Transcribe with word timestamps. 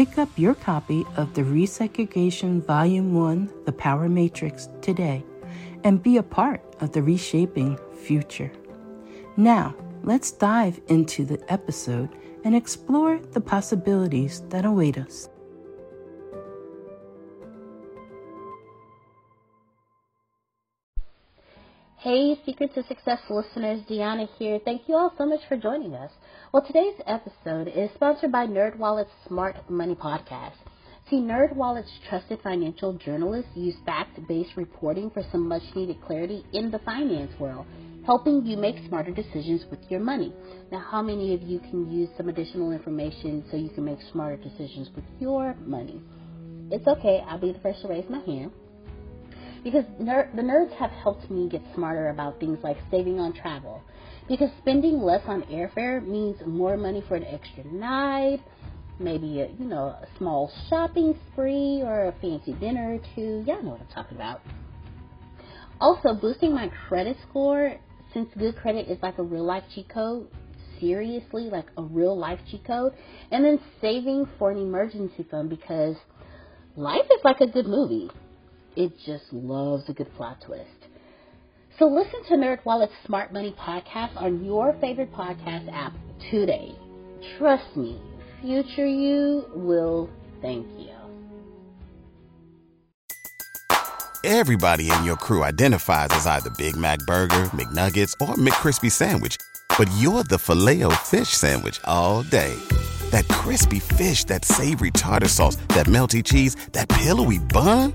Pick 0.00 0.16
up 0.16 0.30
your 0.38 0.54
copy 0.54 1.04
of 1.18 1.34
the 1.34 1.42
Resegregation 1.42 2.64
Volume 2.64 3.12
1 3.12 3.52
The 3.66 3.72
Power 3.72 4.08
Matrix 4.08 4.70
today 4.80 5.22
and 5.84 6.02
be 6.02 6.16
a 6.16 6.22
part 6.22 6.62
of 6.80 6.92
the 6.92 7.02
reshaping 7.02 7.78
future. 8.02 8.50
Now, 9.36 9.74
let's 10.02 10.30
dive 10.30 10.80
into 10.88 11.26
the 11.26 11.38
episode 11.52 12.08
and 12.44 12.56
explore 12.56 13.18
the 13.18 13.42
possibilities 13.42 14.40
that 14.48 14.64
await 14.64 14.96
us. 14.96 15.28
Hey, 21.98 22.40
Secrets 22.46 22.78
of 22.78 22.86
Success 22.86 23.18
listeners, 23.28 23.82
Deanna 23.82 24.26
here. 24.38 24.58
Thank 24.64 24.88
you 24.88 24.94
all 24.94 25.12
so 25.18 25.26
much 25.26 25.40
for 25.46 25.58
joining 25.58 25.92
us. 25.92 26.10
Well, 26.52 26.66
today's 26.66 27.00
episode 27.06 27.68
is 27.68 27.90
sponsored 27.94 28.32
by 28.32 28.44
NerdWallet's 28.44 29.12
Smart 29.28 29.70
Money 29.70 29.94
Podcast. 29.94 30.56
See, 31.08 31.20
NerdWallet's 31.20 31.92
trusted 32.08 32.40
financial 32.42 32.94
journalists 32.94 33.52
use 33.54 33.76
fact-based 33.86 34.56
reporting 34.56 35.10
for 35.10 35.22
some 35.30 35.46
much-needed 35.46 36.02
clarity 36.04 36.44
in 36.52 36.72
the 36.72 36.80
finance 36.80 37.30
world, 37.38 37.66
helping 38.04 38.44
you 38.44 38.56
make 38.56 38.84
smarter 38.88 39.12
decisions 39.12 39.62
with 39.70 39.78
your 39.88 40.00
money. 40.00 40.34
Now, 40.72 40.80
how 40.90 41.02
many 41.02 41.34
of 41.34 41.42
you 41.42 41.60
can 41.60 41.88
use 41.88 42.08
some 42.16 42.28
additional 42.28 42.72
information 42.72 43.44
so 43.48 43.56
you 43.56 43.68
can 43.68 43.84
make 43.84 44.00
smarter 44.10 44.42
decisions 44.42 44.90
with 44.96 45.04
your 45.20 45.54
money? 45.64 46.02
It's 46.72 46.88
okay. 46.88 47.22
I'll 47.28 47.38
be 47.38 47.52
the 47.52 47.60
first 47.60 47.82
to 47.82 47.88
raise 47.88 48.10
my 48.10 48.22
hand 48.22 48.50
because 49.62 49.84
ner- 50.00 50.30
the 50.34 50.42
nerds 50.42 50.72
have 50.72 50.90
helped 50.90 51.30
me 51.30 51.48
get 51.48 51.62
smarter 51.76 52.08
about 52.08 52.40
things 52.40 52.58
like 52.64 52.78
saving 52.90 53.20
on 53.20 53.34
travel. 53.34 53.82
Because 54.30 54.50
spending 54.60 55.02
less 55.02 55.22
on 55.26 55.42
airfare 55.42 56.06
means 56.06 56.36
more 56.46 56.76
money 56.76 57.02
for 57.08 57.16
an 57.16 57.24
extra 57.24 57.64
night, 57.64 58.40
maybe 59.00 59.40
a 59.40 59.48
you 59.48 59.64
know 59.64 59.86
a 59.88 60.06
small 60.16 60.50
shopping 60.68 61.18
spree 61.32 61.82
or 61.82 62.06
a 62.06 62.12
fancy 62.20 62.52
dinner 62.54 62.94
or 62.94 62.98
two. 63.14 63.44
Y'all 63.44 63.62
know 63.62 63.70
what 63.70 63.80
I'm 63.80 63.88
talking 63.88 64.16
about. 64.16 64.40
Also, 65.80 66.14
boosting 66.14 66.54
my 66.54 66.70
credit 66.88 67.16
score 67.28 67.74
since 68.14 68.28
good 68.38 68.56
credit 68.56 68.88
is 68.88 68.98
like 69.02 69.18
a 69.18 69.22
real 69.22 69.44
life 69.44 69.64
cheat 69.74 69.88
code. 69.88 70.28
Seriously, 70.78 71.50
like 71.50 71.66
a 71.76 71.82
real 71.82 72.16
life 72.16 72.38
cheat 72.48 72.64
code, 72.64 72.94
and 73.32 73.44
then 73.44 73.58
saving 73.80 74.28
for 74.38 74.52
an 74.52 74.58
emergency 74.58 75.26
fund 75.28 75.50
because 75.50 75.96
life 76.76 77.04
is 77.10 77.20
like 77.24 77.40
a 77.40 77.46
good 77.48 77.66
movie 77.66 78.08
it 78.76 78.92
just 79.04 79.24
loves 79.32 79.88
a 79.88 79.92
good 79.92 80.12
plot 80.14 80.38
twist. 80.46 80.79
So 81.80 81.86
listen 81.86 82.22
to 82.24 82.34
NerdWallet's 82.34 82.92
Smart 83.06 83.32
Money 83.32 83.54
podcast 83.58 84.14
on 84.20 84.44
your 84.44 84.76
favorite 84.82 85.14
podcast 85.14 85.72
app 85.72 85.94
today. 86.30 86.74
Trust 87.38 87.74
me, 87.74 87.98
future 88.42 88.86
you 88.86 89.46
will 89.54 90.10
thank 90.42 90.66
you. 90.78 90.90
Everybody 94.24 94.90
in 94.90 95.04
your 95.04 95.16
crew 95.16 95.42
identifies 95.42 96.08
as 96.10 96.26
either 96.26 96.50
Big 96.50 96.76
Mac 96.76 96.98
Burger, 97.06 97.44
McNuggets, 97.54 98.12
or 98.20 98.34
McCrispy 98.34 98.92
Sandwich, 98.92 99.38
but 99.78 99.90
you're 99.96 100.22
the 100.24 100.38
filet 100.38 100.82
fish 100.96 101.28
Sandwich 101.28 101.80
all 101.84 102.24
day. 102.24 102.54
That 103.10 103.26
crispy 103.28 103.78
fish, 103.78 104.24
that 104.24 104.44
savory 104.44 104.90
tartar 104.90 105.28
sauce, 105.28 105.56
that 105.68 105.86
melty 105.86 106.22
cheese, 106.22 106.56
that 106.72 106.90
pillowy 106.90 107.38
bun. 107.38 107.94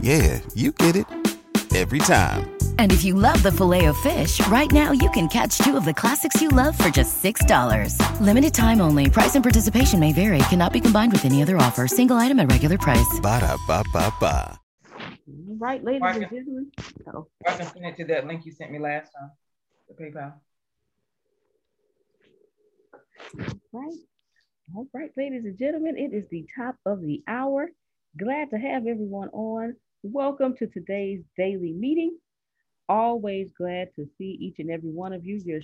Yeah, 0.00 0.40
you 0.56 0.72
get 0.72 0.96
it 0.96 1.06
every 1.74 1.98
time. 2.00 2.50
And 2.78 2.92
if 2.92 3.04
you 3.04 3.14
love 3.14 3.42
the 3.42 3.52
filet 3.52 3.84
of 3.86 3.96
fish, 3.98 4.40
right 4.48 4.70
now 4.72 4.92
you 4.92 5.10
can 5.10 5.28
catch 5.28 5.58
two 5.58 5.76
of 5.76 5.84
the 5.84 5.94
classics 5.94 6.40
you 6.40 6.48
love 6.48 6.76
for 6.76 6.88
just 6.88 7.22
$6. 7.22 8.20
Limited 8.20 8.54
time 8.54 8.80
only. 8.80 9.08
Price 9.10 9.34
and 9.34 9.44
participation 9.44 10.00
may 10.00 10.12
vary. 10.12 10.38
Cannot 10.48 10.72
be 10.72 10.80
combined 10.80 11.12
with 11.12 11.24
any 11.24 11.42
other 11.42 11.56
offer. 11.58 11.86
Single 11.86 12.16
item 12.16 12.40
at 12.40 12.50
regular 12.50 12.78
price. 12.78 13.20
Ba 13.22 13.40
da 13.40 13.56
ba 13.66 13.84
ba 13.92 14.12
ba. 14.18 14.58
All 15.50 15.56
right, 15.58 15.84
ladies 15.84 16.02
and 16.02 16.30
gentlemen. 16.30 16.72
Oh. 17.14 17.26
I 17.46 17.56
can 17.56 17.66
send 17.66 17.84
it 17.84 17.96
to 17.98 18.04
that 18.06 18.26
link 18.26 18.46
you 18.46 18.52
sent 18.52 18.70
me 18.72 18.78
last 18.78 19.12
time, 19.12 19.30
the 19.88 19.94
PayPal. 19.94 20.32
Right. 23.72 23.92
All 24.74 24.86
right, 24.94 25.10
ladies 25.16 25.44
and 25.44 25.58
gentlemen, 25.58 25.96
it 25.96 26.14
is 26.14 26.28
the 26.30 26.46
top 26.56 26.76
of 26.86 27.02
the 27.02 27.22
hour. 27.26 27.68
Glad 28.18 28.50
to 28.50 28.58
have 28.58 28.86
everyone 28.86 29.28
on. 29.28 29.76
Welcome 30.02 30.56
to 30.56 30.66
today's 30.66 31.20
daily 31.36 31.74
meeting. 31.74 32.18
Always 32.88 33.50
glad 33.52 33.88
to 33.96 34.06
see 34.16 34.38
each 34.40 34.58
and 34.58 34.70
every 34.70 34.90
one 34.90 35.12
of 35.12 35.26
you, 35.26 35.42
your 35.44 35.60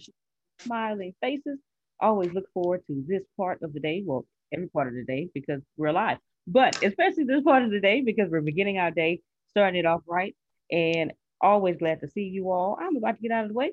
smiling 0.60 1.14
faces. 1.22 1.58
Always 2.00 2.34
look 2.34 2.44
forward 2.52 2.82
to 2.86 3.02
this 3.08 3.22
part 3.38 3.62
of 3.62 3.72
the 3.72 3.80
day. 3.80 4.02
Well, 4.04 4.26
every 4.52 4.68
part 4.68 4.88
of 4.88 4.94
the 4.94 5.04
day 5.06 5.30
because 5.32 5.62
we're 5.78 5.86
alive, 5.86 6.18
but 6.46 6.76
especially 6.84 7.24
this 7.24 7.44
part 7.44 7.62
of 7.62 7.70
the 7.70 7.80
day 7.80 8.02
because 8.04 8.28
we're 8.30 8.42
beginning 8.42 8.76
our 8.78 8.90
day, 8.90 9.22
starting 9.48 9.80
it 9.80 9.86
off 9.86 10.02
right. 10.06 10.36
And 10.70 11.14
always 11.40 11.78
glad 11.78 12.00
to 12.00 12.08
see 12.10 12.24
you 12.24 12.50
all. 12.50 12.76
I'm 12.78 12.96
about 12.96 13.16
to 13.16 13.22
get 13.22 13.32
out 13.32 13.44
of 13.44 13.48
the 13.48 13.54
way 13.54 13.72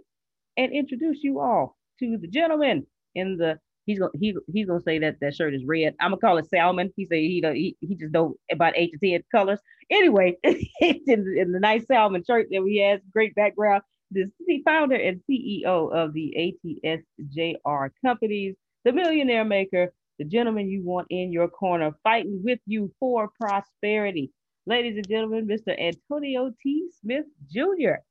and 0.56 0.72
introduce 0.72 1.24
you 1.24 1.42
all 1.42 1.76
to 2.00 2.18
the 2.18 2.28
gentleman 2.28 2.88
in 3.16 3.36
the 3.38 3.60
He's 3.86 4.00
gonna 4.00 4.12
he 4.20 4.36
he's 4.52 4.68
gonna 4.68 4.82
say 4.82 5.00
that 5.00 5.20
that 5.20 5.36
shirt 5.36 5.54
is 5.54 5.66
red. 5.66 5.96
I'm 6.00 6.12
gonna 6.12 6.22
call 6.22 6.38
it 6.38 6.50
salmon. 6.50 6.94
He 6.96 7.06
say 7.06 7.22
he 7.22 7.42
he, 7.54 7.78
he 7.82 7.96
just 7.96 8.14
know 8.14 8.36
about 8.52 8.74
eight 8.76 8.94
to 8.94 8.98
ten 8.98 9.24
colors. 9.32 9.60
Anyway, 9.90 10.38
in, 10.44 11.02
in 11.08 11.52
the 11.52 11.60
nice 11.60 11.86
salmon 11.86 12.24
shirt 12.26 12.48
that 12.52 12.64
he 12.66 12.82
has. 12.82 13.02
Great 13.12 13.36
background. 13.36 13.84
The 14.12 14.30
founder 14.64 14.96
and 14.96 15.22
CEO 15.30 15.92
of 15.92 16.14
the 16.14 16.56
ATSJR 16.66 17.90
companies, 18.06 18.56
the 18.86 18.94
millionaire 18.94 19.44
maker, 19.44 19.92
the 20.20 20.26
gentleman 20.26 20.70
you 20.70 20.84
want 20.84 21.08
in 21.10 21.32
your 21.32 21.48
corner, 21.48 21.92
fighting 22.04 22.42
with 22.44 22.60
you 22.68 22.92
for 23.00 23.30
prosperity. 23.42 24.32
Ladies 24.66 24.98
and 24.98 25.10
gentlemen, 25.10 25.48
Mr. 25.48 25.78
Antonio 25.78 26.54
T. 26.62 26.90
Smith 27.02 27.26
Jr. 27.52 28.04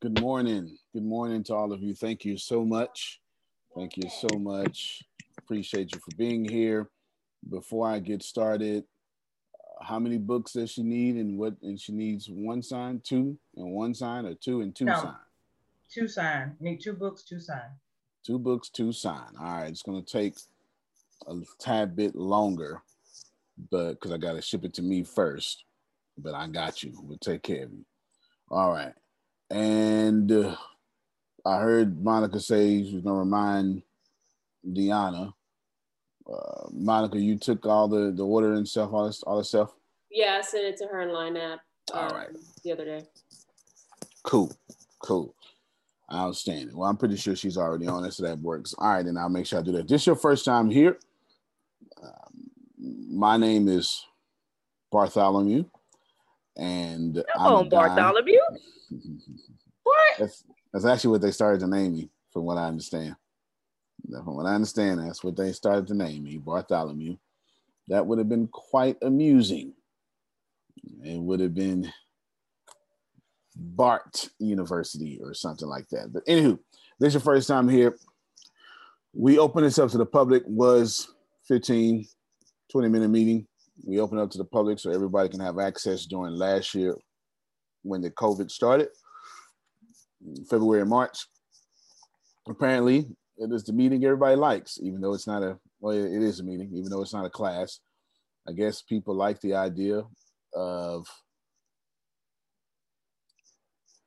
Good 0.00 0.20
morning. 0.20 0.76
Good 0.92 1.04
morning 1.04 1.42
to 1.44 1.54
all 1.54 1.72
of 1.72 1.82
you. 1.82 1.94
Thank 1.94 2.24
you 2.24 2.38
so 2.38 2.64
much. 2.64 3.20
Thank 3.76 3.98
you 3.98 4.08
so 4.08 4.38
much. 4.38 5.02
Appreciate 5.36 5.94
you 5.94 6.00
for 6.00 6.16
being 6.16 6.48
here. 6.48 6.88
Before 7.50 7.86
I 7.86 7.98
get 7.98 8.22
started, 8.22 8.84
uh, 9.54 9.84
how 9.84 9.98
many 9.98 10.16
books 10.16 10.54
does 10.54 10.70
she 10.70 10.82
need 10.82 11.16
and 11.16 11.38
what 11.38 11.56
and 11.62 11.78
she 11.78 11.92
needs 11.92 12.26
one 12.30 12.62
sign, 12.62 13.02
two 13.04 13.36
and 13.54 13.70
one 13.72 13.94
sign, 13.94 14.24
or 14.24 14.34
two 14.34 14.62
and 14.62 14.74
two 14.74 14.86
no, 14.86 14.94
sign? 14.94 15.14
Two 15.92 16.08
sign. 16.08 16.56
Need 16.58 16.80
two 16.80 16.94
books, 16.94 17.22
two 17.22 17.38
sign. 17.38 17.68
Two 18.24 18.38
books, 18.38 18.70
two 18.70 18.92
sign. 18.92 19.34
All 19.38 19.58
right, 19.58 19.68
it's 19.68 19.82
gonna 19.82 20.00
take 20.00 20.36
a 21.28 21.34
tad 21.58 21.94
bit 21.94 22.16
longer, 22.16 22.82
but 23.70 23.92
because 23.92 24.10
I 24.10 24.16
gotta 24.16 24.40
ship 24.40 24.64
it 24.64 24.72
to 24.74 24.82
me 24.82 25.04
first. 25.04 25.64
But 26.16 26.34
I 26.34 26.46
got 26.48 26.82
you. 26.82 26.94
We'll 27.02 27.18
take 27.18 27.42
care 27.42 27.64
of 27.64 27.72
you. 27.72 27.84
All 28.50 28.72
right. 28.72 28.94
And 29.50 30.32
uh, 30.32 30.56
I 31.46 31.60
heard 31.60 32.02
Monica 32.02 32.40
say 32.40 32.82
she's 32.82 33.02
gonna 33.02 33.20
remind 33.20 33.82
Deanna. 34.66 35.32
Uh, 36.30 36.68
Monica, 36.72 37.20
you 37.20 37.38
took 37.38 37.64
all 37.66 37.86
the 37.86 38.10
the 38.10 38.24
order 38.24 38.54
and 38.54 38.66
stuff, 38.66 38.92
all 38.92 39.06
this, 39.06 39.22
all 39.22 39.38
this 39.38 39.48
stuff. 39.48 39.72
Yeah, 40.10 40.36
I 40.38 40.40
sent 40.40 40.64
it 40.64 40.76
to 40.78 40.86
her 40.86 41.02
in 41.02 41.12
line 41.12 41.36
app. 41.36 41.60
all 41.94 42.08
right. 42.08 42.28
Um, 42.28 42.36
the 42.64 42.72
other 42.72 42.84
day. 42.84 43.06
Cool, 44.24 44.52
cool, 44.98 45.36
outstanding. 46.12 46.76
Well, 46.76 46.90
I'm 46.90 46.96
pretty 46.96 47.16
sure 47.16 47.36
she's 47.36 47.56
already 47.56 47.86
on 47.86 48.04
it, 48.04 48.12
so 48.12 48.24
that 48.24 48.40
works. 48.40 48.74
All 48.78 48.92
right, 48.92 49.04
then 49.04 49.16
I'll 49.16 49.28
make 49.28 49.46
sure 49.46 49.60
I 49.60 49.62
do 49.62 49.72
that. 49.72 49.86
This 49.86 50.02
is 50.02 50.06
your 50.08 50.16
first 50.16 50.44
time 50.44 50.68
here. 50.68 50.98
Um, 52.02 52.50
my 53.08 53.36
name 53.36 53.68
is 53.68 54.04
Bartholomew, 54.90 55.64
and 56.56 57.24
Come 57.36 57.46
on, 57.46 57.68
Bartholomew. 57.68 58.40
what? 59.84 60.18
That's, 60.18 60.42
that's 60.76 60.84
actually 60.84 61.12
what 61.12 61.22
they 61.22 61.30
started 61.30 61.60
to 61.60 61.66
name 61.66 61.94
me, 61.94 62.10
from 62.30 62.44
what 62.44 62.58
I 62.58 62.66
understand. 62.66 63.16
From 64.10 64.36
what 64.36 64.44
I 64.44 64.54
understand, 64.54 65.00
that's 65.00 65.24
what 65.24 65.34
they 65.34 65.52
started 65.52 65.86
to 65.86 65.94
name 65.94 66.24
me, 66.24 66.36
Bartholomew. 66.36 67.16
That 67.88 68.06
would 68.06 68.18
have 68.18 68.28
been 68.28 68.48
quite 68.48 68.98
amusing. 69.00 69.72
It 71.02 71.18
would 71.18 71.40
have 71.40 71.54
been 71.54 71.90
Bart 73.56 74.28
University 74.38 75.18
or 75.22 75.32
something 75.32 75.66
like 75.66 75.88
that. 75.88 76.12
But 76.12 76.26
anywho, 76.26 76.58
this 77.00 77.08
is 77.08 77.14
your 77.14 77.20
first 77.22 77.48
time 77.48 77.70
here. 77.70 77.96
We 79.14 79.38
opened 79.38 79.64
this 79.64 79.78
up 79.78 79.90
to 79.92 79.98
the 79.98 80.04
public 80.04 80.42
was 80.46 81.08
15, 81.48 82.06
20 82.70 82.88
minute 82.90 83.08
meeting. 83.08 83.46
We 83.82 83.98
opened 83.98 84.20
up 84.20 84.30
to 84.32 84.38
the 84.38 84.44
public 84.44 84.78
so 84.78 84.90
everybody 84.90 85.30
can 85.30 85.40
have 85.40 85.58
access 85.58 86.04
during 86.04 86.34
last 86.34 86.74
year 86.74 86.98
when 87.82 88.02
the 88.02 88.10
COVID 88.10 88.50
started. 88.50 88.88
February 90.48 90.80
and 90.80 90.90
March. 90.90 91.26
Apparently, 92.48 93.06
it 93.38 93.52
is 93.52 93.64
the 93.64 93.72
meeting 93.72 94.04
everybody 94.04 94.36
likes, 94.36 94.78
even 94.82 95.00
though 95.00 95.14
it's 95.14 95.26
not 95.26 95.42
a 95.42 95.58
well, 95.80 95.94
it 95.94 96.22
is 96.22 96.40
a 96.40 96.44
meeting, 96.44 96.70
even 96.72 96.90
though 96.90 97.02
it's 97.02 97.12
not 97.12 97.26
a 97.26 97.30
class. 97.30 97.80
I 98.48 98.52
guess 98.52 98.82
people 98.82 99.14
like 99.14 99.40
the 99.40 99.54
idea 99.54 100.02
of 100.54 101.06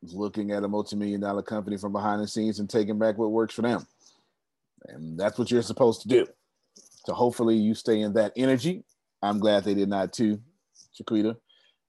looking 0.02 0.52
at 0.52 0.64
a 0.64 0.68
multi-million 0.68 1.22
dollar 1.22 1.42
company 1.42 1.78
from 1.78 1.92
behind 1.92 2.22
the 2.22 2.28
scenes 2.28 2.60
and 2.60 2.70
taking 2.70 2.98
back 2.98 3.18
what 3.18 3.32
works 3.32 3.54
for 3.54 3.62
them. 3.62 3.86
And 4.88 5.20
that's 5.20 5.38
what 5.38 5.52
you're 5.52 5.62
supposed 5.62 6.02
to 6.04 6.08
do. 6.08 6.26
So 7.06 7.14
hopefully 7.14 7.56
you 7.56 7.76
stay 7.76 8.00
in 8.02 8.14
that 8.14 8.32
energy. 8.36 8.84
I'm 9.22 9.40
glad 9.40 9.64
they 9.64 9.74
did 9.74 9.90
not 9.90 10.14
too, 10.14 10.40
Chiquita. 10.94 11.36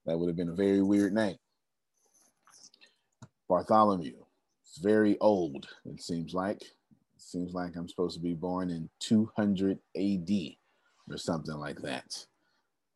That 0.07 0.19
would 0.19 0.29
have 0.29 0.37
been 0.37 0.49
a 0.49 0.55
very 0.55 0.83
weird 0.83 1.13
name. 1.15 1.37
Bartholomew. 3.49 4.20
Very 4.83 5.19
old, 5.21 5.69
it 5.85 6.01
seems 6.01 6.35
like. 6.35 6.63
It 6.63 6.69
seems 7.19 7.53
like 7.53 7.77
I'm 7.77 7.89
supposed 7.89 8.17
to 8.17 8.23
be 8.23 8.35
born 8.35 8.71
in 8.71 8.89
200 9.01 9.79
AD 9.97 10.31
or 11.11 11.17
something 11.17 11.57
like 11.57 11.81
that. 11.83 12.25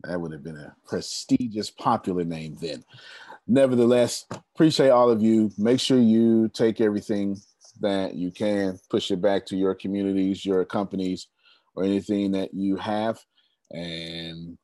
That 0.05 0.21
would 0.21 0.33
have 0.33 0.43
been 0.43 0.57
a 0.57 0.75
prestigious, 0.87 1.71
popular 1.71 2.25
name 2.25 2.57
then. 2.61 2.85
Nevertheless, 3.47 4.27
appreciate 4.55 4.91
all 4.91 5.11
of 5.11 5.23
you. 5.23 5.51
Make 5.59 5.81
sure 5.81 5.99
you 5.99 6.49
take 6.49 6.81
everything 6.81 7.39
that 7.81 8.15
you 8.15 8.31
can, 8.31 8.79
push 8.91 9.11
it 9.11 9.21
back 9.21 9.47
to 9.47 9.57
your 9.57 9.75
communities, 9.75 10.45
your 10.45 10.65
companies, 10.65 11.29
or 11.75 11.85
anything 11.85 12.33
that 12.33 12.55
you 12.55 12.77
have. 12.77 13.19
And 13.71 14.57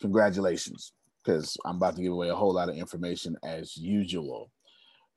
congratulations, 0.00 0.92
because 1.24 1.56
I'm 1.64 1.76
about 1.76 1.96
to 1.96 2.02
give 2.02 2.12
away 2.12 2.28
a 2.28 2.34
whole 2.34 2.54
lot 2.54 2.68
of 2.68 2.76
information 2.76 3.36
as 3.42 3.76
usual. 3.76 4.50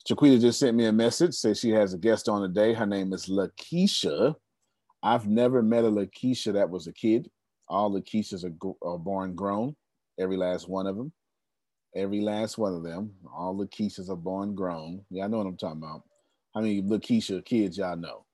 Chiquita 0.06 0.38
just 0.38 0.60
sent 0.60 0.76
me 0.76 0.86
a 0.86 0.92
message, 0.92 1.34
says 1.34 1.60
she 1.60 1.70
has 1.70 1.94
a 1.94 1.98
guest 1.98 2.28
on 2.28 2.42
today. 2.42 2.74
Her 2.74 2.86
name 2.86 3.14
is 3.14 3.28
Lakeisha. 3.28 4.36
I've 5.02 5.28
never 5.28 5.64
met 5.64 5.86
a 5.86 5.90
Lakeisha 5.90 6.54
that 6.54 6.70
was 6.70 6.88
a 6.88 6.94
kid. 6.94 7.30
All 7.70 7.90
Lakeishas 7.90 8.44
are, 8.44 8.88
are 8.88 8.98
born 8.98 9.34
grown, 9.34 9.76
every 10.20 10.36
last 10.36 10.68
one 10.68 10.88
of 10.88 10.98
them. 10.98 11.14
Every 11.96 12.20
last 12.20 12.58
one 12.58 12.74
of 12.74 12.84
them. 12.84 13.12
All 13.34 13.56
Lakeishas 13.56 14.10
are 14.10 14.18
born 14.18 14.56
grown. 14.56 15.06
Yeah, 15.10 15.24
I 15.24 15.28
know 15.28 15.38
what 15.38 15.48
I'm 15.48 15.58
talking 15.58 15.82
about. 15.82 16.04
How 16.54 16.62
many 16.62 16.82
Lakeisha 16.82 17.46
kids 17.46 17.78
y'all 17.78 17.96
know? 17.96 18.26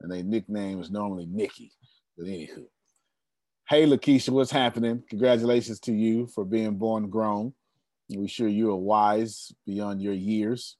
And 0.00 0.10
their 0.10 0.22
nickname 0.22 0.80
is 0.80 0.90
normally 0.90 1.26
Nikki. 1.26 1.72
But 2.16 2.26
anywho. 2.26 2.64
Hey 3.68 3.86
Lakeisha, 3.86 4.30
what's 4.30 4.50
happening? 4.50 5.02
Congratulations 5.10 5.78
to 5.80 5.92
you 5.92 6.26
for 6.28 6.44
being 6.44 6.76
born 6.76 7.10
grown. 7.10 7.52
We're 8.08 8.28
sure 8.28 8.48
you 8.48 8.70
are 8.70 8.76
wise 8.76 9.52
beyond 9.66 10.00
your 10.00 10.14
years 10.14 10.76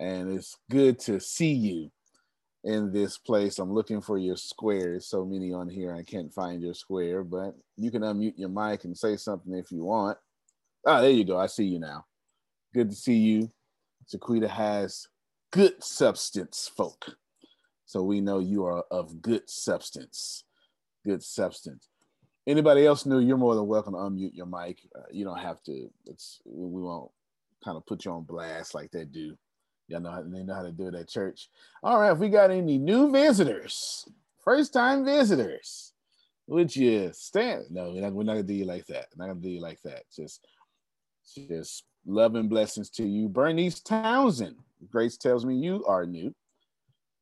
and 0.00 0.32
it's 0.32 0.56
good 0.70 0.98
to 0.98 1.20
see 1.20 1.52
you 1.52 1.90
in 2.64 2.90
this 2.90 3.18
place. 3.18 3.58
I'm 3.58 3.72
looking 3.72 4.00
for 4.00 4.18
your 4.18 4.36
square. 4.36 4.92
There's 4.92 5.06
so 5.06 5.24
many 5.24 5.52
on 5.52 5.68
here, 5.68 5.94
I 5.94 6.02
can't 6.02 6.32
find 6.32 6.62
your 6.62 6.74
square, 6.74 7.22
but 7.22 7.54
you 7.76 7.90
can 7.90 8.02
unmute 8.02 8.34
your 8.36 8.48
mic 8.48 8.84
and 8.84 8.96
say 8.96 9.16
something 9.16 9.54
if 9.54 9.70
you 9.70 9.84
want. 9.84 10.18
Ah, 10.86 11.02
there 11.02 11.10
you 11.10 11.24
go. 11.24 11.38
I 11.38 11.46
see 11.46 11.64
you 11.64 11.78
now. 11.78 12.06
Good 12.72 12.90
to 12.90 12.96
see 12.96 13.16
you. 13.16 13.50
Jaquita 14.12 14.48
has 14.48 15.06
good 15.50 15.84
substance, 15.84 16.70
folk. 16.74 17.16
So 17.84 18.02
we 18.02 18.22
know 18.22 18.38
you 18.38 18.64
are 18.64 18.84
of 18.90 19.20
good 19.20 19.50
substance. 19.50 20.44
Good 21.04 21.22
substance. 21.22 21.88
Anybody 22.46 22.86
else 22.86 23.04
new? 23.04 23.18
You're 23.18 23.36
more 23.36 23.54
than 23.54 23.66
welcome 23.66 23.92
to 23.92 23.98
unmute 23.98 24.34
your 24.34 24.46
mic. 24.46 24.80
Uh, 24.96 25.02
you 25.10 25.24
don't 25.24 25.38
have 25.38 25.62
to. 25.64 25.90
It's 26.06 26.40
we 26.46 26.80
won't 26.80 27.10
kind 27.62 27.76
of 27.76 27.84
put 27.84 28.06
you 28.06 28.12
on 28.12 28.22
blast 28.22 28.74
like 28.74 28.90
they 28.90 29.04
do 29.04 29.36
Y'all 29.90 30.00
know 30.00 30.10
how 30.12 30.22
they 30.22 30.42
know 30.44 30.54
how 30.54 30.62
to 30.62 30.70
do 30.70 30.86
it 30.86 30.94
at 30.94 31.08
church. 31.08 31.48
All 31.82 32.00
right, 32.00 32.12
if 32.12 32.18
we 32.18 32.28
got 32.28 32.52
any 32.52 32.78
new 32.78 33.10
visitors, 33.10 34.08
first 34.44 34.72
time 34.72 35.04
visitors, 35.04 35.92
would 36.46 36.74
you 36.74 37.10
stand? 37.12 37.64
No, 37.70 37.90
we're 37.90 38.00
not, 38.00 38.12
we're 38.12 38.22
not 38.22 38.32
gonna 38.34 38.42
do 38.44 38.54
you 38.54 38.64
like 38.64 38.86
that. 38.86 39.08
We're 39.16 39.26
not 39.26 39.32
gonna 39.32 39.42
do 39.42 39.50
you 39.50 39.60
like 39.60 39.82
that. 39.82 40.04
Just, 40.14 40.46
just 41.34 41.84
love 42.06 42.36
and 42.36 42.48
blessings 42.48 42.88
to 42.90 43.04
you, 43.04 43.28
Bernice 43.28 43.80
Townsend. 43.80 44.56
Grace 44.90 45.16
tells 45.16 45.44
me 45.44 45.56
you 45.56 45.84
are 45.86 46.06
new. 46.06 46.32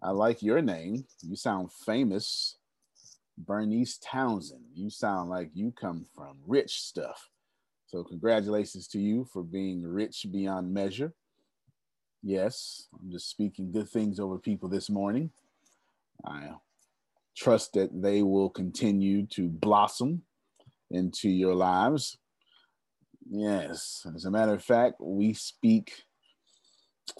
I 0.02 0.10
like 0.10 0.42
your 0.42 0.60
name. 0.60 1.06
You 1.22 1.36
sound 1.36 1.72
famous. 1.72 2.56
Bernice 3.38 3.98
Townsend. 4.02 4.64
You 4.74 4.90
sound 4.90 5.30
like 5.30 5.50
you 5.54 5.72
come 5.72 6.04
from 6.14 6.36
rich 6.46 6.82
stuff. 6.82 7.30
So, 7.86 8.04
congratulations 8.04 8.86
to 8.88 8.98
you 8.98 9.24
for 9.32 9.42
being 9.42 9.82
rich 9.82 10.26
beyond 10.30 10.72
measure. 10.72 11.14
Yes, 12.22 12.88
I'm 12.92 13.10
just 13.10 13.30
speaking 13.30 13.70
good 13.72 13.88
things 13.88 14.18
over 14.18 14.38
people 14.38 14.68
this 14.68 14.90
morning. 14.90 15.30
I 16.24 16.50
trust 17.36 17.74
that 17.74 17.90
they 18.02 18.22
will 18.22 18.50
continue 18.50 19.26
to 19.26 19.48
blossom 19.48 20.22
into 20.90 21.28
your 21.28 21.54
lives. 21.54 22.18
Yes, 23.30 24.06
as 24.14 24.24
a 24.24 24.30
matter 24.30 24.54
of 24.54 24.64
fact, 24.64 24.96
we 25.00 25.32
speak 25.34 25.92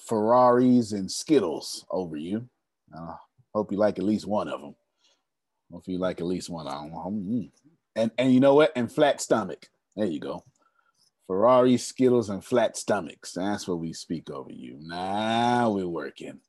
Ferraris 0.00 0.92
and 0.92 1.10
Skittles 1.10 1.84
over 1.90 2.16
you. 2.16 2.48
Uh, 2.96 3.14
hope 3.54 3.70
you 3.70 3.78
like 3.78 3.98
at 3.98 4.04
least 4.04 4.26
one 4.26 4.48
of 4.48 4.60
them. 4.60 4.74
Hope 5.70 5.84
you 5.86 5.98
like 5.98 6.20
at 6.20 6.26
least 6.26 6.50
one 6.50 6.66
of 6.66 6.72
them. 6.72 6.92
Mm. 6.92 7.50
And 7.94 8.10
and 8.18 8.32
you 8.32 8.40
know 8.40 8.54
what? 8.54 8.72
And 8.74 8.90
flat 8.90 9.20
stomach. 9.20 9.68
There 9.96 10.06
you 10.06 10.20
go. 10.20 10.44
Ferrari, 11.28 11.76
Skittles, 11.76 12.30
and 12.30 12.44
flat 12.44 12.76
stomachs. 12.76 13.32
That's 13.34 13.68
what 13.68 13.78
we 13.78 13.92
speak 13.92 14.30
over 14.30 14.50
you. 14.50 14.78
Now 14.80 15.70
we're 15.70 15.86
working. 15.86 16.40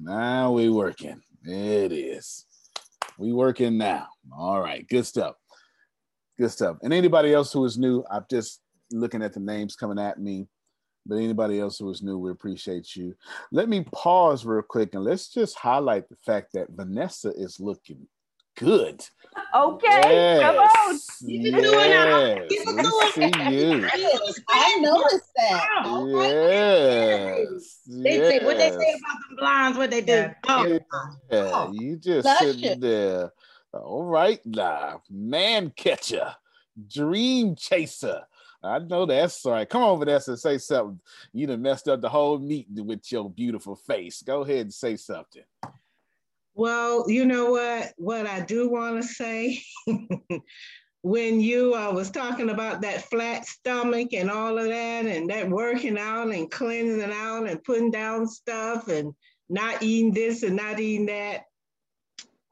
Now 0.00 0.52
we're 0.52 0.72
working. 0.72 1.20
It 1.42 1.92
is. 1.92 2.46
We 3.18 3.32
working 3.32 3.76
now. 3.76 4.06
All 4.32 4.60
right, 4.60 4.88
good 4.88 5.04
stuff. 5.04 5.34
Good 6.38 6.52
stuff. 6.52 6.78
And 6.82 6.92
anybody 6.92 7.34
else 7.34 7.52
who 7.52 7.64
is 7.64 7.76
new, 7.76 8.04
I'm 8.10 8.24
just 8.30 8.60
looking 8.92 9.22
at 9.22 9.32
the 9.32 9.40
names 9.40 9.76
coming 9.76 9.98
at 9.98 10.18
me. 10.20 10.48
But 11.04 11.16
anybody 11.16 11.60
else 11.60 11.78
who 11.78 11.90
is 11.90 12.02
new, 12.02 12.16
we 12.16 12.30
appreciate 12.30 12.96
you. 12.96 13.14
Let 13.52 13.68
me 13.68 13.84
pause 13.92 14.46
real 14.46 14.62
quick 14.62 14.94
and 14.94 15.04
let's 15.04 15.28
just 15.28 15.54
highlight 15.56 16.08
the 16.08 16.16
fact 16.24 16.52
that 16.54 16.70
Vanessa 16.70 17.30
is 17.34 17.60
looking 17.60 18.06
good. 18.56 19.04
Okay, 19.54 20.40
come 20.42 20.56
on. 20.56 20.92
Yes, 20.92 21.22
we 21.22 21.38
see 23.12 23.26
you. 23.50 23.88
I 24.50 24.78
noticed 24.80 25.30
that. 25.36 25.66
Yes. 26.06 27.80
They 27.86 28.18
say 28.18 28.44
what 28.44 28.58
they 28.58 28.70
say 28.70 28.74
about 28.74 29.18
them 29.28 29.36
blinds, 29.38 29.78
what 29.78 29.90
they 29.90 30.00
do. 30.02 30.12
Yeah. 30.12 30.34
Oh, 30.48 30.66
Yeah, 30.66 31.50
oh. 31.52 31.72
you 31.72 31.96
just 31.96 32.26
Luscious. 32.26 32.60
sitting 32.60 32.80
there. 32.80 33.32
All 33.72 34.04
right, 34.04 34.40
now, 34.46 35.02
man 35.10 35.72
catcher, 35.74 36.34
dream 36.88 37.56
chaser. 37.56 38.22
I 38.62 38.78
know 38.78 39.04
that's 39.04 39.44
right. 39.44 39.68
Come 39.68 39.82
over 39.82 40.04
there 40.04 40.14
Vanessa, 40.20 40.36
say 40.36 40.58
something. 40.58 41.00
You 41.32 41.46
done 41.46 41.60
messed 41.60 41.88
up 41.88 42.00
the 42.00 42.08
whole 42.08 42.38
meeting 42.38 42.86
with 42.86 43.10
your 43.12 43.28
beautiful 43.28 43.76
face. 43.76 44.22
Go 44.22 44.42
ahead 44.42 44.60
and 44.60 44.74
say 44.74 44.96
something. 44.96 45.42
Well, 46.54 47.04
you 47.08 47.26
know 47.26 47.50
what? 47.50 47.92
What 47.96 48.26
I 48.26 48.40
do 48.40 48.68
want 48.68 49.02
to 49.02 49.08
say, 49.08 49.62
when 51.02 51.40
you 51.40 51.74
uh, 51.74 51.92
was 51.92 52.10
talking 52.10 52.50
about 52.50 52.82
that 52.82 53.02
flat 53.10 53.44
stomach 53.46 54.12
and 54.12 54.30
all 54.30 54.58
of 54.58 54.66
that, 54.66 55.06
and 55.06 55.28
that 55.30 55.48
working 55.48 55.98
out 55.98 56.32
and 56.32 56.50
cleansing 56.50 57.12
out 57.12 57.48
and 57.48 57.62
putting 57.64 57.90
down 57.90 58.28
stuff 58.28 58.88
and 58.88 59.12
not 59.48 59.82
eating 59.82 60.14
this 60.14 60.42
and 60.42 60.56
not 60.56 60.78
eating 60.78 61.06
that, 61.06 61.42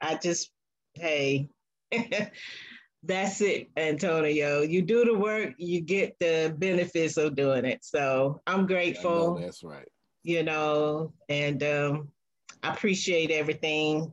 I 0.00 0.16
just, 0.16 0.50
hey, 0.94 1.48
that's 3.04 3.40
it, 3.40 3.70
Antonio. 3.76 4.62
You 4.62 4.82
do 4.82 5.04
the 5.04 5.14
work, 5.14 5.54
you 5.58 5.80
get 5.80 6.18
the 6.18 6.54
benefits 6.58 7.16
of 7.16 7.36
doing 7.36 7.64
it. 7.64 7.84
So 7.84 8.40
I'm 8.46 8.66
grateful 8.66 9.36
that's 9.36 9.62
right. 9.62 9.88
you 10.24 10.42
know, 10.42 11.12
and 11.28 11.62
um, 11.62 12.08
I 12.62 12.72
appreciate 12.72 13.30
everything 13.30 14.12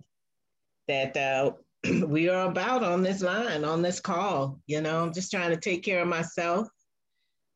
that 0.87 1.15
uh, 1.15 1.51
we 2.07 2.29
are 2.29 2.49
about 2.49 2.83
on 2.83 3.03
this 3.03 3.21
line, 3.21 3.63
on 3.63 3.81
this 3.81 3.99
call. 3.99 4.59
You 4.67 4.81
know, 4.81 5.01
I'm 5.01 5.13
just 5.13 5.31
trying 5.31 5.51
to 5.51 5.57
take 5.57 5.83
care 5.83 6.01
of 6.01 6.07
myself 6.07 6.67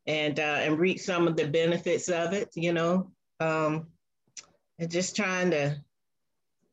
and 0.06 0.38
uh, 0.38 0.58
and 0.60 0.78
reap 0.78 1.00
some 1.00 1.26
of 1.26 1.36
the 1.36 1.46
benefits 1.46 2.08
of 2.08 2.32
it. 2.32 2.50
You 2.54 2.72
know, 2.72 3.10
um, 3.40 3.86
and 4.78 4.90
just 4.90 5.16
trying 5.16 5.50
to, 5.50 5.76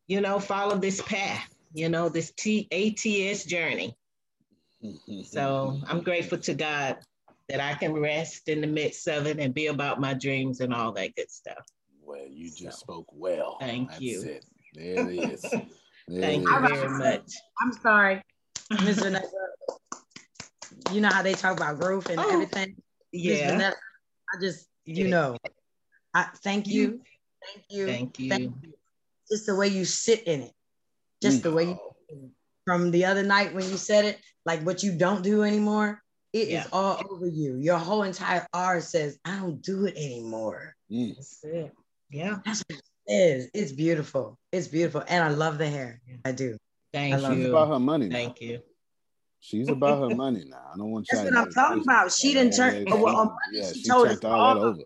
you 0.07 0.21
know, 0.21 0.39
follow 0.39 0.77
this 0.77 1.01
path. 1.01 1.49
You 1.73 1.89
know, 1.89 2.09
this 2.09 2.31
T- 2.37 2.67
ATS 2.71 3.45
journey. 3.45 3.95
So 5.25 5.79
I'm 5.87 6.01
grateful 6.01 6.39
to 6.39 6.55
God 6.55 6.97
that 7.47 7.59
I 7.59 7.75
can 7.75 7.93
rest 7.93 8.49
in 8.49 8.61
the 8.61 8.67
midst 8.67 9.07
of 9.07 9.27
it 9.27 9.39
and 9.39 9.53
be 9.53 9.67
about 9.67 10.01
my 10.01 10.15
dreams 10.15 10.59
and 10.59 10.73
all 10.73 10.91
that 10.93 11.15
good 11.15 11.29
stuff. 11.29 11.63
Well, 12.03 12.25
you 12.27 12.49
just 12.49 12.79
So, 12.79 12.83
spoke 12.83 13.07
well. 13.11 13.57
thank 13.59 13.89
That's 13.89 14.01
you. 14.01 14.21
It. 14.23 14.45
There 14.73 15.09
it 15.09 15.31
is. 15.31 15.45
There 16.07 16.19
Thank 16.21 16.43
it 16.43 16.49
you 16.49 16.65
is. 16.65 16.71
very 16.71 16.89
much. 16.97 17.31
I'm 17.61 17.71
sorry, 17.73 18.21
Miss 18.83 18.99
Vanessa. 18.99 19.29
You 20.91 20.99
know 20.99 21.09
how 21.09 21.21
they 21.21 21.33
talk 21.35 21.55
about 21.55 21.79
growth 21.79 22.09
and 22.09 22.19
Oh, 22.19 22.27
everything. 22.33 22.75
Miss 23.13 23.39
Yeah. 23.39 23.51
Vanessa, 23.51 23.75
I 24.33 24.39
just, 24.41 24.67
you 24.83 25.05
Yeah. 25.05 25.09
know, 25.11 25.37
I 26.13 26.23
thank 26.43 26.67
you, 26.67 27.01
thank 27.45 27.65
you, 27.69 27.85
Thank 27.85 28.19
you. 28.19 28.35
you. 28.35 28.73
Just 29.31 29.45
the 29.45 29.55
way 29.55 29.67
you 29.67 29.85
sit 29.85 30.23
in 30.23 30.41
it, 30.41 30.53
just 31.21 31.43
the 31.43 31.51
way 31.51 31.65
you. 31.65 32.31
From 32.65 32.91
the 32.91 33.05
other 33.05 33.23
night 33.23 33.53
when 33.53 33.69
you 33.69 33.77
said 33.77 34.03
it, 34.05 34.19
like 34.45 34.61
what 34.63 34.83
you 34.83 34.97
don't 34.97 35.23
do 35.23 35.43
anymore, 35.43 36.01
it 36.33 36.47
is 36.47 36.53
Yeah. 36.53 36.67
all 36.73 37.01
over 37.09 37.27
you. 37.27 37.57
Your 37.57 37.77
whole 37.77 38.03
entire 38.03 38.45
R 38.53 38.81
says, 38.81 39.17
"I 39.23 39.37
don't 39.37 39.61
do 39.61 39.85
it 39.85 39.95
anymore." 39.95 40.75
Mm. 40.91 41.15
That's 41.15 41.43
it. 41.43 41.71
Yeah. 42.11 42.39
That's 42.45 42.63
what 42.67 42.79
it 43.07 43.13
is. 43.13 43.49
It's 43.53 43.71
beautiful. 43.71 44.37
It's 44.51 44.67
beautiful, 44.67 45.03
and 45.07 45.23
I 45.23 45.29
love 45.29 45.57
the 45.57 45.67
hair. 45.69 46.01
I 46.25 46.31
do. 46.31 46.57
Thank 46.93 47.15
I 47.15 47.17
love 47.17 47.37
you. 47.37 47.49
about 47.49 47.69
her 47.69 47.79
money 47.79 48.07
now. 48.09 48.15
Thank 48.15 48.41
you. 48.41 48.59
She's 49.39 49.69
about 49.69 50.09
her 50.09 50.15
money 50.15 50.43
now. 50.47 50.61
I 50.73 50.77
don't 50.77 50.91
want 50.91 51.07
That's 51.09 51.23
y'all 51.23 51.31
what 51.31 51.33
to 51.33 51.39
I'm 51.47 51.51
talking 51.51 51.83
about. 51.83 52.11
She 52.11 52.33
didn't 52.33 52.53
turn- 52.53 52.85
Yeah, 52.85 52.93
well, 52.95 53.15
on 53.15 53.27
she- 53.27 53.29
Monday 53.29 53.37
yeah, 53.67 53.73
she 53.73 53.81
she 53.81 53.89
told 53.89 54.07
us 54.07 54.23
all 54.23 54.31
that 54.31 54.59
all 54.59 54.65
over. 54.65 54.81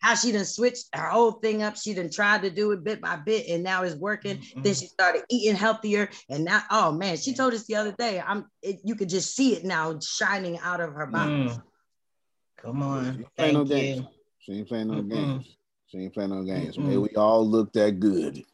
how 0.00 0.14
she 0.16 0.32
done 0.32 0.44
switched 0.44 0.86
her 0.94 1.08
whole 1.08 1.32
thing 1.32 1.62
up. 1.62 1.76
She 1.76 1.94
done 1.94 2.10
tried 2.10 2.42
to 2.42 2.50
do 2.50 2.72
it 2.72 2.84
bit 2.84 3.00
by 3.00 3.16
bit, 3.16 3.46
and 3.48 3.62
now 3.62 3.82
it's 3.84 3.94
working. 3.94 4.42
Then 4.56 4.74
she 4.74 4.86
started 4.86 5.22
eating 5.30 5.56
healthier, 5.56 6.10
and 6.28 6.44
now, 6.44 6.62
oh 6.70 6.92
man, 6.92 7.16
she 7.16 7.32
told 7.32 7.54
us 7.54 7.64
the 7.66 7.76
other 7.76 7.92
day. 7.92 8.20
I'm, 8.20 8.44
it, 8.60 8.80
you 8.84 8.96
could 8.96 9.08
just 9.08 9.34
see 9.34 9.54
it 9.54 9.64
now 9.64 9.98
shining 10.00 10.58
out 10.58 10.80
of 10.80 10.92
her 10.94 11.06
body. 11.06 11.30
Mm. 11.32 11.62
Come 12.58 12.82
on. 12.82 13.04
She 13.04 13.20
ain't 13.20 13.36
playing 13.36 13.54
no 13.54 13.64
Thank 13.64 13.68
games. 13.68 13.96
you. 14.00 14.06
She 14.40 14.52
ain't 14.58 14.68
playing 14.68 14.88
no 14.88 14.94
Mm-mm. 14.94 15.08
games. 15.10 15.56
She 15.90 15.98
ain't 15.98 16.14
playing 16.14 16.30
no 16.30 16.44
games. 16.44 16.78
May 16.78 16.94
Mm-mm. 16.94 17.02
we 17.02 17.16
all 17.16 17.44
look 17.46 17.72
that 17.72 17.98
good 17.98 18.44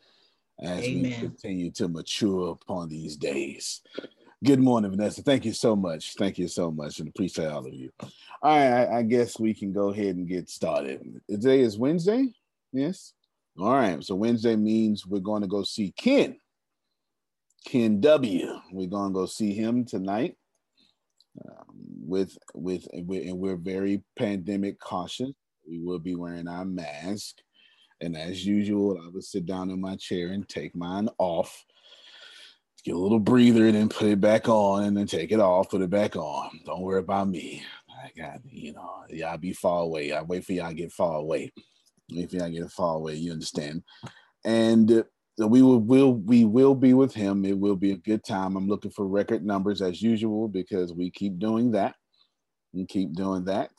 as 0.59 0.81
we 0.81 1.15
continue 1.21 1.71
to 1.73 1.87
mature 1.87 2.53
upon 2.53 2.89
these 2.89 3.15
days. 3.15 3.83
Good 4.43 4.59
morning, 4.59 4.91
Vanessa. 4.91 5.23
Thank 5.23 5.45
you 5.45 5.53
so 5.53 5.77
much. 5.77 6.15
Thank 6.15 6.39
you 6.39 6.49
so 6.49 6.71
much, 6.71 6.99
and 6.99 7.09
appreciate 7.09 7.49
all 7.49 7.67
of 7.67 7.75
you. 7.75 7.91
All 8.01 8.57
right, 8.57 8.87
I, 8.87 8.99
I 8.99 9.03
guess 9.03 9.39
we 9.39 9.53
can 9.53 9.71
go 9.71 9.91
ahead 9.91 10.17
and 10.17 10.27
get 10.27 10.49
started. 10.49 11.21
Today 11.29 11.61
is 11.61 11.77
Wednesday. 11.77 12.33
Yes. 12.73 13.13
All 13.59 13.71
right. 13.71 14.03
So 14.03 14.15
Wednesday 14.15 14.57
means 14.57 15.07
we're 15.07 15.21
going 15.21 15.43
to 15.43 15.49
go 15.49 15.63
see 15.63 15.93
Ken. 15.93 16.37
Ken 17.67 18.01
W. 18.01 18.61
We're 18.73 18.89
going 18.89 19.13
to 19.13 19.15
go 19.15 19.27
see 19.27 19.53
him 19.53 19.85
tonight. 19.85 20.37
Um, 21.47 21.65
with 22.01 22.39
with 22.55 22.89
and 22.95 23.07
we're, 23.07 23.29
and 23.29 23.39
we're 23.39 23.57
very 23.57 24.03
pandemic 24.19 24.81
cautious. 24.81 25.33
We 25.69 25.79
will 25.81 25.99
be 25.99 26.15
wearing 26.15 26.49
our 26.49 26.65
mask, 26.65 27.37
and 28.01 28.17
as 28.17 28.47
usual, 28.47 29.01
I 29.05 29.09
would 29.09 29.25
sit 29.25 29.47
down 29.47 29.71
in 29.71 29.81
my 29.81 29.97
chair 29.97 30.29
and 30.29 30.49
take 30.49 30.75
mine 30.75 31.09
off, 31.19 31.65
get 32.85 32.95
a 32.95 32.99
little 32.99 33.21
breather, 33.21 33.67
and 33.67 33.75
then 33.75 33.89
put 33.89 34.09
it 34.09 34.21
back 34.21 34.49
on, 34.49 34.85
and 34.85 34.97
then 34.97 35.07
take 35.07 35.33
it 35.33 35.41
off, 35.41 35.71
put 35.71 35.83
it 35.83 35.91
back 35.91 36.17
on. 36.17 36.61
Don't 36.65 36.83
worry 36.83 37.01
about 37.01 37.29
me. 37.29 37.63
I 37.91 38.11
got 38.21 38.41
you 38.45 38.73
know, 38.75 39.05
y'all 39.09 39.39
be 39.39 39.53
far 39.53 39.83
away. 39.83 40.13
I 40.13 40.23
wait 40.23 40.45
for 40.45 40.53
y'all 40.53 40.69
to 40.69 40.75
get 40.75 40.93
far 40.93 41.17
away. 41.17 41.53
If 42.09 42.33
y'all 42.33 42.51
get 42.51 42.71
far 42.71 42.97
away. 42.97 43.15
You 43.17 43.33
understand? 43.33 43.83
And 44.45 44.91
uh, 44.93 45.03
so 45.39 45.47
we 45.47 45.63
will 45.63 45.81
will 45.81 46.15
we 46.15 46.45
will 46.45 46.75
be 46.75 46.95
with 46.95 47.15
him. 47.15 47.45
It 47.45 47.59
will 47.59 47.77
be 47.77 47.93
a 47.93 47.97
good 47.97 48.25
time. 48.25 48.57
I'm 48.57 48.69
looking 48.69 48.91
for 48.91 49.07
record 49.07 49.45
numbers 49.45 49.83
as 49.83 50.01
usual 50.01 50.49
because 50.49 50.93
we 50.93 51.11
keep 51.11 51.39
doing 51.39 51.73
that. 51.73 51.95
and 52.75 52.89
keep 52.89 53.15
doing 53.15 53.45
that. 53.47 53.71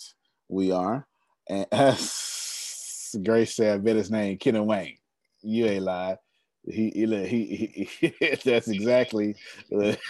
We 0.49 0.71
are. 0.71 1.07
And 1.49 1.65
Grace 3.25 3.55
said, 3.55 3.75
I 3.75 3.77
bet 3.77 3.95
his 3.95 4.11
name 4.11 4.37
Ken 4.37 4.65
Wayne. 4.65 4.97
You 5.41 5.65
ain't 5.67 5.83
lied. 5.83 6.17
He 6.65 6.89
he, 6.89 7.05
he, 7.05 7.45
he, 7.45 7.89
he 8.19 8.35
that's 8.43 8.67
exactly 8.67 9.35
uh, 9.73 9.95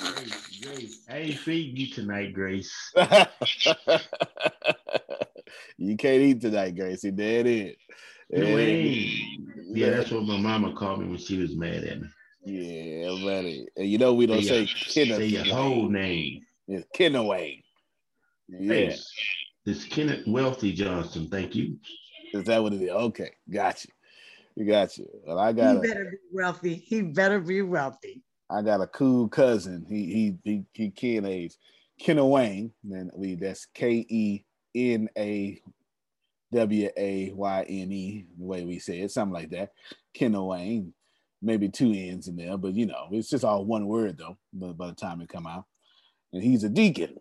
Grace, 0.00 0.60
Grace, 0.62 1.04
I 1.08 1.16
ain't 1.18 1.38
feeding 1.38 1.76
you 1.76 1.86
tonight, 1.92 2.32
Grace. 2.34 2.72
you 5.76 5.96
can't 5.96 6.22
eat 6.22 6.40
tonight, 6.40 6.74
Gracie. 6.76 7.10
There 7.10 7.40
it 7.40 7.46
is. 7.46 7.76
No 8.30 8.40
There 8.56 8.58
it 8.58 9.08
Yeah, 9.74 9.90
that's 9.90 10.10
what 10.10 10.24
my 10.24 10.38
mama 10.38 10.74
called 10.74 11.00
me 11.00 11.08
when 11.08 11.18
she 11.18 11.38
was 11.38 11.54
mad 11.54 11.84
at 11.84 12.00
me. 12.00 12.08
Yeah, 12.44 13.10
buddy. 13.24 13.66
And 13.76 13.88
you 13.88 13.98
know 13.98 14.14
we 14.14 14.26
don't 14.26 14.42
Say 14.42 14.66
say 14.66 15.04
your- 15.04 15.18
say 15.18 15.26
your 15.26 15.44
whole 15.54 15.88
name. 15.88 16.40
It's 16.66 16.86
Kennaway. 16.96 17.62
Yeah. 18.48 18.72
Hey, 18.72 18.96
It's 19.64 19.84
Kenneth 19.84 20.26
Wealthy 20.26 20.72
Johnson. 20.72 21.28
Thank 21.30 21.54
you. 21.54 21.78
Is 22.34 22.44
that 22.44 22.62
what 22.62 22.72
it 22.72 22.82
is? 22.82 22.90
Okay, 22.90 23.30
got 23.48 23.84
you. 23.84 23.92
You 24.56 24.66
got 24.66 24.98
you. 24.98 25.06
Well, 25.24 25.38
I 25.38 25.48
He 25.48 25.54
got 25.54 25.76
a, 25.76 25.80
better 25.80 26.04
be 26.10 26.16
wealthy. 26.32 26.74
He 26.74 27.02
better 27.02 27.40
be 27.40 27.62
wealthy. 27.62 28.22
I 28.50 28.62
got 28.62 28.80
a 28.80 28.86
cool 28.88 29.28
cousin. 29.28 29.86
He 29.88 30.06
he 30.12 30.38
he 30.44 30.64
he 30.72 30.90
Ken 30.90 31.24
age. 31.24 31.56
Kenna 32.00 32.26
Wayne. 32.26 32.72
And 32.90 33.10
we 33.14 33.36
that's 33.36 33.66
K 33.66 34.04
E 34.08 34.44
N 34.74 35.08
A 35.16 35.60
W 36.52 36.90
A 36.96 37.32
Y 37.32 37.66
N 37.68 37.92
E, 37.92 38.26
the 38.36 38.44
way 38.44 38.64
we 38.64 38.78
say 38.78 39.00
it, 39.00 39.12
something 39.12 39.32
like 39.32 39.50
that. 39.50 39.70
Kenna 40.12 40.44
Wayne. 40.44 40.92
Maybe 41.40 41.68
two 41.68 41.92
N's 41.92 42.28
in 42.28 42.36
there, 42.36 42.56
but 42.56 42.74
you 42.74 42.86
know, 42.86 43.08
it's 43.10 43.28
just 43.30 43.44
all 43.44 43.64
one 43.64 43.86
word 43.86 44.16
though, 44.16 44.38
by, 44.52 44.68
by 44.68 44.86
the 44.88 44.94
time 44.94 45.20
it 45.20 45.28
come 45.28 45.46
out. 45.46 45.64
And 46.32 46.42
he's 46.42 46.62
a 46.62 46.68
deacon. 46.68 47.16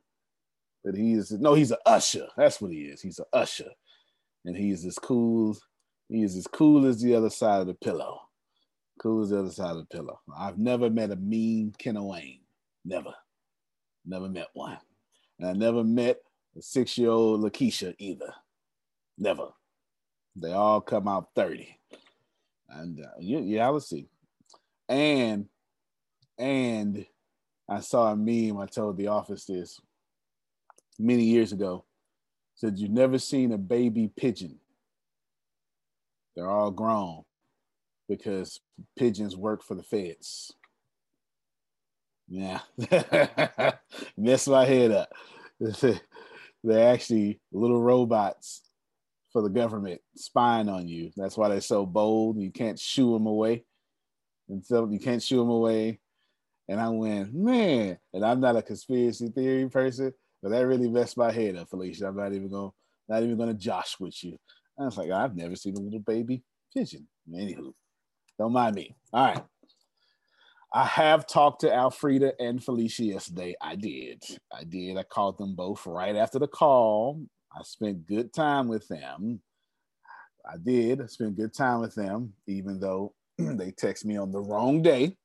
But 0.84 0.96
he 0.96 1.14
is 1.14 1.32
no, 1.32 1.54
he's 1.54 1.72
an 1.72 1.78
usher. 1.86 2.28
That's 2.36 2.60
what 2.62 2.72
he 2.72 2.82
is. 2.84 3.02
He's 3.02 3.20
an 3.20 3.26
usher. 3.34 3.70
And 4.46 4.56
he's 4.56 4.86
as 4.86 4.98
cool, 4.98 5.56
he 6.10 6.24
is 6.24 6.36
as 6.36 6.48
cool 6.48 6.86
as 6.88 7.02
the 7.02 7.16
other 7.16 7.30
side 7.30 7.62
of 7.62 7.68
the 7.68 7.76
pillow. 7.76 8.22
Cool 9.00 9.24
as 9.24 9.30
the 9.30 9.40
other 9.40 9.52
side 9.52 9.72
of 9.72 9.78
the 9.78 9.86
pillow. 9.86 10.20
I've 10.36 10.58
never 10.58 10.90
met 10.90 11.12
a 11.12 11.16
mean 11.16 11.74
Kenna 11.78 12.04
Wayne. 12.04 12.40
Never. 12.84 13.14
Never 14.06 14.28
met 14.28 14.48
one. 14.54 14.78
And 15.40 15.48
I 15.48 15.54
never 15.54 15.84
met 15.84 16.20
a 16.58 16.62
six-year-old 16.62 17.42
Lakeisha 17.42 17.96
either. 18.00 18.34
Never. 19.18 19.50
They 20.36 20.52
all 20.52 20.82
come 20.82 21.08
out 21.08 21.30
30. 21.36 21.78
And 22.70 23.00
uh, 23.02 23.10
yeah, 23.20 23.68
I 23.68 23.70
would 23.70 23.84
see. 23.84 24.08
And 24.88 25.48
and 26.38 27.06
I 27.70 27.80
saw 27.82 28.12
a 28.12 28.16
meme. 28.16 28.58
I 28.58 28.66
told 28.66 28.98
the 28.98 29.08
office 29.08 29.46
this 29.46 29.80
many 31.00 31.24
years 31.24 31.52
ago. 31.52 31.86
Said 32.56 32.78
you've 32.78 32.92
never 32.92 33.18
seen 33.18 33.52
a 33.52 33.58
baby 33.58 34.12
pigeon. 34.16 34.60
They're 36.36 36.50
all 36.50 36.72
grown 36.72 37.24
because 38.08 38.60
pigeons 38.98 39.36
work 39.36 39.64
for 39.64 39.76
the 39.76 39.84
feds. 39.84 40.54
Yeah, 42.28 42.60
mess 44.18 44.48
my 44.48 44.66
head 44.66 44.92
up. 44.92 45.10
They're 46.64 46.94
actually 46.94 47.42
little 47.52 47.82
robots 47.82 48.62
for 49.32 49.42
the 49.42 49.50
government 49.50 50.02
spying 50.16 50.70
on 50.70 50.88
you. 50.88 51.12
That's 51.18 51.38
why 51.38 51.50
they're 51.50 51.62
so 51.62 51.86
bold. 51.86 52.40
You 52.40 52.52
can't 52.52 52.80
shoo 52.80 53.14
them 53.14 53.26
away. 53.26 53.64
And 54.50 54.64
so 54.64 54.88
you 54.90 55.00
can't 55.00 55.24
shoo 55.24 55.38
them 55.38 55.50
away. 55.50 56.00
And 56.68 56.80
I 56.80 56.90
went, 56.90 57.34
man, 57.34 57.98
and 58.14 58.24
I'm 58.24 58.40
not 58.40 58.56
a 58.56 58.62
conspiracy 58.62 59.30
theory 59.30 59.68
person, 59.70 60.14
but 60.42 60.50
that 60.50 60.68
really 60.68 60.90
messed 60.90 61.18
my 61.18 61.32
head 61.32 61.56
up, 61.56 61.70
Felicia. 61.70 62.08
I'm 62.08 62.18
not 62.18 62.34
even 62.34 62.50
gonna 62.50 62.72
not 63.08 63.24
even 63.24 63.38
gonna 63.38 63.54
josh 63.54 63.98
with 64.00 64.24
you. 64.24 64.38
I 64.80 64.86
was 64.86 64.98
like, 64.98 65.12
I've 65.12 65.36
never 65.36 65.56
seen 65.56 65.76
a 65.76 65.80
little 65.80 66.00
baby 66.00 66.44
pigeon. 66.74 67.08
Anywho, 67.32 67.74
don't 68.40 68.54
mind 68.54 68.76
me. 68.76 68.96
All 69.14 69.26
right. 69.26 69.44
I 70.74 70.86
have 70.86 71.28
talked 71.28 71.62
to 71.62 71.68
Alfreda 71.68 72.32
and 72.40 72.64
Felicia 72.64 73.04
yesterday. 73.04 73.56
I 73.62 73.76
did. 73.76 74.24
I 74.54 74.64
did. 74.64 74.98
I 74.98 75.04
called 75.04 75.38
them 75.38 75.54
both 75.54 75.86
right 75.86 76.16
after 76.16 76.40
the 76.40 76.48
call. 76.48 77.22
I 77.54 77.62
spent 77.64 78.08
good 78.08 78.34
time 78.34 78.70
with 78.70 78.88
them. 78.88 79.42
I 80.50 80.56
did. 80.58 81.02
I 81.02 81.08
spent 81.08 81.36
good 81.36 81.54
time 81.54 81.82
with 81.82 81.94
them, 81.94 82.34
even 82.48 82.80
though 82.80 83.14
they 83.38 83.72
text 83.72 84.06
me 84.06 84.18
on 84.18 84.32
the 84.32 84.42
wrong 84.42 84.82
day. 84.82 85.18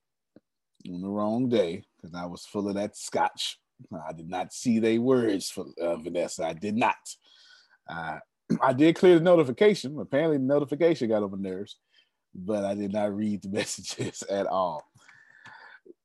On 0.92 1.00
the 1.00 1.08
wrong 1.08 1.48
day, 1.48 1.84
because 1.96 2.14
I 2.14 2.26
was 2.26 2.44
full 2.44 2.68
of 2.68 2.74
that 2.74 2.96
scotch. 2.96 3.58
I 4.06 4.12
did 4.12 4.28
not 4.28 4.52
see 4.52 4.78
their 4.78 5.00
words 5.00 5.50
for 5.50 5.66
uh, 5.80 5.96
Vanessa. 5.96 6.44
I 6.44 6.52
did 6.52 6.76
not. 6.76 6.96
Uh, 7.88 8.18
I 8.62 8.72
did 8.72 8.96
clear 8.96 9.18
the 9.18 9.24
notification. 9.24 9.98
Apparently, 9.98 10.38
the 10.38 10.44
notification 10.44 11.08
got 11.08 11.22
on 11.22 11.30
my 11.30 11.38
nerves, 11.38 11.76
but 12.34 12.64
I 12.64 12.74
did 12.74 12.92
not 12.92 13.14
read 13.14 13.42
the 13.42 13.48
messages 13.52 14.22
at 14.22 14.46
all. 14.46 14.84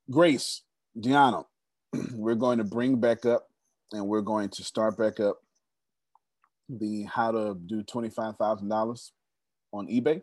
Grace, 0.09 0.61
Deanna, 0.99 1.45
we're 2.13 2.35
going 2.35 2.57
to 2.57 2.63
bring 2.63 2.99
back 2.99 3.25
up 3.25 3.47
and 3.93 4.07
we're 4.07 4.21
going 4.21 4.49
to 4.49 4.63
start 4.63 4.97
back 4.97 5.19
up 5.19 5.37
the 6.69 7.03
how 7.03 7.31
to 7.31 7.57
do 7.65 7.83
$25,000 7.83 9.11
on 9.73 9.87
eBay. 9.87 10.21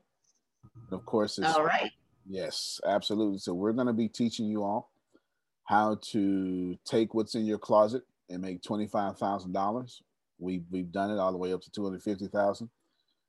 Of 0.90 1.05
course, 1.05 1.38
all 1.38 1.64
right. 1.64 1.90
Yes, 2.28 2.81
absolutely. 2.87 3.38
So 3.38 3.55
we're 3.55 3.73
going 3.73 3.87
to 3.87 3.93
be 3.93 4.09
teaching 4.09 4.47
you 4.47 4.62
all 4.62 4.90
how 5.68 5.98
to 6.00 6.78
take 6.87 7.12
what's 7.12 7.34
in 7.34 7.44
your 7.44 7.58
closet 7.58 8.02
and 8.30 8.40
make 8.40 8.62
$25,000. 8.62 10.00
We, 10.38 10.62
we've 10.70 10.90
done 10.90 11.10
it 11.10 11.18
all 11.18 11.30
the 11.30 11.37
way 11.37 11.52
up 11.52 11.60
to 11.60 11.70
250,000. 11.70 12.70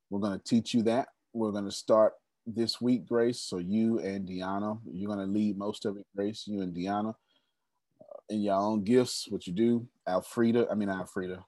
We're 0.10 0.20
going 0.22 0.40
to 0.40 0.46
teach 0.46 0.74
you 0.74 0.82
that. 0.84 1.10
We're 1.34 1.52
going 1.52 1.66
to 1.66 1.72
start 1.72 2.14
this 2.48 2.80
week, 2.80 3.06
Grace. 3.06 3.42
So 3.42 3.58
you 3.58 4.00
and 4.00 4.26
Deanna, 4.26 4.80
you're 4.90 5.14
going 5.14 5.28
to 5.28 5.32
lead 5.32 5.58
most 5.58 5.84
of 5.84 5.98
it, 5.98 6.06
Grace. 6.16 6.46
You 6.48 6.62
and 6.62 6.74
Deanna, 6.74 7.10
uh, 7.10 8.20
in 8.30 8.42
your 8.42 8.56
own 8.56 8.86
gifts, 8.86 9.28
what 9.30 9.46
you 9.46 9.52
do. 9.52 9.86
Alfreda, 10.08 10.72
I 10.72 10.76
mean 10.76 10.88
Alfreda. 10.88 11.44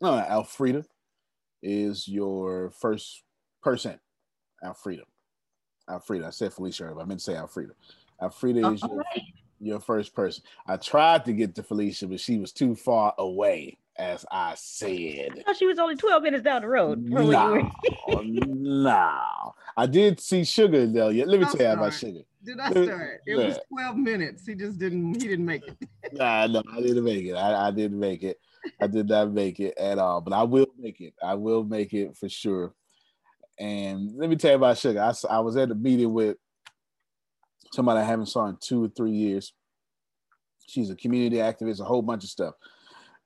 No, 0.00 0.14
Alfreda 0.14 0.84
is 1.62 2.08
your 2.08 2.72
first 2.80 3.22
person. 3.62 4.00
Alfreda. 4.64 5.02
Alfreda. 5.88 6.24
I 6.24 6.30
said 6.30 6.52
Felicia, 6.52 6.90
but 6.92 7.02
I 7.02 7.04
meant 7.04 7.20
to 7.20 7.24
say 7.24 7.34
Alfreda. 7.34 7.70
Alfreda 8.20 8.74
is 8.74 8.82
your, 8.82 8.96
right. 8.96 9.22
Your 9.64 9.80
first 9.80 10.14
person. 10.14 10.44
I 10.66 10.76
tried 10.76 11.24
to 11.26 11.32
get 11.32 11.54
to 11.56 11.62
Felicia, 11.62 12.06
but 12.06 12.20
she 12.20 12.38
was 12.38 12.52
too 12.52 12.74
far 12.74 13.14
away 13.18 13.78
as 13.96 14.24
I 14.30 14.54
said. 14.56 15.44
I 15.46 15.52
she 15.52 15.66
was 15.66 15.78
only 15.78 15.96
12 15.96 16.22
minutes 16.22 16.44
down 16.44 16.62
the 16.62 16.68
road. 16.68 17.02
No, 17.02 17.70
no. 18.24 19.54
I 19.76 19.86
did 19.86 20.20
see 20.20 20.44
Sugar 20.44 20.86
though. 20.86 21.08
Let 21.08 21.40
me 21.40 21.46
tell 21.46 21.56
you 21.56 21.72
about 21.72 21.94
Sugar. 21.94 22.20
Did 22.44 22.60
I 22.60 22.70
start? 22.70 23.20
It 23.26 23.38
yeah. 23.38 23.46
was 23.46 23.58
12 23.72 23.96
minutes. 23.96 24.46
He 24.46 24.54
just 24.54 24.78
didn't 24.78 25.14
he 25.14 25.28
didn't 25.28 25.46
make 25.46 25.66
it. 25.66 25.76
nah, 26.12 26.46
no, 26.46 26.62
I 26.72 26.80
didn't 26.80 27.04
make 27.04 27.24
it. 27.24 27.34
I, 27.34 27.68
I 27.68 27.70
didn't 27.70 27.98
make 27.98 28.22
it. 28.22 28.38
I 28.80 28.86
did 28.86 29.08
not 29.08 29.32
make 29.32 29.60
it 29.60 29.76
at 29.78 29.98
all. 29.98 30.20
But 30.20 30.32
I 30.32 30.42
will 30.42 30.66
make 30.78 31.00
it. 31.00 31.14
I 31.22 31.34
will 31.34 31.64
make 31.64 31.92
it 31.92 32.16
for 32.16 32.28
sure. 32.28 32.74
And 33.58 34.12
let 34.16 34.28
me 34.28 34.36
tell 34.36 34.50
you 34.50 34.56
about 34.56 34.78
Sugar. 34.78 35.00
I, 35.00 35.14
I 35.30 35.40
was 35.40 35.56
at 35.56 35.70
a 35.70 35.74
meeting 35.74 36.12
with 36.12 36.36
somebody 37.74 38.00
I 38.00 38.04
haven't 38.04 38.26
saw 38.26 38.46
in 38.46 38.56
two 38.60 38.84
or 38.84 38.88
three 38.88 39.12
years. 39.12 39.52
She's 40.66 40.90
a 40.90 40.96
community 40.96 41.36
activist, 41.36 41.80
a 41.80 41.84
whole 41.84 42.02
bunch 42.02 42.24
of 42.24 42.30
stuff. 42.30 42.54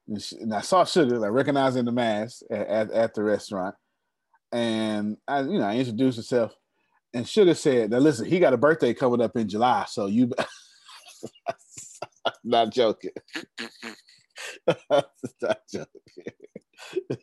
And, 0.09 0.21
she, 0.21 0.37
and 0.39 0.55
I 0.55 0.63
saw 0.63 0.85
Sugar, 0.85 1.25
I 1.25 1.29
recognized 1.29 1.77
in 1.77 1.85
the 1.85 1.93
mask 1.93 2.43
at, 2.51 2.67
at, 2.67 2.91
at, 2.91 3.15
the 3.15 3.23
restaurant. 3.23 3.75
And 4.51 5.19
I, 5.29 5.43
you 5.43 5.59
know, 5.59 5.67
I 5.67 5.77
introduced 5.77 6.19
myself. 6.19 6.55
And 7.15 7.29
Sugar 7.29 7.55
said, 7.55 7.91
Now 7.91 7.99
listen, 7.99 8.27
he 8.27 8.39
got 8.39 8.55
a 8.55 8.59
birthday 8.59 8.95
coming 8.95 9.21
up 9.21 9.37
in 9.37 9.49
July. 9.49 9.85
So 9.89 10.07
you 10.07 10.31
not 12.45 12.73
joking. 12.73 13.13
not 14.91 15.61
joking. 15.71 15.93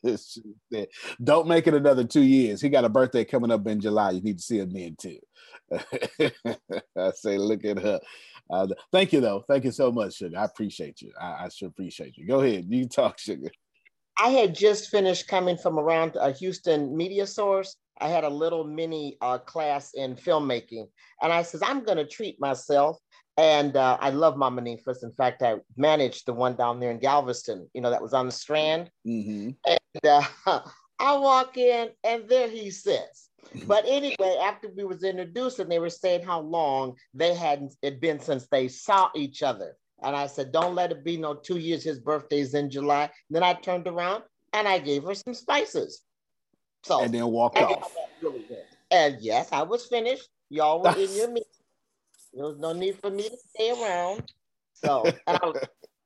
Don't 1.24 1.48
make 1.48 1.68
it 1.68 1.74
another 1.74 2.04
two 2.04 2.24
years. 2.24 2.62
He 2.62 2.70
got 2.70 2.86
a 2.86 2.90
birthday 2.90 3.26
coming 3.26 3.52
up 3.52 3.66
in 3.68 3.80
July. 3.80 4.12
You 4.12 4.22
need 4.22 4.38
to 4.38 4.44
see 4.44 4.60
him 4.60 4.74
then 4.74 4.96
too. 5.00 5.20
I 6.98 7.12
say, 7.14 7.38
look 7.38 7.66
at 7.66 7.80
her. 7.80 8.00
Uh, 8.50 8.68
thank 8.92 9.14
you, 9.14 9.22
though. 9.22 9.44
Thank 9.48 9.64
you 9.64 9.72
so 9.72 9.92
much, 9.92 10.16
Sugar. 10.16 10.38
I 10.38 10.46
appreciate 10.46 11.02
you. 11.02 11.12
I, 11.20 11.46
I 11.46 11.50
sure 11.50 11.70
appreciate 11.70 12.18
you. 12.18 12.28
Go 12.28 12.42
ahead. 12.42 12.66
You 12.70 12.88
talk, 12.88 13.20
Sugar. 13.20 13.50
I 14.18 14.30
had 14.30 14.56
just 14.56 14.90
finished 14.90 15.28
coming 15.28 15.58
from 15.58 15.78
around 15.78 16.16
a 16.16 16.32
Houston 16.32 16.96
media 16.96 17.28
source. 17.28 17.76
I 18.00 18.08
had 18.08 18.24
a 18.24 18.30
little 18.30 18.64
mini 18.64 19.18
uh, 19.22 19.40
class 19.40 19.94
in 19.94 20.16
filmmaking, 20.16 20.88
and 21.22 21.34
I 21.34 21.42
says 21.42 21.62
I'm 21.64 21.84
going 21.84 21.98
to 21.98 22.06
treat 22.06 22.40
myself. 22.40 22.98
And 23.38 23.76
uh, 23.76 23.98
I 24.00 24.12
love 24.12 24.38
Mama 24.38 24.62
Ninfa's. 24.62 25.04
In 25.04 25.12
fact, 25.12 25.42
I 25.42 25.56
managed 25.76 26.26
the 26.26 26.34
one 26.34 26.56
down 26.56 26.80
there 26.80 26.92
in 26.92 27.00
Galveston. 27.00 27.70
You 27.74 27.82
know 27.82 27.90
that 27.90 28.02
was 28.02 28.14
on 28.14 28.28
the 28.28 28.32
Strand. 28.32 28.90
Mm-hmm. 29.06 29.50
And 29.68 30.06
uh, 30.46 30.62
I 31.00 31.18
walk 31.18 31.58
in, 31.58 31.90
and 32.06 32.30
there 32.30 32.50
he 32.50 32.72
sits 32.72 33.30
but 33.68 33.86
anyway, 33.88 34.38
after 34.42 34.70
we 34.76 34.84
was 34.84 35.04
introduced 35.04 35.60
and 35.60 35.72
they 35.72 35.80
were 35.80 35.90
saying 35.90 36.24
how 36.24 36.42
long 36.42 36.96
they 37.14 37.34
hadn't 37.34 37.76
it 37.82 38.02
been 38.02 38.20
since 38.20 38.48
they 38.48 38.68
saw 38.68 39.10
each 39.16 39.44
other. 39.44 39.78
And 40.04 40.16
I 40.16 40.28
said, 40.28 40.52
don't 40.52 40.76
let 40.76 40.92
it 40.92 41.04
be 41.04 41.18
no 41.18 41.36
two 41.36 41.58
years. 41.58 41.84
His 41.84 42.00
birthday's 42.00 42.54
in 42.54 42.70
July. 42.70 43.10
Then 43.30 43.44
I 43.44 43.54
turned 43.54 43.88
around 43.88 44.24
and 44.54 44.68
I 44.68 44.80
gave 44.80 45.04
her 45.04 45.16
some 45.16 45.34
spices. 45.34 46.02
So 46.84 47.02
and 47.02 47.14
then 47.14 47.26
walked 47.28 47.58
and 47.58 47.66
off. 47.66 47.96
Really 48.22 48.46
and 48.92 49.18
yes, 49.20 49.50
I 49.52 49.64
was 49.64 49.86
finished. 49.86 50.30
Y'all 50.50 50.82
were 50.82 50.96
in 50.96 51.14
your 51.16 51.28
meeting. 51.30 51.50
There 52.34 52.46
was 52.46 52.58
no 52.58 52.74
need 52.74 53.00
for 53.00 53.10
me 53.10 53.24
to 53.30 53.38
stay 53.50 53.72
around. 53.72 54.32
So 54.74 55.06
I 55.26 55.40
was, 55.42 55.58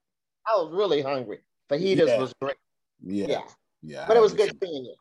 I 0.47 0.52
was 0.56 0.71
really 0.71 1.02
hungry. 1.02 1.39
Fajitas 1.69 2.08
yeah. 2.08 2.19
was 2.19 2.34
great. 2.41 2.56
Yeah. 3.04 3.28
Yeah. 3.28 3.41
yeah 3.82 4.06
but 4.08 4.15
it 4.15 4.21
was 4.21 4.34
good 4.34 4.56
seeing 4.62 4.86
you. 4.86 4.95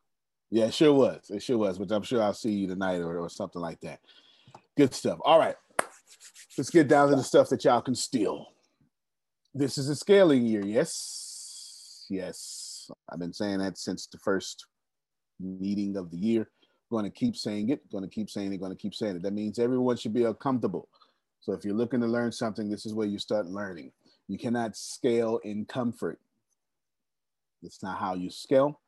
Yeah, 0.50 0.66
it 0.66 0.74
sure 0.74 0.92
was. 0.92 1.30
It 1.30 1.42
sure 1.42 1.58
was. 1.58 1.78
But 1.78 1.90
I'm 1.90 2.02
sure 2.02 2.22
I'll 2.22 2.34
see 2.34 2.52
you 2.52 2.68
tonight 2.68 3.00
or, 3.00 3.18
or 3.18 3.28
something 3.28 3.60
like 3.60 3.80
that. 3.80 4.00
Good 4.76 4.94
stuff. 4.94 5.18
All 5.24 5.38
right. 5.38 5.56
Let's 6.56 6.70
get 6.70 6.88
down 6.88 7.10
to 7.10 7.16
the 7.16 7.22
stuff 7.22 7.48
that 7.50 7.64
y'all 7.64 7.82
can 7.82 7.94
steal. 7.94 8.46
This 9.54 9.78
is 9.78 9.88
a 9.88 9.96
scaling 9.96 10.46
year. 10.46 10.64
Yes. 10.64 12.06
Yes. 12.08 12.90
I've 13.08 13.18
been 13.18 13.32
saying 13.32 13.58
that 13.58 13.78
since 13.78 14.06
the 14.06 14.18
first 14.18 14.66
meeting 15.40 15.96
of 15.96 16.10
the 16.10 16.16
year. 16.16 16.50
Going 16.90 17.04
to 17.04 17.10
keep 17.10 17.36
saying 17.36 17.68
it, 17.68 17.86
going 17.92 18.02
to 18.02 18.08
keep 18.08 18.30
saying 18.30 18.52
it, 18.54 18.60
going 18.60 18.72
to 18.72 18.78
keep 18.78 18.94
saying 18.94 19.16
it. 19.16 19.22
That 19.22 19.34
means 19.34 19.58
everyone 19.58 19.98
should 19.98 20.14
be 20.14 20.24
comfortable. 20.40 20.88
So 21.40 21.52
if 21.52 21.62
you're 21.62 21.74
looking 21.74 22.00
to 22.00 22.06
learn 22.06 22.32
something, 22.32 22.70
this 22.70 22.86
is 22.86 22.94
where 22.94 23.06
you 23.06 23.18
start 23.18 23.46
learning. 23.46 23.92
You 24.26 24.38
cannot 24.38 24.74
scale 24.74 25.38
in 25.44 25.66
comfort. 25.66 26.18
It's 27.62 27.82
not 27.82 27.98
how 27.98 28.14
you 28.14 28.30
scale. 28.30 28.80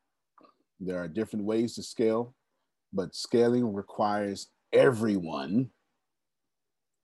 There 0.81 0.99
are 0.99 1.09
different 1.09 1.45
ways 1.45 1.75
to 1.75 1.83
scale, 1.83 2.35
but 2.93 3.15
scaling 3.15 3.75
requires 3.75 4.49
everyone 4.73 5.71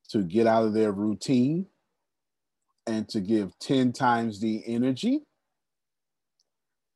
to 0.08 0.22
get 0.22 0.46
out 0.46 0.64
of 0.64 0.72
their 0.72 0.92
routine 0.92 1.66
and 2.86 3.06
to 3.10 3.20
give 3.20 3.58
10 3.58 3.92
times 3.92 4.40
the 4.40 4.62
energy 4.66 5.20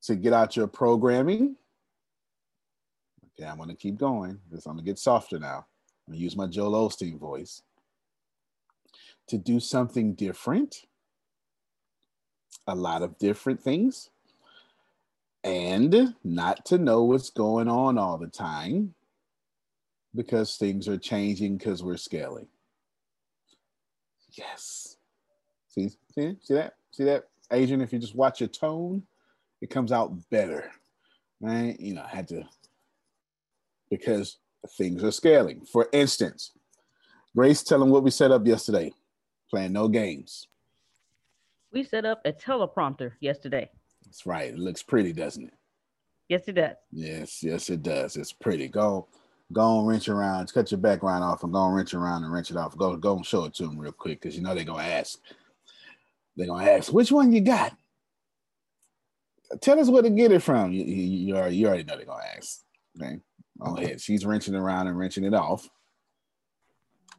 to 0.02 0.16
get 0.16 0.32
out 0.32 0.56
your 0.56 0.68
programming. 0.68 1.56
Okay, 3.26 3.46
I'm 3.48 3.58
gonna 3.58 3.74
keep 3.74 3.98
going 3.98 4.38
because 4.48 4.64
I'm 4.64 4.74
gonna 4.74 4.82
get 4.82 4.98
softer 4.98 5.38
now. 5.38 5.66
I'm 6.06 6.14
gonna 6.14 6.22
use 6.22 6.36
my 6.36 6.46
Joel 6.46 6.88
Osteen 6.88 7.18
voice 7.18 7.62
to 9.28 9.36
do 9.36 9.60
something 9.60 10.14
different, 10.14 10.86
a 12.66 12.74
lot 12.74 13.02
of 13.02 13.18
different 13.18 13.60
things 13.60 14.10
and 15.44 16.14
not 16.22 16.64
to 16.66 16.78
know 16.78 17.04
what's 17.04 17.30
going 17.30 17.68
on 17.68 17.98
all 17.98 18.18
the 18.18 18.26
time 18.26 18.94
because 20.14 20.56
things 20.56 20.88
are 20.88 20.98
changing 20.98 21.56
because 21.56 21.82
we're 21.82 21.96
scaling. 21.96 22.48
Yes. 24.32 24.96
See, 25.68 25.90
see, 26.14 26.36
see 26.42 26.54
that? 26.54 26.74
See 26.90 27.04
that? 27.04 27.24
Adrian, 27.52 27.80
if 27.80 27.92
you 27.92 27.98
just 27.98 28.14
watch 28.14 28.40
your 28.40 28.48
tone, 28.48 29.02
it 29.60 29.70
comes 29.70 29.92
out 29.92 30.12
better. 30.30 30.70
Right? 31.40 31.78
You 31.78 31.94
know, 31.94 32.02
I 32.02 32.08
had 32.08 32.28
to 32.28 32.44
because 33.90 34.38
things 34.76 35.02
are 35.02 35.10
scaling. 35.10 35.64
For 35.64 35.88
instance, 35.92 36.52
Grace, 37.34 37.62
tell 37.62 37.78
them 37.78 37.90
what 37.90 38.02
we 38.02 38.10
set 38.10 38.30
up 38.30 38.46
yesterday. 38.46 38.92
Playing 39.50 39.72
no 39.72 39.88
games. 39.88 40.48
We 41.72 41.82
set 41.82 42.04
up 42.04 42.22
a 42.24 42.32
teleprompter 42.32 43.12
yesterday. 43.20 43.70
That's 44.10 44.26
right. 44.26 44.50
It 44.50 44.58
looks 44.58 44.82
pretty, 44.82 45.12
doesn't 45.12 45.44
it? 45.44 45.54
Yes, 46.28 46.42
it 46.48 46.54
does. 46.54 46.74
Yes, 46.90 47.42
yes, 47.44 47.70
it 47.70 47.80
does. 47.84 48.16
It's 48.16 48.32
pretty. 48.32 48.66
Go, 48.66 49.06
go 49.52 49.78
and 49.78 49.86
wrench 49.86 50.08
around. 50.08 50.52
Cut 50.52 50.72
your 50.72 50.78
background 50.80 51.22
off 51.22 51.44
and 51.44 51.52
go 51.52 51.64
and 51.64 51.76
wrench 51.76 51.94
around 51.94 52.24
and 52.24 52.32
wrench 52.32 52.50
it 52.50 52.56
off. 52.56 52.76
Go, 52.76 52.96
go 52.96 53.16
and 53.16 53.24
show 53.24 53.44
it 53.44 53.54
to 53.54 53.64
them 53.68 53.78
real 53.78 53.92
quick 53.92 54.20
because 54.20 54.34
you 54.36 54.42
know 54.42 54.52
they're 54.52 54.64
gonna 54.64 54.82
ask. 54.82 55.20
They're 56.36 56.48
gonna 56.48 56.68
ask 56.68 56.92
which 56.92 57.12
one 57.12 57.32
you 57.32 57.40
got. 57.40 57.72
Tell 59.60 59.78
us 59.78 59.88
where 59.88 60.02
to 60.02 60.10
get 60.10 60.32
it 60.32 60.42
from. 60.42 60.72
You, 60.72 60.84
you, 60.84 60.94
you 61.26 61.36
already, 61.36 61.56
you 61.56 61.68
already 61.68 61.84
know 61.84 61.96
they're 61.96 62.04
gonna 62.04 62.22
ask. 62.36 62.62
Okay, 63.00 63.20
go 63.60 63.76
ahead. 63.76 64.00
She's 64.00 64.26
wrenching 64.26 64.56
around 64.56 64.88
and 64.88 64.98
wrenching 64.98 65.22
it 65.24 65.34
off. 65.34 65.68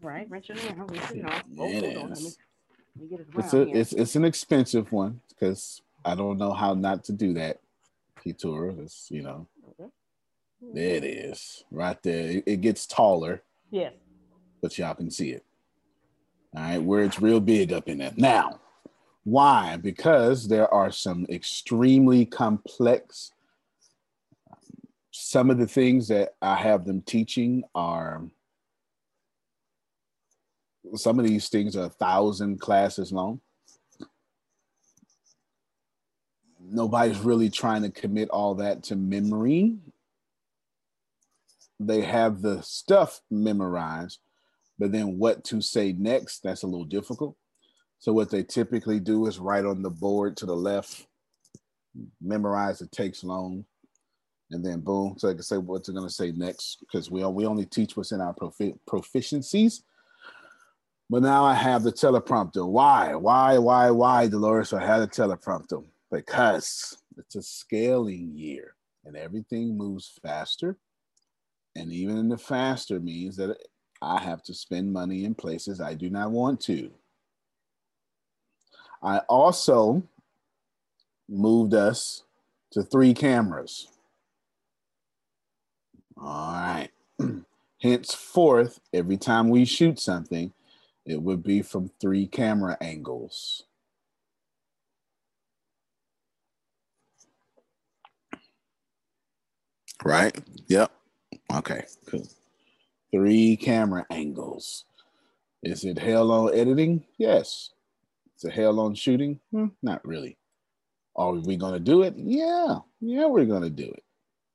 Right, 0.02 0.30
wrenching 0.30 0.58
around, 0.58 0.92
wrenching 0.92 1.20
it 1.20 1.26
off. 1.26 1.44
Oh, 1.58 1.70
it 1.70 1.82
let 1.84 1.96
me- 1.96 2.02
let 2.04 2.20
me 2.20 3.16
it 3.16 3.28
It's 3.38 3.54
a, 3.54 3.66
here. 3.66 3.78
it's 3.78 3.94
it's 3.94 4.16
an 4.18 4.26
expensive 4.26 4.92
one 4.92 5.22
because 5.30 5.82
I 6.04 6.16
don't 6.16 6.38
know 6.38 6.54
how 6.54 6.74
not 6.74 7.04
to 7.06 7.14
do 7.14 7.34
that. 7.34 7.60
Ketura, 8.20 8.80
it's 8.80 9.08
you 9.10 9.24
know, 9.24 9.48
Okay. 9.80 9.90
there 10.74 10.96
it 10.96 11.04
is, 11.04 11.64
right 11.72 12.02
there. 12.04 12.30
It, 12.30 12.44
it 12.46 12.62
gets 12.62 12.86
taller, 12.86 13.42
Yes. 13.72 13.94
but 14.62 14.78
y'all 14.78 14.94
can 14.96 15.10
see 15.10 15.32
it. 15.32 15.44
All 16.56 16.62
right, 16.62 16.78
where 16.84 17.04
it's 17.04 17.22
real 17.22 17.40
big 17.40 17.72
up 17.74 17.88
in 17.88 17.98
there. 18.00 18.14
Now, 18.16 18.60
why? 19.24 19.78
Because 19.78 20.48
there 20.48 20.72
are 20.74 20.92
some 20.92 21.26
extremely 21.30 22.26
complex. 22.26 23.32
Some 25.12 25.50
of 25.50 25.58
the 25.58 25.68
things 25.68 26.08
that 26.10 26.36
I 26.42 26.56
have 26.56 26.86
them 26.86 27.02
teaching 27.02 27.64
are. 27.74 28.24
Some 30.96 31.20
of 31.20 31.26
these 31.26 31.48
things 31.48 31.76
are 31.78 31.86
a 31.86 31.90
thousand 31.90 32.60
classes 32.60 33.12
long. 33.12 33.40
Nobody's 36.72 37.20
really 37.20 37.50
trying 37.50 37.84
to 37.84 37.92
commit 37.92 38.30
all 38.30 38.56
that 38.56 38.84
to 38.84 38.96
memory. 38.96 39.78
They 41.80 42.02
have 42.02 42.42
the 42.42 42.62
stuff 42.62 43.22
memorized, 43.30 44.20
but 44.80 44.92
then 44.92 45.18
what 45.18 45.44
to 45.46 45.62
say 45.62 45.94
next, 45.94 46.44
that's 46.44 46.64
a 46.64 46.68
little 46.68 46.86
difficult. 46.86 47.36
So, 48.00 48.14
what 48.14 48.30
they 48.30 48.44
typically 48.44 49.00
do 49.00 49.28
is 49.28 49.40
write 49.40 49.66
on 49.66 49.82
the 49.82 49.90
board 49.90 50.38
to 50.38 50.46
the 50.46 50.56
left, 50.56 51.08
memorize 52.22 52.82
it 52.82 52.92
takes 52.92 53.24
long, 53.24 53.66
and 54.52 54.66
then 54.66 54.80
boom, 54.80 55.16
so 55.18 55.28
they 55.28 55.34
can 55.34 55.44
say 55.44 55.58
what 55.58 55.86
they're 55.86 55.96
going 55.96 56.08
to 56.08 56.14
say 56.14 56.32
next 56.32 56.80
because 56.82 57.12
we, 57.12 57.24
we 57.26 57.46
only 57.46 57.66
teach 57.66 57.96
what's 57.96 58.12
in 58.12 58.22
our 58.22 58.34
profi- 58.34 58.78
proficiencies. 58.90 59.82
But 61.10 61.24
now 61.24 61.44
I 61.44 61.54
have 61.54 61.84
the 61.84 61.92
teleprompter. 61.92 62.68
Why? 62.68 63.16
Why? 63.16 63.58
Why? 63.58 63.92
Why, 63.92 64.28
Dolores? 64.28 64.72
I 64.72 64.86
had 64.86 65.02
a 65.02 65.08
teleprompter 65.08 65.84
because 66.12 66.98
it's 67.18 67.36
a 67.36 67.42
scaling 67.42 68.32
year 68.36 68.76
and 69.06 69.16
everything 69.16 69.78
moves 69.78 70.20
faster. 70.22 70.78
And 71.76 71.92
even 71.92 72.30
the 72.30 72.38
faster 72.38 73.00
means 73.00 73.38
that 73.38 73.58
I 74.02 74.20
have 74.20 74.44
to 74.44 74.54
spend 74.54 74.92
money 74.92 75.26
in 75.26 75.36
places 75.36 75.80
I 75.80 75.94
do 75.94 76.10
not 76.10 76.32
want 76.32 76.60
to. 76.62 76.92
I 79.02 79.20
also 79.30 80.04
moved 81.30 81.74
us 81.74 82.24
to 82.72 82.84
three 82.84 83.14
cameras. 83.14 83.88
All 86.18 86.54
right. 86.54 86.90
Henceforth, 87.82 88.80
every 88.94 89.18
time 89.18 89.50
we 89.50 89.66
shoot 89.66 90.00
something, 90.00 90.54
it 91.06 91.22
would 91.22 91.42
be 91.42 91.62
from 91.62 91.90
three 92.00 92.28
camera 92.28 92.78
angles. 92.80 93.64
Right? 100.04 100.38
Yep. 100.68 100.92
Okay, 101.54 101.86
cool. 102.08 102.28
Three 103.12 103.56
camera 103.58 104.06
angles. 104.10 104.86
Is 105.64 105.84
it 105.84 106.00
hell 106.00 106.32
on 106.32 106.54
editing? 106.56 107.04
Yes. 107.18 107.72
Is 108.38 108.46
it 108.46 108.54
hell 108.54 108.80
on 108.80 108.96
shooting? 108.96 109.40
Hmm, 109.52 109.68
not 109.84 110.06
really. 110.06 110.38
Are 111.16 111.34
we 111.34 111.56
going 111.58 111.74
to 111.74 111.80
do 111.80 112.02
it? 112.02 112.16
Yeah. 112.18 112.80
Yeah, 113.00 113.28
we're 113.28 113.46
going 113.46 113.64
to 113.64 113.70
do 113.70 113.92
it. 113.92 114.04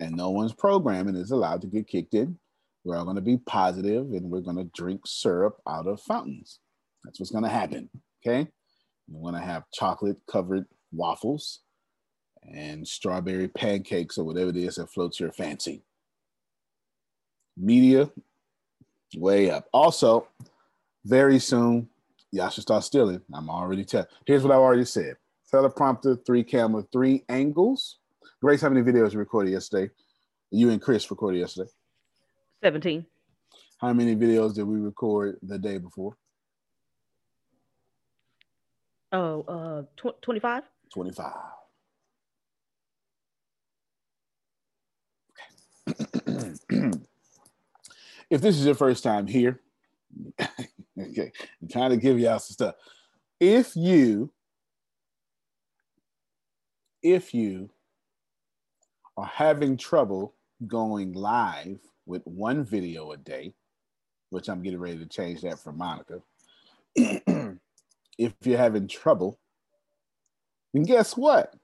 And 0.01 0.17
no 0.17 0.31
one's 0.31 0.53
programming 0.53 1.15
is 1.15 1.31
allowed 1.31 1.61
to 1.61 1.67
get 1.67 1.87
kicked 1.87 2.15
in. 2.15 2.39
We're 2.85 2.97
all 2.97 3.05
going 3.05 3.17
to 3.17 3.23
be 3.23 3.37
positive 3.37 4.13
and 4.13 4.31
we're 4.31 4.41
going 4.41 4.57
to 4.57 4.71
drink 4.75 5.03
syrup 5.07 5.59
out 5.69 5.87
of 5.87 6.01
fountains. 6.01 6.61
That's 7.05 7.21
what's 7.21 7.33
going 7.33 7.45
to 7.45 7.51
happen. 7.51 7.89
Okay. 8.25 8.49
We're 9.09 9.31
going 9.31 9.41
to 9.41 9.47
have 9.47 9.65
chocolate 9.73 10.19
covered 10.29 10.67
waffles 10.93 11.61
and 12.53 12.87
strawberry 12.87 13.49
pancakes 13.49 14.19
or 14.19 14.25
whatever 14.25 14.51
it 14.51 14.57
is 14.57 14.77
that 14.77 14.91
floats 14.91 15.21
your 15.21 15.33
fancy. 15.33 15.83
Media, 17.57 18.11
way 19.17 19.51
up. 19.51 19.69
Also, 19.73 20.29
very 21.05 21.39
soon, 21.39 21.89
y'all 22.31 22.51
should 22.51 22.63
start 22.63 22.85
stealing. 22.85 23.21
I'm 23.33 23.49
already 23.49 23.85
telling. 23.85 24.07
Here's 24.27 24.43
what 24.43 24.53
I 24.53 24.57
already 24.57 24.85
said 24.85 25.17
teleprompter, 25.53 26.25
three 26.27 26.45
camera, 26.45 26.85
three 26.93 27.25
angles. 27.29 27.99
Grace, 28.41 28.61
how 28.61 28.69
many 28.69 28.83
videos 28.85 29.13
you 29.13 29.19
recorded 29.19 29.51
yesterday? 29.51 29.91
You 30.51 30.71
and 30.71 30.81
Chris 30.81 31.11
recorded 31.11 31.39
yesterday. 31.39 31.71
17. 32.63 33.07
How 33.79 33.93
many 33.93 34.17
videos 34.17 34.55
did 34.55 34.65
we 34.65 34.79
record 34.79 35.39
the 35.43 35.59
day 35.59 35.79
before? 35.79 36.17
Oh, 39.13 39.43
uh, 39.43 39.83
tw- 39.97 40.21
25? 40.23 40.65
25. 40.93 41.33
if 48.31 48.41
this 48.41 48.59
is 48.59 48.67
your 48.67 48.75
first 48.75 49.03
time 49.03 49.27
here, 49.27 49.61
okay, 50.41 51.33
I'm 51.61 51.69
trying 51.71 51.91
to 51.91 51.97
give 51.97 52.19
y'all 52.19 52.39
some 52.39 52.55
stuff. 52.55 52.75
If 53.39 53.77
you, 53.77 54.33
if 57.03 57.35
you 57.35 57.71
are 59.17 59.27
having 59.27 59.77
trouble 59.77 60.35
going 60.67 61.13
live 61.13 61.79
with 62.07 62.23
one 62.25 62.65
video 62.65 63.13
a 63.13 63.17
day, 63.17 63.55
which 64.31 64.49
I'm 64.49 64.63
getting 64.63 64.81
ready 64.81 64.99
to 64.99 65.07
change 65.07 65.43
that 65.43 65.59
for 65.59 65.73
Monica. 65.73 66.21
if 66.95 68.33
you're 68.43 68.59
having 68.59 68.89
trouble, 68.89 69.39
then 70.73 70.83
guess 70.83 71.17
what? 71.17 71.55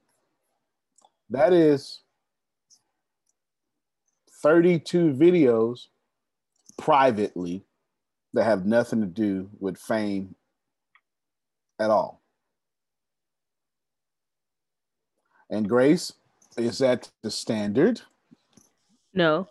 That 1.30 1.52
is 1.52 2.02
32 4.42 5.12
videos 5.12 5.86
privately 6.76 7.64
that 8.34 8.44
have 8.44 8.66
nothing 8.66 9.00
to 9.00 9.06
do 9.06 9.48
with 9.60 9.78
fame 9.78 10.34
at 11.78 11.90
all. 11.90 12.20
And 15.50 15.68
Grace, 15.68 16.12
is 16.56 16.78
that 16.78 17.10
the 17.22 17.30
standard? 17.30 18.00
No, 19.14 19.48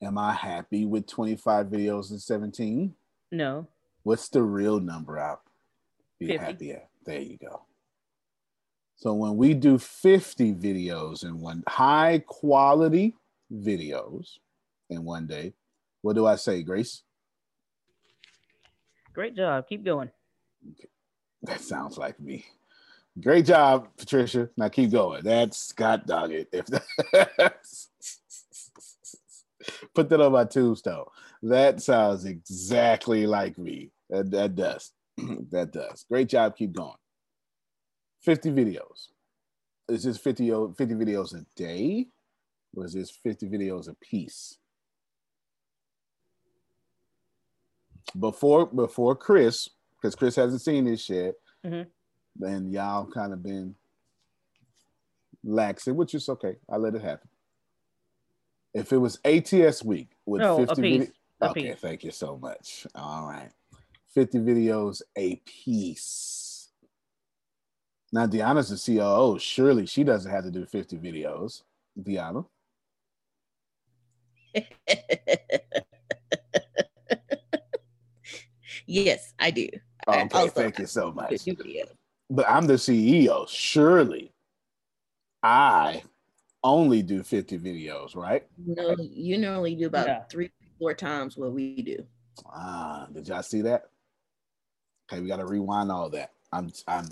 Am 0.00 0.18
I 0.18 0.32
happy 0.32 0.84
with 0.84 1.06
25 1.06 1.66
videos 1.66 2.10
in 2.10 2.18
17? 2.18 2.94
no. 3.30 3.66
What's 4.04 4.28
the 4.28 4.42
real 4.42 4.80
number 4.80 5.20
I'll 5.20 5.40
be 6.18 6.26
50. 6.26 6.44
happy 6.44 6.72
at? 6.72 6.88
There 7.06 7.20
you 7.20 7.36
go. 7.38 7.62
So 8.96 9.12
when 9.14 9.36
we 9.36 9.54
do 9.54 9.78
50 9.78 10.54
videos 10.54 11.22
in 11.22 11.40
one 11.40 11.62
high 11.68 12.24
quality 12.26 13.14
videos 13.52 14.38
in 14.90 15.04
one 15.04 15.26
day, 15.26 15.54
what 16.00 16.14
do 16.14 16.26
I 16.26 16.36
say, 16.36 16.62
Grace? 16.62 17.02
Great 19.14 19.36
job. 19.36 19.66
Keep 19.68 19.84
going. 19.84 20.10
That 21.44 21.60
sounds 21.60 21.98
like 21.98 22.20
me. 22.20 22.46
Great 23.20 23.46
job, 23.46 23.88
Patricia. 23.96 24.48
Now 24.56 24.68
keep 24.68 24.92
going. 24.92 25.24
That's 25.24 25.58
Scott 25.58 26.06
Doggett. 26.06 26.46
If 26.52 26.66
that's 27.36 27.88
put 29.94 30.08
that 30.08 30.20
on 30.20 30.32
my 30.32 30.44
tombstone. 30.44 31.06
That 31.42 31.82
sounds 31.82 32.24
exactly 32.24 33.26
like 33.26 33.58
me. 33.58 33.90
That, 34.08 34.30
that 34.30 34.54
does. 34.54 34.92
that 35.50 35.72
does. 35.72 36.04
Great 36.08 36.28
job. 36.28 36.56
Keep 36.56 36.74
going. 36.74 36.94
50 38.22 38.52
videos. 38.52 39.08
Is 39.88 40.04
this 40.04 40.18
50, 40.18 40.52
o- 40.52 40.74
50 40.78 40.94
videos 40.94 41.34
a 41.34 41.44
day? 41.56 42.06
Is 42.78 42.94
this 42.94 43.10
50 43.10 43.48
videos 43.48 43.88
a 43.88 43.94
piece? 43.94 44.58
Before 48.18 48.66
before 48.66 49.14
Chris, 49.16 49.68
because 49.96 50.14
Chris 50.14 50.36
hasn't 50.36 50.62
seen 50.62 50.84
this 50.84 51.08
yet. 51.08 51.34
Mhm. 51.64 51.86
Then 52.36 52.70
y'all 52.70 53.06
kind 53.06 53.32
of 53.32 53.42
been 53.42 53.74
laxing, 55.44 55.94
which 55.94 56.14
is 56.14 56.28
okay. 56.28 56.56
I 56.68 56.76
let 56.76 56.94
it 56.94 57.02
happen. 57.02 57.28
If 58.74 58.92
it 58.92 58.96
was 58.98 59.18
ATS 59.24 59.84
week 59.84 60.16
with 60.24 60.40
No, 60.40 60.56
50 60.64 60.82
piece. 60.82 60.98
vid- 61.06 61.14
A 61.40 61.50
okay, 61.50 61.70
piece. 61.72 61.80
thank 61.80 62.04
you 62.04 62.10
so 62.10 62.36
much. 62.38 62.86
All 62.94 63.26
right. 63.26 63.52
50 64.08 64.38
videos 64.38 65.02
a 65.16 65.36
piece. 65.36 66.70
Now 68.12 68.26
Deanna's 68.26 68.68
the 68.68 68.76
COO. 68.76 69.38
Surely 69.38 69.86
she 69.86 70.04
doesn't 70.04 70.30
have 70.30 70.44
to 70.44 70.50
do 70.50 70.66
50 70.66 70.98
videos. 70.98 71.62
Deanna. 71.98 72.46
yes, 78.86 79.32
I 79.38 79.50
do. 79.50 79.68
Oh, 80.06 80.20
Okay, 80.20 80.28
also 80.34 80.48
thank 80.50 80.78
you 80.78 80.86
so 80.86 81.12
much. 81.12 81.46
But 82.30 82.48
I'm 82.48 82.66
the 82.66 82.74
CEO. 82.74 83.48
Surely 83.48 84.32
I 85.42 86.02
only 86.64 87.02
do 87.02 87.22
50 87.22 87.58
videos, 87.58 88.14
right? 88.16 88.46
No, 88.64 88.96
you 88.98 89.38
normally 89.38 89.74
do 89.74 89.86
about 89.86 90.06
Yeah. 90.06 90.22
three, 90.30 90.50
four 90.78 90.94
times 90.94 91.36
what 91.36 91.52
we 91.52 91.82
do. 91.82 92.04
Ah, 92.46 93.06
did 93.12 93.28
y'all 93.28 93.42
see 93.42 93.62
that? 93.62 93.90
Okay, 95.10 95.20
we 95.20 95.28
got 95.28 95.36
to 95.38 95.46
rewind 95.46 95.90
all 95.90 96.08
that. 96.10 96.30
I'm, 96.52 96.72
I'm. 96.88 97.08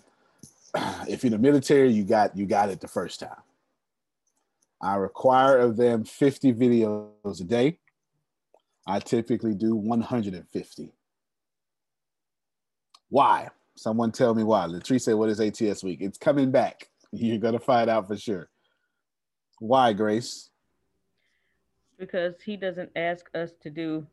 If 1.09 1.25
you're 1.25 1.33
in 1.35 1.43
the 1.43 1.51
military, 1.51 1.91
you 1.91 2.05
got 2.05 2.37
you 2.37 2.47
got 2.47 2.69
it 2.71 2.81
the 2.81 2.87
first 2.87 3.19
time. 3.19 3.43
I 4.83 4.97
require 4.97 5.59
of 5.59 5.77
them 5.77 6.05
50 6.05 6.55
videos 6.55 7.41
a 7.41 7.45
day. 7.45 7.79
I 8.87 8.99
typically 8.99 9.55
do 9.55 9.77
150. 9.77 10.93
Why? 13.09 13.49
Someone 13.77 14.13
tell 14.13 14.35
me 14.35 14.43
why. 14.43 14.67
Latrice 14.67 15.03
said, 15.03 15.15
"What 15.15 15.29
is 15.31 15.41
ATS 15.41 15.83
week? 15.83 16.01
It's 16.01 16.19
coming 16.19 16.51
back. 16.51 16.89
You're 17.13 17.39
gonna 17.39 17.59
find 17.61 17.91
out 17.91 18.09
for 18.09 18.17
sure." 18.17 18.49
Why, 19.59 19.93
Grace? 19.93 20.51
because 22.01 22.41
he 22.41 22.57
doesn't 22.57 22.91
ask 22.97 23.31
us 23.35 23.53
to 23.63 23.71
do 23.71 24.05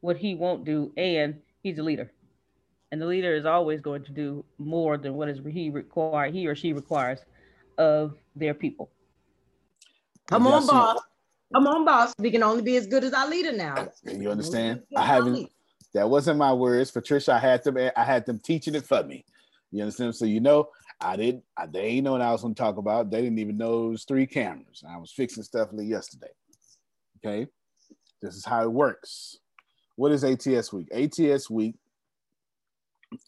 what 0.00 0.18
he 0.18 0.34
won't 0.34 0.64
do, 0.64 0.92
and 0.96 1.40
he's 1.62 1.78
a 1.78 1.82
leader, 1.82 2.12
and 2.92 3.00
the 3.00 3.06
leader 3.06 3.34
is 3.34 3.46
always 3.46 3.80
going 3.80 4.04
to 4.04 4.12
do 4.12 4.44
more 4.58 4.98
than 4.98 5.14
what 5.14 5.28
is 5.28 5.40
he 5.50 5.70
require 5.70 6.30
he 6.30 6.46
or 6.46 6.54
she 6.54 6.72
requires 6.74 7.20
of 7.78 8.14
their 8.36 8.54
people. 8.54 8.90
Come 10.26 10.46
on, 10.46 10.66
boss. 10.66 11.00
Come 11.54 11.66
on, 11.66 11.84
boss. 11.84 12.12
We 12.18 12.30
can 12.30 12.42
only 12.42 12.62
be 12.62 12.76
as 12.76 12.86
good 12.86 13.04
as 13.04 13.12
our 13.12 13.28
leader 13.28 13.52
now. 13.52 13.88
You 14.04 14.30
understand? 14.30 14.82
I 14.96 15.06
haven't. 15.06 15.50
That 15.94 16.10
wasn't 16.10 16.38
my 16.38 16.52
words, 16.52 16.90
Patricia. 16.90 17.34
I 17.34 17.38
had 17.38 17.64
them. 17.64 17.78
I 17.96 18.04
had 18.04 18.26
them 18.26 18.38
teaching 18.38 18.74
it 18.74 18.86
for 18.86 19.02
me. 19.02 19.24
You 19.70 19.82
understand? 19.82 20.14
So 20.14 20.24
you 20.24 20.40
know, 20.40 20.68
I 21.00 21.16
didn't. 21.16 21.44
I, 21.56 21.66
they 21.66 21.82
ain't 21.82 22.04
know 22.04 22.12
what 22.12 22.20
I 22.20 22.32
was 22.32 22.42
going 22.42 22.54
to 22.54 22.60
talk 22.60 22.76
about. 22.76 23.10
They 23.10 23.22
didn't 23.22 23.38
even 23.38 23.56
know 23.56 23.86
it 23.86 23.90
was 23.90 24.04
three 24.04 24.26
cameras. 24.26 24.82
I 24.88 24.96
was 24.96 25.12
fixing 25.12 25.42
stuff 25.42 25.68
yesterday. 25.72 26.32
Okay, 27.24 27.46
this 28.20 28.34
is 28.34 28.44
how 28.44 28.62
it 28.64 28.72
works. 28.72 29.38
What 29.94 30.12
is 30.12 30.24
ATS 30.24 30.72
week? 30.72 30.88
ATS 30.92 31.48
week 31.48 31.76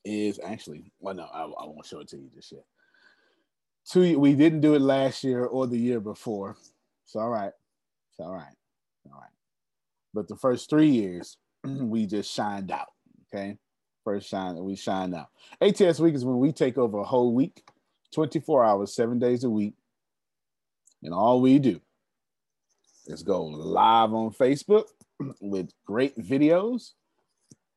is 0.04 0.40
actually. 0.44 0.92
Well, 1.00 1.14
no, 1.14 1.24
I, 1.24 1.42
I 1.44 1.66
won't 1.66 1.86
show 1.86 2.00
it 2.00 2.08
to 2.08 2.16
you 2.16 2.28
just 2.34 2.52
yet. 2.52 2.64
Two. 3.90 4.18
We 4.18 4.34
didn't 4.34 4.60
do 4.60 4.74
it 4.74 4.80
last 4.80 5.24
year 5.24 5.44
or 5.44 5.66
the 5.66 5.78
year 5.78 6.00
before. 6.00 6.56
It's 7.08 7.16
all 7.16 7.30
right. 7.30 7.52
It's 8.10 8.20
all 8.20 8.34
right. 8.34 8.54
All 9.06 9.18
right. 9.18 9.30
But 10.12 10.28
the 10.28 10.36
first 10.36 10.68
three 10.68 10.90
years, 10.90 11.38
we 11.64 12.04
just 12.04 12.30
shined 12.30 12.70
out. 12.70 12.88
Okay. 13.34 13.56
First 14.04 14.28
shine, 14.28 14.62
we 14.62 14.76
shined 14.76 15.14
out. 15.14 15.28
ATS 15.62 16.00
week 16.00 16.14
is 16.14 16.26
when 16.26 16.38
we 16.38 16.52
take 16.52 16.76
over 16.76 16.98
a 16.98 17.04
whole 17.04 17.32
week, 17.32 17.62
24 18.12 18.62
hours, 18.62 18.94
seven 18.94 19.18
days 19.18 19.44
a 19.44 19.48
week. 19.48 19.72
And 21.02 21.14
all 21.14 21.40
we 21.40 21.58
do 21.58 21.80
is 23.06 23.22
go 23.22 23.42
live 23.46 24.12
on 24.12 24.30
Facebook 24.30 24.84
with 25.40 25.70
great 25.86 26.14
videos, 26.18 26.90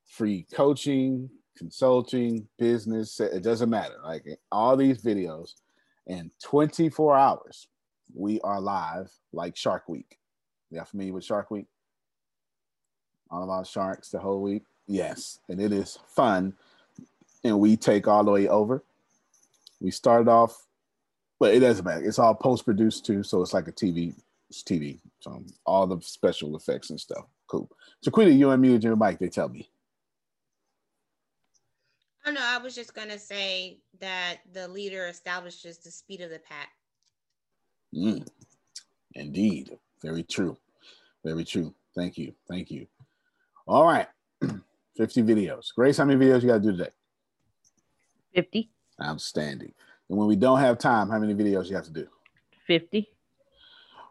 free 0.10 0.46
coaching, 0.54 1.30
consulting, 1.58 2.50
business. 2.60 3.22
It 3.22 3.44
doesn't 3.44 3.70
matter. 3.70 3.96
Like 4.04 4.26
all 4.52 4.76
these 4.76 5.02
videos 5.02 5.52
in 6.06 6.32
24 6.44 7.18
hours, 7.18 7.70
we 8.14 8.40
are 8.42 8.60
live 8.60 9.12
like 9.34 9.56
Shark 9.56 9.88
Week. 9.88 10.18
Y'all 10.70 10.86
familiar 10.86 11.14
with 11.14 11.26
Shark 11.26 11.52
Week? 11.52 11.68
All 13.30 13.44
about 13.44 13.68
sharks 13.68 14.10
the 14.10 14.20
whole 14.20 14.42
week. 14.42 14.64
Yes, 14.88 15.40
and 15.48 15.62
it 15.62 15.72
is 15.72 15.98
fun. 16.08 16.54
And 17.44 17.60
we 17.60 17.78
take 17.78 18.08
all 18.08 18.24
the 18.24 18.32
way 18.32 18.48
over. 18.48 18.84
We 19.80 19.92
started 19.92 20.30
off, 20.30 20.68
but 21.40 21.54
it 21.54 21.60
doesn't 21.62 21.86
matter. 21.86 22.04
It's 22.04 22.20
all 22.20 22.36
post 22.36 22.66
produced 22.66 23.06
too, 23.06 23.24
so 23.24 23.42
it's 23.42 23.54
like 23.54 23.68
a 23.68 23.72
TV. 23.72 24.14
It's 24.50 24.64
TV. 24.64 25.00
So 25.22 25.44
all 25.66 25.88
the 25.88 26.00
special 26.02 26.56
effects 26.56 26.90
and 26.90 27.00
stuff. 27.00 27.26
Cool. 27.48 27.70
So, 28.02 28.12
Quita, 28.12 28.32
you 28.32 28.48
unmuted 28.48 28.84
your 28.84 28.96
mic. 28.96 29.20
They 29.20 29.30
tell 29.30 29.50
me. 29.50 29.70
Oh 32.26 32.32
know. 32.32 32.42
I 32.42 32.58
was 32.60 32.76
just 32.76 32.94
gonna 32.94 33.18
say 33.18 33.80
that 34.00 34.38
the 34.54 34.68
leader 34.68 35.08
establishes 35.08 35.80
the 35.80 35.90
speed 35.90 36.22
of 36.22 36.30
the 36.30 36.40
pack. 36.40 36.70
Mm, 37.94 38.28
indeed. 39.16 39.78
Very 40.02 40.24
true. 40.24 40.58
Very 41.24 41.44
true. 41.44 41.74
Thank 41.96 42.18
you. 42.18 42.34
Thank 42.48 42.72
you. 42.72 42.88
All 43.68 43.86
right. 43.86 44.08
50 44.98 45.24
videos. 45.24 45.74
Grace, 45.74 45.98
how 45.98 46.06
many 46.06 46.24
videos 46.24 46.42
you 46.42 46.48
got 46.48 46.62
to 46.62 46.72
do 46.72 46.78
today? 46.78 46.90
50. 48.34 48.70
Outstanding. 49.04 49.74
And 50.10 50.18
when 50.18 50.28
we 50.28 50.36
don't 50.36 50.60
have 50.60 50.78
time, 50.78 51.10
how 51.10 51.20
many 51.20 51.34
videos 51.34 51.70
you 51.70 51.76
have 51.76 51.86
to 51.86 51.92
do? 51.92 52.08
50. 52.68 53.08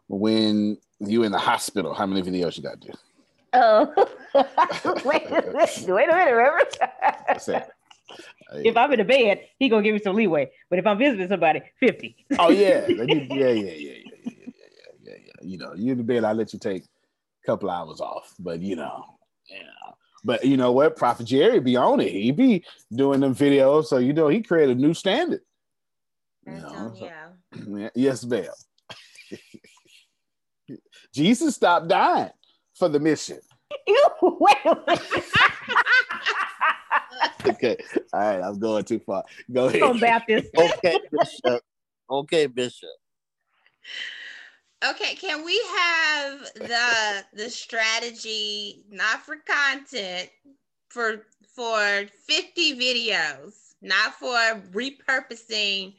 When 0.08 0.78
you 0.98 1.22
in 1.22 1.32
the 1.32 1.38
hospital, 1.38 1.94
how 1.94 2.06
many 2.06 2.22
videos 2.22 2.56
you 2.56 2.62
got 2.62 2.80
to 2.80 2.88
do? 2.88 2.94
Oh, 3.52 3.92
wait, 5.04 5.26
a 5.26 5.30
minute, 5.30 5.84
wait 5.88 6.08
a 6.08 6.14
minute, 6.14 6.32
remember? 6.32 7.66
That's 8.10 8.60
it. 8.60 8.66
if 8.66 8.76
I'm 8.76 8.92
in 8.92 8.98
the 8.98 9.04
bed, 9.04 9.46
he 9.58 9.68
gonna 9.68 9.82
give 9.82 9.94
me 9.94 10.00
some 10.00 10.16
leeway. 10.16 10.50
But 10.68 10.78
if 10.78 10.86
I'm 10.86 10.98
visiting 10.98 11.28
somebody, 11.28 11.62
50. 11.78 12.16
Oh 12.38 12.50
yeah, 12.50 12.86
yeah, 12.88 13.04
yeah, 13.04 13.06
yeah, 13.06 13.50
yeah, 13.50 13.50
yeah, 13.50 13.50
yeah, 13.50 13.94
yeah, 14.24 14.46
yeah, 15.04 15.14
yeah. 15.24 15.32
You 15.42 15.58
know, 15.58 15.72
you 15.74 15.92
in 15.92 15.98
the 15.98 16.04
bed, 16.04 16.24
I 16.24 16.32
let 16.32 16.52
you 16.52 16.58
take 16.58 16.84
a 16.84 17.46
couple 17.46 17.70
hours 17.70 18.00
off, 18.00 18.34
but 18.38 18.60
you 18.60 18.76
know, 18.76 19.04
yeah. 19.50 19.58
But 20.22 20.44
you 20.44 20.56
know 20.58 20.72
what? 20.72 20.96
Prophet 20.96 21.24
Jerry 21.26 21.60
be 21.60 21.76
on 21.76 22.00
it. 22.00 22.12
He 22.12 22.30
be 22.30 22.64
doing 22.94 23.20
them 23.20 23.34
videos, 23.34 23.86
so 23.86 23.96
you 23.98 24.12
know 24.12 24.28
he 24.28 24.42
created 24.42 24.76
a 24.76 24.80
new 24.80 24.92
standard. 24.94 25.40
You 26.46 26.52
know, 26.54 26.94
so- 26.98 27.10
Yeah, 27.78 27.88
yes, 27.94 28.24
ma'am. 28.24 28.44
Jesus 31.14 31.54
stopped 31.56 31.88
dying 31.88 32.30
for 32.74 32.88
the 32.88 33.00
mission. 33.00 33.38
wait 34.22 34.56
a 34.64 34.76
minute. 34.86 35.02
Okay, 37.46 37.76
all 38.12 38.20
right, 38.20 38.42
I'm 38.42 38.58
going 38.58 38.84
too 38.84 38.98
far. 38.98 39.24
Go 39.50 39.66
ahead. 39.66 39.80
Come 39.80 39.98
Baptist. 39.98 40.50
Okay, 40.58 40.98
Bishop. 41.10 41.62
Okay, 42.10 42.46
Bishop. 42.46 42.88
Okay, 44.88 45.14
can 45.14 45.44
we 45.44 45.60
have 45.76 46.40
the 46.54 47.24
the 47.34 47.50
strategy 47.50 48.84
not 48.90 49.22
for 49.22 49.36
content 49.46 50.30
for 50.90 51.26
for 51.54 52.06
50 52.26 52.78
videos, 52.78 53.74
not 53.82 54.14
for 54.14 54.62
repurposing 54.72 55.94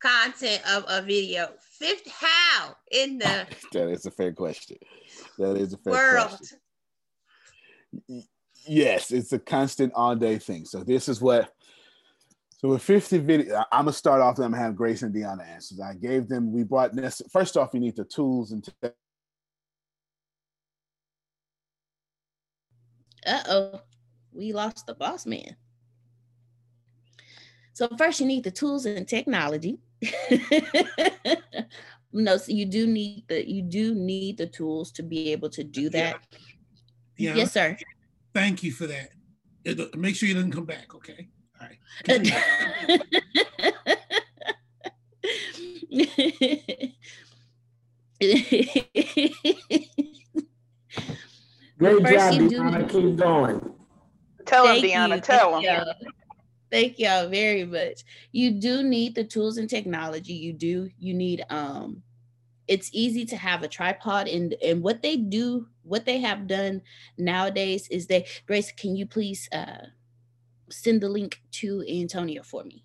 content 0.00 0.62
of 0.68 0.84
a 0.88 1.02
video. 1.02 1.50
Fifth 1.60 2.10
how 2.10 2.74
in 2.90 3.18
the 3.18 3.46
That 3.72 3.88
is 3.90 4.06
a 4.06 4.10
fair 4.10 4.32
question. 4.32 4.76
That 5.38 5.56
is 5.56 5.72
a 5.72 5.78
fair 5.78 5.92
world? 5.92 6.28
question. 6.28 6.58
Yes, 8.66 9.10
it's 9.10 9.32
a 9.32 9.38
constant 9.38 9.92
all 9.94 10.14
day 10.14 10.38
thing. 10.38 10.64
So 10.64 10.84
this 10.84 11.08
is 11.08 11.20
what. 11.20 11.52
So 12.58 12.68
with 12.68 12.82
50 12.82 13.18
video, 13.18 13.56
I'm 13.72 13.86
gonna 13.86 13.92
start 13.92 14.20
off. 14.20 14.36
and 14.36 14.44
I'm 14.44 14.50
gonna 14.52 14.62
have 14.62 14.76
Grace 14.76 15.02
and 15.02 15.14
Deanna 15.14 15.46
answers. 15.48 15.80
I 15.80 15.94
gave 15.94 16.28
them. 16.28 16.52
We 16.52 16.62
brought 16.62 16.94
this. 16.94 17.22
First 17.32 17.56
off, 17.56 17.70
you 17.72 17.80
need 17.80 17.96
the 17.96 18.04
tools 18.04 18.52
and. 18.52 18.64
Te- 18.64 18.90
Uh 23.26 23.42
oh, 23.48 23.80
we 24.32 24.52
lost 24.52 24.86
the 24.86 24.94
boss 24.94 25.26
man. 25.26 25.56
So 27.74 27.88
first, 27.96 28.20
you 28.20 28.26
need 28.26 28.44
the 28.44 28.50
tools 28.50 28.86
and 28.86 29.06
technology. 29.06 29.78
no, 32.12 32.36
so 32.36 32.52
you 32.52 32.66
do 32.66 32.86
need 32.86 33.24
the 33.28 33.48
you 33.48 33.62
do 33.62 33.94
need 33.94 34.38
the 34.38 34.46
tools 34.46 34.92
to 34.92 35.02
be 35.02 35.32
able 35.32 35.50
to 35.50 35.64
do 35.64 35.88
that. 35.90 36.26
Yeah. 37.16 37.34
Yes, 37.36 37.52
sir. 37.52 37.76
Thank 38.34 38.62
you 38.62 38.72
for 38.72 38.86
that. 38.86 39.10
It- 39.64 39.96
make 39.98 40.16
sure 40.16 40.28
you 40.28 40.34
doesn't 40.34 40.52
come 40.52 40.64
back, 40.66 40.94
okay? 40.94 41.28
All 41.60 41.66
right. 41.68 41.78
Great 51.78 52.02
First 52.02 52.12
job, 52.12 52.34
you 52.34 52.48
do 52.50 52.60
Deanna. 52.60 52.90
Keep 52.90 53.16
going. 53.16 53.72
Tell 54.46 54.66
him, 54.66 54.80
Thank 54.80 54.84
Deanna. 54.84 55.14
you. 55.16 55.20
Tell 55.20 55.52
Thank 55.52 55.64
him. 55.66 55.74
y'all. 55.74 55.94
Thank 56.70 56.98
y'all 56.98 57.28
very 57.28 57.64
much. 57.64 58.04
You 58.32 58.52
do 58.52 58.82
need 58.82 59.14
the 59.14 59.24
tools 59.24 59.56
and 59.56 59.68
technology. 59.68 60.34
You 60.34 60.52
do. 60.52 60.88
You 60.98 61.14
need 61.14 61.44
um 61.50 62.02
it's 62.68 62.90
easy 62.92 63.24
to 63.26 63.36
have 63.36 63.62
a 63.64 63.68
tripod 63.68 64.28
and 64.28 64.54
and 64.62 64.82
what 64.82 65.02
they 65.02 65.16
do, 65.16 65.66
what 65.90 66.06
they 66.06 66.20
have 66.20 66.46
done 66.46 66.82
nowadays 67.18 67.88
is 67.88 68.06
they 68.06 68.26
Grace, 68.46 68.72
can 68.72 68.96
you 68.96 69.06
please 69.06 69.48
uh 69.52 69.86
send 70.70 71.00
the 71.00 71.08
link 71.08 71.42
to 71.50 71.84
Antonio 71.88 72.42
for 72.42 72.64
me? 72.64 72.84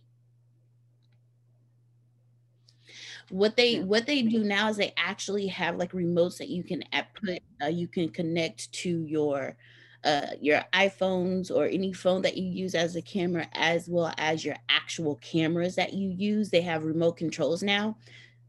what 3.29 3.55
they 3.55 3.79
what 3.79 4.05
they 4.05 4.21
do 4.21 4.43
now 4.43 4.69
is 4.69 4.77
they 4.77 4.93
actually 4.97 5.47
have 5.47 5.77
like 5.77 5.91
remotes 5.93 6.37
that 6.37 6.49
you 6.49 6.63
can 6.63 6.83
put 7.15 7.39
uh, 7.63 7.67
you 7.67 7.87
can 7.87 8.07
connect 8.09 8.71
to 8.71 8.89
your 8.89 9.57
uh, 10.03 10.27
your 10.39 10.63
iPhones 10.73 11.49
or 11.49 11.65
any 11.65 11.91
phone 11.91 12.21
that 12.21 12.37
you 12.37 12.47
use 12.47 12.75
as 12.75 12.95
a 12.95 13.01
camera, 13.01 13.47
as 13.53 13.89
well 13.89 14.13
as 14.19 14.45
your 14.45 14.55
actual 14.69 15.15
cameras 15.15 15.75
that 15.75 15.93
you 15.93 16.09
use. 16.09 16.51
They 16.51 16.61
have 16.61 16.83
remote 16.83 17.17
controls 17.17 17.63
now, 17.63 17.97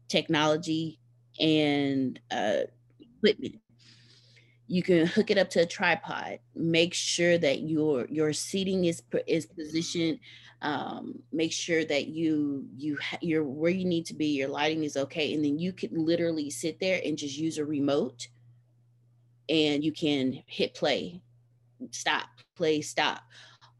technology 0.07 0.99
and 1.39 2.19
uh, 2.29 2.61
equipment. 2.99 3.55
You 4.67 4.83
can 4.83 5.05
hook 5.05 5.31
it 5.31 5.37
up 5.37 5.49
to 5.51 5.61
a 5.61 5.65
tripod. 5.65 6.39
Make 6.55 6.93
sure 6.93 7.37
that 7.37 7.61
your 7.61 8.05
your 8.09 8.33
seating 8.33 8.85
is 8.85 9.01
is 9.25 9.45
positioned. 9.45 10.19
Um, 10.61 11.19
make 11.31 11.51
sure 11.51 11.85
that 11.85 12.07
you 12.07 12.67
you 12.75 12.97
you're 13.21 13.43
where 13.43 13.71
you 13.71 13.85
need 13.85 14.05
to 14.07 14.13
be. 14.13 14.27
Your 14.37 14.49
lighting 14.49 14.83
is 14.83 14.97
okay, 14.97 15.33
and 15.33 15.43
then 15.43 15.57
you 15.57 15.71
could 15.71 15.91
literally 15.91 16.49
sit 16.49 16.79
there 16.79 16.99
and 17.05 17.17
just 17.17 17.37
use 17.37 17.57
a 17.57 17.65
remote, 17.65 18.27
and 19.49 19.83
you 19.83 19.91
can 19.91 20.43
hit 20.47 20.73
play 20.73 21.21
stop, 21.91 22.29
play, 22.55 22.81
stop. 22.81 23.23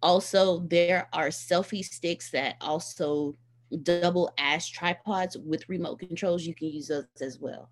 Also, 0.01 0.59
there 0.59 1.07
are 1.13 1.29
selfie 1.29 1.83
sticks 1.83 2.29
that 2.31 2.55
also 2.61 3.35
double 3.83 4.31
as 4.37 4.67
tripods 4.67 5.37
with 5.37 5.67
remote 5.67 5.99
controls. 5.99 6.45
You 6.45 6.53
can 6.53 6.69
use 6.69 6.87
those 6.87 7.05
as 7.21 7.39
well. 7.39 7.69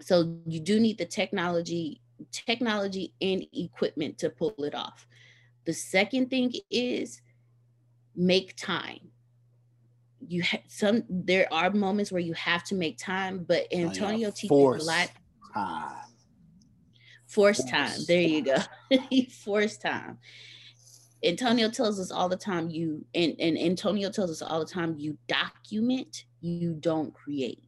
So 0.00 0.36
you 0.46 0.60
do 0.60 0.80
need 0.80 0.98
the 0.98 1.06
technology, 1.06 2.00
technology 2.32 3.14
and 3.20 3.46
equipment 3.52 4.18
to 4.18 4.30
pull 4.30 4.54
it 4.58 4.74
off. 4.74 5.06
The 5.64 5.72
second 5.72 6.30
thing 6.30 6.52
is 6.70 7.20
make 8.16 8.56
time. 8.56 9.00
You 10.26 10.42
have 10.42 10.60
some 10.68 11.02
there 11.08 11.52
are 11.52 11.70
moments 11.70 12.12
where 12.12 12.20
you 12.20 12.34
have 12.34 12.64
to 12.64 12.74
make 12.74 12.98
time, 12.98 13.44
but 13.46 13.66
oh, 13.72 13.78
Antonio 13.78 14.30
teaches 14.30 14.44
a 14.44 14.48
force 14.48 14.86
lot 14.86 15.10
time. 15.54 15.96
Force 17.26 17.64
time. 17.64 18.00
There 18.06 18.20
you 18.20 18.42
go. 18.42 18.56
Force 19.44 19.76
time. 19.78 20.18
Antonio 21.22 21.70
tells 21.70 22.00
us 22.00 22.10
all 22.10 22.28
the 22.28 22.36
time 22.36 22.70
you 22.70 23.04
and, 23.14 23.34
and 23.38 23.58
Antonio 23.58 24.10
tells 24.10 24.30
us 24.30 24.42
all 24.42 24.58
the 24.58 24.70
time 24.70 24.96
you 24.98 25.16
document, 25.28 26.24
you 26.40 26.74
don't 26.74 27.14
create. 27.14 27.62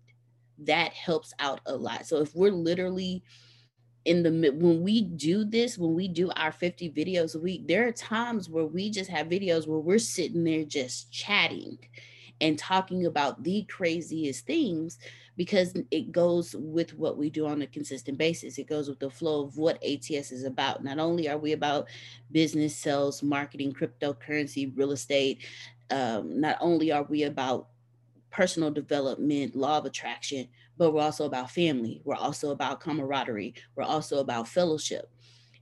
That 0.66 0.92
helps 0.92 1.33
out 1.38 1.61
a 1.66 1.77
lot. 1.77 2.07
So 2.07 2.18
if 2.18 2.35
we're 2.35 2.51
literally 2.51 3.22
in 4.05 4.22
the 4.22 4.51
when 4.51 4.83
we 4.83 5.03
do 5.03 5.44
this, 5.44 5.79
when 5.79 5.94
we 5.94 6.09
do 6.09 6.31
our 6.37 6.53
50 6.53 6.90
videos 6.90 7.37
a 7.37 7.38
week, 7.38 7.68
there 7.68 7.87
are 7.87 7.92
times 7.92 8.48
where 8.48 8.66
we 8.66 8.90
just 8.90 9.11
have 9.11 9.29
videos 9.29 9.66
where 9.66 9.79
we're 9.79 9.98
sitting 9.98 10.44
there 10.44 10.64
just 10.64 11.12
chatting 11.12 11.79
and 12.40 12.59
talking 12.59 13.07
about 13.07 13.42
the 13.44 13.62
craziest 13.70 14.44
things 14.46 14.98
because 15.37 15.75
it 15.90 16.12
goes 16.12 16.55
with 16.59 16.92
what 16.94 17.16
we 17.16 17.31
do 17.31 17.46
on 17.46 17.62
a 17.62 17.66
consistent 17.66 18.18
basis. 18.18 18.59
It 18.59 18.68
goes 18.68 18.88
with 18.88 18.98
the 18.98 19.11
flow 19.11 19.44
of 19.44 19.57
what 19.57 19.83
ATS 19.83 20.33
is 20.33 20.44
about. 20.44 20.85
Not 20.85 20.98
only 20.98 21.29
are 21.29 21.38
we 21.38 21.53
about 21.53 21.88
business, 22.33 22.77
sales, 22.77 23.22
marketing, 23.22 23.72
cryptocurrency, 23.72 24.77
real 24.77 24.92
estate, 24.92 25.44
um, 25.90 26.40
not 26.40 26.59
only 26.61 26.90
are 26.92 27.05
we 27.05 27.22
about 27.22 27.68
personal 28.32 28.70
development, 28.70 29.54
law 29.54 29.78
of 29.78 29.84
attraction, 29.84 30.48
but 30.76 30.92
we're 30.92 31.02
also 31.02 31.26
about 31.26 31.50
family. 31.50 32.00
We're 32.04 32.16
also 32.16 32.50
about 32.50 32.80
camaraderie. 32.80 33.54
We're 33.76 33.84
also 33.84 34.18
about 34.18 34.48
fellowship. 34.48 35.08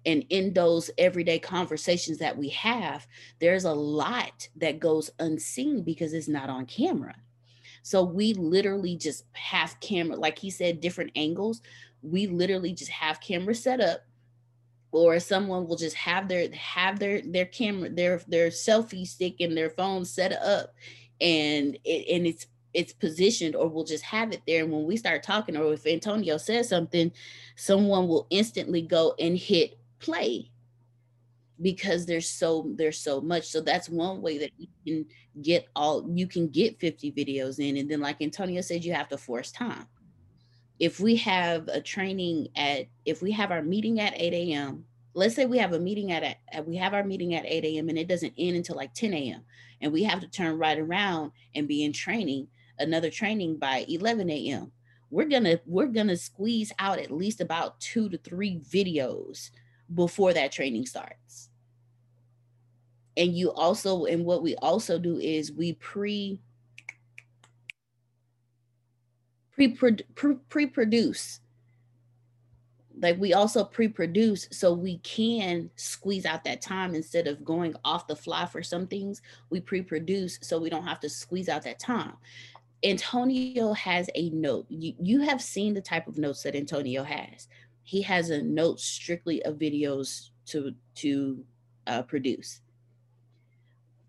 And 0.07 0.25
in 0.31 0.55
those 0.55 0.91
everyday 0.97 1.39
conversations 1.39 2.19
that 2.19 2.39
we 2.39 2.49
have, 2.51 3.07
there's 3.39 3.65
a 3.65 3.73
lot 3.73 4.49
that 4.57 4.81
goes 4.81 5.11
unseen 5.19 5.83
because 5.83 6.15
it's 6.15 6.29
not 6.29 6.49
on 6.49 6.65
camera. 6.65 7.15
So 7.83 8.03
we 8.03 8.35
literally 8.35 8.97
just 8.97 9.25
have 9.33 9.79
camera, 9.81 10.17
like 10.17 10.39
he 10.39 10.51
said, 10.51 10.81
different 10.81 11.13
angles. 11.17 11.61
We 12.03 12.27
literally 12.27 12.73
just 12.73 12.91
have 12.91 13.21
camera 13.21 13.55
set 13.55 13.81
up, 13.81 14.01
or 14.93 15.21
someone 15.21 15.67
will 15.67 15.77
just 15.77 15.97
have 15.97 16.29
their 16.29 16.51
have 16.53 16.99
their 16.99 17.21
their 17.23 17.47
camera, 17.47 17.91
their 17.91 18.21
their 18.29 18.49
selfie 18.49 19.07
stick 19.07 19.37
and 19.41 19.57
their 19.57 19.71
phone 19.71 20.05
set 20.05 20.33
up, 20.33 20.75
and 21.21 21.79
it 21.85 22.15
and 22.15 22.27
it's 22.27 22.47
it's 22.73 22.93
positioned, 22.93 23.57
or 23.57 23.69
we'll 23.69 23.85
just 23.85 24.05
have 24.05 24.33
it 24.33 24.43
there. 24.47 24.63
And 24.63 24.73
when 24.73 24.87
we 24.87 24.97
start 24.97 25.23
talking, 25.23 25.57
or 25.57 25.73
if 25.73 25.87
Antonio 25.87 26.37
says 26.37 26.69
something, 26.69 27.13
someone 27.57 28.09
will 28.09 28.27
instantly 28.31 28.83
go 28.83 29.15
and 29.19 29.37
hit 29.37 29.79
play 29.99 30.51
because 31.61 32.07
there's 32.07 32.29
so 32.29 32.71
there's 32.77 32.99
so 32.99 33.21
much. 33.21 33.47
So 33.47 33.61
that's 33.61 33.89
one 33.89 34.23
way 34.23 34.39
that 34.39 34.51
you 34.57 34.69
can 34.87 35.07
get 35.43 35.69
all 35.77 36.09
you 36.09 36.27
can 36.27 36.49
get 36.49 36.81
50 36.81 37.13
videos 37.13 37.59
in. 37.59 37.77
And 37.77 37.91
then 37.91 38.01
like 38.01 38.23
antonio 38.23 38.61
said 38.61 38.85
you 38.85 38.95
have 38.95 39.09
to 39.09 39.19
force 39.19 39.53
time. 39.53 39.87
If 40.79 40.99
we 40.99 41.17
have 41.17 41.69
a 41.69 41.81
training 41.81 42.49
at 42.57 42.87
if 43.05 43.21
we 43.21 43.33
have 43.33 43.51
our 43.51 43.63
meeting 43.63 44.01
at 44.01 44.15
8 44.17 44.33
a.m 44.33 44.85
let's 45.13 45.35
say 45.35 45.45
we 45.45 45.59
have 45.59 45.73
a 45.73 45.79
meeting 45.79 46.13
at, 46.13 46.37
at 46.53 46.67
we 46.67 46.77
have 46.77 46.95
our 46.95 47.05
meeting 47.05 47.35
at 47.35 47.45
8 47.45 47.65
a.m 47.65 47.89
and 47.89 47.99
it 47.99 48.09
doesn't 48.09 48.33
end 48.39 48.57
until 48.57 48.77
like 48.77 48.95
10 48.95 49.13
a.m 49.13 49.43
and 49.81 49.93
we 49.93 50.03
have 50.05 50.21
to 50.21 50.29
turn 50.29 50.59
right 50.59 50.79
around 50.79 51.33
and 51.55 51.69
be 51.69 51.85
in 51.85 51.93
training 51.93 52.47
another 52.81 53.11
training 53.11 53.57
by 53.57 53.85
11 53.89 54.29
a.m 54.31 54.73
we're 55.11 55.29
gonna 55.29 55.59
we're 55.67 55.87
gonna 55.87 56.17
squeeze 56.17 56.73
out 56.79 56.99
at 56.99 57.11
least 57.11 57.41
about 57.41 57.81
two 57.81 58.09
to 58.09 58.19
three 58.19 58.61
videos 58.61 59.51
before 59.95 60.33
that 60.33 60.53
training 60.53 60.87
starts. 60.87 61.51
And 63.17 63.37
you 63.37 63.53
also 63.53 64.05
and 64.05 64.25
what 64.25 64.43
we 64.43 64.55
also 64.57 64.99
do 64.99 65.19
is 65.19 65.53
we 65.53 65.73
pre 65.75 66.41
pre 69.57 70.67
produce 70.67 71.41
like 73.03 73.19
we 73.19 73.33
also 73.33 73.65
pre-produce 73.65 74.47
so 74.51 74.75
we 74.75 74.99
can 74.99 75.71
squeeze 75.77 76.27
out 76.27 76.45
that 76.45 76.61
time 76.61 76.95
instead 76.95 77.27
of 77.27 77.45
going 77.45 77.75
off 77.83 78.07
the 78.07 78.17
fly 78.17 78.45
for 78.45 78.63
some 78.63 78.87
things. 78.87 79.23
We 79.49 79.61
pre-produce 79.61 80.39
so 80.43 80.59
we 80.59 80.69
don't 80.69 80.87
have 80.87 81.01
to 81.01 81.09
squeeze 81.09 81.49
out 81.49 81.63
that 81.63 81.79
time 81.79 82.13
antonio 82.85 83.73
has 83.73 84.09
a 84.15 84.31
note 84.31 84.67
you, 84.69 84.95
you 85.01 85.21
have 85.21 85.41
seen 85.41 85.75
the 85.75 85.81
type 85.81 86.07
of 86.07 86.19
notes 86.19 86.43
that 86.43 86.57
antonio 86.57 87.03
has 87.03 87.49
he 87.83 88.03
has 88.03 88.31
a 88.31 88.43
note 88.43 88.81
strictly 88.81 89.43
of 89.45 89.57
videos 89.57 90.31
to 90.47 90.73
to 90.95 91.45
uh, 91.87 92.03
produce 92.03 92.61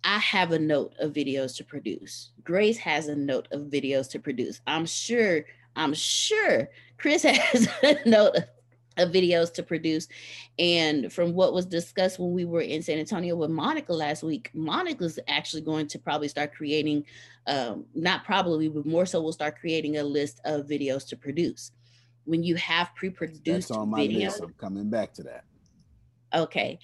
I 0.03 0.17
have 0.17 0.51
a 0.51 0.59
note 0.59 0.95
of 0.99 1.13
videos 1.13 1.55
to 1.57 1.63
produce. 1.63 2.31
Grace 2.43 2.77
has 2.79 3.07
a 3.07 3.15
note 3.15 3.47
of 3.51 3.63
videos 3.63 4.09
to 4.11 4.19
produce. 4.19 4.61
I'm 4.65 4.85
sure, 4.85 5.45
I'm 5.75 5.93
sure 5.93 6.69
Chris 6.97 7.23
has 7.23 7.67
a 7.83 7.97
note 8.09 8.35
of, 8.35 8.43
of 8.97 9.11
videos 9.11 9.53
to 9.53 9.63
produce. 9.63 10.07
And 10.59 11.11
from 11.11 11.33
what 11.33 11.53
was 11.53 11.65
discussed 11.65 12.19
when 12.19 12.33
we 12.33 12.45
were 12.45 12.61
in 12.61 12.81
San 12.81 12.99
Antonio 12.99 13.35
with 13.35 13.49
Monica 13.49 13.93
last 13.93 14.23
week, 14.23 14.49
Monica's 14.53 15.17
actually 15.27 15.61
going 15.61 15.87
to 15.87 15.99
probably 15.99 16.27
start 16.27 16.53
creating, 16.53 17.05
um, 17.47 17.85
not 17.95 18.23
probably, 18.25 18.67
but 18.67 18.85
more 18.85 19.05
so, 19.05 19.21
we'll 19.21 19.31
start 19.31 19.59
creating 19.59 19.97
a 19.97 20.03
list 20.03 20.41
of 20.45 20.67
videos 20.67 21.07
to 21.09 21.15
produce. 21.15 21.71
When 22.25 22.43
you 22.43 22.55
have 22.55 22.93
pre-produced 22.95 23.69
That's 23.69 23.71
on 23.71 23.89
my 23.89 24.01
videos, 24.01 24.23
list. 24.23 24.41
I'm 24.41 24.53
coming 24.53 24.89
back 24.89 25.13
to 25.13 25.23
that. 25.23 25.43
Okay. 26.33 26.79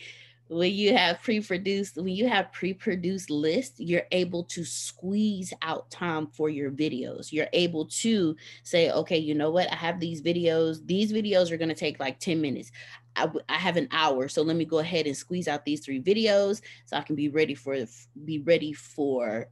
When 0.49 0.73
you 0.73 0.95
have 0.95 1.21
pre-produced, 1.21 1.97
when 1.97 2.15
you 2.15 2.27
have 2.27 2.51
pre-produced 2.51 3.29
lists, 3.29 3.79
you're 3.79 4.07
able 4.11 4.43
to 4.45 4.63
squeeze 4.63 5.53
out 5.61 5.89
time 5.91 6.27
for 6.27 6.49
your 6.49 6.71
videos. 6.71 7.31
You're 7.31 7.49
able 7.53 7.85
to 7.85 8.35
say, 8.63 8.91
okay, 8.91 9.17
you 9.17 9.35
know 9.35 9.51
what? 9.51 9.71
I 9.71 9.75
have 9.75 9.99
these 9.99 10.21
videos. 10.21 10.85
These 10.85 11.11
videos 11.11 11.51
are 11.51 11.57
going 11.57 11.69
to 11.69 11.75
take 11.75 11.99
like 11.99 12.19
10 12.19 12.39
minutes. 12.39 12.71
I, 13.17 13.29
I 13.49 13.55
have 13.55 13.77
an 13.77 13.89
hour. 13.91 14.27
So 14.27 14.41
let 14.41 14.55
me 14.55 14.65
go 14.65 14.79
ahead 14.79 15.07
and 15.07 15.17
squeeze 15.17 15.47
out 15.47 15.65
these 15.65 15.81
three 15.81 16.01
videos 16.01 16.61
so 16.85 16.97
I 16.97 17.01
can 17.01 17.15
be 17.15 17.29
ready 17.29 17.55
for 17.55 17.75
be 18.23 18.39
ready 18.39 18.73
for 18.73 19.49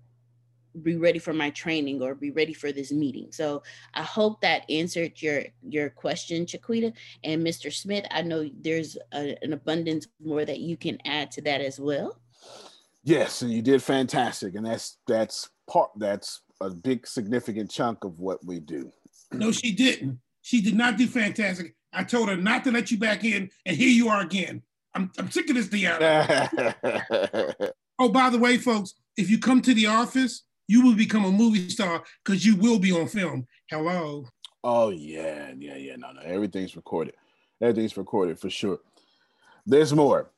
be 0.82 0.96
ready 0.96 1.20
for 1.20 1.34
my 1.34 1.50
training 1.50 2.02
or 2.02 2.16
be 2.16 2.32
ready 2.32 2.54
for 2.54 2.72
this 2.72 2.92
meeting. 2.92 3.28
So 3.32 3.64
I 3.94 4.04
hope 4.04 4.42
that 4.42 4.70
answered 4.70 5.22
your 5.22 5.44
your 5.68 5.90
question, 5.90 6.46
Jaquita 6.46 6.94
and 7.24 7.46
Mr. 7.46 7.74
Smith. 7.74 8.06
I 8.12 8.22
know 8.22 8.50
there's 8.62 8.98
a, 9.14 9.38
an 9.42 9.54
abundance 9.54 10.08
more 10.24 10.46
that 10.46 10.60
you 10.60 10.78
can 10.78 10.98
add 11.06 11.32
to 11.32 11.42
that 11.44 11.62
as 11.62 11.80
well. 11.80 12.20
Yes, 13.04 13.42
and 13.42 13.52
you 13.52 13.62
did 13.62 13.84
fantastic, 13.84 14.56
and 14.56 14.66
that's 14.66 14.98
that's 15.08 15.50
part 15.70 15.92
that's 15.98 16.42
a 16.62 16.70
big 16.70 17.08
significant 17.08 17.70
chunk 17.70 18.04
of 18.04 18.20
what 18.20 18.44
we 18.46 18.60
do. 18.60 18.92
No, 19.32 19.52
she 19.52 19.72
didn't. 19.72 20.20
She 20.42 20.62
did 20.62 20.76
not 20.76 20.98
do 20.98 21.08
fantastic. 21.08 21.76
I 21.94 22.04
told 22.04 22.30
her 22.30 22.38
not 22.38 22.64
to 22.66 22.72
let 22.72 22.92
you 22.92 22.98
back 22.98 23.24
in, 23.24 23.50
and 23.66 23.78
here 23.78 23.90
you 23.90 24.10
are 24.10 24.22
again. 24.22 24.62
I'm, 24.94 25.12
I'm 25.18 25.30
sick 25.30 25.50
of 25.50 25.56
this 25.56 25.68
Deanna. 25.68 27.72
oh, 28.00 28.10
by 28.10 28.30
the 28.30 28.40
way, 28.40 28.58
folks, 28.58 28.96
if 29.18 29.30
you 29.30 29.40
come 29.40 29.62
to 29.62 29.74
the 29.74 29.88
office, 29.88 30.44
you 30.68 30.84
will 30.84 30.96
become 30.96 31.26
a 31.26 31.32
movie 31.32 31.70
star 31.70 32.04
because 32.24 32.46
you 32.46 32.56
will 32.56 32.80
be 32.80 32.92
on 32.92 33.08
film. 33.08 33.48
Hello. 33.70 34.26
Oh 34.64 34.90
yeah, 34.90 35.52
yeah, 35.58 35.76
yeah. 35.76 35.96
No, 35.96 36.12
no, 36.12 36.22
everything's 36.22 36.76
recorded. 36.76 37.16
Everything's 37.62 37.96
recorded 37.98 38.40
for 38.40 38.50
sure. 38.50 38.80
There's 39.66 39.94
more. 39.94 40.32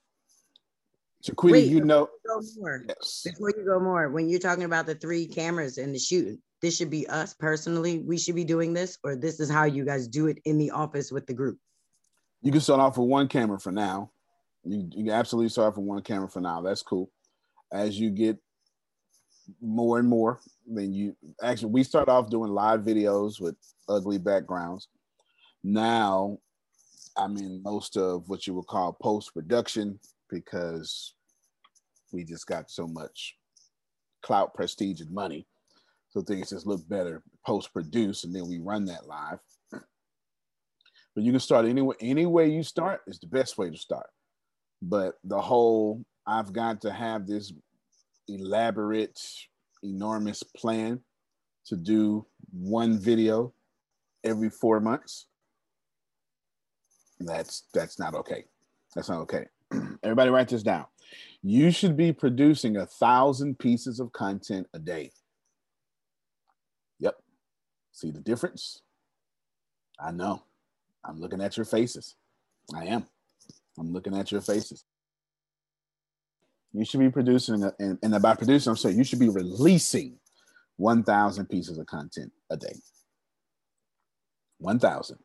Jaquita, 1.23 1.51
Wait, 1.51 1.67
you 1.67 1.83
know. 1.83 2.09
Go 2.25 2.41
more. 2.59 2.85
Before 3.23 3.51
you 3.57 3.65
go 3.65 3.79
more, 3.79 4.09
when 4.09 4.29
you're 4.29 4.39
talking 4.39 4.65
about 4.65 4.85
the 4.85 4.95
three 4.95 5.25
cameras 5.25 5.77
and 5.77 5.93
the 5.93 5.99
shoot, 5.99 6.39
this 6.61 6.77
should 6.77 6.89
be 6.89 7.07
us 7.07 7.33
personally. 7.33 7.99
We 7.99 8.17
should 8.17 8.35
be 8.35 8.43
doing 8.43 8.73
this, 8.73 8.97
or 9.03 9.15
this 9.15 9.39
is 9.39 9.49
how 9.49 9.65
you 9.65 9.83
guys 9.85 10.07
do 10.07 10.27
it 10.27 10.39
in 10.45 10.57
the 10.57 10.71
office 10.71 11.11
with 11.11 11.25
the 11.25 11.33
group. 11.33 11.57
You 12.41 12.51
can 12.51 12.61
start 12.61 12.79
off 12.79 12.97
with 12.97 13.09
one 13.09 13.27
camera 13.27 13.59
for 13.59 13.71
now. 13.71 14.11
You, 14.63 14.89
you 14.91 15.05
can 15.05 15.13
absolutely 15.13 15.49
start 15.49 15.69
off 15.69 15.77
with 15.77 15.85
one 15.85 16.01
camera 16.01 16.29
for 16.29 16.41
now. 16.41 16.61
That's 16.61 16.83
cool. 16.83 17.09
As 17.71 17.99
you 17.99 18.09
get 18.11 18.37
more 19.61 19.99
and 19.99 20.07
more, 20.07 20.39
then 20.65 20.93
you 20.93 21.15
actually 21.41 21.71
we 21.71 21.83
start 21.83 22.09
off 22.09 22.29
doing 22.29 22.51
live 22.51 22.81
videos 22.81 23.39
with 23.39 23.55
ugly 23.87 24.17
backgrounds. 24.17 24.87
Now 25.63 26.37
I'm 27.17 27.37
in 27.37 27.61
most 27.63 27.97
of 27.97 28.27
what 28.29 28.45
you 28.45 28.53
would 28.53 28.67
call 28.67 28.93
post 28.93 29.33
production 29.33 29.99
because 30.29 31.13
we 32.11 32.23
just 32.23 32.47
got 32.47 32.69
so 32.69 32.87
much 32.87 33.35
clout, 34.21 34.53
prestige, 34.53 35.01
and 35.01 35.11
money. 35.11 35.47
So 36.09 36.21
things 36.21 36.49
just 36.49 36.67
look 36.67 36.87
better 36.87 37.23
post 37.45 37.71
produced, 37.73 38.25
and 38.25 38.35
then 38.35 38.47
we 38.47 38.59
run 38.59 38.85
that 38.85 39.07
live. 39.07 39.39
But 41.15 41.23
you 41.23 41.31
can 41.31 41.39
start 41.39 41.65
anyway. 41.65 41.95
Any 41.99 42.27
way 42.27 42.47
you 42.47 42.61
start 42.61 43.01
is 43.07 43.17
the 43.17 43.25
best 43.25 43.57
way 43.57 43.71
to 43.71 43.77
start. 43.77 44.05
But 44.83 45.15
the 45.23 45.41
whole 45.41 46.05
I've 46.27 46.53
got 46.53 46.81
to 46.81 46.91
have 46.91 47.25
this 47.25 47.51
elaborate, 48.27 49.19
enormous 49.83 50.43
plan 50.43 51.01
to 51.65 51.75
do 51.75 52.25
one 52.51 52.97
video 52.97 53.53
every 54.23 54.49
four 54.49 54.79
months. 54.79 55.27
That's 57.19 57.63
that's 57.73 57.99
not 57.99 58.13
okay. 58.15 58.45
That's 58.95 59.09
not 59.09 59.21
okay. 59.21 59.45
Everybody 60.03 60.29
write 60.29 60.49
this 60.49 60.63
down. 60.63 60.85
You 61.41 61.71
should 61.71 61.97
be 61.97 62.13
producing 62.13 62.77
a 62.77 62.85
thousand 62.85 63.59
pieces 63.59 63.99
of 63.99 64.11
content 64.11 64.67
a 64.73 64.79
day. 64.79 65.11
Yep. 66.99 67.15
See 67.91 68.11
the 68.11 68.19
difference? 68.19 68.81
I 69.99 70.11
know. 70.11 70.43
I'm 71.03 71.19
looking 71.19 71.41
at 71.41 71.57
your 71.57 71.65
faces. 71.65 72.15
I 72.75 72.85
am. 72.85 73.05
I'm 73.79 73.93
looking 73.93 74.15
at 74.15 74.31
your 74.31 74.41
faces. 74.41 74.83
You 76.77 76.85
should 76.85 76.99
be 76.99 77.09
producing, 77.09 77.63
and, 77.79 77.97
and 78.03 78.21
by 78.21 78.35
producing, 78.35 78.69
I'm 78.69 78.77
saying 78.77 78.97
you 78.97 79.03
should 79.03 79.19
be 79.19 79.29
releasing 79.29 80.19
1,000 80.75 81.47
pieces 81.47 81.79
of 81.79 81.87
content 81.87 82.31
a 82.51 82.57
day. 82.57 82.75
1,000. 84.59 85.17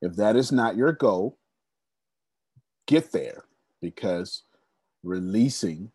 If 0.00 0.16
that 0.16 0.36
is 0.36 0.50
not 0.50 0.76
your 0.76 0.92
goal, 0.92 1.36
get 2.86 3.12
there 3.12 3.44
because 3.82 4.44
releasing, 5.02 5.92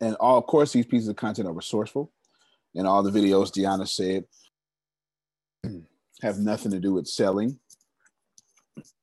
and 0.00 0.16
all, 0.16 0.38
of 0.38 0.46
course, 0.46 0.72
these 0.72 0.86
pieces 0.86 1.08
of 1.08 1.16
content 1.16 1.46
are 1.46 1.52
resourceful. 1.52 2.10
And 2.74 2.86
all 2.86 3.02
the 3.02 3.10
videos 3.10 3.52
Deanna 3.52 3.86
said 3.86 4.24
have 6.22 6.38
nothing 6.38 6.72
to 6.72 6.80
do 6.80 6.94
with 6.94 7.06
selling. 7.06 7.58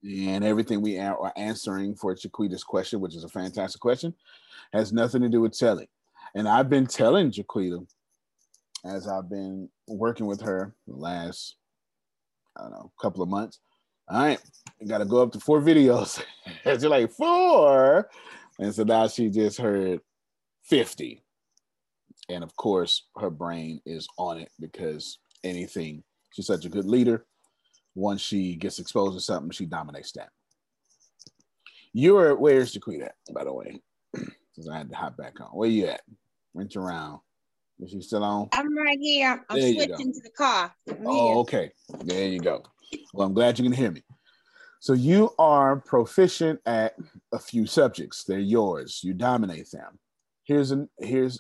And 0.03 0.43
everything 0.43 0.81
we 0.81 0.99
are 0.99 1.31
answering 1.37 1.95
for 1.95 2.15
Jaquita's 2.15 2.63
question, 2.63 2.99
which 2.99 3.15
is 3.15 3.23
a 3.23 3.29
fantastic 3.29 3.79
question, 3.79 4.13
has 4.73 4.91
nothing 4.91 5.21
to 5.21 5.29
do 5.29 5.41
with 5.41 5.55
selling. 5.55 5.87
And 6.35 6.47
I've 6.47 6.69
been 6.69 6.87
telling 6.87 7.31
Jaquita 7.31 7.85
as 8.85 9.07
I've 9.07 9.29
been 9.29 9.69
working 9.87 10.25
with 10.25 10.41
her 10.41 10.73
the 10.87 10.95
last, 10.95 11.55
I 12.57 12.63
don't 12.63 12.71
know, 12.71 12.91
couple 13.01 13.21
of 13.21 13.29
months. 13.29 13.59
All 14.09 14.23
right, 14.23 14.39
got 14.87 14.97
to 14.97 15.05
go 15.05 15.21
up 15.21 15.31
to 15.33 15.39
four 15.39 15.61
videos. 15.61 16.21
and 16.65 16.81
she's 16.81 16.85
like, 16.85 17.11
four. 17.11 18.09
And 18.59 18.73
so 18.73 18.83
now 18.83 19.07
she 19.07 19.29
just 19.29 19.59
heard 19.59 20.01
50. 20.63 21.23
And 22.29 22.43
of 22.43 22.55
course, 22.55 23.07
her 23.17 23.29
brain 23.29 23.81
is 23.85 24.07
on 24.17 24.37
it 24.37 24.51
because 24.59 25.19
anything, 25.43 26.03
she's 26.33 26.47
such 26.47 26.65
a 26.65 26.69
good 26.69 26.85
leader. 26.85 27.25
Once 27.95 28.21
she 28.21 28.55
gets 28.55 28.79
exposed 28.79 29.15
to 29.15 29.21
something, 29.21 29.51
she 29.51 29.65
dominates 29.65 30.11
that. 30.13 30.29
You're 31.93 32.35
where's 32.35 32.73
Jaquita 32.73 33.05
at, 33.07 33.15
by 33.33 33.43
the 33.43 33.53
way? 33.53 33.81
Because 34.53 34.67
I 34.67 34.77
had 34.79 34.89
to 34.89 34.95
hop 34.97 35.15
back 35.15 35.39
on. 35.39 35.47
Where 35.47 35.69
you 35.69 35.85
at? 35.87 36.01
Went 36.53 36.75
around. 36.75 37.21
Is 37.79 37.91
she 37.91 38.01
still 38.01 38.21
on? 38.23 38.49
I'm 38.51 38.77
right 38.77 38.99
here. 38.99 39.45
I'm 39.49 39.57
There 39.57 39.73
switching 39.73 40.13
to 40.13 40.21
the 40.21 40.29
car. 40.37 40.75
I'm 40.89 41.07
Oh, 41.07 41.27
here. 41.27 41.35
okay. 41.37 41.71
There 42.03 42.27
you 42.27 42.39
go. 42.41 42.61
Well, 43.13 43.27
I'm 43.27 43.33
glad 43.33 43.57
you 43.57 43.63
can 43.63 43.71
hear 43.71 43.91
me. 43.91 44.03
So 44.81 44.91
you 44.91 45.33
are 45.39 45.77
proficient 45.77 46.59
at 46.65 46.95
a 47.31 47.39
few 47.39 47.65
subjects. 47.65 48.25
They're 48.25 48.39
yours. 48.39 48.99
You 49.05 49.13
dominate 49.13 49.71
them. 49.71 49.97
Here's 50.43 50.71
an 50.71 50.89
here's 50.99 51.39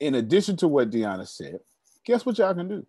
in 0.00 0.16
addition 0.16 0.58
to 0.58 0.68
what 0.68 0.90
Deanna 0.90 1.26
said, 1.26 1.60
guess 2.04 2.26
what 2.26 2.36
y'all 2.36 2.52
can 2.54 2.68
do? 2.68 2.86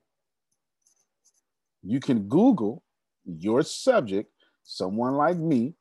You 1.82 2.02
can 2.02 2.28
Google 2.28 2.84
your 3.26 3.64
subject. 3.64 4.32
Someone 4.64 5.14
like 5.14 5.38
me 5.38 5.76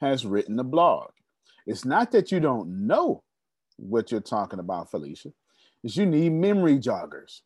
has 0.00 0.26
written 0.26 0.58
a 0.58 0.64
blog. 0.64 1.10
It's 1.66 1.84
not 1.84 2.12
that 2.12 2.30
you 2.30 2.40
don't 2.40 2.86
know 2.86 3.22
what 3.76 4.10
you're 4.10 4.20
talking 4.20 4.58
about, 4.58 4.90
Felicia. 4.90 5.32
Is 5.82 5.96
you 5.96 6.06
need 6.06 6.32
memory 6.32 6.78
joggers. 6.78 7.40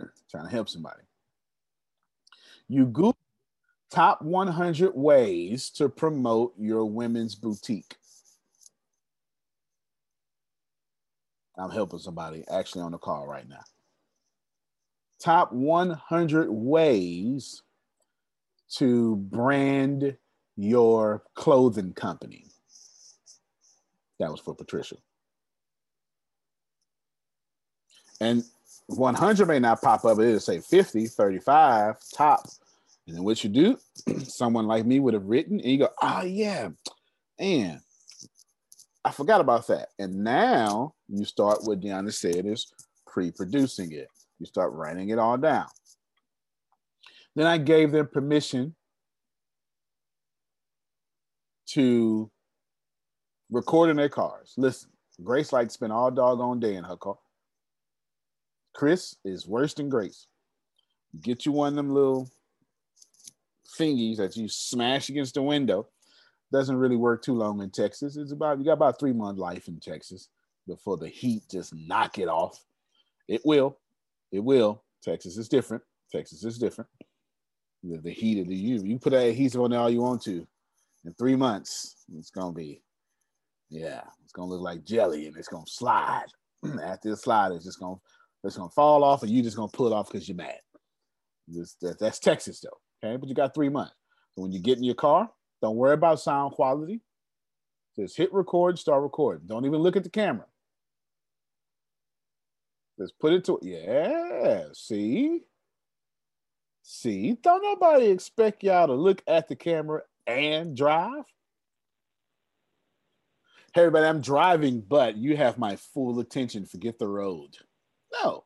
Trying 0.30 0.44
to 0.44 0.50
help 0.50 0.68
somebody. 0.68 1.02
You 2.68 2.86
Google 2.86 3.16
top 3.90 4.22
100 4.22 4.94
ways 4.94 5.70
to 5.70 5.88
promote 5.88 6.52
your 6.58 6.84
women's 6.84 7.34
boutique. 7.34 7.96
I'm 11.56 11.70
helping 11.70 11.98
somebody 11.98 12.44
actually 12.48 12.82
on 12.82 12.92
the 12.92 12.98
call 12.98 13.26
right 13.26 13.48
now. 13.48 13.64
Top 15.20 15.52
100 15.52 16.50
ways 16.50 17.62
to 18.76 19.16
brand 19.16 20.16
your 20.56 21.22
clothing 21.34 21.92
company. 21.92 22.44
That 24.18 24.30
was 24.30 24.40
for 24.40 24.54
Patricia. 24.54 24.96
And 28.20 28.44
100 28.86 29.46
may 29.46 29.58
not 29.58 29.80
pop 29.80 30.04
up, 30.04 30.18
it'll 30.18 30.40
say 30.40 30.60
50, 30.60 31.06
35, 31.06 31.96
top. 32.14 32.48
And 33.06 33.16
then 33.16 33.24
what 33.24 33.42
you 33.44 33.50
do, 33.50 33.78
someone 34.24 34.66
like 34.66 34.84
me 34.84 35.00
would 35.00 35.14
have 35.14 35.26
written, 35.26 35.60
and 35.60 35.70
you 35.70 35.78
go, 35.78 35.90
oh, 36.02 36.22
yeah, 36.22 36.70
and 37.38 37.80
I 39.04 39.10
forgot 39.10 39.40
about 39.40 39.66
that. 39.68 39.88
And 39.98 40.24
now 40.24 40.94
you 41.08 41.24
start 41.24 41.64
what 41.64 41.80
Deanna 41.80 42.12
said 42.12 42.44
is 42.44 42.72
pre-producing 43.06 43.92
it. 43.92 44.08
You 44.38 44.46
start 44.46 44.72
writing 44.72 45.08
it 45.08 45.18
all 45.18 45.36
down. 45.36 45.66
Then 47.34 47.46
I 47.46 47.58
gave 47.58 47.92
them 47.92 48.08
permission 48.08 48.74
to 51.68 52.30
record 53.50 53.90
in 53.90 53.96
their 53.96 54.08
cars. 54.08 54.54
Listen, 54.56 54.90
Grace 55.22 55.52
like 55.52 55.68
to 55.68 55.74
spend 55.74 55.92
all 55.92 56.10
doggone 56.10 56.60
day 56.60 56.76
in 56.76 56.84
her 56.84 56.96
car. 56.96 57.18
Chris 58.74 59.16
is 59.24 59.46
worse 59.46 59.74
than 59.74 59.88
Grace. 59.88 60.26
Get 61.20 61.46
you 61.46 61.52
one 61.52 61.70
of 61.70 61.74
them 61.74 61.92
little 61.92 62.30
thingies 63.78 64.18
that 64.18 64.36
you 64.36 64.48
smash 64.48 65.08
against 65.08 65.34
the 65.34 65.42
window. 65.42 65.88
Doesn't 66.52 66.76
really 66.76 66.96
work 66.96 67.22
too 67.22 67.34
long 67.34 67.60
in 67.60 67.70
Texas. 67.70 68.16
It's 68.16 68.32
about 68.32 68.58
you 68.58 68.64
got 68.64 68.74
about 68.74 68.98
three 68.98 69.12
month 69.12 69.38
life 69.38 69.68
in 69.68 69.80
Texas 69.80 70.28
before 70.66 70.96
the 70.96 71.08
heat 71.08 71.42
just 71.50 71.74
knock 71.74 72.18
it 72.18 72.28
off. 72.28 72.64
It 73.26 73.42
will, 73.44 73.78
it 74.32 74.40
will. 74.40 74.82
Texas 75.02 75.36
is 75.36 75.48
different. 75.48 75.82
Texas 76.10 76.44
is 76.44 76.58
different. 76.58 76.88
The, 77.82 77.98
the 77.98 78.10
heat 78.10 78.40
of 78.40 78.48
the 78.48 78.56
you 78.56 78.82
you 78.82 78.98
put 78.98 79.10
that 79.10 79.26
adhesive 79.26 79.60
on 79.60 79.70
there 79.70 79.80
all 79.80 79.90
you 79.90 80.00
want 80.00 80.22
to. 80.22 80.46
In 81.04 81.14
three 81.14 81.36
months, 81.36 82.04
it's 82.16 82.30
gonna 82.30 82.52
be, 82.52 82.82
yeah, 83.70 84.02
it's 84.24 84.32
gonna 84.32 84.48
look 84.48 84.60
like 84.60 84.84
jelly 84.84 85.26
and 85.26 85.36
it's 85.36 85.48
gonna 85.48 85.64
slide. 85.66 86.26
After 86.82 87.10
the 87.10 87.16
slide, 87.16 87.52
it's 87.52 87.64
just 87.64 87.78
gonna 87.78 87.96
it's 88.44 88.56
gonna 88.56 88.70
fall 88.70 89.04
off, 89.04 89.22
and 89.22 89.30
you 89.30 89.42
just 89.42 89.56
gonna 89.56 89.68
pull 89.68 89.86
it 89.86 89.92
off 89.92 90.10
because 90.10 90.28
you're 90.28 90.36
mad. 90.36 90.58
This, 91.46 91.76
that, 91.80 91.98
that's 91.98 92.18
Texas 92.18 92.60
though. 92.60 93.06
Okay, 93.06 93.16
but 93.16 93.28
you 93.28 93.34
got 93.34 93.54
three 93.54 93.68
months. 93.68 93.94
So 94.34 94.42
when 94.42 94.52
you 94.52 94.60
get 94.60 94.78
in 94.78 94.84
your 94.84 94.94
car, 94.94 95.30
don't 95.62 95.76
worry 95.76 95.94
about 95.94 96.20
sound 96.20 96.52
quality. 96.52 97.00
Just 97.96 98.16
hit 98.16 98.32
record, 98.32 98.78
start 98.78 99.02
recording. 99.02 99.46
Don't 99.46 99.66
even 99.66 99.80
look 99.80 99.96
at 99.96 100.04
the 100.04 100.10
camera. 100.10 100.46
Just 102.98 103.18
put 103.18 103.32
it 103.32 103.44
to 103.44 103.58
yeah. 103.62 104.64
See, 104.72 105.42
see. 106.82 107.36
Don't 107.40 107.62
nobody 107.62 108.06
expect 108.06 108.64
y'all 108.64 108.88
to 108.88 108.94
look 108.94 109.22
at 109.28 109.48
the 109.48 109.54
camera 109.54 110.02
and 110.26 110.76
drive. 110.76 111.24
Hey, 113.72 113.82
everybody, 113.82 114.06
I'm 114.06 114.20
driving, 114.20 114.80
but 114.80 115.16
you 115.16 115.36
have 115.36 115.58
my 115.58 115.76
full 115.76 116.18
attention. 116.18 116.66
Forget 116.66 116.98
the 116.98 117.06
road. 117.06 117.56
No, 118.12 118.44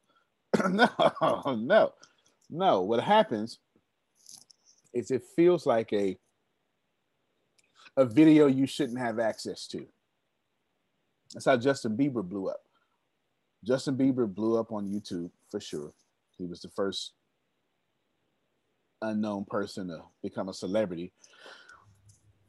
no, 0.69 0.89
no, 1.47 1.95
no. 2.51 2.83
What 2.83 3.03
happens 3.03 3.59
is 4.93 5.11
it 5.11 5.23
feels 5.35 5.65
like 5.65 5.93
a 5.93 6.19
a 7.97 8.05
video 8.05 8.47
you 8.47 8.67
shouldn't 8.67 8.99
have 8.99 9.19
access 9.19 9.67
to. 9.69 9.87
That's 11.33 11.47
how 11.47 11.57
Justin 11.57 11.97
Bieber 11.97 12.27
blew 12.27 12.49
up. 12.49 12.62
Justin 13.65 13.97
Bieber 13.97 14.33
blew 14.33 14.59
up 14.59 14.73
on 14.73 14.91
YouTube 14.91 15.31
for 15.51 15.61
sure. 15.61 15.93
He 16.37 16.47
was 16.47 16.61
the 16.61 16.69
first 16.69 17.13
unknown 19.01 19.45
person 19.45 19.89
to 19.89 20.03
become 20.23 20.49
a 20.49 20.55
celebrity 20.55 21.13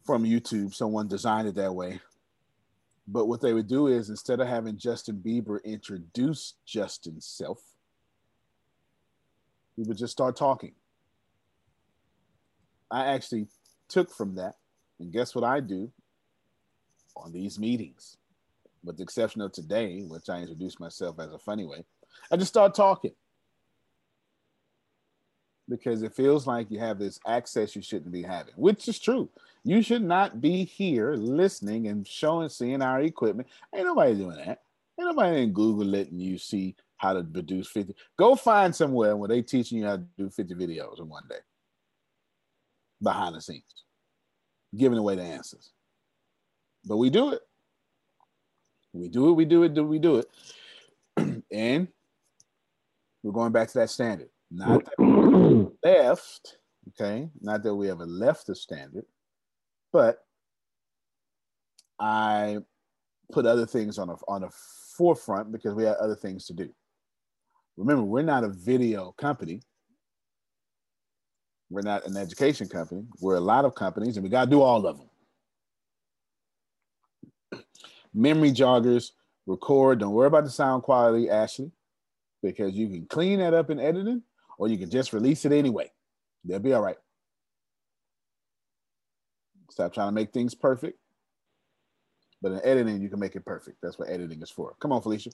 from 0.05 0.23
YouTube. 0.23 0.73
Someone 0.73 1.07
designed 1.07 1.47
it 1.47 1.55
that 1.55 1.73
way. 1.73 1.99
But 3.07 3.27
what 3.27 3.41
they 3.41 3.53
would 3.53 3.67
do 3.67 3.87
is 3.87 4.09
instead 4.09 4.39
of 4.39 4.47
having 4.47 4.77
Justin 4.77 5.21
Bieber 5.23 5.63
introduce 5.63 6.53
Justin's 6.65 7.25
self, 7.25 7.61
he 9.75 9.83
would 9.83 9.97
just 9.97 10.13
start 10.13 10.35
talking. 10.35 10.73
I 12.89 13.07
actually 13.07 13.47
took 13.89 14.11
from 14.11 14.35
that, 14.35 14.55
and 14.99 15.11
guess 15.11 15.35
what 15.35 15.43
I 15.43 15.59
do 15.59 15.91
on 17.15 17.33
these 17.33 17.59
meetings? 17.59 18.17
With 18.83 18.97
the 18.97 19.03
exception 19.03 19.41
of 19.41 19.51
today, 19.51 20.01
which 20.01 20.29
I 20.29 20.39
introduced 20.39 20.79
myself 20.79 21.19
as 21.19 21.31
a 21.31 21.39
funny 21.39 21.65
way, 21.65 21.85
I 22.31 22.37
just 22.37 22.49
start 22.49 22.75
talking 22.75 23.13
because 25.69 26.01
it 26.03 26.13
feels 26.13 26.45
like 26.45 26.69
you 26.69 26.79
have 26.79 26.99
this 26.99 27.19
access 27.25 27.75
you 27.75 27.81
shouldn't 27.81 28.11
be 28.11 28.21
having, 28.21 28.53
which 28.55 28.87
is 28.87 28.99
true. 28.99 29.29
You 29.63 29.81
should 29.81 30.03
not 30.03 30.41
be 30.41 30.65
here 30.65 31.13
listening 31.13 31.87
and 31.87 32.05
showing, 32.05 32.49
seeing 32.49 32.81
our 32.81 33.01
equipment. 33.01 33.47
Ain't 33.73 33.85
nobody 33.85 34.15
doing 34.15 34.37
that. 34.37 34.61
Ain't 34.99 35.07
nobody 35.07 35.43
in 35.43 35.53
Google 35.53 35.85
letting 35.85 36.19
you 36.19 36.37
see 36.37 36.75
how 36.97 37.13
to 37.13 37.23
produce 37.23 37.69
50. 37.69 37.95
Go 38.17 38.35
find 38.35 38.75
somewhere 38.75 39.15
where 39.15 39.29
they 39.29 39.41
teaching 39.41 39.79
you 39.79 39.85
how 39.85 39.97
to 39.97 40.03
do 40.17 40.29
50 40.29 40.53
videos 40.55 40.99
in 40.99 41.07
one 41.07 41.23
day 41.29 41.39
behind 43.01 43.35
the 43.35 43.41
scenes, 43.41 43.83
giving 44.75 44.97
away 44.97 45.15
the 45.15 45.23
answers. 45.23 45.71
But 46.85 46.97
we 46.97 47.09
do 47.09 47.31
it. 47.33 47.41
We 48.93 49.09
do 49.09 49.29
it, 49.29 49.33
we 49.33 49.45
do 49.45 49.63
it, 49.63 49.73
do 49.73 49.83
we 49.83 49.99
do 49.99 50.17
it. 50.17 50.27
and 51.51 51.87
we're 53.23 53.31
going 53.31 53.51
back 53.51 53.67
to 53.69 53.79
that 53.79 53.89
standard. 53.89 54.29
Not 54.51 54.85
that 54.85 54.99
we 54.99 55.67
left, 55.83 56.57
okay, 56.89 57.29
not 57.41 57.63
that 57.63 57.73
we 57.73 57.89
ever 57.89 58.05
left 58.05 58.47
the 58.47 58.55
standard, 58.55 59.05
but 59.91 60.23
I 61.99 62.59
put 63.31 63.45
other 63.47 63.65
things 63.65 63.97
on 63.97 64.09
a 64.09 64.15
on 64.27 64.43
a 64.43 64.49
forefront 64.95 65.51
because 65.51 65.73
we 65.73 65.85
had 65.85 65.95
other 65.95 66.15
things 66.15 66.45
to 66.45 66.53
do. 66.53 66.69
Remember, 67.77 68.03
we're 68.03 68.21
not 68.21 68.43
a 68.43 68.49
video 68.49 69.11
company. 69.13 69.61
We're 71.71 71.81
not 71.81 72.05
an 72.05 72.17
education 72.17 72.67
company. 72.67 73.05
We're 73.19 73.35
a 73.35 73.41
lot 73.41 73.65
of 73.65 73.73
companies, 73.73 74.17
and 74.17 74.23
we 74.23 74.29
got 74.29 74.45
to 74.45 74.51
do 74.51 74.61
all 74.61 74.85
of 74.85 74.97
them. 74.97 75.09
Memory 78.13 78.51
joggers, 78.51 79.11
record. 79.45 79.99
Don't 79.99 80.13
worry 80.13 80.27
about 80.27 80.43
the 80.43 80.49
sound 80.49 80.83
quality, 80.83 81.29
Ashley, 81.29 81.71
because 82.41 82.73
you 82.73 82.87
can 82.87 83.05
clean 83.05 83.39
that 83.39 83.53
up 83.53 83.69
in 83.69 83.79
editing, 83.79 84.21
or 84.57 84.67
you 84.67 84.77
can 84.77 84.89
just 84.89 85.13
release 85.13 85.45
it 85.45 85.51
anyway. 85.51 85.91
They'll 86.45 86.59
be 86.59 86.73
all 86.73 86.81
right. 86.81 86.97
Stop 89.69 89.93
trying 89.93 90.09
to 90.09 90.11
make 90.11 90.31
things 90.31 90.53
perfect. 90.53 90.99
But 92.41 92.51
in 92.51 92.61
editing, 92.63 93.01
you 93.01 93.09
can 93.09 93.19
make 93.19 93.35
it 93.35 93.45
perfect. 93.45 93.77
That's 93.81 93.97
what 93.97 94.09
editing 94.09 94.41
is 94.41 94.51
for. 94.51 94.75
Come 94.79 94.91
on, 94.91 95.01
Felicia. 95.01 95.31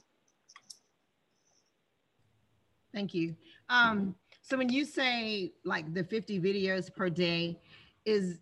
Thank 2.94 3.14
you. 3.14 3.36
Um, 3.68 4.14
so 4.42 4.56
when 4.56 4.68
you 4.68 4.84
say 4.84 5.52
like 5.64 5.92
the 5.92 6.04
50 6.04 6.40
videos 6.40 6.94
per 6.94 7.10
day, 7.10 7.60
is 8.04 8.38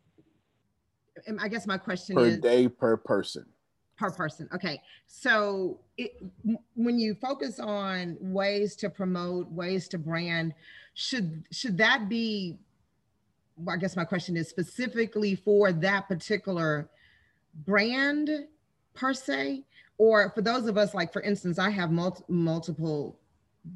I 1.40 1.48
guess 1.48 1.66
my 1.66 1.78
question 1.78 2.14
per 2.14 2.26
is 2.26 2.36
per 2.36 2.42
day 2.42 2.68
per 2.68 2.96
person. 2.96 3.46
Per 3.98 4.10
person. 4.12 4.48
Okay. 4.54 4.80
So 5.06 5.80
it, 5.96 6.22
when 6.74 7.00
you 7.00 7.14
focus 7.14 7.58
on 7.58 8.16
ways 8.20 8.76
to 8.76 8.88
promote, 8.88 9.50
ways 9.50 9.88
to 9.88 9.98
brand, 9.98 10.54
should 10.94 11.44
should 11.50 11.76
that 11.78 12.08
be 12.08 12.58
Well, 13.56 13.74
I 13.74 13.78
guess 13.78 13.96
my 13.96 14.04
question 14.04 14.36
is 14.36 14.48
specifically 14.48 15.34
for 15.34 15.72
that 15.72 16.06
particular 16.06 16.88
brand 17.66 18.30
per 18.94 19.12
se, 19.12 19.64
or 19.98 20.30
for 20.30 20.42
those 20.42 20.68
of 20.68 20.78
us, 20.78 20.94
like 20.94 21.12
for 21.12 21.22
instance, 21.22 21.58
I 21.58 21.70
have 21.70 21.90
multi- 21.90 22.24
multiple 22.28 23.18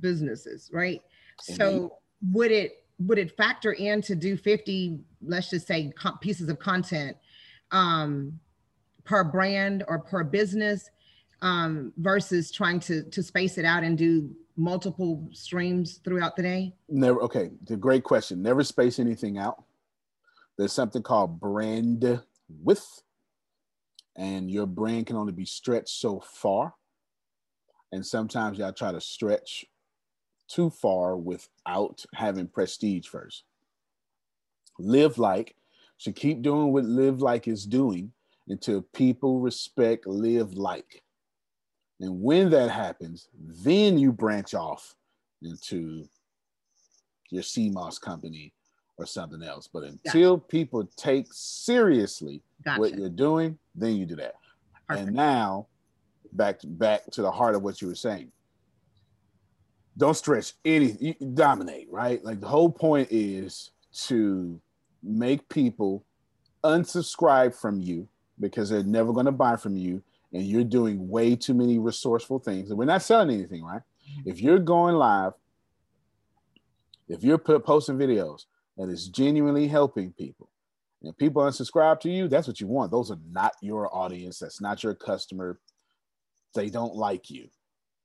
businesses, 0.01 0.71
right? 0.73 1.03
Mm-hmm. 1.41 1.55
So 1.55 1.99
would 2.31 2.53
it 2.53 2.85
would 3.01 3.19
it 3.19 3.37
factor 3.37 3.73
in 3.73 4.01
to 4.03 4.15
do 4.15 4.37
50, 4.37 5.01
let's 5.21 5.51
just 5.51 5.67
say 5.67 5.93
co- 5.99 6.17
pieces 6.21 6.49
of 6.49 6.61
content 6.61 7.17
um, 7.73 8.39
per 9.05 9.25
brand 9.25 9.85
or 9.89 9.99
per 9.99 10.25
business 10.25 10.91
um, 11.41 11.93
versus 11.97 12.51
trying 12.51 12.81
to 12.81 13.03
to 13.05 13.23
space 13.23 13.59
it 13.59 13.65
out 13.65 13.83
and 13.83 13.99
do 13.99 14.31
multiple 14.57 15.29
streams 15.33 16.01
throughout 16.05 16.37
the 16.37 16.43
day? 16.43 16.75
Never. 16.89 17.21
Okay, 17.23 17.51
the 17.65 17.77
great 17.77 18.05
question. 18.05 18.43
Never 18.43 18.63
space 18.63 18.99
anything 18.99 19.39
out. 19.39 19.65
There's 20.57 20.73
something 20.73 21.03
called 21.03 21.41
brand 21.41 22.23
width, 22.49 23.03
and 24.17 24.51
your 24.51 24.67
brand 24.67 25.07
can 25.07 25.17
only 25.17 25.33
be 25.33 25.47
stretched 25.47 25.89
so 25.89 26.21
far. 26.21 26.75
And 27.91 28.05
sometimes 28.05 28.59
y'all 28.59 28.73
try 28.73 28.93
to 28.93 29.01
stretch 29.01 29.67
too 30.49 30.71
far 30.71 31.17
without 31.17 32.05
having 32.15 32.49
prestige 32.49 33.07
first. 33.07 33.45
Live 34.79 35.19
like 35.19 35.57
should 35.99 36.17
keep 36.17 36.43
doing 36.43 36.73
what 36.73 36.85
Live 36.85 37.21
Like 37.21 37.47
is 37.47 37.65
doing 37.65 38.13
until 38.49 38.83
people 38.93 39.41
respect 39.41 40.07
Live 40.07 40.55
Like. 40.55 41.03
And 42.01 42.21
when 42.21 42.51
that 42.51 42.71
happens, 42.71 43.29
then 43.35 43.99
you 43.99 44.13
branch 44.13 44.55
off 44.55 44.95
into 45.43 46.05
your 47.31 47.43
CMOS 47.43 48.01
company 48.01 48.53
or 48.99 49.07
something 49.07 49.43
else. 49.43 49.69
But 49.73 49.85
until 49.85 50.37
gotcha. 50.37 50.49
people 50.49 50.89
take 50.97 51.27
seriously 51.31 52.43
gotcha. 52.65 52.81
what 52.81 52.95
you're 52.95 53.09
doing, 53.09 53.59
then 53.75 53.97
you 53.97 54.07
do 54.07 54.17
that. 54.17 54.35
Perfect. 54.89 55.07
And 55.07 55.17
now 55.17 55.69
back 56.33 56.59
to, 56.61 56.67
back 56.67 57.07
to 57.13 57.23
the 57.23 57.31
heart 57.31 57.55
of 57.55 57.63
what 57.63 57.81
you 57.81 57.89
were 57.89 57.95
saying. 57.95 58.33
Don't 59.97 60.15
stretch 60.15 60.55
any 60.65 60.97
you 61.01 61.15
dominate, 61.35 61.87
right? 61.91 62.25
Like 62.25 62.41
the 62.41 62.49
whole 62.49 62.71
point 62.71 63.09
is 63.11 63.71
to 64.07 64.61
make 65.03 65.49
people 65.49 66.05
unsubscribe 66.65 67.55
from 67.55 67.81
you 67.81 68.09
because 68.43 68.69
they're 68.69 68.83
never 68.83 69.13
going 69.13 69.27
to 69.27 69.33
buy 69.33 69.57
from 69.57 69.77
you 69.77 70.03
and 70.33 70.43
you're 70.43 70.65
doing 70.65 71.09
way 71.09 71.37
too 71.37 71.55
many 71.55 71.79
resourceful 71.79 72.39
things. 72.39 72.69
And 72.69 72.79
we're 72.79 72.85
not 72.85 73.03
selling 73.03 73.31
anything 73.31 73.63
right? 73.63 73.81
Mm-hmm. 73.81 74.31
If 74.31 74.41
you're 74.41 74.59
going 74.59 74.97
live 74.97 75.33
if 77.09 77.23
you're 77.23 77.39
posting 77.39 77.99
videos 77.99 78.47
that 78.77 78.89
is 78.89 79.09
genuinely 79.09 79.69
helping 79.69 80.13
people 80.13 80.49
and 81.03 81.17
people 81.17 81.43
unsubscribe 81.43 82.01
to 82.01 82.11
you 82.11 82.29
that's 82.29 82.47
what 82.47 82.61
you 82.61 82.67
want. 82.67 82.91
Those 82.91 83.11
are 83.11 83.19
not 83.31 83.55
your 83.63 83.95
audience. 83.95 84.39
That's 84.39 84.61
not 84.61 84.83
your 84.83 84.95
customer. 84.95 85.59
They 86.55 86.69
don't 86.69 86.95
like 86.95 87.31
you 87.31 87.49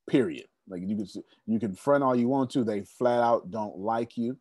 period. 0.08 0.46
Like 0.68 0.82
you 0.82 0.96
can 0.96 1.08
you 1.46 1.60
can 1.60 1.76
front 1.76 2.04
all 2.04 2.16
you 2.16 2.28
want 2.28 2.50
to. 2.52 2.64
They 2.64 2.82
flat 2.82 3.22
out 3.22 3.52
don't 3.52 3.78
like 3.78 4.18
you. 4.18 4.38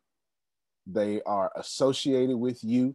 They 0.87 1.21
are 1.27 1.53
associated 1.57 2.37
with 2.37 2.63
you 2.63 2.95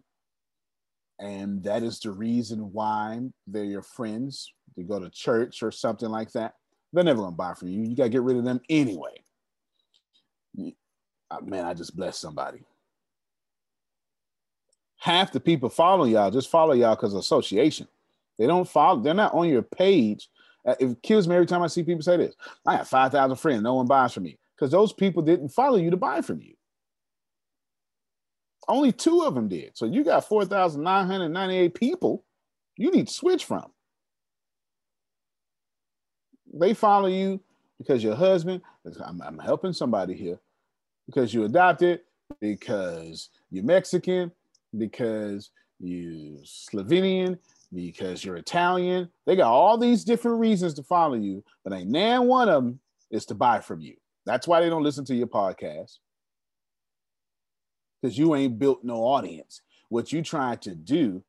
and 1.21 1.63
that 1.63 1.83
is 1.83 1.99
the 1.99 2.11
reason 2.11 2.73
why 2.73 3.21
they're 3.45 3.63
your 3.63 3.83
friends. 3.83 4.51
They 4.75 4.83
go 4.83 4.99
to 4.99 5.09
church 5.09 5.61
or 5.61 5.71
something 5.71 6.09
like 6.09 6.31
that. 6.31 6.55
They're 6.91 7.03
never 7.03 7.19
going 7.19 7.33
to 7.33 7.37
buy 7.37 7.53
from 7.53 7.67
you. 7.69 7.83
You 7.83 7.95
got 7.95 8.05
to 8.05 8.09
get 8.09 8.23
rid 8.23 8.37
of 8.37 8.43
them 8.43 8.59
anyway. 8.69 9.23
Uh, 10.59 11.39
man 11.45 11.63
i 11.63 11.73
just 11.73 11.95
blessed 11.95 12.19
somebody. 12.19 12.59
Half 14.97 15.31
the 15.31 15.39
people 15.39 15.69
follow 15.69 16.03
y'all 16.03 16.31
just 16.31 16.49
follow 16.49 16.73
y'all 16.73 16.95
because 16.95 17.13
of 17.13 17.19
association. 17.19 17.87
They 18.37 18.47
don't 18.47 18.67
follow 18.67 18.99
they're 18.99 19.13
not 19.13 19.33
on 19.33 19.47
your 19.47 19.61
page. 19.61 20.27
Uh, 20.65 20.75
it 20.79 21.01
kills 21.01 21.27
me 21.27 21.35
every 21.35 21.47
time 21.47 21.61
i 21.61 21.67
see 21.67 21.83
people 21.83 22.01
say 22.01 22.17
this. 22.17 22.35
I 22.65 22.77
have 22.77 22.87
5000 22.87 23.37
friends 23.37 23.61
no 23.61 23.75
one 23.75 23.85
buys 23.87 24.13
from 24.13 24.23
me. 24.23 24.37
Because 24.57 24.71
those 24.71 24.91
people 24.91 25.23
didn't 25.23 25.49
follow 25.49 25.77
you 25.77 25.89
to 25.89 25.97
buy 25.97 26.21
from 26.21 26.41
you 26.41 26.53
only 28.67 28.91
two 28.91 29.23
of 29.23 29.35
them 29.35 29.47
did. 29.47 29.71
So 29.75 29.85
you 29.85 30.03
got 30.03 30.27
4,998 30.27 31.73
people 31.73 32.23
you 32.77 32.91
need 32.91 33.07
to 33.07 33.13
switch 33.13 33.45
from. 33.45 33.65
They 36.53 36.73
follow 36.73 37.07
you 37.07 37.39
because 37.77 38.03
your 38.03 38.15
husband, 38.15 38.61
I'm, 39.05 39.21
I'm 39.21 39.39
helping 39.39 39.73
somebody 39.73 40.15
here, 40.15 40.39
because 41.05 41.33
you 41.33 41.45
adopted, 41.45 42.01
because 42.39 43.29
you're 43.49 43.63
Mexican, 43.63 44.31
because 44.77 45.51
you're 45.79 46.39
Slovenian, 46.43 47.37
because 47.73 48.23
you're 48.23 48.37
Italian. 48.37 49.09
They 49.25 49.35
got 49.35 49.51
all 49.51 49.77
these 49.77 50.03
different 50.03 50.39
reasons 50.39 50.73
to 50.75 50.83
follow 50.83 51.15
you, 51.15 51.43
but 51.63 51.73
ain't 51.73 51.89
nan 51.89 52.27
one 52.27 52.49
of 52.49 52.63
them 52.63 52.79
is 53.09 53.25
to 53.27 53.35
buy 53.35 53.59
from 53.59 53.81
you. 53.81 53.95
That's 54.25 54.47
why 54.47 54.61
they 54.61 54.69
don't 54.69 54.83
listen 54.83 55.05
to 55.05 55.15
your 55.15 55.27
podcast 55.27 55.97
because 58.01 58.17
you 58.17 58.35
ain't 58.35 58.59
built 58.59 58.83
no 58.83 58.97
audience. 58.97 59.61
What 59.89 60.11
you 60.11 60.21
trying 60.21 60.57
to 60.59 60.75
do 60.75 61.23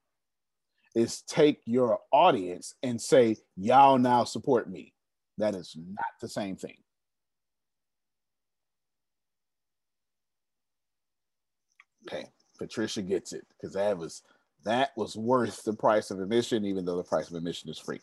is 0.94 1.22
take 1.22 1.60
your 1.64 1.98
audience 2.12 2.74
and 2.82 3.00
say, 3.00 3.36
y'all 3.56 3.98
now 3.98 4.24
support 4.24 4.70
me. 4.70 4.92
That 5.38 5.54
is 5.54 5.76
not 5.76 6.04
the 6.20 6.28
same 6.28 6.56
thing. 6.56 6.76
Okay, 12.06 12.26
Patricia 12.58 13.02
gets 13.02 13.32
it 13.32 13.46
because 13.48 13.74
that 13.74 13.96
was 13.96 14.22
that 14.64 14.90
was 14.96 15.16
worth 15.16 15.62
the 15.64 15.72
price 15.72 16.10
of 16.10 16.20
admission, 16.20 16.64
even 16.64 16.84
though 16.84 16.96
the 16.96 17.02
price 17.02 17.28
of 17.28 17.34
admission 17.36 17.70
is 17.70 17.78
free. 17.78 18.00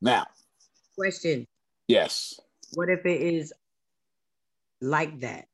Now, 0.00 0.26
Question. 0.96 1.46
yes, 1.88 2.38
What 2.74 2.88
if 2.88 3.04
it 3.04 3.20
is 3.20 3.52
like 4.80 5.20
that? 5.20 5.46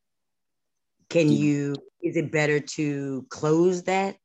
Can 1.09 1.31
you, 1.31 1.77
is 2.03 2.17
it 2.17 2.33
better 2.33 2.61
to 2.61 3.27
close 3.31 3.85
that? 3.85 4.17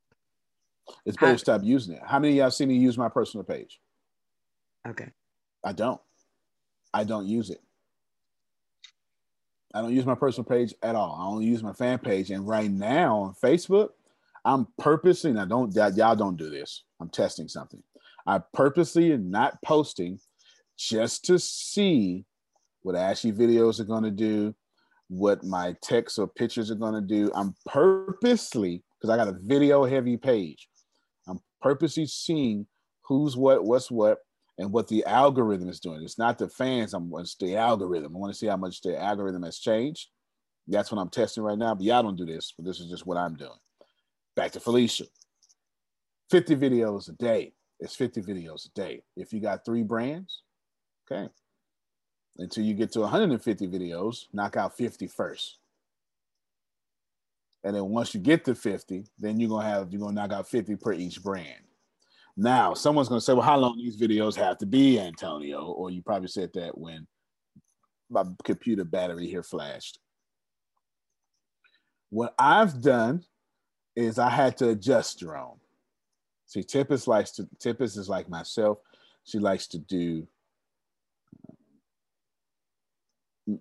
it's 1.05 1.17
better 1.17 1.33
to 1.33 1.39
stop 1.39 1.61
using 1.63 1.95
it. 1.95 2.01
How 2.05 2.19
many 2.19 2.33
of 2.33 2.37
y'all 2.37 2.51
seen 2.51 2.67
me 2.67 2.75
use 2.75 2.97
my 2.97 3.09
personal 3.09 3.43
page? 3.43 3.79
Okay. 4.87 5.09
I 5.63 5.73
don't. 5.73 6.01
I 6.93 7.03
don't 7.03 7.27
use 7.27 7.49
it. 7.49 7.61
I 9.73 9.81
don't 9.81 9.93
use 9.93 10.05
my 10.05 10.15
personal 10.15 10.45
page 10.45 10.73
at 10.83 10.95
all. 10.95 11.17
I 11.19 11.25
only 11.25 11.45
use 11.45 11.63
my 11.63 11.73
fan 11.73 11.99
page. 11.99 12.29
And 12.29 12.47
right 12.47 12.69
now 12.69 13.17
on 13.17 13.35
Facebook, 13.41 13.89
I'm 14.43 14.67
purposely 14.77 15.31
now 15.31 15.45
don't 15.45 15.73
y'all 15.73 16.15
don't 16.15 16.35
do 16.35 16.49
this. 16.49 16.83
I'm 16.99 17.09
testing 17.09 17.47
something. 17.47 17.81
I 18.25 18.41
purposely 18.53 19.13
am 19.13 19.31
not 19.31 19.61
posting 19.63 20.19
just 20.77 21.25
to 21.25 21.39
see 21.39 22.25
what 22.81 22.95
Ashley 22.95 23.31
videos 23.31 23.79
are 23.79 23.85
going 23.85 24.03
to 24.03 24.11
do, 24.11 24.55
what 25.11 25.43
my 25.43 25.75
texts 25.83 26.17
or 26.17 26.25
pictures 26.25 26.71
are 26.71 26.75
going 26.75 26.93
to 26.93 27.01
do. 27.01 27.29
I'm 27.35 27.53
purposely 27.65 28.81
because 28.97 29.09
I 29.09 29.17
got 29.17 29.27
a 29.27 29.37
video 29.43 29.83
heavy 29.83 30.15
page. 30.15 30.69
I'm 31.27 31.39
purposely 31.61 32.05
seeing 32.05 32.65
who's 33.01 33.35
what, 33.35 33.65
what's 33.65 33.91
what, 33.91 34.19
and 34.57 34.71
what 34.71 34.87
the 34.87 35.03
algorithm 35.05 35.67
is 35.67 35.81
doing. 35.81 36.01
It's 36.01 36.17
not 36.17 36.37
the 36.37 36.47
fans. 36.47 36.93
I'm 36.93 37.11
it's 37.17 37.35
the 37.35 37.57
algorithm. 37.57 38.15
I 38.15 38.19
want 38.19 38.31
to 38.31 38.39
see 38.39 38.47
how 38.47 38.55
much 38.55 38.81
the 38.81 38.97
algorithm 38.97 39.43
has 39.43 39.59
changed. 39.59 40.07
That's 40.65 40.91
what 40.91 41.01
I'm 41.01 41.09
testing 41.09 41.43
right 41.43 41.57
now. 41.57 41.75
But 41.75 41.83
y'all 41.83 42.03
don't 42.03 42.15
do 42.15 42.25
this. 42.25 42.53
But 42.57 42.65
this 42.65 42.79
is 42.79 42.89
just 42.89 43.05
what 43.05 43.17
I'm 43.17 43.35
doing. 43.35 43.51
Back 44.37 44.51
to 44.51 44.61
Felicia. 44.61 45.05
50 46.29 46.55
videos 46.55 47.09
a 47.09 47.13
day. 47.13 47.51
It's 47.81 47.95
50 47.95 48.21
videos 48.21 48.65
a 48.65 48.69
day. 48.79 49.01
If 49.17 49.33
you 49.33 49.41
got 49.41 49.65
three 49.65 49.83
brands, 49.83 50.43
okay. 51.11 51.27
Until 52.37 52.63
you 52.63 52.73
get 52.73 52.91
to 52.93 53.01
150 53.01 53.67
videos, 53.67 54.25
knock 54.33 54.57
out 54.57 54.75
50 54.75 55.07
first. 55.07 55.57
And 57.63 57.75
then 57.75 57.89
once 57.89 58.13
you 58.13 58.19
get 58.19 58.45
to 58.45 58.55
50, 58.55 59.05
then 59.19 59.39
you're 59.39 59.49
gonna 59.49 59.67
have 59.67 59.91
you're 59.91 60.01
gonna 60.01 60.13
knock 60.13 60.31
out 60.31 60.47
50 60.47 60.75
per 60.77 60.93
each 60.93 61.21
brand. 61.21 61.63
Now, 62.35 62.73
someone's 62.73 63.09
gonna 63.09 63.21
say, 63.21 63.33
Well, 63.33 63.43
how 63.43 63.57
long 63.57 63.77
these 63.77 63.99
videos 63.99 64.35
have 64.35 64.57
to 64.59 64.65
be, 64.65 64.99
Antonio? 64.99 65.65
Or 65.65 65.91
you 65.91 66.01
probably 66.01 66.29
said 66.29 66.51
that 66.53 66.77
when 66.77 67.05
my 68.09 68.25
computer 68.43 68.83
battery 68.83 69.27
here 69.27 69.43
flashed. 69.43 69.99
What 72.09 72.35
I've 72.37 72.81
done 72.81 73.23
is 73.95 74.19
I 74.19 74.29
had 74.29 74.57
to 74.57 74.69
adjust 74.69 75.19
Jerome. 75.19 75.59
See, 76.45 76.61
Tippis 76.61 77.07
likes 77.07 77.31
to 77.31 77.43
Tippis 77.59 77.97
is 77.97 78.09
like 78.09 78.29
myself. 78.29 78.79
She 79.23 79.39
likes 79.39 79.67
to 79.67 79.79
do 79.79 80.27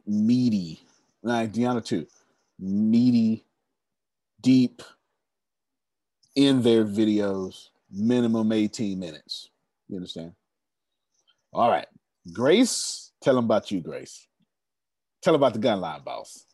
meaty, 0.06 0.80
like 1.22 1.52
Deanna 1.52 1.84
too, 1.84 2.06
meaty, 2.58 3.44
deep 4.40 4.82
in 6.34 6.62
their 6.62 6.84
videos, 6.84 7.68
minimum 7.90 8.52
18 8.52 8.98
minutes. 8.98 9.50
You 9.88 9.96
understand? 9.96 10.32
All 11.52 11.70
right. 11.70 11.86
Grace, 12.32 13.12
tell 13.22 13.34
them 13.34 13.44
about 13.44 13.70
you, 13.70 13.80
Grace. 13.80 14.26
Tell 15.22 15.32
them 15.32 15.40
about 15.40 15.54
the 15.54 15.58
gun 15.58 15.80
line 15.80 16.02
boss. 16.04 16.44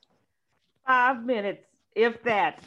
Five 0.86 1.24
minutes, 1.24 1.66
if 1.94 2.22
that. 2.22 2.60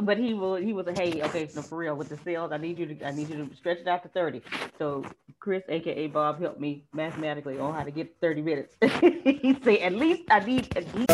But 0.00 0.16
he 0.16 0.32
will. 0.32 0.56
He 0.56 0.72
was 0.72 0.86
a 0.86 0.92
hey, 0.92 1.22
okay, 1.24 1.48
no, 1.54 1.60
for 1.60 1.76
real 1.76 1.94
with 1.94 2.08
the 2.08 2.16
sales. 2.24 2.52
I 2.52 2.56
need 2.56 2.78
you 2.78 2.86
to. 2.86 3.06
I 3.06 3.10
need 3.10 3.28
you 3.28 3.44
to 3.44 3.54
stretch 3.56 3.78
it 3.78 3.86
out 3.86 4.02
to 4.04 4.08
thirty. 4.08 4.40
So 4.78 5.04
Chris, 5.40 5.62
aka 5.68 6.06
Bob, 6.06 6.40
helped 6.40 6.58
me 6.58 6.84
mathematically 6.94 7.58
on 7.58 7.74
how 7.74 7.82
to 7.82 7.90
get 7.90 8.16
thirty 8.18 8.40
minutes. 8.40 8.74
he 8.80 9.58
said, 9.62 9.78
at 9.80 9.92
least 9.92 10.22
I 10.30 10.40
need. 10.40 10.74
At 10.74 10.94
least. 10.94 11.10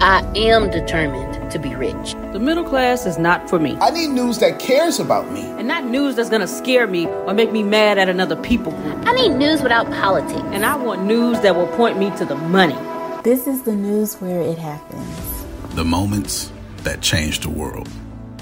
I 0.00 0.24
am 0.36 0.70
determined 0.70 1.50
to 1.50 1.58
be 1.58 1.74
rich. 1.74 2.14
The 2.32 2.38
middle 2.38 2.62
class 2.62 3.04
is 3.04 3.18
not 3.18 3.50
for 3.50 3.58
me. 3.58 3.76
I 3.80 3.90
need 3.90 4.10
news 4.10 4.38
that 4.38 4.60
cares 4.60 5.00
about 5.00 5.32
me. 5.32 5.40
And 5.40 5.66
not 5.66 5.86
news 5.86 6.14
that's 6.14 6.30
gonna 6.30 6.46
scare 6.46 6.86
me 6.86 7.08
or 7.08 7.34
make 7.34 7.50
me 7.50 7.64
mad 7.64 7.98
at 7.98 8.08
another 8.08 8.36
people 8.36 8.70
group. 8.70 9.04
I 9.04 9.12
need 9.12 9.30
news 9.30 9.60
without 9.60 9.90
politics. 9.90 10.40
And 10.52 10.64
I 10.64 10.76
want 10.76 11.02
news 11.02 11.40
that 11.40 11.56
will 11.56 11.66
point 11.66 11.98
me 11.98 12.16
to 12.16 12.24
the 12.24 12.36
money. 12.36 12.78
This 13.24 13.48
is 13.48 13.62
the 13.62 13.74
news 13.74 14.14
where 14.20 14.40
it 14.40 14.56
happens. 14.56 15.37
The 15.78 15.84
moments 15.84 16.50
that 16.78 17.00
change 17.02 17.38
the 17.38 17.50
world. 17.50 17.88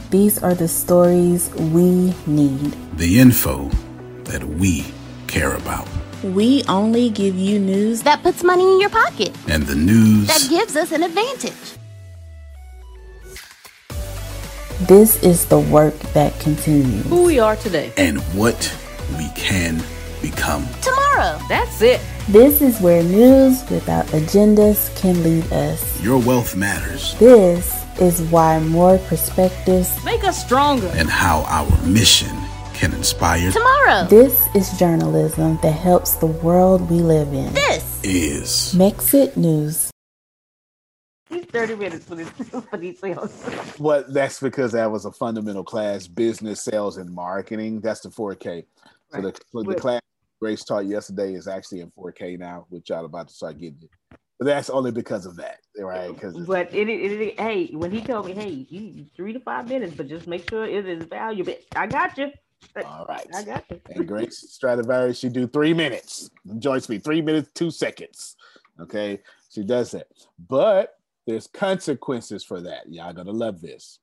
These 0.09 0.43
are 0.43 0.55
the 0.55 0.69
stories 0.69 1.53
we 1.55 2.15
need. 2.27 2.73
The 2.97 3.21
info 3.21 3.69
that 4.25 4.43
we 4.43 4.87
care 5.27 5.55
about. 5.55 5.87
We 6.23 6.65
only 6.67 7.11
give 7.11 7.37
you 7.37 7.59
news 7.59 8.01
that 8.05 8.23
puts 8.23 8.43
money 8.43 8.65
in 8.65 8.81
your 8.81 8.89
pocket. 8.89 9.37
And 9.49 9.65
the 9.65 9.75
news 9.75 10.29
that 10.29 10.47
gives 10.49 10.77
us 10.77 10.93
an 10.93 11.03
advantage. 11.03 11.53
This 14.89 15.23
is 15.23 15.45
the 15.45 15.61
work 15.61 15.99
that 16.15 16.41
continues. 16.41 17.05
Who 17.05 17.25
we 17.25 17.39
are 17.39 17.57
today. 17.57 17.93
And 17.99 18.19
what 18.33 18.75
we 19.19 19.29
can 19.37 19.83
become. 20.23 20.67
Tomorrow. 20.81 21.39
That's 21.51 21.83
it. 21.83 22.01
This 22.29 22.61
is 22.61 22.81
where 22.81 23.05
news 23.05 23.63
without 23.71 24.05
agendas 24.07 24.93
can 25.01 25.23
lead 25.23 25.45
us. 25.53 26.03
Your 26.03 26.19
wealth 26.19 26.57
matters. 26.57 27.17
This 27.21 27.85
is 28.01 28.21
why 28.21 28.59
more 28.59 28.99
perspectives 28.99 30.05
make 30.05 30.25
us 30.25 30.45
stronger. 30.45 30.89
And 30.95 31.09
how 31.09 31.45
our 31.47 31.87
mission 31.87 32.37
can 32.75 32.93
inspire 32.95 33.53
tomorrow. 33.53 34.09
This 34.09 34.49
is 34.57 34.77
journalism 34.77 35.61
that 35.63 35.71
helps 35.71 36.17
the 36.17 36.27
world 36.27 36.91
we 36.91 36.99
live 36.99 37.33
in. 37.33 37.55
This 37.55 38.01
is 38.03 38.75
Mexit 38.75 39.37
News. 39.37 39.93
He's 41.29 41.45
30 41.45 41.77
minutes 41.77 42.07
for, 42.07 42.17
this, 42.17 42.29
for 42.71 42.77
these 42.77 42.99
sales. 42.99 43.77
Well, 43.79 44.05
that's 44.09 44.41
because 44.41 44.73
that 44.73 44.91
was 44.91 45.05
a 45.05 45.13
fundamental 45.13 45.63
class, 45.63 46.09
business, 46.09 46.61
sales, 46.65 46.97
and 46.97 47.09
marketing. 47.15 47.83
That's 47.83 48.01
the 48.01 48.09
4K. 48.09 48.65
So 49.13 49.21
the, 49.21 49.41
so 49.53 49.63
the 49.63 49.77
class 49.77 50.01
Grace 50.41 50.65
taught 50.65 50.87
yesterday 50.87 51.35
is 51.35 51.49
actually 51.49 51.81
in 51.81 51.91
4K 51.99 52.39
now, 52.39 52.67
which 52.69 52.91
y'all 52.91 53.05
about 53.05 53.29
to 53.29 53.35
start 53.35 53.59
getting 53.59 53.79
it. 53.83 54.19
But 54.39 54.47
that's 54.47 54.69
only 54.69 54.93
because 54.93 55.25
of 55.25 55.37
that, 55.37 55.61
right? 55.79 56.13
Because 56.13 56.37
but 56.47 56.73
it, 56.75 56.91
it, 56.91 57.13
it, 57.13 57.41
hey, 57.41 57.71
when 57.73 57.91
he 57.91 58.03
told 58.03 58.27
me, 58.27 58.35
hey, 58.35 58.67
you 58.69 59.07
three 59.17 59.33
to 59.33 59.41
five 59.41 59.67
minutes, 59.67 59.95
but 59.97 60.09
just 60.09 60.27
make 60.27 60.49
sure 60.51 60.67
it 60.67 60.87
is 60.87 61.05
valuable. 61.05 61.55
I 61.75 61.87
got 61.87 62.19
you. 62.19 62.31
All 62.85 63.07
right. 63.07 63.27
I 63.35 63.43
got 63.45 63.65
you. 63.71 63.81
and 63.95 64.07
Grace 64.07 64.45
Stradivarius, 64.51 65.19
she 65.19 65.31
do 65.31 65.47
three 65.47 65.73
minutes. 65.73 66.29
Join 66.59 66.83
me, 66.91 66.99
three 66.99 67.23
minutes, 67.23 67.49
two 67.55 67.71
seconds. 67.71 68.37
Okay, 68.79 69.21
she 69.51 69.63
does 69.63 69.93
that. 69.93 70.09
But 70.49 70.93
there's 71.27 71.47
consequences 71.47 72.45
for 72.45 72.61
that. 72.61 72.93
Y'all 72.93 73.15
gonna 73.15 73.33
love 73.33 73.63
this. 73.63 74.01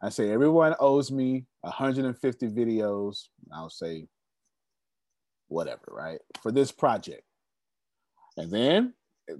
I 0.00 0.10
say 0.10 0.30
everyone 0.30 0.76
owes 0.78 1.10
me 1.10 1.46
150 1.62 2.48
videos. 2.48 3.24
I'll 3.52 3.68
say 3.68 4.06
whatever, 5.50 5.82
right? 5.88 6.20
For 6.42 6.50
this 6.50 6.72
project. 6.72 7.22
And 8.36 8.50
then 8.50 8.94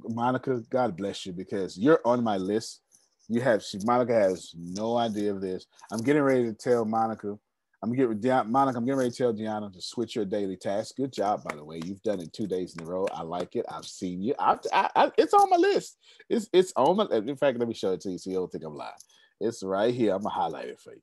Monica, 0.05 0.63
God 0.71 0.97
bless 0.97 1.25
you 1.25 1.33
because 1.33 1.79
you're 1.79 2.01
on 2.05 2.23
my 2.23 2.37
list. 2.37 2.81
You 3.29 3.41
have 3.41 3.63
she 3.63 3.79
Monica 3.85 4.13
has 4.13 4.53
no 4.57 4.97
idea 4.97 5.33
of 5.33 5.41
this. 5.41 5.67
I'm 5.93 6.03
getting 6.03 6.23
ready 6.23 6.45
to 6.45 6.53
tell 6.53 6.85
Monica. 6.85 7.39
I'm 7.83 7.95
getting 7.95 8.21
Monica. 8.51 8.79
I'm 8.79 8.85
getting 8.85 8.99
ready 8.99 9.11
to 9.11 9.17
tell 9.17 9.33
Deanna 9.33 9.73
to 9.73 9.81
switch 9.81 10.15
your 10.15 10.27
daily 10.27 10.57
task. 10.57 10.97
Good 10.97 11.13
job, 11.13 11.45
by 11.45 11.55
the 11.55 11.65
way. 11.65 11.81
You've 11.85 12.03
done 12.03 12.21
it 12.21 12.33
two 12.33 12.47
days 12.47 12.77
in 12.77 12.85
a 12.85 12.87
row. 12.87 13.07
I 13.15 13.23
like 13.23 13.57
it. 13.57 13.65
I've 13.71 13.87
seen 13.87 14.21
you. 14.21 14.35
I've, 14.39 14.59
I, 14.73 14.91
I, 14.95 15.13
it's 15.17 15.33
on 15.33 15.49
my 15.49 15.57
list. 15.57 15.97
It's 16.29 16.49
it's 16.53 16.73
on 16.77 16.97
my. 16.97 17.07
In 17.17 17.37
fact, 17.37 17.59
let 17.59 17.69
me 17.69 17.75
show 17.75 17.93
it 17.93 18.01
to 18.03 18.11
you 18.11 18.19
so 18.19 18.31
you 18.31 18.37
don't 18.37 18.53
think 18.53 18.65
I'm 18.65 18.75
lying. 18.75 18.93
It's 19.41 19.63
right 19.63 19.95
here. 19.95 20.15
I'm 20.15 20.23
gonna 20.23 20.35
highlight 20.35 20.69
it 20.69 20.81
for 20.81 20.93
you. 20.93 21.01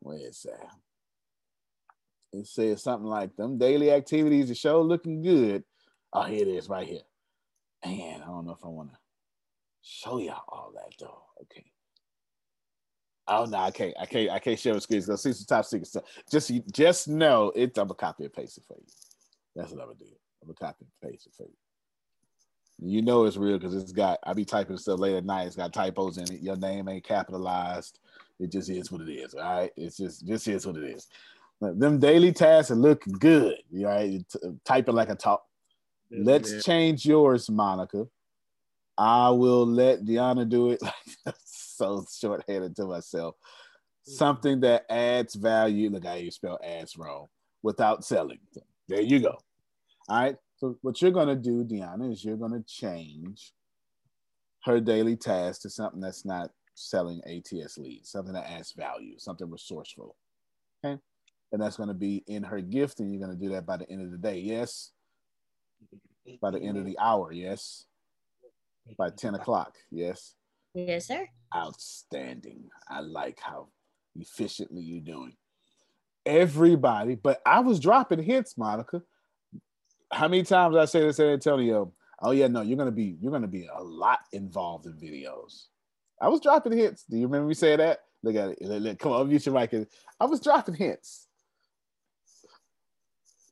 Where 0.00 0.18
is 0.18 0.42
that? 0.42 0.66
It 2.32 2.46
says 2.46 2.82
something 2.82 3.08
like 3.08 3.34
them 3.36 3.58
daily 3.58 3.90
activities. 3.90 4.48
The 4.48 4.54
show 4.54 4.82
looking 4.82 5.22
good. 5.22 5.64
Oh, 6.12 6.22
here 6.22 6.42
it 6.42 6.48
is, 6.48 6.68
right 6.68 6.86
here. 6.86 7.02
Man, 7.84 8.22
I 8.22 8.26
don't 8.26 8.46
know 8.46 8.52
if 8.52 8.64
I 8.64 8.68
want 8.68 8.90
to 8.92 8.98
show 9.82 10.18
y'all 10.18 10.42
all 10.48 10.72
that 10.74 10.92
though. 10.98 11.22
Okay. 11.42 11.64
Oh 13.26 13.44
no, 13.44 13.58
I 13.58 13.70
can't. 13.70 13.94
I 13.98 14.06
can't. 14.06 14.30
I 14.30 14.38
can't 14.38 14.58
share 14.58 14.74
the 14.74 14.80
screens. 14.80 15.06
Go 15.06 15.16
see 15.16 15.32
some 15.32 15.46
top 15.46 15.64
secret 15.64 15.86
stuff. 15.86 16.04
Just 16.30 16.50
just 16.72 17.08
know 17.08 17.52
it. 17.54 17.78
I'm 17.78 17.86
gonna 17.86 17.94
copy 17.94 18.24
and 18.24 18.32
paste 18.32 18.58
it 18.58 18.64
for 18.66 18.76
you. 18.76 18.86
That's 19.54 19.70
what 19.70 19.80
I'm 19.80 19.86
gonna 19.86 19.98
do. 19.98 20.06
I'm 20.42 20.48
gonna 20.48 20.72
copy 20.72 20.84
and 20.84 21.10
paste 21.10 21.26
it 21.26 21.34
for 21.36 21.44
you. 21.44 21.54
You 22.82 23.02
know 23.02 23.24
it's 23.24 23.36
real 23.36 23.58
because 23.58 23.74
it's 23.74 23.92
got. 23.92 24.18
I 24.24 24.32
be 24.32 24.44
typing 24.44 24.76
stuff 24.78 24.98
late 24.98 25.16
at 25.16 25.24
night. 25.24 25.46
It's 25.46 25.56
got 25.56 25.72
typos 25.72 26.18
in 26.18 26.24
it. 26.24 26.40
Your 26.40 26.56
name 26.56 26.88
ain't 26.88 27.04
capitalized. 27.04 28.00
It 28.38 28.50
just 28.50 28.68
is 28.68 28.90
what 28.90 29.02
it 29.02 29.12
is. 29.12 29.34
All 29.34 29.42
right. 29.42 29.70
It's 29.76 29.96
just 29.96 30.26
just 30.26 30.48
is 30.48 30.66
what 30.66 30.76
it 30.76 30.84
is. 30.84 31.06
Them 31.60 31.98
daily 31.98 32.32
tasks 32.32 32.70
are 32.70 32.76
looking 32.76 33.12
good. 33.14 33.56
You 33.70 33.86
right? 33.86 34.22
Typing 34.64 34.94
like 34.94 35.10
a 35.10 35.14
talk. 35.14 35.42
Let's 36.10 36.52
yeah. 36.52 36.60
change 36.60 37.06
yours, 37.06 37.48
Monica. 37.50 38.06
I 38.96 39.30
will 39.30 39.66
let 39.66 40.04
Deanna 40.04 40.48
do 40.48 40.70
it. 40.70 40.80
Like 41.26 41.34
so 41.44 42.04
short-handed 42.10 42.76
to 42.76 42.84
myself. 42.86 43.34
Mm-hmm. 43.34 44.12
Something 44.12 44.60
that 44.60 44.84
adds 44.90 45.34
value. 45.34 45.90
Look, 45.90 46.06
I 46.06 46.16
you 46.16 46.30
spell 46.30 46.58
ads 46.62 46.96
wrong 46.96 47.26
without 47.62 48.04
selling. 48.04 48.38
So 48.52 48.60
there 48.88 49.00
you 49.00 49.20
go. 49.20 49.38
All 50.08 50.20
right. 50.20 50.36
So 50.56 50.76
what 50.82 51.00
you're 51.00 51.10
gonna 51.10 51.36
do, 51.36 51.64
Deanna, 51.64 52.12
is 52.12 52.24
you're 52.24 52.36
gonna 52.36 52.62
change 52.66 53.52
her 54.64 54.80
daily 54.80 55.16
task 55.16 55.62
to 55.62 55.70
something 55.70 56.00
that's 56.00 56.24
not 56.24 56.50
selling 56.74 57.20
ATS 57.26 57.78
leads, 57.78 58.10
something 58.10 58.34
that 58.34 58.50
adds 58.50 58.72
value, 58.72 59.18
something 59.18 59.50
resourceful. 59.50 60.16
Okay. 60.84 60.98
And 61.52 61.60
that's 61.60 61.76
gonna 61.76 61.94
be 61.94 62.22
in 62.26 62.42
her 62.44 62.60
gift, 62.60 63.00
and 63.00 63.12
you're 63.12 63.20
gonna 63.20 63.38
do 63.38 63.50
that 63.50 63.66
by 63.66 63.76
the 63.76 63.90
end 63.90 64.02
of 64.02 64.10
the 64.10 64.18
day. 64.18 64.38
Yes. 64.38 64.92
By 66.40 66.50
the 66.50 66.60
end 66.60 66.78
of 66.78 66.84
the 66.84 66.98
hour, 66.98 67.32
yes. 67.32 67.86
By 68.96 69.10
10 69.10 69.34
o'clock, 69.34 69.76
yes. 69.90 70.34
Yes, 70.74 71.06
sir. 71.08 71.28
Outstanding. 71.54 72.68
I 72.88 73.00
like 73.00 73.38
how 73.40 73.68
efficiently 74.16 74.82
you're 74.82 75.00
doing. 75.00 75.36
Everybody, 76.26 77.14
but 77.14 77.40
I 77.44 77.60
was 77.60 77.80
dropping 77.80 78.22
hints, 78.22 78.56
Monica. 78.56 79.02
How 80.12 80.28
many 80.28 80.42
times 80.42 80.76
I 80.76 80.84
say 80.84 81.00
to 81.00 81.12
San 81.12 81.30
Antonio, 81.30 81.92
oh 82.20 82.32
yeah, 82.32 82.46
no, 82.46 82.60
you're 82.60 82.76
gonna 82.76 82.90
be 82.92 83.16
you're 83.20 83.32
gonna 83.32 83.48
be 83.48 83.68
a 83.72 83.82
lot 83.82 84.20
involved 84.32 84.86
in 84.86 84.92
videos. 84.92 85.66
I 86.20 86.28
was 86.28 86.40
dropping 86.40 86.76
hints. 86.76 87.04
Do 87.08 87.16
you 87.16 87.26
remember 87.26 87.48
me 87.48 87.54
saying 87.54 87.78
that? 87.78 88.00
Look 88.22 88.36
at 88.36 88.50
it. 88.60 88.98
Come 88.98 89.12
on, 89.12 89.28
mute 89.28 89.46
your 89.46 89.54
mic. 89.54 89.72
I 90.20 90.24
was 90.26 90.40
dropping 90.40 90.74
hints. 90.74 91.26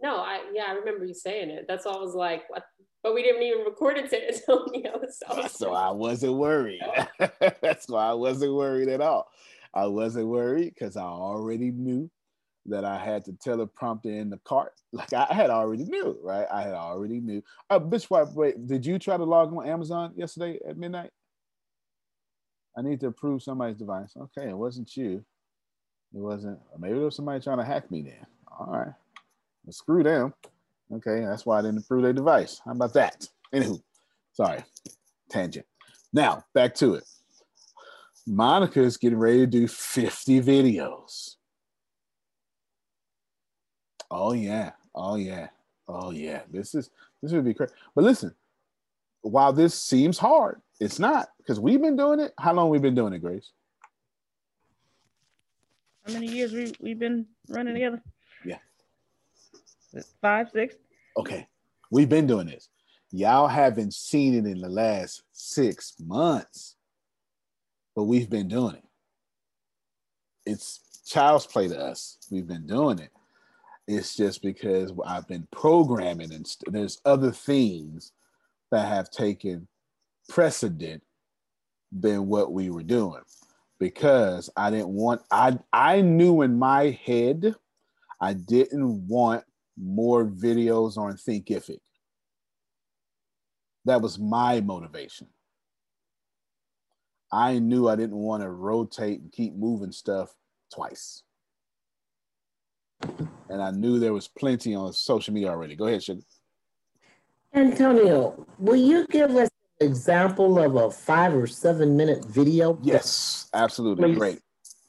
No, 0.01 0.17
I 0.17 0.43
yeah, 0.55 0.65
I 0.69 0.73
remember 0.73 1.05
you 1.05 1.15
saying 1.15 1.51
it. 1.51 1.67
That's 1.69 1.87
all 1.87 1.99
I 1.99 2.01
was 2.01 2.15
like, 2.15 2.49
what? 2.49 2.65
But 3.03 3.15
we 3.15 3.23
didn't 3.23 3.43
even 3.43 3.65
record 3.65 3.99
it 3.99 4.11
to 4.11 4.29
Antonio. 4.53 5.01
So, 5.11 5.47
so 5.49 5.73
I 5.75 5.91
wasn't 5.91 6.35
worried. 6.35 6.83
That's 7.61 7.89
why 7.89 8.09
I 8.09 8.15
wasn't 8.15 8.55
worried 8.55 8.89
at 8.89 9.01
all. 9.01 9.29
I 9.75 9.87
wasn't 9.87 10.29
worried 10.29 10.75
because 10.75 10.97
I 10.97 11.03
already 11.03 11.71
knew 11.71 12.11
that 12.67 12.85
I 12.85 12.99
had 12.99 13.25
to 13.25 13.33
teleprompter 13.33 14.07
in 14.07 14.31
the 14.31 14.39
cart. 14.45 14.73
Like 14.93 15.13
I 15.13 15.27
had 15.33 15.51
already 15.51 15.85
knew, 15.85 16.19
right? 16.23 16.47
I 16.51 16.63
had 16.63 16.73
already 16.73 17.21
knew. 17.21 17.43
Uh, 17.69 17.79
bitch, 17.79 18.09
wait, 18.11 18.35
wait, 18.35 18.67
did 18.67 18.87
you 18.87 18.99
try 18.99 19.17
to 19.17 19.25
log 19.25 19.55
on 19.55 19.69
Amazon 19.69 20.13
yesterday 20.17 20.59
at 20.67 20.77
midnight? 20.79 21.11
I 22.77 22.83
need 22.83 23.01
to 23.01 23.09
approve 23.09 23.43
somebody's 23.43 23.77
device. 23.77 24.15
Okay, 24.17 24.49
it 24.49 24.57
wasn't 24.57 24.97
you. 24.97 25.25
It 26.15 26.21
wasn't. 26.21 26.59
Maybe 26.79 26.95
there 26.95 27.05
was 27.05 27.17
somebody 27.17 27.43
trying 27.43 27.59
to 27.59 27.65
hack 27.65 27.91
me 27.91 28.03
then. 28.03 28.27
All 28.59 28.73
right. 28.73 28.95
Well, 29.69 29.75
screw 29.75 30.03
them. 30.03 30.33
Okay, 30.91 31.27
that's 31.27 31.45
why 31.45 31.59
I 31.59 31.61
didn't 31.61 31.81
approve 31.81 32.03
their 32.03 32.15
device. 32.15 32.59
How 32.65 32.73
about 32.73 32.95
that? 32.95 33.29
Anywho, 33.55 33.83
sorry, 34.33 34.65
tangent. 35.29 35.67
Now 36.11 36.43
back 36.55 36.75
to 36.77 36.95
it. 36.95 37.05
Monica 38.27 38.81
is 38.81 38.97
getting 38.97 39.19
ready 39.19 39.41
to 39.41 39.47
do 39.47 39.69
50 39.69 40.41
videos. 40.41 41.37
Oh 44.11 44.33
yeah, 44.33 44.71
oh 44.95 45.17
yeah, 45.17 45.49
oh 45.87 46.13
yeah. 46.13 46.41
This 46.51 46.75
is 46.75 46.89
this 47.23 47.33
would 47.33 47.45
be 47.45 47.53
crazy. 47.53 47.75
But 47.95 48.05
listen, 48.05 48.35
while 49.21 49.53
this 49.53 49.75
seems 49.75 50.17
hard, 50.17 50.63
it's 50.81 50.99
not 50.99 51.29
because 51.37 51.61
we've 51.61 51.83
been 51.83 51.97
doing 51.97 52.21
it. 52.21 52.33
How 52.39 52.55
long 52.55 52.71
we've 52.71 52.81
been 52.81 52.95
doing 52.95 53.13
it, 53.13 53.19
Grace? 53.19 53.51
How 56.07 56.15
many 56.15 56.29
years 56.29 56.55
we 56.55 56.73
we've 56.81 56.99
been 56.99 57.27
running 57.51 57.75
together? 57.75 58.03
Five, 60.21 60.51
six. 60.51 60.77
Okay, 61.17 61.47
we've 61.91 62.09
been 62.09 62.27
doing 62.27 62.47
this. 62.47 62.69
Y'all 63.11 63.49
haven't 63.49 63.95
seen 63.95 64.35
it 64.35 64.47
in 64.47 64.61
the 64.61 64.69
last 64.69 65.23
six 65.33 65.95
months, 65.99 66.77
but 67.97 68.05
we've 68.05 68.29
been 68.29 68.49
doing 68.49 68.77
it. 68.77 68.85
It's 70.45 70.81
child's 71.07 71.47
play 71.47 71.69
to 71.69 71.79
us. 71.79 72.19
We've 72.31 72.47
been 72.47 72.67
doing 72.67 72.99
it. 72.99 73.11
It's 73.87 74.15
just 74.15 74.43
because 74.43 74.93
I've 75.07 75.27
been 75.27 75.49
programming 75.51 76.33
and 76.35 76.47
st- 76.47 76.73
there's 76.73 77.01
other 77.07 77.33
things 77.33 78.13
that 78.71 78.87
have 78.87 79.11
taken 79.11 79.67
precedent 80.29 81.03
than 81.91 82.27
what 82.27 82.53
we 82.53 82.69
were 82.69 82.83
doing 82.83 83.23
because 83.81 84.51
I 84.57 84.71
didn't 84.71 84.89
want 84.91 85.23
I 85.31 85.59
I 85.73 86.03
knew 86.03 86.43
in 86.43 86.59
my 86.59 86.99
head 87.05 87.55
I 88.21 88.35
didn't 88.35 89.07
want 89.07 89.45
more 89.81 90.25
videos 90.25 90.97
on 90.97 91.15
Thinkific. 91.15 91.79
That 93.85 94.03
was 94.03 94.19
my 94.19 94.61
motivation. 94.61 95.29
I 97.31 97.59
knew 97.59 97.89
I 97.89 97.97
didn't 97.97 98.17
want 98.17 98.43
to 98.43 98.51
rotate 98.51 99.21
and 99.21 99.31
keep 99.31 99.55
moving 99.55 99.93
stuff 99.93 100.35
twice. 100.75 101.23
And 103.49 103.63
I 103.63 103.71
knew 103.71 103.99
there 103.99 104.13
was 104.13 104.29
plenty 104.29 104.75
on 104.75 104.93
social 104.93 105.33
media 105.33 105.51
already. 105.51 105.77
Go 105.77 105.87
ahead, 105.87 106.03
Sugar. 106.03 106.23
Antonio, 107.55 108.47
will 108.59 108.77
you 108.77 109.07
give 109.07 109.31
us 109.31 109.49
an 109.81 109.87
example 109.87 110.59
of 110.59 110.77
a 110.77 110.91
five 110.91 111.35
or 111.35 111.47
seven 111.47 111.97
minute 111.97 112.25
video? 112.27 112.79
Yes, 112.83 113.49
absolutely. 113.55 114.05
Please. 114.05 114.19
Great. 114.19 114.41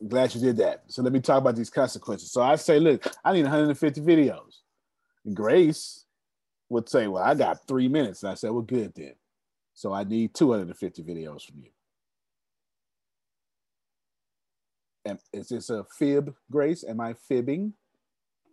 Glad 0.08 0.34
you 0.34 0.42
did 0.42 0.58
that. 0.58 0.84
So 0.88 1.02
let 1.02 1.14
me 1.14 1.20
talk 1.20 1.38
about 1.40 1.56
these 1.56 1.70
consequences. 1.70 2.32
So 2.32 2.42
I 2.42 2.56
say, 2.56 2.80
look, 2.80 3.06
I 3.24 3.34
need 3.34 3.44
150 3.44 4.02
videos. 4.02 4.60
Grace 5.34 6.06
would 6.70 6.88
say, 6.88 7.08
well, 7.08 7.24
I 7.24 7.36
got 7.36 7.68
three 7.68 7.88
minutes. 7.88 8.24
And 8.24 8.32
I 8.32 8.36
said, 8.36 8.52
well, 8.52 8.62
good 8.62 8.94
then. 8.96 9.14
So 9.74 9.94
I 9.94 10.04
need 10.04 10.34
250 10.34 11.04
videos 11.04 11.46
from 11.46 11.62
you. 11.64 11.72
And 15.06 15.20
is 15.34 15.50
this 15.50 15.70
a 15.70 15.86
fib, 15.98 16.36
Grace? 16.52 16.84
Am 16.84 17.00
I 17.00 17.14
fibbing? 17.14 17.74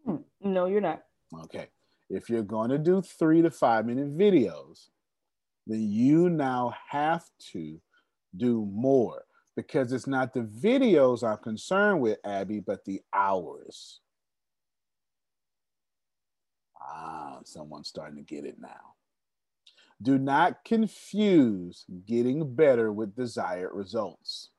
Hmm. 0.04 0.16
No, 0.40 0.66
you're 0.66 0.80
not. 0.80 1.02
Okay. 1.44 1.66
If 2.08 2.30
you're 2.30 2.42
going 2.42 2.70
to 2.70 2.78
do 2.78 3.02
three 3.02 3.42
to 3.42 3.50
five 3.50 3.84
minute 3.84 4.16
videos, 4.16 4.88
then 5.66 5.80
you 5.80 6.30
now 6.30 6.74
have 6.88 7.24
to 7.52 7.80
do 8.36 8.64
more 8.72 9.24
because 9.56 9.92
it's 9.92 10.06
not 10.06 10.32
the 10.32 10.40
videos 10.40 11.24
I'm 11.24 11.38
concerned 11.38 12.00
with, 12.00 12.18
Abby, 12.24 12.60
but 12.60 12.84
the 12.84 13.00
hours. 13.12 14.00
Ah, 16.87 17.39
someone's 17.45 17.89
starting 17.89 18.16
to 18.16 18.22
get 18.22 18.45
it 18.45 18.57
now. 18.61 18.95
Do 20.03 20.18
not 20.18 20.64
confuse 20.64 21.84
getting 22.07 22.55
better 22.55 22.93
with 22.93 23.16
desired 23.16 23.70
results. 23.72 24.51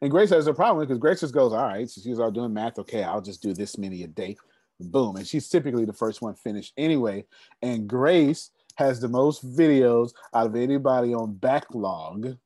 And 0.00 0.10
Grace 0.10 0.30
has 0.30 0.46
a 0.46 0.54
problem 0.54 0.86
because 0.86 0.98
Grace 0.98 1.20
just 1.20 1.34
goes, 1.34 1.52
all 1.52 1.66
right, 1.66 1.88
so 1.88 2.00
she's 2.00 2.18
all 2.18 2.30
doing 2.30 2.52
math. 2.52 2.78
Okay, 2.78 3.02
I'll 3.02 3.20
just 3.20 3.42
do 3.42 3.52
this 3.54 3.78
many 3.78 4.02
a 4.02 4.06
day. 4.06 4.36
Boom. 4.80 5.16
And 5.16 5.26
she's 5.26 5.48
typically 5.48 5.84
the 5.84 5.92
first 5.92 6.20
one 6.20 6.34
finished 6.34 6.72
anyway. 6.76 7.24
And 7.62 7.88
Grace 7.88 8.50
has 8.76 9.00
the 9.00 9.08
most 9.08 9.44
videos 9.56 10.12
out 10.34 10.46
of 10.46 10.56
anybody 10.56 11.14
on 11.14 11.34
backlog 11.34 12.36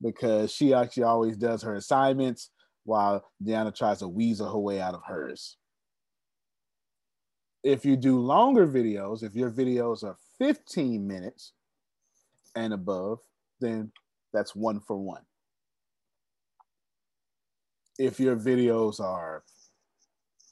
because 0.00 0.52
she 0.52 0.74
actually 0.74 1.02
always 1.02 1.36
does 1.36 1.62
her 1.62 1.74
assignments 1.74 2.50
while 2.84 3.24
Deanna 3.44 3.74
tries 3.74 3.98
to 3.98 4.08
weasel 4.08 4.50
her 4.50 4.58
way 4.58 4.80
out 4.80 4.94
of 4.94 5.02
hers. 5.06 5.56
If 7.66 7.84
you 7.84 7.96
do 7.96 8.20
longer 8.20 8.64
videos, 8.64 9.24
if 9.24 9.34
your 9.34 9.50
videos 9.50 10.04
are 10.04 10.16
15 10.38 11.04
minutes 11.04 11.50
and 12.54 12.72
above, 12.72 13.18
then 13.58 13.90
that's 14.32 14.54
one 14.54 14.78
for 14.78 14.96
one. 14.96 15.22
If 17.98 18.20
your 18.20 18.36
videos 18.36 19.00
are 19.00 19.42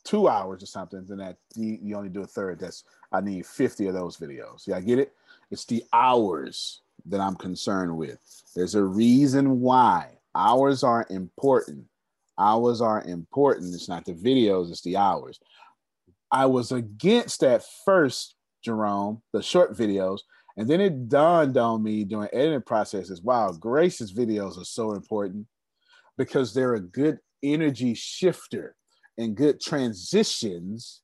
two 0.02 0.26
hours 0.26 0.64
or 0.64 0.66
something, 0.66 1.04
then 1.06 1.18
that 1.18 1.36
you, 1.54 1.78
you 1.80 1.94
only 1.94 2.08
do 2.08 2.22
a 2.22 2.26
third. 2.26 2.58
That's 2.58 2.82
I 3.12 3.20
need 3.20 3.46
50 3.46 3.86
of 3.86 3.94
those 3.94 4.16
videos. 4.16 4.66
Yeah, 4.66 4.78
I 4.78 4.80
get 4.80 4.98
it. 4.98 5.12
It's 5.52 5.66
the 5.66 5.84
hours 5.92 6.80
that 7.06 7.20
I'm 7.20 7.36
concerned 7.36 7.96
with. 7.96 8.18
There's 8.56 8.74
a 8.74 8.82
reason 8.82 9.60
why 9.60 10.18
hours 10.34 10.82
are 10.82 11.06
important. 11.10 11.84
Hours 12.36 12.80
are 12.80 13.04
important. 13.04 13.72
It's 13.72 13.88
not 13.88 14.04
the 14.04 14.14
videos, 14.14 14.72
it's 14.72 14.80
the 14.80 14.96
hours. 14.96 15.38
I 16.34 16.46
was 16.46 16.72
against 16.72 17.44
at 17.44 17.62
first, 17.84 18.34
Jerome, 18.64 19.22
the 19.32 19.40
short 19.40 19.76
videos, 19.76 20.18
And 20.56 20.68
then 20.68 20.80
it 20.80 21.08
dawned 21.08 21.56
on 21.56 21.82
me 21.82 22.04
during 22.04 22.28
editing 22.32 22.62
processes, 22.62 23.22
wow, 23.22 23.52
Grace's 23.52 24.12
videos 24.12 24.60
are 24.60 24.64
so 24.64 24.92
important 24.92 25.46
because 26.18 26.52
they're 26.52 26.74
a 26.74 26.80
good 26.80 27.18
energy 27.42 27.94
shifter 27.94 28.74
and 29.16 29.36
good 29.36 29.60
transitions 29.60 31.02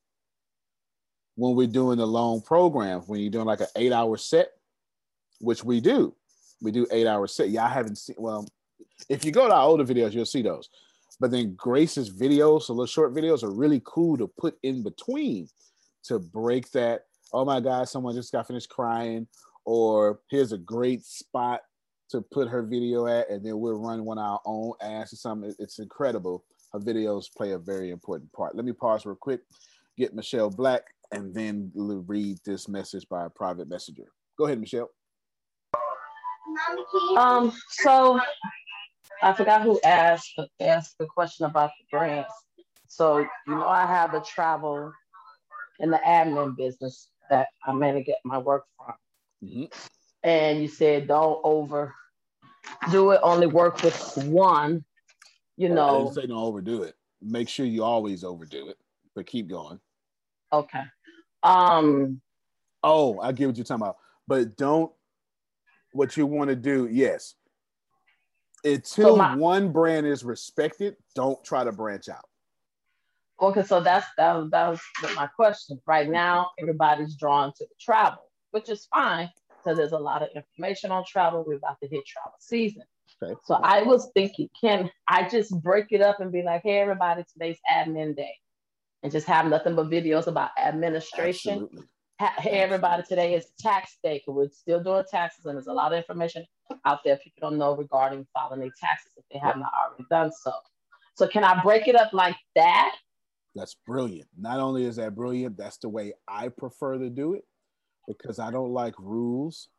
when 1.35 1.55
we're 1.55 1.67
doing 1.67 1.97
the 1.97 2.07
long 2.07 2.41
program. 2.41 3.01
When 3.01 3.21
you're 3.21 3.31
doing 3.31 3.45
like 3.45 3.61
an 3.61 3.67
eight 3.77 3.93
hour 3.93 4.17
set, 4.17 4.49
which 5.39 5.63
we 5.63 5.79
do, 5.79 6.13
we 6.61 6.71
do 6.71 6.87
eight 6.91 7.07
hour 7.07 7.27
set. 7.27 7.49
Yeah, 7.49 7.65
I 7.65 7.69
haven't 7.69 7.97
seen, 7.97 8.17
well, 8.19 8.45
if 9.09 9.23
you 9.23 9.31
go 9.31 9.47
to 9.47 9.53
our 9.53 9.63
older 9.63 9.85
videos, 9.85 10.11
you'll 10.13 10.25
see 10.25 10.41
those. 10.41 10.69
But 11.21 11.29
then 11.29 11.53
Grace's 11.55 12.09
videos, 12.09 12.63
so 12.63 12.73
little 12.73 12.87
short 12.87 13.13
videos, 13.13 13.43
are 13.43 13.53
really 13.53 13.79
cool 13.85 14.17
to 14.17 14.27
put 14.27 14.57
in 14.63 14.81
between 14.81 15.47
to 16.05 16.17
break 16.17 16.71
that. 16.71 17.03
Oh 17.31 17.45
my 17.45 17.59
God, 17.59 17.87
someone 17.87 18.15
just 18.15 18.31
got 18.31 18.47
finished 18.47 18.69
crying, 18.69 19.27
or 19.63 20.19
here's 20.31 20.51
a 20.51 20.57
great 20.57 21.05
spot 21.05 21.61
to 22.09 22.21
put 22.21 22.49
her 22.49 22.63
video 22.63 23.05
at, 23.05 23.29
and 23.29 23.45
then 23.45 23.59
we'll 23.59 23.79
run 23.79 24.03
one 24.03 24.17
our 24.17 24.41
own 24.47 24.73
ads 24.81 25.13
or 25.13 25.17
something. 25.17 25.53
It's 25.59 25.77
incredible. 25.77 26.43
Her 26.73 26.79
videos 26.79 27.31
play 27.31 27.51
a 27.51 27.59
very 27.59 27.91
important 27.91 28.33
part. 28.33 28.55
Let 28.55 28.65
me 28.65 28.73
pause 28.73 29.05
real 29.05 29.13
quick, 29.13 29.41
get 29.99 30.15
Michelle 30.15 30.49
Black, 30.49 30.81
and 31.11 31.35
then 31.35 31.71
read 31.75 32.39
this 32.43 32.67
message 32.67 33.07
by 33.09 33.25
a 33.25 33.29
private 33.29 33.69
messenger. 33.69 34.05
Go 34.39 34.45
ahead, 34.45 34.59
Michelle. 34.59 34.89
Um, 37.15 37.53
so 37.69 38.19
I 39.21 39.33
forgot 39.33 39.61
who 39.61 39.79
asked 39.83 40.39
asked 40.59 40.97
the 40.97 41.05
question 41.05 41.45
about 41.45 41.71
the 41.79 41.85
brands. 41.97 42.33
So 42.87 43.19
you 43.19 43.27
know 43.47 43.67
I 43.67 43.85
have 43.85 44.11
the 44.11 44.21
travel 44.21 44.91
and 45.79 45.91
the 45.91 45.99
admin 46.05 46.55
business 46.55 47.09
that 47.29 47.47
I'm 47.65 47.79
gonna 47.79 48.03
get 48.03 48.17
my 48.23 48.37
work 48.37 48.65
from. 48.77 48.95
Mm-hmm. 49.43 49.65
And 50.23 50.61
you 50.61 50.67
said 50.67 51.07
don't 51.07 51.39
over 51.43 51.93
do 52.91 53.11
it, 53.11 53.19
only 53.23 53.47
work 53.47 53.81
with 53.81 54.17
one, 54.17 54.83
you 55.57 55.69
I 55.69 55.73
know. 55.73 56.03
didn't 56.03 56.13
say 56.15 56.27
don't 56.27 56.37
overdo 56.37 56.83
it. 56.83 56.95
Make 57.21 57.49
sure 57.49 57.65
you 57.65 57.83
always 57.83 58.23
overdo 58.23 58.69
it, 58.69 58.77
but 59.15 59.25
keep 59.25 59.47
going. 59.47 59.79
Okay. 60.53 60.83
Um 61.43 62.21
Oh, 62.83 63.19
I 63.19 63.31
get 63.31 63.47
what 63.47 63.57
you're 63.57 63.63
talking 63.63 63.83
about. 63.83 63.97
But 64.27 64.57
don't 64.57 64.91
what 65.93 66.15
you 66.17 66.25
want 66.25 66.49
to 66.49 66.55
do, 66.55 66.87
yes. 66.91 67.35
Until 68.63 69.17
my- 69.17 69.35
one 69.35 69.71
brand 69.71 70.05
is 70.05 70.23
respected, 70.23 70.95
don't 71.15 71.43
try 71.43 71.63
to 71.63 71.71
branch 71.71 72.09
out. 72.09 72.25
Okay, 73.41 73.63
so 73.63 73.81
that's 73.81 74.05
that 74.17 74.35
was 74.35 74.51
that 74.51 74.69
was 74.69 74.79
my 75.15 75.25
question. 75.27 75.81
Right 75.87 76.07
now, 76.07 76.51
everybody's 76.59 77.15
drawn 77.15 77.51
to 77.53 77.65
the 77.65 77.75
travel, 77.79 78.29
which 78.51 78.69
is 78.69 78.87
fine 78.93 79.31
because 79.57 79.77
there's 79.77 79.93
a 79.93 79.97
lot 79.97 80.21
of 80.21 80.29
information 80.35 80.91
on 80.91 81.03
travel. 81.07 81.43
We're 81.45 81.55
about 81.55 81.79
to 81.81 81.87
hit 81.87 82.05
travel 82.05 82.33
season. 82.39 82.83
Okay. 83.21 83.33
So 83.43 83.55
I 83.55 83.81
was 83.81 84.11
thinking, 84.13 84.49
can 84.59 84.91
I 85.07 85.27
just 85.27 85.59
break 85.61 85.87
it 85.89 86.01
up 86.01 86.19
and 86.19 86.31
be 86.31 86.43
like, 86.43 86.61
hey, 86.63 86.79
everybody, 86.79 87.23
today's 87.31 87.59
admin 87.71 88.15
day, 88.15 88.33
and 89.01 89.11
just 89.11 89.27
have 89.27 89.47
nothing 89.47 89.75
but 89.75 89.89
videos 89.89 90.27
about 90.27 90.51
administration. 90.61 91.53
Absolutely. 91.53 91.87
Hey, 92.19 92.59
everybody, 92.59 93.01
today 93.01 93.33
is 93.33 93.47
tax 93.57 93.97
day 94.03 94.19
because 94.19 94.35
we're 94.35 94.49
still 94.49 94.83
doing 94.83 95.03
taxes, 95.09 95.45
and 95.45 95.55
there's 95.55 95.65
a 95.65 95.73
lot 95.73 95.91
of 95.91 95.97
information 95.97 96.45
out 96.85 96.99
there 97.03 97.17
people 97.17 97.49
don't 97.49 97.57
know 97.57 97.75
regarding 97.75 98.25
filing 98.33 98.59
their 98.59 98.71
taxes 98.79 99.11
if 99.17 99.23
they 99.31 99.39
have 99.39 99.57
not 99.57 99.71
already 99.73 100.05
done 100.09 100.31
so. 100.31 100.51
So 101.15 101.27
can 101.27 101.43
I 101.43 101.61
break 101.61 101.87
it 101.87 101.95
up 101.95 102.13
like 102.13 102.35
that? 102.55 102.95
That's 103.55 103.75
brilliant. 103.85 104.29
Not 104.37 104.59
only 104.59 104.85
is 104.85 104.95
that 104.95 105.15
brilliant, 105.15 105.57
that's 105.57 105.77
the 105.77 105.89
way 105.89 106.13
I 106.27 106.47
prefer 106.47 106.97
to 106.97 107.09
do 107.09 107.33
it 107.33 107.43
because 108.07 108.39
I 108.39 108.49
don't 108.51 108.71
like 108.71 108.93
rules. 108.97 109.69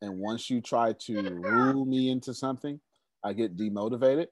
And 0.00 0.18
once 0.18 0.48
you 0.48 0.60
try 0.60 0.92
to 0.92 1.22
rule 1.22 1.84
me 1.84 2.10
into 2.10 2.32
something, 2.32 2.80
I 3.24 3.32
get 3.32 3.56
demotivated. 3.56 4.26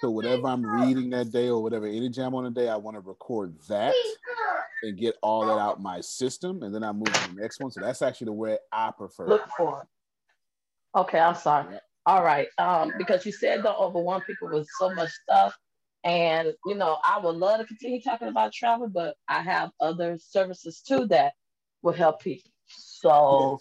So 0.00 0.10
whatever 0.10 0.46
I'm 0.48 0.64
reading 0.64 1.08
that 1.10 1.32
day 1.32 1.48
or 1.48 1.62
whatever 1.62 1.86
energy 1.86 2.20
I'm 2.20 2.34
on 2.34 2.44
a 2.44 2.50
day, 2.50 2.68
I 2.68 2.76
want 2.76 2.96
to 2.96 3.00
record 3.00 3.54
that 3.68 3.94
and 4.82 4.98
get 4.98 5.16
all 5.22 5.46
that 5.46 5.58
out 5.58 5.80
my 5.80 6.02
system, 6.02 6.62
and 6.62 6.74
then 6.74 6.84
I 6.84 6.92
move 6.92 7.10
to 7.10 7.28
the 7.30 7.40
next 7.40 7.58
one. 7.60 7.70
So 7.70 7.80
that's 7.80 8.02
actually 8.02 8.26
the 8.26 8.32
way 8.32 8.58
I 8.70 8.90
prefer. 8.90 9.26
Look 9.26 9.48
for. 9.56 9.86
Okay, 10.96 11.18
I'm 11.18 11.34
sorry. 11.34 11.78
All 12.06 12.22
right. 12.22 12.48
Um, 12.58 12.92
because 12.98 13.24
you 13.24 13.32
said 13.32 13.62
don't 13.62 13.78
overwhelm 13.78 14.22
people 14.22 14.48
with 14.50 14.68
so 14.78 14.94
much 14.94 15.10
stuff. 15.10 15.56
And 16.04 16.52
you 16.66 16.74
know, 16.74 16.98
I 17.04 17.18
would 17.18 17.36
love 17.36 17.60
to 17.60 17.66
continue 17.66 18.00
talking 18.00 18.28
about 18.28 18.52
travel, 18.52 18.88
but 18.88 19.16
I 19.28 19.40
have 19.40 19.70
other 19.80 20.18
services 20.18 20.82
too 20.82 21.06
that 21.06 21.32
will 21.82 21.94
help 21.94 22.20
people. 22.22 22.50
So 22.66 23.60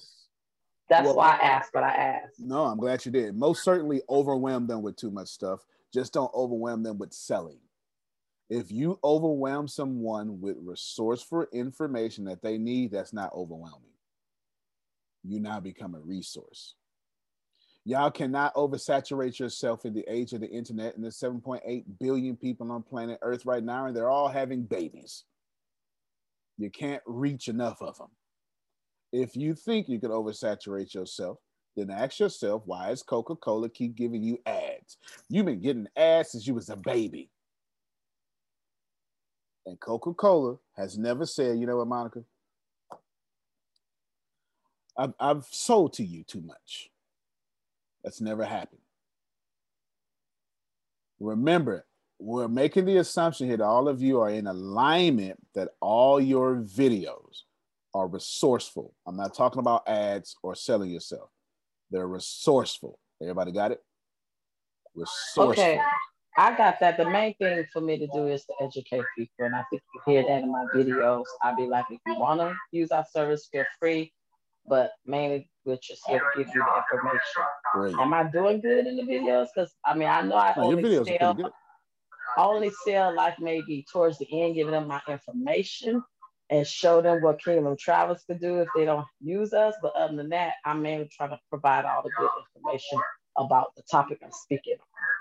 that's 0.90 1.06
Well- 1.06 1.16
why 1.16 1.38
I 1.42 1.46
asked 1.46 1.74
what 1.74 1.84
I 1.84 1.96
asked. 1.96 2.40
No, 2.40 2.66
I'm 2.66 2.78
glad 2.78 3.06
you 3.06 3.12
did. 3.12 3.36
Most 3.36 3.64
certainly 3.64 4.02
overwhelm 4.10 4.68
them 4.68 4.82
with 4.82 4.98
too 4.98 5.10
much 5.10 5.30
stuff. 5.30 5.66
Just 5.94 6.14
don't 6.14 6.34
overwhelm 6.34 6.84
them 6.84 6.98
with 6.98 7.14
selling. 7.14 7.62
If 8.50 8.72
you 8.72 9.00
overwhelm 9.04 9.68
someone 9.68 10.42
with 10.42 10.58
resourceful 10.60 11.48
information 11.54 12.26
that 12.26 12.42
they 12.42 12.58
need, 12.58 12.92
that's 12.92 13.14
not 13.14 13.34
overwhelming. 13.34 13.94
You 15.24 15.40
now 15.40 15.62
become 15.62 15.96
a 15.96 16.00
resource. 16.00 16.76
Y'all 17.86 18.12
cannot 18.12 18.56
oversaturate 18.56 19.40
yourself 19.40 19.86
in 19.86 19.94
the 19.94 20.06
age 20.08 20.32
of 20.32 20.40
the 20.40 20.50
internet 20.50 20.96
and 20.96 21.04
there's 21.04 21.20
7.8 21.20 21.84
billion 22.00 22.38
people 22.38 22.72
on 22.72 22.82
planet 22.82 23.20
Earth 23.22 23.46
right 23.46 23.64
now, 23.64 23.88
and 23.88 23.96
they're 23.96 24.10
all 24.10 24.30
having 24.30 24.64
babies. 24.64 25.26
You 26.58 26.70
can't 26.70 27.02
reach 27.06 27.50
enough 27.50 27.82
of 27.82 27.98
them. 27.98 28.08
If 29.12 29.36
you 29.36 29.54
think 29.54 29.90
you 29.90 30.00
can 30.00 30.12
oversaturate 30.12 30.94
yourself, 30.94 31.40
then 31.76 31.90
ask 31.90 32.20
yourself 32.20 32.64
why 32.66 32.90
does 32.90 33.04
Coca-Cola 33.04 33.70
keep 33.70 33.96
giving 33.96 34.24
you 34.24 34.40
ads? 34.46 34.98
You've 35.30 35.46
been 35.46 35.62
getting 35.62 35.88
ads 35.98 36.32
since 36.32 36.48
you 36.48 36.54
was 36.54 36.70
a 36.70 36.78
baby. 36.78 37.30
And 39.66 39.80
Coca-Cola 39.80 40.58
has 40.78 40.98
never 40.98 41.26
said, 41.26 41.58
you 41.58 41.66
know 41.66 41.78
what, 41.78 41.88
Monica? 41.88 42.24
I've, 44.98 45.14
I've 45.20 45.46
sold 45.46 45.94
to 45.94 46.06
you 46.06 46.24
too 46.24 46.42
much. 46.42 46.92
That's 48.04 48.22
never 48.22 48.44
happened. 48.44 48.82
Remember, 51.20 51.86
we're 52.20 52.48
making 52.48 52.86
the 52.86 52.98
assumption 52.98 53.48
here 53.48 53.58
that 53.58 53.64
all 53.64 53.88
of 53.88 54.02
you 54.02 54.20
are 54.22 54.30
in 54.30 54.48
alignment 54.48 55.40
that 55.56 55.70
all 55.82 56.20
your 56.20 56.58
videos 56.58 57.44
are 57.94 58.08
resourceful. 58.08 58.94
I'm 59.06 59.16
not 59.16 59.34
talking 59.34 59.60
about 59.60 59.88
ads 59.88 60.36
or 60.44 60.56
selling 60.56 60.90
yourself. 60.90 61.30
They're 61.92 62.08
resourceful. 62.08 62.98
Everybody 63.22 63.52
got 63.52 63.72
it? 63.72 63.82
Resourceful. 64.96 65.52
Okay. 65.52 65.80
I 66.36 66.58
got 66.58 66.80
that. 66.80 66.98
The 66.98 67.10
main 67.10 67.36
thing 67.36 67.66
for 67.72 67.82
me 67.82 68.00
to 68.00 68.08
do 68.08 68.28
is 68.28 68.44
to 68.46 68.54
educate 68.62 69.04
people. 69.16 69.46
And 69.46 69.56
I 69.56 69.64
think 69.70 69.84
you 69.94 70.02
hear 70.06 70.24
that 70.24 70.42
in 70.42 70.52
my 70.52 70.66
videos. 70.74 71.26
I'll 71.44 71.56
be 71.56 71.68
like, 71.68 71.86
if 71.92 72.00
you 72.08 72.16
want 72.18 72.42
to 72.42 72.56
use 72.72 72.92
our 72.92 73.06
service, 73.12 73.48
feel 73.52 73.66
free. 73.80 74.12
But 74.68 74.92
mainly, 75.06 75.50
we're 75.66 75.78
just 75.82 76.02
here 76.08 76.20
to 76.20 76.26
give 76.38 76.48
you 76.54 76.64
the 76.64 76.98
information. 76.98 77.44
Great. 77.74 77.96
Am 77.96 78.14
I 78.14 78.24
doing 78.24 78.62
good 78.62 78.88
in 78.88 78.98
the 78.98 79.04
videos? 79.04 79.48
Because 79.54 79.74
I 79.86 79.96
mean, 79.96 80.08
I 80.08 80.22
know 80.22 80.36
I 80.36 80.54
No, 80.58 80.64
only 80.64 80.84
sell, 80.96 81.04
pretty 81.06 81.34
good. 81.34 81.52
I 82.38 82.44
only 82.44 82.72
sell 82.86 83.16
like 83.16 83.40
maybe 83.40 83.86
towards 83.92 84.18
the 84.18 84.28
end, 84.32 84.56
giving 84.56 84.72
them 84.72 84.88
my 84.88 85.02
information 85.08 86.04
and 86.50 86.68
show 86.68 87.02
them 87.02 87.22
what 87.22 87.44
Kingdom 87.44 87.76
Travels 87.80 88.24
could 88.28 88.40
do 88.40 88.60
if 88.60 88.68
they 88.76 88.86
don't 88.86 89.06
use 89.22 89.54
us. 89.54 89.76
But 89.82 89.96
other 89.96 90.16
than 90.16 90.30
that, 90.30 90.54
I'm 90.66 90.82
mainly 90.82 91.10
trying 91.12 91.32
to 91.32 91.40
provide 91.50 91.86
all 91.86 92.04
the 92.04 92.12
good 92.18 92.30
information 92.56 93.00
about 93.38 93.76
the 93.76 93.84
topic 93.90 94.20
I'm 94.24 94.32
speaking. 94.32 94.76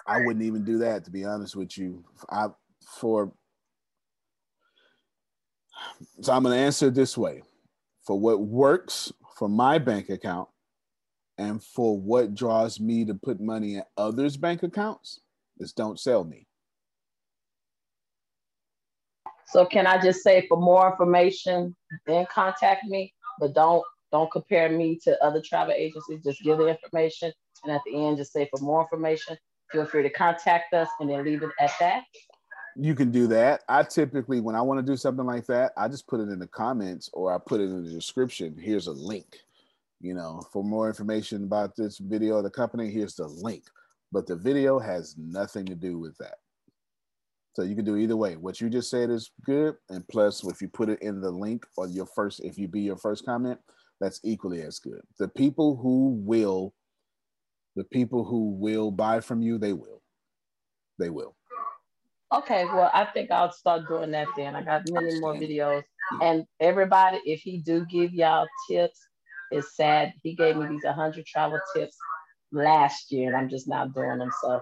I 0.07 0.21
wouldn't 0.21 0.45
even 0.45 0.65
do 0.65 0.79
that 0.79 1.05
to 1.05 1.11
be 1.11 1.25
honest 1.25 1.55
with 1.55 1.79
you. 1.79 2.05
I 2.29 2.49
for 2.85 3.33
so 6.21 6.33
I'm 6.33 6.43
gonna 6.43 6.57
answer 6.57 6.89
it 6.89 6.95
this 6.95 7.17
way. 7.17 7.43
For 8.05 8.19
what 8.19 8.41
works 8.41 9.13
for 9.37 9.49
my 9.49 9.79
bank 9.79 10.09
account 10.09 10.49
and 11.39 11.63
for 11.63 11.99
what 11.99 12.35
draws 12.35 12.79
me 12.79 13.05
to 13.05 13.15
put 13.15 13.41
money 13.41 13.77
in 13.77 13.83
others' 13.97 14.37
bank 14.37 14.63
accounts, 14.63 15.21
is 15.59 15.73
don't 15.73 15.99
sell 15.99 16.25
me. 16.25 16.47
So 19.47 19.67
can 19.67 19.87
I 19.87 20.01
just 20.01 20.23
say 20.23 20.47
for 20.49 20.57
more 20.57 20.91
information, 20.91 21.77
then 22.07 22.27
contact 22.33 22.85
me, 22.85 23.13
but 23.39 23.55
don't 23.55 23.83
don't 24.11 24.31
compare 24.31 24.69
me 24.69 24.99
to 25.05 25.23
other 25.25 25.43
travel 25.43 25.75
agencies. 25.77 26.23
Just 26.23 26.43
give 26.43 26.59
the 26.59 26.69
information, 26.69 27.33
and 27.65 27.73
at 27.73 27.81
the 27.87 28.07
end, 28.07 28.19
just 28.19 28.33
say 28.33 28.49
for 28.55 28.63
more 28.63 28.83
information, 28.83 29.37
feel 29.71 29.87
free 29.87 30.03
to 30.03 30.11
contact 30.11 30.75
us, 30.75 30.89
and 31.01 31.09
then 31.09 31.25
leave 31.25 31.43
it 31.43 31.51
at 31.61 31.73
that. 31.81 32.03
You 32.77 32.95
can 32.95 33.11
do 33.11 33.27
that. 33.29 33.63
I 33.69 33.83
typically, 33.83 34.41
when 34.41 34.55
I 34.55 34.63
want 34.63 34.85
to 34.85 34.93
do 34.93 34.97
something 34.97 35.27
like 35.27 35.47
that, 35.47 35.73
I 35.77 35.89
just 35.89 36.07
put 36.07 36.21
it 36.21 36.29
in 36.31 36.39
the 36.39 36.47
comments 36.47 37.11
or 37.13 37.35
I 37.35 37.39
put 37.39 37.61
it 37.61 37.65
in 37.65 37.85
the 37.85 37.91
description. 37.91 38.57
Here's 38.59 38.87
a 38.87 38.93
link. 38.93 39.39
You 40.01 40.15
know, 40.15 40.43
for 40.53 40.65
more 40.65 40.89
information 40.89 41.45
about 41.45 41.77
this 41.77 41.99
video 41.99 42.39
of 42.39 42.45
the 42.45 42.51
company, 42.51 42.91
here's 42.91 43.15
the 43.15 43.29
link. 43.29 43.65
But 44.11 44.27
the 44.27 44.37
video 44.37 44.79
has 44.79 45.15
nothing 45.17 45.65
to 45.67 45.75
do 45.75 45.99
with 45.99 46.17
that. 46.19 46.37
So 47.55 47.63
you 47.63 47.77
can 47.77 47.85
do 47.85 47.97
either 47.97 48.17
way. 48.17 48.37
What 48.37 48.61
you 48.61 48.71
just 48.71 48.91
said 48.91 49.11
is 49.11 49.31
good. 49.45 49.77
And 49.91 50.07
plus, 50.09 50.43
if 50.45 50.63
you 50.63 50.69
put 50.69 50.89
it 50.89 51.03
in 51.03 51.21
the 51.21 51.31
link 51.31 51.65
or 51.77 51.87
your 51.87 52.07
first, 52.07 52.41
if 52.41 52.59
you 52.59 52.67
be 52.67 52.81
your 52.81 52.97
first 52.97 53.27
comment, 53.27 53.61
that's 54.01 54.21
equally 54.25 54.63
as 54.63 54.79
good. 54.79 55.01
The 55.19 55.29
people 55.29 55.77
who 55.77 56.19
will, 56.25 56.75
the 57.77 57.85
people 57.85 58.25
who 58.25 58.51
will 58.51 58.91
buy 58.91 59.21
from 59.21 59.43
you, 59.43 59.59
they 59.59 59.75
will. 59.75 60.03
They 60.99 61.11
will. 61.11 61.37
Okay, 62.33 62.65
well, 62.65 62.91
I 62.95 63.05
think 63.05 63.31
I'll 63.31 63.53
start 63.53 63.87
doing 63.89 64.11
that 64.13 64.29
then. 64.37 64.57
I 64.57 64.63
got 64.63 64.83
many 64.89 65.21
more 65.21 65.35
videos. 65.35 65.83
And 66.23 66.45
everybody, 66.61 67.19
if 67.27 67.41
he 67.41 67.59
do 67.59 67.85
give 67.87 68.15
y'all 68.15 68.47
tips, 68.69 68.99
it's 69.51 69.77
sad. 69.77 70.15
He 70.23 70.35
gave 70.35 70.57
me 70.57 70.67
these 70.67 70.85
100 70.85 71.27
travel 71.27 71.61
tips 71.75 71.97
last 72.51 73.13
year, 73.13 73.29
and 73.29 73.37
I'm 73.37 73.51
just 73.51 73.69
now 73.69 73.87
doing 73.87 74.19
them. 74.19 74.31
So 74.41 74.61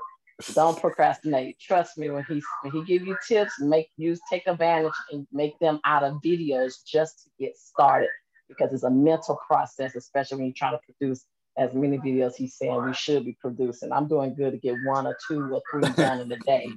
don't 0.55 0.81
procrastinate. 0.81 1.61
Trust 1.61 1.97
me 1.97 2.11
when 2.11 2.25
he 2.25 2.43
when 2.63 2.73
he 2.73 2.85
give 2.85 3.07
you 3.07 3.17
tips, 3.27 3.61
make 3.61 3.89
use 3.97 4.21
take 4.29 4.47
advantage 4.47 4.93
and 5.13 5.27
make 5.33 5.59
them 5.61 5.81
out 5.85 6.03
of 6.03 6.15
videos 6.25 6.85
just 6.85 7.25
to 7.25 7.31
get 7.39 7.57
started 7.57 8.11
because 8.49 8.73
it's 8.73 8.83
a 8.83 8.91
mental 8.91 9.39
process, 9.47 9.95
especially 9.95 10.39
when 10.39 10.47
you're 10.47 10.55
trying 10.57 10.77
to 10.77 10.93
produce 10.93 11.25
as 11.57 11.75
many 11.75 11.99
videos 11.99 12.35
he's 12.37 12.57
saying 12.57 12.85
we 12.85 12.95
should 12.95 13.25
be 13.25 13.37
producing. 13.41 13.93
I'm 13.93 14.09
doing 14.09 14.35
good 14.35 14.53
to 14.53 14.59
get 14.59 14.77
one 14.85 15.07
or 15.07 15.17
two 15.29 15.53
or 15.53 15.63
three 15.71 15.93
done 15.93 16.21
in 16.21 16.33
a 16.33 16.39
day. 16.39 16.69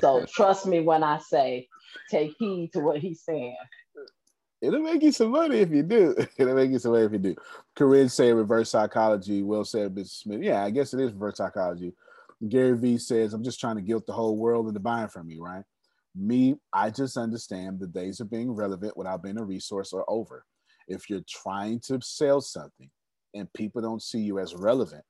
So 0.00 0.24
trust 0.32 0.66
me 0.66 0.80
when 0.80 1.02
I 1.02 1.18
say 1.18 1.68
take 2.10 2.34
heed 2.38 2.72
to 2.72 2.80
what 2.80 2.98
he's 2.98 3.22
saying. 3.22 3.56
It'll 4.60 4.80
make 4.80 5.02
you 5.02 5.10
some 5.10 5.32
money 5.32 5.58
if 5.58 5.70
you 5.70 5.82
do. 5.82 6.14
It'll 6.36 6.54
make 6.54 6.70
you 6.70 6.78
some 6.78 6.92
money 6.92 7.04
if 7.04 7.12
you 7.12 7.18
do. 7.18 7.36
Corinne 7.74 8.08
say 8.08 8.32
reverse 8.32 8.70
psychology. 8.70 9.42
Will 9.42 9.64
said 9.64 9.94
Mrs. 9.94 10.22
Smith. 10.22 10.42
Yeah, 10.42 10.62
I 10.62 10.70
guess 10.70 10.94
it 10.94 11.00
is 11.00 11.12
reverse 11.12 11.38
psychology. 11.38 11.92
Gary 12.48 12.76
Vee 12.76 12.98
says, 12.98 13.34
I'm 13.34 13.44
just 13.44 13.60
trying 13.60 13.76
to 13.76 13.82
guilt 13.82 14.06
the 14.06 14.12
whole 14.12 14.36
world 14.36 14.68
into 14.68 14.80
buying 14.80 15.08
from 15.08 15.26
me, 15.26 15.38
right? 15.40 15.64
Me, 16.14 16.56
I 16.72 16.90
just 16.90 17.16
understand 17.16 17.80
the 17.80 17.86
days 17.86 18.20
of 18.20 18.30
being 18.30 18.52
relevant 18.52 18.96
without 18.96 19.22
being 19.22 19.38
a 19.38 19.44
resource 19.44 19.92
are 19.92 20.04
over. 20.08 20.44
If 20.88 21.08
you're 21.08 21.24
trying 21.28 21.80
to 21.86 22.00
sell 22.02 22.40
something 22.40 22.90
and 23.34 23.52
people 23.52 23.82
don't 23.82 24.02
see 24.02 24.20
you 24.20 24.38
as 24.38 24.54
relevant, 24.54 25.04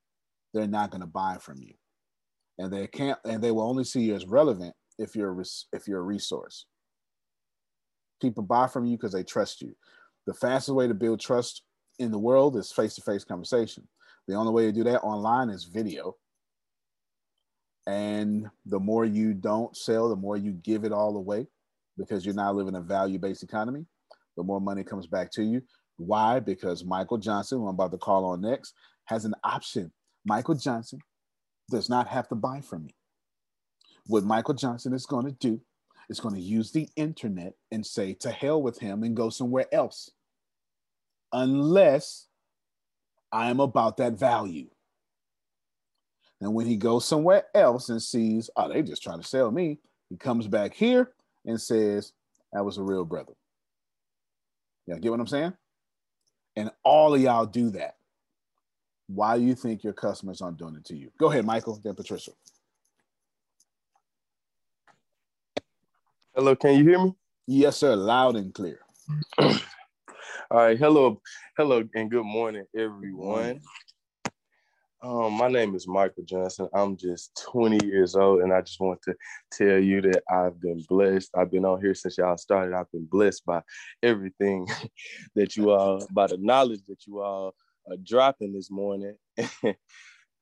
they're 0.53 0.66
not 0.66 0.91
going 0.91 1.01
to 1.01 1.07
buy 1.07 1.39
from 1.41 1.59
you. 1.61 1.75
And 2.59 2.73
they 2.73 2.87
can't 2.87 3.18
and 3.25 3.43
they 3.43 3.51
will 3.51 3.68
only 3.68 3.85
see 3.85 4.03
you 4.03 4.14
as 4.14 4.27
relevant 4.27 4.75
if 4.99 5.16
you're 5.16 5.41
a, 5.41 5.45
if 5.73 5.89
you're 5.89 6.01
a 6.01 6.03
resource. 6.03 6.66
People 8.20 8.43
buy 8.43 8.68
from 8.68 8.87
you 8.87 8.97
because 8.97 9.12
they 9.12 9.25
trust 9.25 9.62
you. 9.62 9.75
The 10.27 10.35
fastest 10.35 10.77
way 10.77 10.87
to 10.87 10.95
build 10.95 11.20
trust 11.20 11.62
in 11.99 12.11
the 12.11 12.18
world 12.18 12.57
is 12.57 12.70
face-to-face 12.70 13.25
conversation. 13.25 13.89
The 14.29 14.35
only 14.35 14.53
way 14.53 14.66
to 14.66 14.73
do 14.73 14.85
that 14.85 15.01
online 15.01 15.51
is 15.51 15.64
video 15.64 16.16
and 17.87 18.49
the 18.66 18.79
more 18.79 19.05
you 19.05 19.35
don't 19.35 19.77
sell, 19.77 20.09
the 20.09 20.16
more 20.16 20.37
you 20.37 20.53
give 20.53 20.85
it 20.85 20.93
all 20.93 21.16
away 21.16 21.47
because 21.99 22.25
you're 22.25 22.35
now 22.35 22.53
living 22.53 22.77
a 22.77 22.81
value 22.81 23.18
based 23.18 23.43
economy, 23.43 23.85
the 24.37 24.43
more 24.43 24.61
money 24.61 24.85
comes 24.85 25.07
back 25.07 25.31
to 25.33 25.43
you. 25.43 25.62
Why? 25.97 26.40
Because 26.40 26.84
Michael 26.84 27.18
Johnson, 27.18 27.59
who 27.59 27.68
I'm 27.68 27.74
about 27.74 27.93
to 27.93 27.99
call 27.99 28.24
on 28.24 28.40
next, 28.40 28.74
has 29.05 29.24
an 29.24 29.34
option. 29.45 29.93
Michael 30.24 30.55
Johnson 30.55 31.01
does 31.70 31.88
not 31.88 32.09
have 32.09 32.28
to 32.28 32.34
buy 32.34 32.61
from 32.61 32.84
me. 32.84 32.95
What 34.07 34.24
Michael 34.24 34.55
Johnson 34.55 34.93
is 34.93 35.07
going 35.07 35.26
to 35.26 35.32
do 35.32 35.61
is 36.09 36.20
going 36.20 36.34
to 36.34 36.40
use 36.40 36.72
the 36.72 36.88
internet 36.97 37.55
and 37.70 37.86
say 37.86 38.14
to 38.14 38.30
hell 38.30 38.62
with 38.62 38.78
him 38.78 39.03
and 39.03 39.16
go 39.16 39.30
somewhere 39.30 39.66
else. 39.72 40.11
Unless 41.32 42.26
I 43.30 43.49
am 43.49 43.61
about 43.61 43.97
that 43.99 44.14
value. 44.14 44.68
And 46.40 46.55
when 46.55 46.66
he 46.66 46.76
goes 46.76 47.07
somewhere 47.07 47.45
else 47.55 47.88
and 47.88 48.03
sees, 48.03 48.51
oh, 48.57 48.68
they 48.68 48.82
just 48.82 49.03
trying 49.03 49.20
to 49.20 49.26
sell 49.26 49.51
me, 49.51 49.78
he 50.11 50.16
comes 50.16 50.49
back 50.49 50.74
here 50.74 51.12
and 51.47 51.61
says, 51.61 52.12
that 52.53 52.64
was 52.64 52.78
a 52.78 52.82
real 52.82 53.05
brother. 53.05 53.32
Yeah, 54.86 54.99
get 54.99 55.11
what 55.12 55.20
I'm 55.20 55.26
saying? 55.28 55.53
And 56.57 56.70
all 56.84 57.14
of 57.14 57.20
y'all 57.20 57.46
do 57.46 57.70
that. 57.70 57.96
Why 59.07 59.38
do 59.38 59.44
you 59.44 59.55
think 59.55 59.84
your 59.84 59.92
customers 59.92 60.40
aren't 60.40 60.59
doing 60.59 60.76
it 60.76 60.84
to 60.86 60.96
you? 60.96 61.11
Go 61.18 61.30
ahead, 61.30 61.44
Michael, 61.44 61.80
then 61.82 61.94
Patricia. 61.94 62.32
Hello, 66.34 66.57
can 66.57 66.78
you 66.78 66.84
hear 66.84 67.03
me? 67.03 67.14
Yes, 67.46 67.76
sir, 67.76 67.94
loud 67.94 68.36
and 68.36 68.55
clear. 68.55 68.80
All 69.38 69.50
right, 70.50 70.78
hello, 70.78 71.20
hello, 71.57 71.82
and 71.94 72.11
good 72.11 72.24
morning, 72.24 72.64
everyone. 72.76 73.61
Um, 75.05 75.32
my 75.32 75.48
name 75.48 75.74
is 75.74 75.88
Michael 75.88 76.22
Johnson. 76.22 76.68
I'm 76.72 76.96
just 76.96 77.36
20 77.50 77.84
years 77.84 78.14
old, 78.14 78.42
and 78.42 78.53
I 78.53 78.61
just 78.61 78.78
want 78.78 79.03
to 79.03 79.16
tell 79.50 79.80
you 79.80 80.00
that 80.03 80.22
I've 80.30 80.61
been 80.61 80.80
blessed. 80.88 81.30
I've 81.36 81.50
been 81.50 81.64
on 81.64 81.80
here 81.80 81.92
since 81.92 82.18
y'all 82.18 82.36
started. 82.36 82.72
I've 82.72 82.90
been 82.92 83.07
blessed 83.07 83.44
by 83.44 83.62
everything 84.05 84.68
that 85.34 85.57
you 85.57 85.72
all, 85.72 86.07
by 86.12 86.28
the 86.28 86.36
knowledge 86.36 86.82
that 86.86 87.05
you 87.05 87.20
all 87.20 87.53
are 87.90 87.96
dropping 87.96 88.53
this 88.53 88.70
morning. 88.70 89.16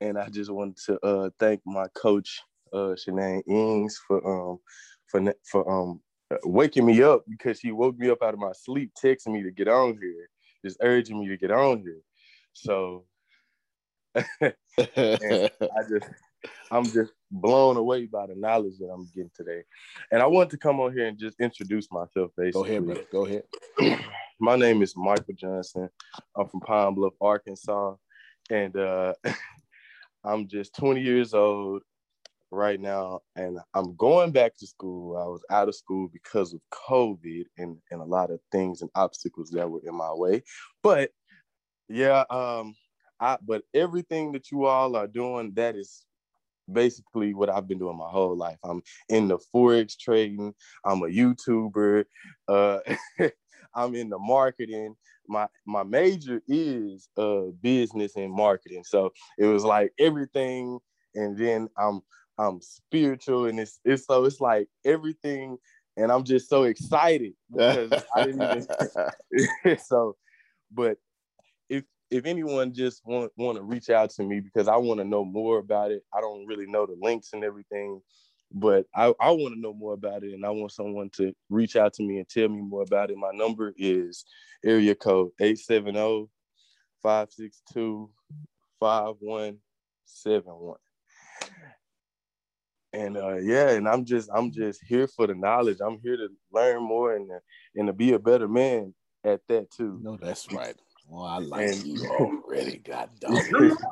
and 0.02 0.18
I 0.18 0.28
just 0.28 0.50
wanted 0.50 0.76
to 0.84 1.06
uh, 1.06 1.30
thank 1.38 1.62
my 1.64 1.86
coach, 1.94 2.42
uh, 2.74 2.94
Shanann 2.96 3.40
Ings, 3.48 3.98
for 4.06 4.18
um 4.26 4.58
for 5.06 5.34
for 5.50 5.70
um 5.70 6.00
waking 6.44 6.84
me 6.84 7.02
up 7.02 7.24
because 7.26 7.60
she 7.60 7.72
woke 7.72 7.96
me 7.96 8.10
up 8.10 8.22
out 8.22 8.34
of 8.34 8.40
my 8.40 8.52
sleep, 8.52 8.92
texting 9.02 9.32
me 9.32 9.42
to 9.42 9.52
get 9.52 9.68
on 9.68 9.98
here, 10.02 10.28
just 10.62 10.76
urging 10.82 11.18
me 11.18 11.28
to 11.28 11.38
get 11.38 11.50
on 11.50 11.78
here. 11.78 12.02
So 12.52 13.06
I 14.42 15.82
just 15.88 16.08
I'm 16.70 16.84
just 16.84 17.12
blown 17.30 17.76
away 17.76 18.06
by 18.06 18.26
the 18.26 18.34
knowledge 18.34 18.78
that 18.78 18.86
I'm 18.86 19.08
getting 19.14 19.30
today. 19.34 19.62
And 20.10 20.22
I 20.22 20.26
want 20.26 20.50
to 20.50 20.56
come 20.56 20.80
on 20.80 20.92
here 20.92 21.06
and 21.06 21.18
just 21.18 21.38
introduce 21.40 21.90
myself 21.90 22.30
basically. 22.36 22.52
Go 22.52 22.64
ahead, 22.64 22.86
brother. 22.86 23.04
Go 23.12 23.26
ahead. 23.26 23.44
My 24.40 24.56
name 24.56 24.82
is 24.82 24.96
Michael 24.96 25.34
Johnson. 25.34 25.90
I'm 26.36 26.48
from 26.48 26.60
Pine 26.60 26.94
Bluff, 26.94 27.12
Arkansas. 27.20 27.94
And 28.50 28.76
uh, 28.76 29.12
I'm 30.24 30.48
just 30.48 30.74
20 30.76 31.00
years 31.00 31.34
old 31.34 31.82
right 32.50 32.80
now. 32.80 33.20
And 33.36 33.58
I'm 33.74 33.94
going 33.96 34.32
back 34.32 34.56
to 34.58 34.66
school. 34.66 35.16
I 35.16 35.24
was 35.24 35.42
out 35.50 35.68
of 35.68 35.74
school 35.74 36.08
because 36.12 36.54
of 36.54 36.60
COVID 36.72 37.44
and, 37.58 37.76
and 37.90 38.00
a 38.00 38.04
lot 38.04 38.30
of 38.30 38.40
things 38.50 38.80
and 38.80 38.90
obstacles 38.94 39.50
that 39.50 39.70
were 39.70 39.82
in 39.84 39.94
my 39.94 40.12
way. 40.12 40.42
But 40.82 41.10
yeah, 41.88 42.24
um, 42.30 42.74
I 43.20 43.38
but 43.46 43.62
everything 43.74 44.32
that 44.32 44.50
you 44.50 44.64
all 44.64 44.96
are 44.96 45.06
doing, 45.06 45.52
that 45.54 45.76
is 45.76 46.04
basically 46.72 47.34
what 47.34 47.50
I've 47.50 47.68
been 47.68 47.78
doing 47.78 47.96
my 47.96 48.08
whole 48.08 48.36
life. 48.36 48.58
I'm 48.64 48.82
in 49.08 49.28
the 49.28 49.38
forex 49.54 49.98
trading. 49.98 50.54
I'm 50.84 51.02
a 51.02 51.06
YouTuber. 51.06 52.04
Uh, 52.48 52.78
I'm 53.74 53.94
in 53.94 54.08
the 54.08 54.18
marketing. 54.18 54.96
My 55.28 55.48
my 55.66 55.82
major 55.82 56.42
is 56.48 57.08
uh 57.16 57.52
business 57.60 58.16
and 58.16 58.32
marketing. 58.32 58.84
So 58.84 59.12
it 59.38 59.46
was 59.46 59.64
like 59.64 59.92
everything, 59.98 60.78
and 61.14 61.36
then 61.36 61.68
I'm 61.78 62.00
I'm 62.38 62.60
spiritual, 62.60 63.46
and 63.46 63.60
it's 63.60 63.78
it's 63.84 64.06
so 64.06 64.24
it's 64.24 64.40
like 64.40 64.68
everything, 64.84 65.58
and 65.96 66.10
I'm 66.10 66.24
just 66.24 66.48
so 66.48 66.64
excited 66.64 67.34
because 67.52 67.92
I 68.14 68.24
didn't 68.24 68.66
even 69.62 69.78
so. 69.84 70.16
But 70.72 70.98
if 72.10 72.26
anyone 72.26 72.72
just 72.72 73.02
want 73.04 73.32
want 73.36 73.56
to 73.56 73.62
reach 73.62 73.88
out 73.88 74.10
to 74.10 74.22
me 74.22 74.40
because 74.40 74.68
I 74.68 74.76
want 74.76 74.98
to 74.98 75.04
know 75.04 75.24
more 75.24 75.58
about 75.58 75.90
it. 75.92 76.02
I 76.12 76.20
don't 76.20 76.46
really 76.46 76.66
know 76.66 76.86
the 76.86 76.96
links 77.00 77.30
and 77.32 77.44
everything, 77.44 78.00
but 78.52 78.86
I, 78.94 79.14
I 79.20 79.30
want 79.30 79.54
to 79.54 79.60
know 79.60 79.72
more 79.72 79.94
about 79.94 80.24
it 80.24 80.34
and 80.34 80.44
I 80.44 80.50
want 80.50 80.72
someone 80.72 81.10
to 81.14 81.32
reach 81.48 81.76
out 81.76 81.94
to 81.94 82.02
me 82.02 82.18
and 82.18 82.28
tell 82.28 82.48
me 82.48 82.60
more 82.60 82.82
about 82.82 83.10
it. 83.10 83.16
My 83.16 83.30
number 83.32 83.72
is 83.76 84.24
area 84.64 84.94
code 84.94 85.30
870 85.40 86.26
562 87.02 88.10
5171. 88.80 90.76
And 92.92 93.16
uh, 93.16 93.36
yeah, 93.36 93.70
and 93.70 93.88
I'm 93.88 94.04
just 94.04 94.28
I'm 94.34 94.50
just 94.50 94.82
here 94.84 95.06
for 95.06 95.28
the 95.28 95.34
knowledge. 95.36 95.78
I'm 95.80 96.00
here 96.02 96.16
to 96.16 96.28
learn 96.52 96.82
more 96.82 97.14
and 97.14 97.30
and 97.76 97.86
to 97.86 97.92
be 97.92 98.14
a 98.14 98.18
better 98.18 98.48
man 98.48 98.94
at 99.22 99.42
that 99.46 99.70
too. 99.70 100.00
No, 100.02 100.16
that's 100.16 100.52
right. 100.52 100.74
Oh, 101.12 101.24
I 101.24 101.38
like 101.38 101.68
and, 101.68 101.86
you 101.86 102.06
already. 102.10 102.78
God 102.78 103.10
dog. 103.20 103.42
Welcome. 103.50 103.76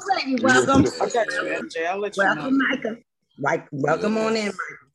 welcome, 2.16 2.58
Micah. 2.58 2.96
Right, 3.40 3.64
welcome 3.72 4.14
yes. 4.16 4.26
on 4.26 4.36
in, 4.36 4.46
Micah. 4.46 4.87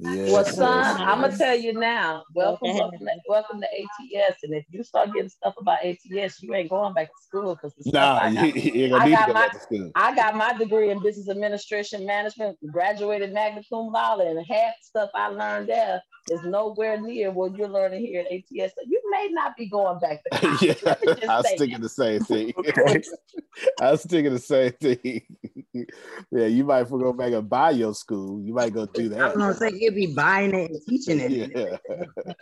Yeah. 0.00 0.32
Well, 0.32 0.44
son, 0.44 0.96
I'm 1.00 1.20
gonna 1.20 1.36
tell 1.36 1.56
you 1.56 1.72
now. 1.72 2.24
Welcome, 2.34 2.74
welcome, 2.74 2.98
to, 2.98 3.16
welcome 3.28 3.60
to 3.60 3.66
ATS. 3.66 4.38
And 4.42 4.52
if 4.52 4.64
you 4.68 4.82
start 4.82 5.12
getting 5.12 5.28
stuff 5.28 5.54
about 5.56 5.84
ATS, 5.84 6.42
you 6.42 6.52
ain't 6.52 6.68
going 6.68 6.94
back 6.94 7.08
to 7.08 7.22
school 7.22 7.54
because 7.54 7.74
nah, 7.86 8.18
I 8.20 8.34
got, 8.34 8.56
you, 8.64 8.88
you 8.88 8.96
I 8.96 9.08
got 9.08 9.32
my 9.32 9.48
I 9.94 10.14
got 10.14 10.36
my 10.36 10.52
degree 10.52 10.90
in 10.90 11.00
business 11.00 11.28
administration 11.28 12.04
management, 12.04 12.58
graduated 12.72 13.32
magna 13.32 13.62
cum 13.70 13.92
laude, 13.92 14.22
and 14.22 14.44
half 14.44 14.74
stuff 14.82 15.10
I 15.14 15.28
learned 15.28 15.68
there 15.68 16.02
is 16.30 16.42
nowhere 16.44 17.00
near 17.00 17.30
what 17.30 17.54
you're 17.56 17.68
learning 17.68 18.00
here 18.00 18.20
at 18.20 18.32
ATS. 18.32 18.74
So 18.74 18.82
you 18.86 19.00
may 19.10 19.28
not 19.30 19.56
be 19.56 19.68
going 19.68 19.98
back 20.00 20.22
to 20.24 20.30
college. 20.38 20.62
yeah, 20.82 20.94
I'm 21.28 21.44
sticking 21.44 21.80
the 21.80 21.88
same 21.88 22.20
thing. 22.24 22.52
I 23.80 23.90
was 23.92 24.04
thinking 24.04 24.32
the 24.32 24.38
same 24.38 24.72
thing. 24.72 25.22
yeah, 26.30 26.46
you 26.46 26.64
might 26.64 26.88
go 26.88 27.12
back 27.12 27.32
and 27.32 27.48
buy 27.48 27.70
your 27.70 27.94
school. 27.94 28.40
You 28.40 28.54
might 28.54 28.72
go 28.72 28.86
do 28.86 29.08
that. 29.10 29.36
I'm 29.84 30.00
gonna 30.00 30.00
say 30.00 30.00
you'll 30.00 30.08
be 30.08 30.14
buying 30.14 30.54
it 30.54 30.70
and 30.70 30.80
teaching 30.88 31.20
it. 31.20 31.52
yeah. 31.54 31.76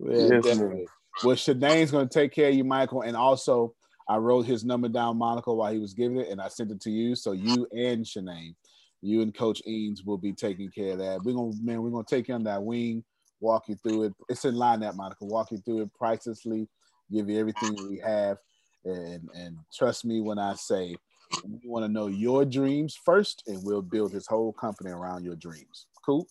yeah 0.00 0.28
yes, 0.28 0.44
definitely. 0.44 0.86
Well, 1.22 1.36
Shadane's 1.36 1.90
gonna 1.90 2.08
take 2.08 2.32
care 2.32 2.48
of 2.48 2.54
you, 2.54 2.64
Michael, 2.64 3.02
and 3.02 3.16
also 3.16 3.74
I 4.08 4.16
wrote 4.16 4.46
his 4.46 4.64
number 4.64 4.88
down, 4.88 5.18
Monica, 5.18 5.52
while 5.52 5.72
he 5.72 5.78
was 5.78 5.94
giving 5.94 6.18
it, 6.18 6.28
and 6.28 6.40
I 6.40 6.48
sent 6.48 6.70
it 6.70 6.80
to 6.82 6.90
you. 6.90 7.14
So 7.14 7.32
you 7.32 7.66
and 7.72 8.04
Shanae, 8.04 8.54
you 9.02 9.20
and 9.22 9.34
Coach 9.34 9.60
Eames 9.66 10.04
will 10.04 10.16
be 10.16 10.32
taking 10.32 10.70
care 10.70 10.92
of 10.92 10.98
that. 10.98 11.22
We're 11.24 11.34
gonna, 11.34 11.52
man, 11.60 11.82
we're 11.82 11.90
gonna 11.90 12.04
take 12.04 12.28
you 12.28 12.34
on 12.34 12.44
that 12.44 12.62
wing, 12.62 13.04
walk 13.40 13.68
you 13.68 13.76
through 13.76 14.04
it. 14.04 14.14
It's 14.28 14.44
in 14.44 14.54
line 14.54 14.80
that 14.80 14.96
Monica, 14.96 15.24
walk 15.24 15.50
you 15.50 15.58
through 15.58 15.82
it 15.82 15.94
pricelessly, 15.94 16.68
give 17.12 17.28
you 17.28 17.38
everything 17.38 17.76
we 17.88 17.98
have, 17.98 18.38
and 18.84 19.28
and 19.34 19.58
trust 19.76 20.04
me 20.04 20.20
when 20.20 20.38
I 20.38 20.54
say 20.54 20.96
we 21.42 21.60
want 21.64 21.84
to 21.84 21.92
know 21.92 22.06
your 22.06 22.44
dreams 22.44 22.98
first, 23.04 23.42
and 23.46 23.62
we'll 23.62 23.82
build 23.82 24.12
his 24.12 24.26
whole 24.26 24.52
company 24.52 24.90
around 24.90 25.24
your 25.24 25.36
dreams. 25.36 25.86
Cool. 26.04 26.26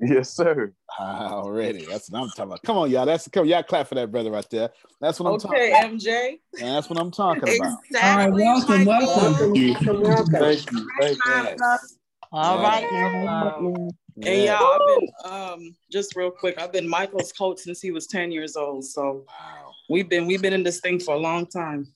Yes, 0.00 0.30
sir. 0.34 0.72
Already. 1.00 1.84
That's 1.86 2.10
what 2.10 2.20
I'm 2.22 2.28
talking 2.28 2.44
about. 2.44 2.62
Come 2.62 2.78
on, 2.78 2.90
y'all. 2.90 3.04
That's 3.04 3.26
come. 3.28 3.46
Y'all 3.46 3.62
clap 3.62 3.88
for 3.88 3.96
that 3.96 4.10
brother 4.10 4.30
right 4.30 4.46
there. 4.50 4.70
That's 5.00 5.18
what 5.18 5.28
I'm 5.28 5.34
Okay, 5.34 5.72
talking 5.72 5.96
about. 5.96 6.00
MJ. 6.00 6.40
And 6.60 6.76
that's 6.76 6.88
what 6.88 6.98
I'm 7.00 7.10
talking 7.10 7.42
about. 7.42 7.78
Exactly. 7.86 8.42
welcome, 8.44 8.84
welcome. 8.84 9.52
Welcome, 9.52 10.00
welcome. 10.00 10.32
Thank 10.32 10.70
you. 10.72 10.88
Thank 11.00 11.18
you. 11.24 11.56
All 12.32 12.58
right. 12.58 12.88
And 12.90 14.24
Yeah. 14.24 14.58
y'all, 14.60 14.72
I've 14.72 14.86
been 14.86 15.08
um 15.24 15.76
just 15.90 16.14
real 16.14 16.30
quick. 16.30 16.60
I've 16.60 16.72
been 16.72 16.88
Michael's 16.88 17.32
coach 17.32 17.58
since 17.60 17.80
he 17.80 17.90
was 17.90 18.06
10 18.06 18.30
years 18.32 18.56
old. 18.56 18.84
So 18.84 19.24
we've 19.88 20.08
been 20.08 20.26
we've 20.26 20.42
been 20.42 20.52
in 20.52 20.62
this 20.62 20.80
thing 20.80 21.00
for 21.00 21.14
a 21.14 21.18
long 21.18 21.46
time. 21.46 21.86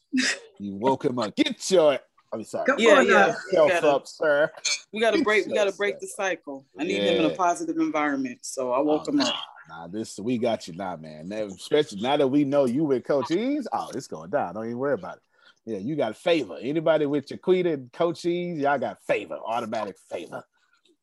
You 0.59 0.77
woke 0.77 1.05
him 1.05 1.19
up. 1.19 1.35
Get 1.37 1.71
your. 1.71 1.99
I'm 2.33 2.45
sorry. 2.45 2.67
yeah, 2.79 3.03
Get 3.03 3.09
yeah. 3.09 3.27
yourself 3.27 3.47
We 3.53 3.69
gotta, 3.69 3.91
up, 3.91 4.07
sir. 4.07 4.51
we 4.93 5.01
gotta 5.01 5.23
break 5.23 5.47
we 5.47 5.55
gotta 5.55 5.73
break 5.73 6.01
the 6.01 6.07
cycle. 6.07 6.65
I 6.79 6.85
need 6.85 7.03
him 7.03 7.25
in 7.25 7.31
a 7.31 7.35
positive 7.35 7.77
environment. 7.77 8.39
So 8.43 8.73
I 8.73 8.81
woke 8.81 9.05
oh, 9.07 9.13
him 9.13 9.21
up. 9.21 9.35
Nah, 9.69 9.87
this 9.89 10.19
we 10.19 10.39
got 10.39 10.67
you 10.67 10.75
now, 10.75 10.97
man. 10.97 11.29
Now, 11.29 11.45
especially 11.45 12.01
now 12.01 12.17
that 12.17 12.29
we 12.29 12.45
know 12.45 12.65
you 12.65 12.85
with 12.85 13.05
Coach 13.05 13.31
Ease, 13.31 13.69
oh, 13.73 13.91
it's 13.95 14.07
going 14.07 14.31
down. 14.31 14.55
Don't 14.55 14.65
even 14.65 14.79
worry 14.79 14.95
about 14.95 15.17
it. 15.17 15.23
Yeah, 15.65 15.79
you 15.79 15.95
got 15.95 16.17
favor. 16.17 16.57
Anybody 16.61 17.07
with 17.07 17.29
Jaquita 17.29 17.75
and 17.75 17.93
Coach 17.93 18.25
Ease, 18.25 18.59
y'all 18.59 18.79
got 18.79 19.03
favor, 19.07 19.37
automatic 19.37 19.97
favor. 20.11 20.43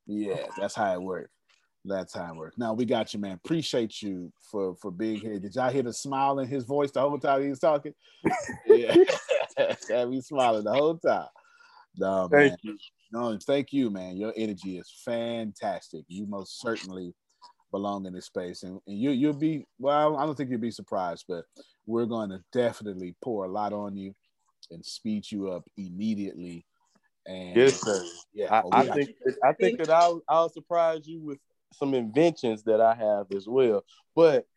Yeah, 0.05 0.47
that's 0.57 0.75
how 0.75 0.93
it 0.93 1.01
works. 1.01 1.29
That's 1.85 2.13
how 2.13 2.33
it 2.33 2.35
works. 2.35 2.57
Now 2.57 2.73
we 2.73 2.85
got 2.85 3.13
you, 3.13 3.19
man. 3.19 3.39
Appreciate 3.43 4.01
you 4.01 4.31
for 4.51 4.75
for 4.75 4.91
being 4.91 5.19
here. 5.19 5.39
Did 5.39 5.55
y'all 5.55 5.71
hear 5.71 5.83
the 5.83 5.93
smile 5.93 6.39
in 6.39 6.47
his 6.47 6.65
voice 6.65 6.91
the 6.91 7.01
whole 7.01 7.17
time 7.17 7.41
he 7.43 7.49
was 7.49 7.59
talking? 7.59 7.93
yeah, 8.65 8.95
had 9.89 10.09
me 10.09 10.21
smiling 10.21 10.65
the 10.65 10.73
whole 10.73 10.97
time. 10.97 11.27
No, 11.95 12.27
Thank 12.31 12.51
man. 12.51 12.57
you. 12.63 12.77
No, 13.11 13.37
thank 13.41 13.73
you, 13.73 13.89
man. 13.89 14.17
Your 14.17 14.33
energy 14.35 14.77
is 14.77 14.91
fantastic. 15.03 16.03
You 16.07 16.27
most 16.27 16.61
certainly 16.61 17.15
belong 17.71 18.05
in 18.05 18.13
this 18.13 18.25
space, 18.25 18.63
and, 18.63 18.79
and 18.85 18.97
you 18.97 19.11
you'll 19.11 19.33
be 19.33 19.65
well. 19.79 20.17
I 20.17 20.25
don't 20.25 20.35
think 20.35 20.49
you'll 20.49 20.59
be 20.59 20.71
surprised, 20.71 21.25
but 21.27 21.45
we're 21.85 22.05
going 22.05 22.29
to 22.29 22.43
definitely 22.51 23.15
pour 23.21 23.45
a 23.45 23.51
lot 23.51 23.73
on 23.73 23.95
you 23.95 24.13
and 24.69 24.85
speed 24.85 25.31
you 25.31 25.49
up 25.49 25.63
immediately. 25.77 26.65
And 27.25 27.55
Yes, 27.55 27.81
sir. 27.81 28.03
Yeah, 28.33 28.53
I, 28.53 28.61
oh, 28.63 28.69
I 28.73 28.85
think 28.89 29.09
you. 29.25 29.35
I 29.43 29.53
think 29.53 29.79
that 29.79 29.89
I'll 29.89 30.21
I'll 30.27 30.49
surprise 30.49 31.07
you 31.07 31.21
with 31.21 31.39
some 31.73 31.93
inventions 31.93 32.63
that 32.63 32.81
I 32.81 32.95
have 32.95 33.27
as 33.35 33.47
well. 33.47 33.83
But 34.15 34.47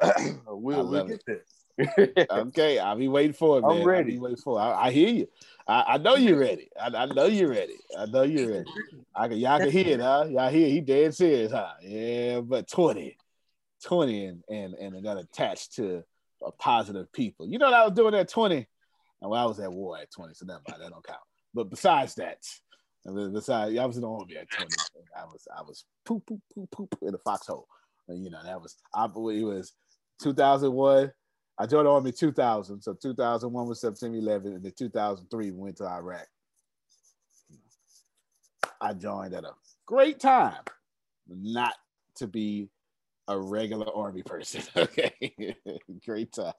we'll, 0.46 1.06
get 1.06 1.22
there. 1.26 1.44
okay, 2.30 2.78
I'll 2.78 2.96
be 2.96 3.08
waiting 3.08 3.32
for 3.32 3.58
it, 3.58 3.64
I'm 3.64 3.70
man. 3.70 3.80
I'll 3.80 3.86
ready. 3.86 4.18
waiting 4.18 4.36
for 4.36 4.58
it. 4.58 4.62
I, 4.62 4.86
I 4.86 4.90
hear 4.90 5.08
you. 5.08 5.28
I, 5.66 5.94
I 5.94 5.96
know 5.98 6.16
you're 6.16 6.38
ready. 6.38 6.68
I, 6.80 6.88
I 6.88 7.06
know 7.06 7.26
you're 7.26 7.50
ready. 7.50 7.76
I 7.98 8.06
know 8.06 8.22
you're 8.22 8.50
ready. 8.50 8.70
I 9.14 9.28
can, 9.28 9.38
y'all 9.38 9.58
can 9.58 9.70
hear 9.70 9.86
it, 9.86 10.00
huh? 10.00 10.26
Y'all 10.28 10.50
hear 10.50 10.68
he 10.68 10.80
dead 10.80 11.14
serious, 11.14 11.52
huh? 11.52 11.72
Yeah, 11.82 12.40
but 12.40 12.68
20, 12.68 13.16
20 13.84 14.26
and 14.26 14.42
and 14.50 14.74
and 14.74 15.04
got 15.04 15.18
attached 15.18 15.74
to 15.76 16.02
a 16.44 16.52
positive 16.52 17.12
people. 17.12 17.46
You 17.48 17.58
know 17.58 17.66
what 17.66 17.74
I 17.74 17.84
was 17.84 17.94
doing 17.94 18.14
at 18.14 18.28
20? 18.28 18.56
And 18.56 19.30
well, 19.30 19.40
I 19.40 19.46
was 19.46 19.60
at 19.60 19.72
war 19.72 19.98
at 19.98 20.10
20, 20.10 20.34
so 20.34 20.46
mind, 20.46 20.60
that 20.66 20.90
don't 20.90 21.06
count. 21.06 21.20
But 21.54 21.70
besides 21.70 22.14
that, 22.16 22.38
besides, 23.04 23.78
I 23.78 23.84
was 23.84 23.96
in 23.96 24.02
the 24.02 24.08
army 24.08 24.36
at 24.36 24.50
20. 24.50 24.74
I 25.16 25.24
was 25.24 25.46
I 25.56 25.62
was 25.62 25.84
poop 26.04 26.24
poop 26.26 26.40
poop 26.54 26.70
poop 26.70 26.96
in 27.02 27.12
the 27.12 27.18
foxhole. 27.18 27.66
And, 28.08 28.24
you 28.24 28.30
know, 28.30 28.42
that 28.44 28.60
was 28.60 28.76
I 28.94 29.06
it 29.06 29.44
was 29.44 29.72
2001. 30.22 31.12
I 31.58 31.66
joined 31.66 31.86
the 31.86 31.90
army 31.90 32.12
2000. 32.12 32.80
So 32.80 32.94
2001 32.94 33.68
was 33.68 33.80
September 33.80 34.16
11, 34.16 34.54
and 34.54 34.64
then 34.64 34.72
2003 34.76 35.50
we 35.50 35.56
went 35.56 35.76
to 35.76 35.84
Iraq. 35.84 36.26
I 38.80 38.94
joined 38.94 39.34
at 39.34 39.44
a 39.44 39.52
great 39.86 40.18
time, 40.18 40.62
not 41.28 41.74
to 42.16 42.26
be 42.26 42.68
a 43.28 43.38
regular 43.38 43.86
army 43.94 44.22
person. 44.22 44.62
Okay, 44.76 45.34
great 46.04 46.32
time. 46.32 46.52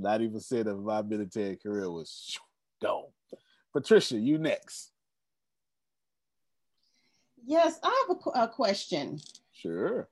90% 0.00 0.66
of 0.66 0.82
my 0.82 1.02
military 1.02 1.56
career 1.56 1.90
was 1.90 2.38
gone. 2.80 3.06
Patricia, 3.72 4.18
you 4.18 4.38
next. 4.38 4.91
Yes, 7.44 7.78
I 7.82 8.06
have 8.08 8.16
a, 8.16 8.30
a 8.44 8.48
question. 8.48 9.18
Sure. 9.52 10.08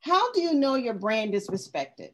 How 0.00 0.32
do 0.32 0.40
you 0.40 0.54
know 0.54 0.74
your 0.74 0.94
brand 0.94 1.34
is 1.34 1.48
respected? 1.50 2.10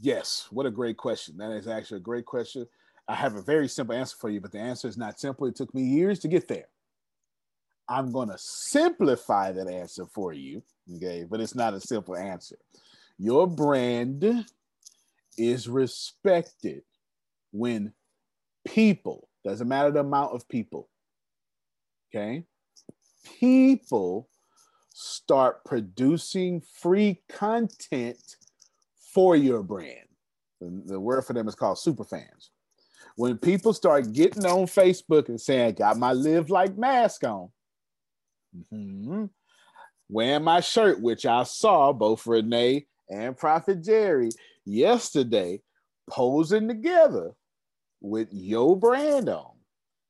Yes, 0.00 0.48
what 0.50 0.66
a 0.66 0.70
great 0.70 0.96
question. 0.96 1.36
That 1.38 1.52
is 1.52 1.68
actually 1.68 1.98
a 1.98 2.00
great 2.00 2.26
question. 2.26 2.66
I 3.06 3.14
have 3.14 3.36
a 3.36 3.42
very 3.42 3.68
simple 3.68 3.94
answer 3.94 4.16
for 4.18 4.30
you, 4.30 4.40
but 4.40 4.52
the 4.52 4.58
answer 4.58 4.88
is 4.88 4.96
not 4.96 5.20
simple. 5.20 5.46
It 5.46 5.56
took 5.56 5.72
me 5.74 5.82
years 5.82 6.18
to 6.20 6.28
get 6.28 6.48
there. 6.48 6.66
I'm 7.88 8.12
going 8.12 8.28
to 8.28 8.38
simplify 8.38 9.52
that 9.52 9.68
answer 9.68 10.06
for 10.06 10.32
you, 10.32 10.62
okay? 10.96 11.24
But 11.28 11.40
it's 11.40 11.54
not 11.54 11.74
a 11.74 11.80
simple 11.80 12.16
answer. 12.16 12.56
Your 13.18 13.46
brand 13.46 14.46
is 15.36 15.68
respected 15.68 16.82
when 17.52 17.92
people, 18.66 19.28
doesn't 19.44 19.68
matter 19.68 19.90
the 19.90 20.00
amount 20.00 20.34
of 20.34 20.48
people, 20.48 20.88
okay? 22.10 22.44
People 23.24 24.28
start 24.92 25.64
producing 25.64 26.62
free 26.80 27.20
content 27.28 28.18
for 29.12 29.36
your 29.36 29.62
brand. 29.62 30.06
The, 30.60 30.82
the 30.86 31.00
word 31.00 31.24
for 31.24 31.32
them 31.32 31.48
is 31.48 31.54
called 31.54 31.78
super 31.78 32.04
fans. 32.04 32.50
When 33.16 33.38
people 33.38 33.72
start 33.72 34.12
getting 34.12 34.44
on 34.44 34.66
Facebook 34.66 35.28
and 35.28 35.40
saying, 35.40 35.74
"Got 35.74 35.98
my 35.98 36.12
live 36.12 36.50
like 36.50 36.76
mask 36.76 37.24
on," 37.24 37.48
mm-hmm. 38.72 39.26
wearing 40.08 40.44
my 40.44 40.60
shirt, 40.60 41.00
which 41.00 41.24
I 41.26 41.44
saw 41.44 41.92
both 41.92 42.26
Renee 42.26 42.86
and 43.08 43.36
Prophet 43.36 43.82
Jerry 43.82 44.30
yesterday 44.64 45.60
posing 46.08 46.68
together 46.68 47.32
with 48.00 48.28
your 48.32 48.76
brand 48.76 49.28
on, 49.28 49.52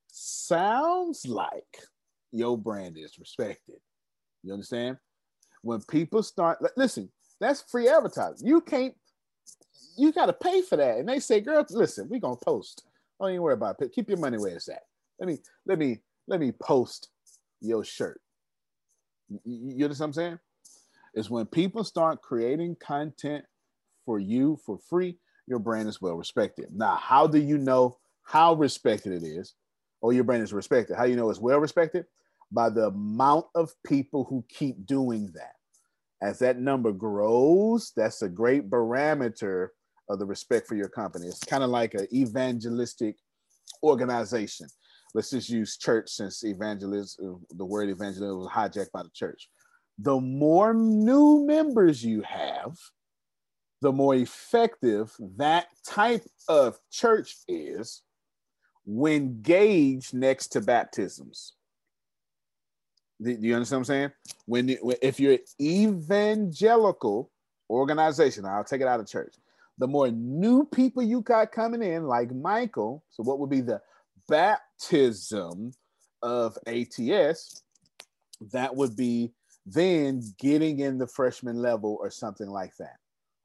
sounds 0.09 1.27
like 1.27 1.79
your 2.35 2.59
brand 2.59 2.99
is 2.99 3.19
respected. 3.19 3.77
You 4.43 4.53
understand? 4.53 4.99
When 5.63 5.81
people 5.83 6.23
start, 6.23 6.59
listen, 6.77 7.09
that's 7.41 7.63
free 7.63 7.89
advertising. 7.89 8.47
You 8.47 8.61
can't, 8.61 8.95
you 9.97 10.13
got 10.13 10.27
to 10.27 10.33
pay 10.33 10.61
for 10.61 10.77
that. 10.77 10.99
And 10.99 11.09
they 11.09 11.21
say, 11.21 11.41
girl, 11.41 11.65
listen, 11.71 12.09
we're 12.11 12.21
to 12.21 12.37
post. 12.45 12.85
Don't 13.21 13.31
even 13.31 13.43
worry 13.43 13.55
about 13.55 13.81
it. 13.81 13.93
Keep 13.93 14.09
your 14.09 14.19
money 14.19 14.37
where 14.37 14.57
it's 14.57 14.69
at. 14.69 14.83
Let 15.21 15.29
me, 15.29 15.39
let 15.65 15.79
me, 15.79 16.01
let 16.27 16.41
me 16.41 16.53
post 16.53 17.09
your 17.61 17.85
shirt. 17.85 18.21
You, 19.45 19.85
understand 19.85 19.99
what 19.99 20.07
I'm 20.07 20.13
saying? 20.13 20.39
Is 21.15 21.31
when 21.31 21.47
people 21.47 21.85
start 21.85 22.21
creating 22.21 22.77
content 22.81 23.45
for 24.05 24.19
you 24.19 24.59
for 24.67 24.79
free, 24.91 25.17
your 25.47 25.61
brand 25.61 25.89
is 25.89 26.03
well 26.03 26.17
respected. 26.17 26.67
Now, 26.75 26.97
how 26.97 27.29
do 27.29 27.39
you 27.39 27.59
know 27.59 27.99
how 28.25 28.55
respected 28.55 29.13
it 29.23 29.27
is? 29.27 29.55
Or 30.01 30.13
your 30.13 30.25
brand 30.25 30.43
is 30.43 30.53
respected. 30.53 30.97
How 30.97 31.05
do 31.05 31.11
you 31.11 31.17
know 31.17 31.31
it's 31.31 31.41
well 31.41 31.59
respected? 31.59 32.05
By 32.53 32.71
the 32.71 32.87
amount 32.89 33.47
of 33.55 33.73
people 33.85 34.25
who 34.25 34.45
keep 34.49 34.87
doing 34.87 35.31
that. 35.35 35.55
As 36.23 36.39
that 36.39 36.59
number 36.59 36.93
grows, 36.93 37.93
that's 37.97 38.23
a 38.23 38.29
great 38.29 38.71
barometer 38.71 39.73
of 40.09 40.19
the 40.19 40.27
respect 40.27 40.67
for 40.67 40.75
your 40.75 40.89
company. 40.89 41.27
It's 41.27 41.45
kind 41.45 41.65
of 41.65 41.71
like 41.71 41.95
an 41.95 42.07
evangelistic 42.13 43.17
organization. 43.83 44.69
Let's 45.15 45.31
just 45.31 45.49
use 45.49 45.77
church 45.77 46.11
since 46.11 46.45
evangelism, 46.45 47.45
the 47.51 47.65
word 47.65 47.89
evangelism 47.89 48.39
was 48.39 48.49
hijacked 48.49 48.93
by 48.93 49.03
the 49.03 49.11
church. 49.15 49.49
The 49.99 50.21
more 50.21 50.75
new 50.75 51.47
members 51.47 52.05
you 52.05 52.23
have, 52.23 52.77
the 53.81 53.93
more 53.93 54.15
effective 54.15 55.15
that 55.37 55.67
type 55.87 56.25
of 56.49 56.79
church 56.91 57.37
is 57.47 58.03
when 58.87 59.43
gauged 59.43 60.15
next 60.15 60.49
to 60.49 60.61
baptisms. 60.61 61.53
Do 63.23 63.31
you 63.31 63.55
understand 63.55 63.81
what 63.81 63.81
I'm 63.81 63.85
saying? 63.85 64.13
When- 64.47 64.97
if 65.03 65.21
you're 65.21 65.39
evangelical 65.61 67.31
organization, 67.71 68.45
I'll 68.45 68.65
take 68.65 68.81
it 68.81 68.89
out 68.89 69.01
of 69.01 69.07
church. 69.07 69.35
The 69.79 69.89
more 69.89 70.11
new 70.11 70.65
people 70.67 71.03
you 71.03 71.21
got 71.21 71.53
coming 71.53 71.83
in, 71.83 72.07
like 72.07 72.33
Michael, 72.33 73.03
so 73.11 73.23
what 73.23 73.39
would 73.39 73.51
be 73.51 73.61
the 73.61 73.83
baptism 74.29 75.73
of 76.23 76.57
ATS? 76.67 77.63
That 78.53 78.75
would 78.77 78.97
be 78.97 79.33
then 79.67 80.23
getting 80.39 80.81
in 80.81 80.99
the 80.99 81.07
freshman 81.07 81.57
level 81.57 81.97
or 82.01 82.11
something 82.11 82.49
like 82.49 82.77
that, 82.77 82.99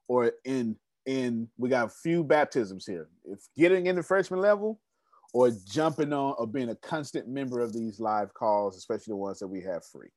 or 0.07 0.33
in 0.43 0.77
in 1.05 1.49
we 1.57 1.69
got 1.69 1.87
a 1.87 1.89
few 1.89 2.23
baptisms 2.23 2.85
here. 2.85 3.07
If 3.23 3.47
getting 3.55 3.87
in 3.87 3.95
the 3.95 4.03
freshman 4.03 4.41
level 4.41 4.79
or 5.33 5.51
jumping 5.65 6.13
on 6.13 6.35
or 6.37 6.47
being 6.47 6.69
a 6.69 6.75
constant 6.75 7.27
member 7.27 7.59
of 7.59 7.73
these 7.73 7.99
live 7.99 8.33
calls, 8.33 8.77
especially 8.77 9.11
the 9.11 9.17
ones 9.17 9.39
that 9.39 9.47
we 9.47 9.61
have 9.61 9.85
free. 9.85 10.09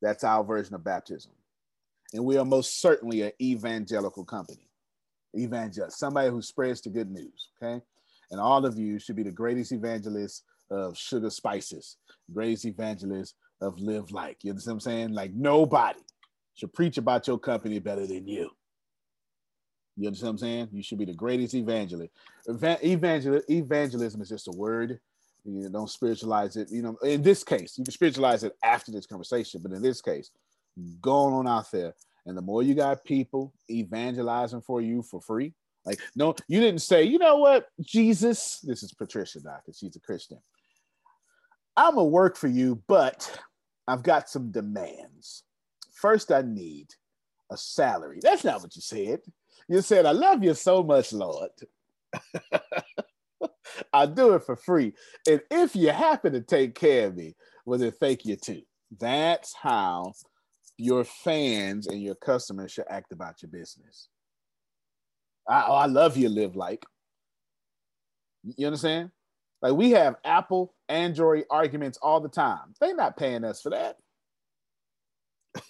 That's 0.00 0.24
our 0.24 0.44
version 0.44 0.74
of 0.74 0.84
baptism. 0.84 1.32
And 2.12 2.24
we 2.24 2.36
are 2.36 2.44
most 2.44 2.80
certainly 2.80 3.22
an 3.22 3.32
evangelical 3.40 4.24
company. 4.24 4.68
Evangel, 5.36 5.88
somebody 5.90 6.28
who 6.28 6.42
spreads 6.42 6.82
the 6.82 6.90
good 6.90 7.10
news. 7.10 7.48
Okay. 7.62 7.82
And 8.30 8.40
all 8.40 8.66
of 8.66 8.78
you 8.78 8.98
should 8.98 9.16
be 9.16 9.22
the 9.22 9.30
greatest 9.30 9.72
evangelists 9.72 10.42
of 10.70 10.96
sugar 10.96 11.30
spices, 11.30 11.96
greatest 12.32 12.66
evangelists 12.66 13.34
of 13.60 13.78
live 13.78 14.10
like. 14.10 14.38
You 14.42 14.50
understand 14.50 14.74
what 14.74 14.76
I'm 14.76 14.80
saying? 14.80 15.12
Like 15.14 15.32
nobody 15.32 16.00
should 16.54 16.72
preach 16.72 16.98
about 16.98 17.26
your 17.26 17.38
company 17.38 17.78
better 17.78 18.06
than 18.06 18.26
you. 18.26 18.50
You 19.96 20.06
understand 20.06 20.28
what 20.28 20.32
I'm 20.32 20.38
saying? 20.38 20.68
You 20.72 20.82
should 20.82 20.98
be 20.98 21.04
the 21.04 21.14
greatest 21.14 21.54
evangelist. 21.54 22.12
Evangel- 22.48 23.42
evangelism 23.48 24.22
is 24.22 24.28
just 24.28 24.48
a 24.48 24.52
word. 24.52 24.98
You 25.44 25.68
don't 25.68 25.90
spiritualize 25.90 26.56
it. 26.56 26.70
You 26.70 26.82
know, 26.82 26.96
in 27.02 27.22
this 27.22 27.44
case, 27.44 27.76
you 27.76 27.84
can 27.84 27.92
spiritualize 27.92 28.44
it 28.44 28.56
after 28.62 28.92
this 28.92 29.06
conversation, 29.06 29.60
but 29.62 29.72
in 29.72 29.82
this 29.82 30.00
case, 30.00 30.30
going 31.00 31.34
on 31.34 31.48
out 31.48 31.70
there, 31.70 31.94
and 32.26 32.36
the 32.36 32.42
more 32.42 32.62
you 32.62 32.74
got 32.74 33.04
people 33.04 33.52
evangelizing 33.68 34.62
for 34.62 34.80
you 34.80 35.02
for 35.02 35.20
free, 35.20 35.52
like 35.84 35.98
no, 36.14 36.34
you 36.46 36.60
didn't 36.60 36.80
say, 36.80 37.02
you 37.02 37.18
know 37.18 37.36
what, 37.36 37.66
Jesus. 37.80 38.60
This 38.62 38.82
is 38.84 38.92
Patricia, 38.94 39.40
doctor. 39.40 39.72
She's 39.72 39.96
a 39.96 40.00
Christian. 40.00 40.38
I'm 41.76 41.96
gonna 41.96 42.06
work 42.06 42.36
for 42.36 42.48
you, 42.48 42.80
but 42.86 43.30
I've 43.88 44.04
got 44.04 44.28
some 44.28 44.52
demands. 44.52 45.42
First, 45.92 46.30
I 46.30 46.42
need 46.42 46.88
a 47.50 47.56
salary. 47.56 48.20
That's 48.22 48.44
not 48.44 48.62
what 48.62 48.76
you 48.76 48.82
said. 48.82 49.20
You 49.68 49.82
said, 49.82 50.06
I 50.06 50.12
love 50.12 50.44
you 50.44 50.54
so 50.54 50.82
much, 50.84 51.12
Lord. 51.12 51.50
I'll 53.92 54.08
do 54.08 54.34
it 54.34 54.44
for 54.44 54.56
free. 54.56 54.94
And 55.28 55.42
if 55.50 55.76
you 55.76 55.90
happen 55.90 56.32
to 56.34 56.40
take 56.42 56.74
care 56.76 57.08
of 57.08 57.16
me, 57.16 57.36
well, 57.66 57.78
then 57.78 57.92
thank 57.92 58.24
you 58.26 58.36
too. 58.36 58.62
That's 58.98 59.54
how 59.54 60.12
your 60.78 61.04
fans 61.04 61.86
and 61.86 62.02
your 62.02 62.16
customers 62.16 62.72
should 62.72 62.86
act 62.90 63.12
about 63.12 63.42
your 63.42 63.50
business. 63.50 64.08
I, 65.48 65.64
oh, 65.68 65.74
I 65.74 65.86
love 65.86 66.16
you, 66.16 66.28
live 66.28 66.56
like. 66.56 66.84
You 68.44 68.66
understand? 68.66 69.10
Like 69.62 69.74
we 69.74 69.92
have 69.92 70.16
Apple, 70.24 70.74
Android 70.88 71.44
arguments 71.50 71.98
all 72.02 72.20
the 72.20 72.28
time. 72.28 72.74
They're 72.80 72.96
not 72.96 73.16
paying 73.18 73.44
us 73.44 73.62
for 73.62 73.70
that. 73.70 73.96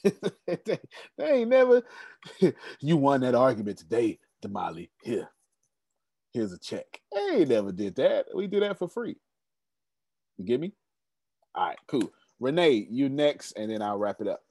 They, 0.04 0.12
they 1.18 1.30
ain't 1.30 1.50
never. 1.50 1.82
you 2.80 2.96
won 2.96 3.20
that 3.22 3.34
argument 3.34 3.78
today, 3.78 4.18
Damali. 4.44 4.90
Here, 5.02 5.28
here's 6.32 6.52
a 6.52 6.58
check. 6.58 7.00
They 7.12 7.38
ain't 7.38 7.48
never 7.48 7.72
did 7.72 7.96
that. 7.96 8.26
We 8.34 8.46
do 8.46 8.60
that 8.60 8.78
for 8.78 8.88
free. 8.88 9.16
You 10.38 10.44
get 10.44 10.60
me? 10.60 10.72
All 11.54 11.68
right, 11.68 11.78
cool. 11.86 12.12
Renee, 12.40 12.86
you 12.90 13.08
next, 13.08 13.52
and 13.52 13.70
then 13.70 13.82
I'll 13.82 13.98
wrap 13.98 14.20
it 14.20 14.28
up. 14.28 14.42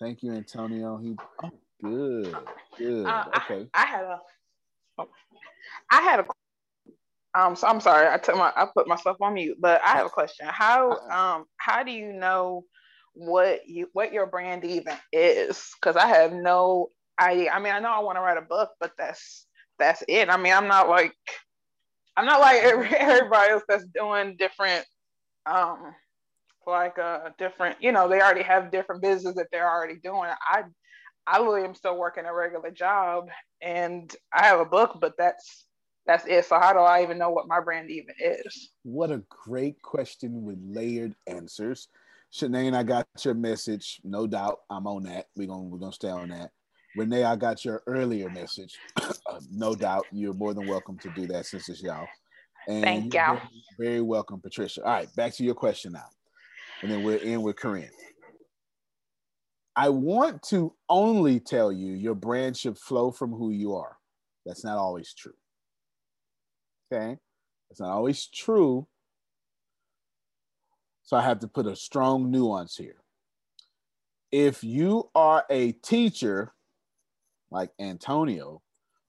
Thank 0.00 0.22
you, 0.22 0.32
Antonio. 0.32 0.98
He 0.98 1.16
oh, 1.42 1.50
good, 1.82 2.36
good. 2.76 3.06
Uh, 3.06 3.24
okay. 3.36 3.68
I, 3.72 3.82
I 3.82 3.86
had 3.86 4.04
a, 4.04 4.20
oh, 4.98 5.08
I 5.90 6.02
had 6.02 6.20
a. 6.20 6.26
Um, 7.34 7.56
so 7.56 7.66
I'm 7.66 7.80
sorry, 7.80 8.08
I 8.08 8.18
took 8.18 8.36
my, 8.36 8.52
I 8.54 8.66
put 8.66 8.86
myself 8.86 9.16
on 9.22 9.34
mute, 9.34 9.56
but 9.58 9.80
I 9.82 9.96
have 9.96 10.06
a 10.06 10.10
question. 10.10 10.46
How, 10.50 10.98
um, 11.08 11.46
how 11.56 11.82
do 11.82 11.90
you 11.90 12.12
know 12.12 12.64
what 13.14 13.68
you, 13.68 13.88
what 13.92 14.12
your 14.12 14.26
brand 14.26 14.64
even 14.64 14.94
is? 15.12 15.70
Because 15.80 15.96
I 15.96 16.06
have 16.06 16.32
no 16.32 16.90
idea. 17.20 17.50
I 17.50 17.60
mean, 17.60 17.72
I 17.72 17.80
know 17.80 17.92
I 17.92 18.00
want 18.00 18.16
to 18.16 18.22
write 18.22 18.38
a 18.38 18.42
book, 18.42 18.70
but 18.80 18.92
that's 18.98 19.46
that's 19.78 20.02
it. 20.08 20.28
I 20.28 20.36
mean, 20.36 20.52
I'm 20.52 20.68
not 20.68 20.88
like, 20.88 21.14
I'm 22.16 22.26
not 22.26 22.40
like 22.40 22.62
everybody 22.62 23.50
else 23.50 23.64
that's 23.68 23.84
doing 23.94 24.36
different, 24.36 24.84
um, 25.46 25.94
like 26.66 26.98
uh 26.98 27.30
different. 27.38 27.82
You 27.82 27.92
know, 27.92 28.08
they 28.08 28.20
already 28.20 28.42
have 28.42 28.70
different 28.70 29.02
business 29.02 29.34
that 29.36 29.48
they're 29.52 29.70
already 29.70 29.98
doing. 30.02 30.30
I, 30.48 30.64
I 31.26 31.38
really 31.38 31.64
am 31.64 31.74
still 31.74 31.96
working 31.96 32.24
a 32.24 32.34
regular 32.34 32.70
job, 32.70 33.28
and 33.60 34.14
I 34.32 34.46
have 34.46 34.60
a 34.60 34.64
book, 34.64 34.98
but 35.00 35.14
that's 35.18 35.66
that's 36.06 36.26
it. 36.26 36.44
So 36.46 36.58
how 36.58 36.72
do 36.72 36.80
I 36.80 37.02
even 37.02 37.18
know 37.18 37.30
what 37.30 37.46
my 37.46 37.60
brand 37.60 37.90
even 37.90 38.14
is? 38.18 38.70
What 38.82 39.10
a 39.10 39.22
great 39.28 39.80
question 39.82 40.42
with 40.42 40.58
layered 40.62 41.14
answers. 41.26 41.88
Shanae, 42.32 42.74
I 42.74 42.82
got 42.82 43.06
your 43.24 43.34
message. 43.34 44.00
No 44.04 44.26
doubt, 44.26 44.60
I'm 44.70 44.86
on 44.86 45.02
that. 45.04 45.26
We're 45.36 45.48
gonna 45.48 45.64
we're 45.64 45.78
gonna 45.78 45.92
stay 45.92 46.08
on 46.08 46.30
that. 46.30 46.50
Renee, 46.96 47.24
I 47.24 47.36
got 47.36 47.64
your 47.64 47.82
earlier 47.86 48.30
message. 48.30 48.78
no 49.50 49.74
doubt, 49.74 50.06
you're 50.12 50.34
more 50.34 50.54
than 50.54 50.66
welcome 50.66 50.98
to 50.98 51.10
do 51.14 51.26
that 51.28 51.46
since 51.46 51.68
it's 51.68 51.82
y'all. 51.82 52.06
And 52.68 52.84
Thank 52.84 53.14
you. 53.14 53.20
Very, 53.20 53.40
very 53.78 54.00
welcome, 54.00 54.40
Patricia. 54.40 54.82
All 54.82 54.92
right, 54.92 55.14
back 55.16 55.34
to 55.34 55.44
your 55.44 55.54
question 55.54 55.92
now, 55.92 56.08
and 56.82 56.90
then 56.90 57.02
we're 57.02 57.16
in 57.16 57.42
with 57.42 57.56
Corinne. 57.56 57.90
I 59.74 59.88
want 59.88 60.42
to 60.44 60.74
only 60.88 61.40
tell 61.40 61.72
you 61.72 61.94
your 61.94 62.14
brand 62.14 62.56
should 62.56 62.78
flow 62.78 63.10
from 63.10 63.32
who 63.32 63.50
you 63.50 63.74
are. 63.74 63.96
That's 64.44 64.64
not 64.64 64.76
always 64.76 65.14
true. 65.14 65.32
Okay. 66.92 67.16
It's 67.70 67.80
not 67.80 67.90
always 67.90 68.26
true. 68.26 68.86
So 71.02 71.16
I 71.16 71.22
have 71.22 71.40
to 71.40 71.48
put 71.48 71.66
a 71.66 71.76
strong 71.76 72.30
nuance 72.30 72.76
here. 72.76 72.96
If 74.30 74.64
you 74.64 75.10
are 75.14 75.44
a 75.50 75.72
teacher 75.72 76.52
like 77.50 77.70
Antonio, 77.78 78.62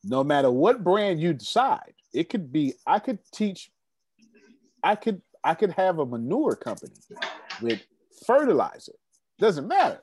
no 0.04 0.24
matter 0.24 0.52
what 0.52 0.84
brand 0.84 1.22
you 1.22 1.34
decide, 1.34 1.94
it 2.14 2.30
could 2.30 2.52
be, 2.52 2.74
I 2.86 3.00
could 3.00 3.20
teach, 3.34 3.72
I 4.84 4.96
could, 4.96 5.22
I 5.44 5.54
could 5.54 5.72
have 5.72 6.00
a 6.00 6.06
manure 6.06 6.56
company 6.56 6.94
with 7.62 7.82
fertilizer. 8.26 8.94
Doesn't 9.40 9.68
matter. 9.68 10.02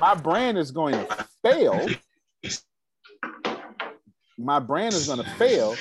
My 0.00 0.14
brand 0.14 0.56
is 0.56 0.70
going 0.70 0.94
to 0.94 1.26
fail. 1.42 1.88
My 4.38 4.60
brand 4.60 4.94
is 4.94 5.06
going 5.06 5.22
to 5.22 5.30
fail 5.32 5.74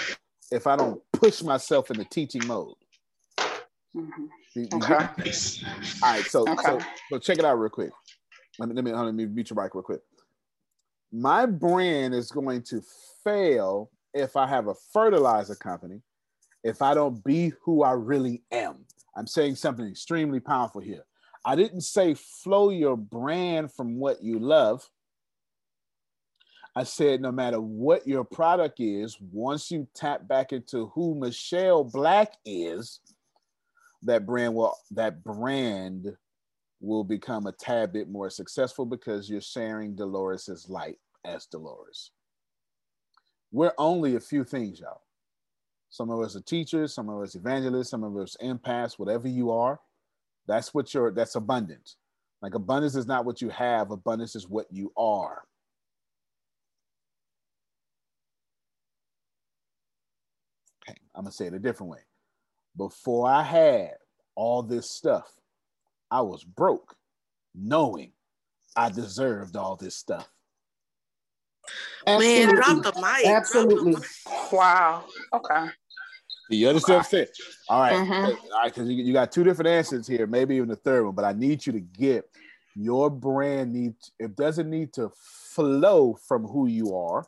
if 0.51 0.67
I 0.67 0.75
don't 0.75 1.01
push 1.13 1.41
myself 1.41 1.91
into 1.91 2.03
teaching 2.05 2.45
mode. 2.47 2.75
Mm-hmm. 3.95 4.25
You- 4.55 4.61
you 4.61 4.67
Okay. 4.73 4.87
get- 5.23 5.63
All 6.03 6.13
right, 6.13 6.25
so, 6.25 6.45
so 6.63 6.79
so 7.09 7.19
check 7.19 7.39
it 7.39 7.45
out 7.45 7.55
real 7.55 7.69
quick. 7.69 7.91
Let 8.59 8.69
me 8.69 8.75
let 8.75 8.83
me 8.83 8.91
let 8.91 9.13
me 9.13 9.25
mute 9.25 9.49
your 9.49 9.61
mic 9.61 9.73
real 9.75 9.83
quick. 9.83 10.01
My 11.11 11.45
brand 11.45 12.13
is 12.13 12.31
going 12.31 12.63
to 12.63 12.81
fail 13.23 13.89
if 14.13 14.35
I 14.35 14.47
have 14.47 14.67
a 14.67 14.73
fertilizer 14.93 15.55
company, 15.55 16.01
if 16.63 16.81
I 16.81 16.93
don't 16.93 17.23
be 17.23 17.53
who 17.63 17.83
I 17.83 17.91
really 17.93 18.43
am. 18.51 18.85
I'm 19.15 19.27
saying 19.27 19.55
something 19.55 19.87
extremely 19.87 20.39
powerful 20.39 20.81
here. 20.81 21.05
I 21.45 21.55
didn't 21.55 21.81
say 21.81 22.13
flow 22.13 22.69
your 22.71 22.97
brand 22.97 23.71
from 23.71 23.97
what 23.99 24.21
you 24.21 24.37
love. 24.39 24.87
I 26.75 26.83
said, 26.83 27.21
no 27.21 27.31
matter 27.31 27.59
what 27.59 28.05
your 28.05 28.23
product 28.23 28.79
is, 28.79 29.17
once 29.31 29.71
you 29.71 29.87
tap 29.95 30.27
back 30.27 30.51
into 30.51 30.87
who 30.87 31.15
Michelle 31.15 31.83
Black 31.83 32.33
is, 32.45 32.99
that 34.07 34.25
brand 34.25 34.55
will 34.55 34.75
that 34.91 35.23
brand 35.23 36.17
will 36.81 37.03
become 37.03 37.47
a 37.47 37.51
tad 37.53 37.93
bit 37.93 38.09
more 38.09 38.29
successful 38.29 38.85
because 38.85 39.29
you're 39.29 39.41
sharing 39.41 39.95
Dolores's 39.95 40.69
light 40.69 40.97
as 41.25 41.45
Dolores. 41.45 42.11
We're 43.51 43.73
only 43.77 44.15
a 44.15 44.19
few 44.19 44.43
things, 44.43 44.79
y'all. 44.79 45.01
Some 45.89 46.09
of 46.11 46.19
us 46.21 46.35
are 46.35 46.41
teachers, 46.41 46.93
some 46.93 47.09
of 47.09 47.21
us 47.21 47.35
evangelists, 47.35 47.89
some 47.89 48.03
of 48.03 48.15
us 48.17 48.37
empaths, 48.43 48.99
whatever 48.99 49.27
you 49.27 49.51
are. 49.51 49.79
That's 50.47 50.73
what 50.73 50.93
your 50.93 51.11
that's 51.11 51.35
abundance. 51.35 51.97
Like 52.41 52.55
abundance 52.55 52.95
is 52.95 53.07
not 53.07 53.25
what 53.25 53.41
you 53.41 53.49
have, 53.49 53.91
abundance 53.91 54.35
is 54.35 54.47
what 54.47 54.67
you 54.71 54.91
are. 54.97 55.43
Okay, 60.83 60.97
I'm 61.15 61.23
gonna 61.23 61.31
say 61.31 61.47
it 61.47 61.53
a 61.53 61.59
different 61.59 61.91
way. 61.91 61.99
Before 62.77 63.27
I 63.27 63.41
had 63.43 63.93
all 64.35 64.61
this 64.61 64.89
stuff, 64.89 65.31
I 66.11 66.21
was 66.21 66.43
broke, 66.43 66.95
knowing 67.55 68.11
I 68.75 68.89
deserved 68.89 69.57
all 69.57 69.75
this 69.75 69.95
stuff. 69.95 70.29
Man, 72.05 72.55
drop 72.55 72.83
the 72.83 72.93
mic. 72.95 73.25
Absolutely. 73.25 73.95
Wow. 74.51 75.05
Okay. 75.33 75.67
Do 76.49 76.55
you 76.55 76.69
understand 76.69 76.97
what 76.97 77.05
I'm 77.05 77.09
saying? 77.09 77.27
All 77.67 77.81
right. 77.81 77.99
Mhm. 77.99 78.37
All 78.51 78.59
right, 78.61 78.73
because 78.73 78.87
you, 78.89 79.03
you 79.03 79.11
got 79.11 79.31
two 79.31 79.43
different 79.43 79.69
answers 79.69 80.07
here, 80.07 80.27
maybe 80.27 80.55
even 80.55 80.69
the 80.69 80.75
third 80.75 81.03
one, 81.03 81.15
but 81.15 81.25
I 81.25 81.33
need 81.33 81.65
you 81.65 81.73
to 81.73 81.79
get 81.79 82.29
your 82.75 83.09
brand 83.09 83.73
needs 83.73 84.11
it 84.19 84.35
doesn't 84.35 84.69
need 84.69 84.93
to 84.93 85.11
flow 85.15 86.15
from 86.27 86.45
who 86.45 86.67
you 86.67 86.95
are. 86.95 87.25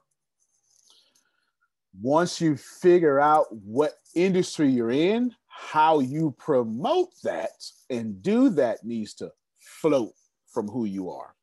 Once 1.99 2.39
you 2.39 2.55
figure 2.55 3.19
out 3.19 3.47
what 3.51 3.95
industry 4.15 4.69
you're 4.69 4.91
in, 4.91 5.35
how 5.61 5.99
you 5.99 6.33
promote 6.39 7.09
that 7.23 7.51
and 7.89 8.21
do 8.21 8.49
that 8.49 8.83
needs 8.83 9.13
to 9.15 9.31
float 9.59 10.13
from 10.47 10.67
who 10.67 10.85
you 10.85 11.09
are. 11.09 11.35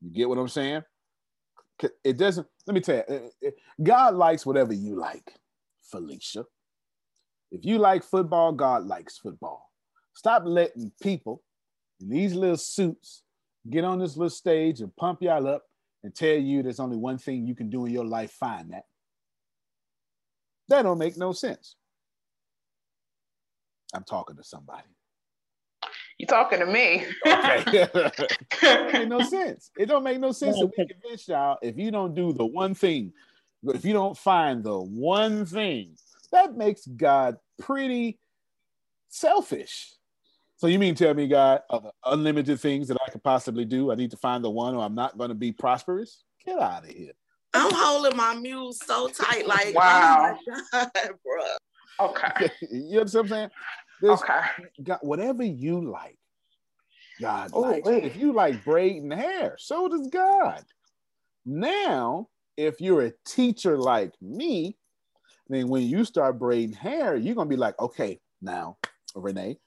You 0.00 0.10
get 0.10 0.28
what 0.28 0.38
I'm 0.38 0.48
saying? 0.48 0.82
It 2.04 2.16
doesn't. 2.16 2.46
Let 2.66 2.74
me 2.74 2.80
tell 2.80 3.02
you, 3.42 3.52
God 3.82 4.14
likes 4.14 4.46
whatever 4.46 4.72
you 4.72 4.96
like, 4.96 5.34
Felicia. 5.82 6.44
If 7.50 7.64
you 7.64 7.78
like 7.78 8.02
football, 8.02 8.52
God 8.52 8.86
likes 8.86 9.18
football. 9.18 9.70
Stop 10.14 10.44
letting 10.46 10.92
people 11.02 11.42
in 12.00 12.08
these 12.08 12.34
little 12.34 12.56
suits 12.56 13.22
get 13.68 13.84
on 13.84 13.98
this 13.98 14.16
little 14.16 14.30
stage 14.30 14.80
and 14.80 14.94
pump 14.96 15.20
y'all 15.20 15.46
up 15.46 15.64
and 16.04 16.14
tell 16.14 16.36
you 16.36 16.62
there's 16.62 16.80
only 16.80 16.96
one 16.96 17.18
thing 17.18 17.46
you 17.46 17.54
can 17.54 17.68
do 17.68 17.84
in 17.86 17.92
your 17.92 18.06
life. 18.06 18.30
Find 18.30 18.72
that. 18.72 18.84
That 20.68 20.82
don't 20.82 20.98
make 20.98 21.16
no 21.16 21.32
sense. 21.32 21.76
I'm 23.96 24.04
talking 24.04 24.36
to 24.36 24.44
somebody. 24.44 24.84
You 26.18 26.26
talking 26.26 26.60
to 26.60 26.66
me? 26.66 27.06
Okay. 27.26 27.88
it 27.92 28.92
make 28.92 29.08
no 29.08 29.20
sense. 29.22 29.70
It 29.78 29.86
don't 29.86 30.04
make 30.04 30.20
no 30.20 30.32
sense 30.32 30.58
to 30.58 30.66
we 30.66 30.86
convince 30.86 31.28
y'all 31.28 31.58
if 31.62 31.76
you 31.78 31.90
don't 31.90 32.14
do 32.14 32.32
the 32.32 32.44
one 32.44 32.74
thing, 32.74 33.12
if 33.64 33.84
you 33.84 33.92
don't 33.92 34.16
find 34.16 34.62
the 34.62 34.78
one 34.78 35.44
thing, 35.46 35.96
that 36.32 36.56
makes 36.56 36.86
God 36.86 37.36
pretty 37.58 38.18
selfish. 39.08 39.92
So 40.56 40.68
you 40.68 40.78
mean 40.78 40.94
tell 40.94 41.12
me, 41.12 41.26
God, 41.26 41.62
of 41.68 41.86
unlimited 42.04 42.60
things 42.60 42.88
that 42.88 42.96
I 43.06 43.10
could 43.10 43.22
possibly 43.22 43.66
do, 43.66 43.92
I 43.92 43.94
need 43.94 44.10
to 44.12 44.16
find 44.16 44.42
the 44.42 44.50
one 44.50 44.74
or 44.74 44.84
I'm 44.84 44.94
not 44.94 45.18
going 45.18 45.28
to 45.28 45.34
be 45.34 45.52
prosperous? 45.52 46.24
Get 46.44 46.58
out 46.58 46.84
of 46.84 46.90
here. 46.90 47.12
I'm 47.52 47.72
holding 47.74 48.16
my 48.16 48.34
mule 48.34 48.72
so 48.72 49.08
tight, 49.08 49.46
like 49.46 49.68
oh 49.68 49.72
wow, 49.72 50.38
oh 50.48 50.52
my 50.72 50.88
God, 50.94 51.10
bro. 51.24 52.08
Okay. 52.08 52.50
you 52.70 52.96
know 52.96 53.02
what 53.02 53.14
I'm 53.14 53.28
saying? 53.28 53.50
There's, 54.00 54.22
okay. 54.22 54.40
God, 54.82 54.98
whatever 55.02 55.42
you 55.42 55.90
like, 55.90 56.18
God 57.20 57.50
oh, 57.52 57.60
likes. 57.60 57.86
Wait. 57.86 58.04
If 58.04 58.16
you 58.16 58.32
like 58.32 58.64
braiding 58.64 59.10
hair, 59.10 59.56
so 59.58 59.88
does 59.88 60.08
God. 60.08 60.62
Now, 61.44 62.28
if 62.56 62.80
you're 62.80 63.06
a 63.06 63.12
teacher 63.24 63.78
like 63.78 64.12
me, 64.20 64.76
then 65.48 65.68
when 65.68 65.82
you 65.82 66.04
start 66.04 66.38
braiding 66.38 66.74
hair, 66.74 67.16
you're 67.16 67.34
gonna 67.34 67.48
be 67.48 67.56
like, 67.56 67.78
okay, 67.78 68.20
now, 68.42 68.76
Renee, 69.14 69.58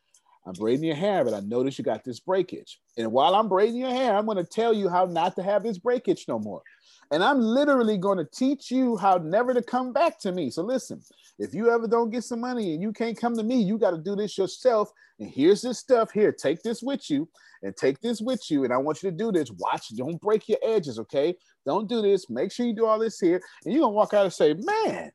I'm 0.49 0.53
braiding 0.53 0.85
your 0.85 0.95
hair, 0.95 1.23
but 1.23 1.33
I 1.33 1.41
notice 1.41 1.77
you 1.77 1.83
got 1.83 2.03
this 2.03 2.19
breakage. 2.19 2.79
And 2.97 3.11
while 3.11 3.35
I'm 3.35 3.47
braiding 3.47 3.75
your 3.75 3.91
hair, 3.91 4.15
I'm 4.15 4.25
gonna 4.25 4.43
tell 4.43 4.73
you 4.73 4.89
how 4.89 5.05
not 5.05 5.35
to 5.35 5.43
have 5.43 5.63
this 5.63 5.77
breakage 5.77 6.25
no 6.27 6.39
more. 6.39 6.63
And 7.11 7.23
I'm 7.23 7.39
literally 7.39 7.97
going 7.97 8.19
to 8.19 8.25
teach 8.25 8.69
you 8.69 8.95
how 8.95 9.17
never 9.17 9.53
to 9.53 9.63
come 9.63 9.91
back 9.93 10.19
to 10.19 10.31
me. 10.31 10.51
So 10.51 10.61
listen, 10.61 11.01
if 11.39 11.53
you 11.53 11.71
ever 11.71 11.87
don't 11.87 12.11
get 12.11 12.23
some 12.23 12.39
money 12.39 12.73
and 12.73 12.81
you 12.83 12.93
can't 12.93 13.19
come 13.19 13.35
to 13.35 13.43
me, 13.43 13.61
you 13.61 13.79
got 13.79 13.91
to 13.91 13.97
do 13.97 14.15
this 14.15 14.37
yourself. 14.37 14.91
And 15.19 15.29
here's 15.29 15.61
this 15.61 15.79
stuff 15.79 16.11
here. 16.11 16.31
Take 16.31 16.61
this 16.61 16.83
with 16.83 17.09
you 17.09 17.27
and 17.63 17.75
take 17.75 17.99
this 18.01 18.21
with 18.21 18.51
you. 18.51 18.63
And 18.63 18.71
I 18.71 18.77
want 18.77 19.01
you 19.01 19.09
to 19.09 19.17
do 19.17 19.31
this. 19.31 19.49
Watch, 19.51 19.89
don't 19.95 20.21
break 20.21 20.47
your 20.47 20.59
edges, 20.63 20.99
okay? 20.99 21.35
Don't 21.65 21.89
do 21.89 22.01
this. 22.01 22.29
Make 22.29 22.51
sure 22.51 22.67
you 22.67 22.75
do 22.75 22.85
all 22.85 22.99
this 22.99 23.19
here. 23.19 23.41
And 23.65 23.73
you're 23.73 23.81
going 23.81 23.93
to 23.93 23.95
walk 23.95 24.13
out 24.13 24.25
and 24.25 24.33
say, 24.33 24.53
man, 24.53 25.11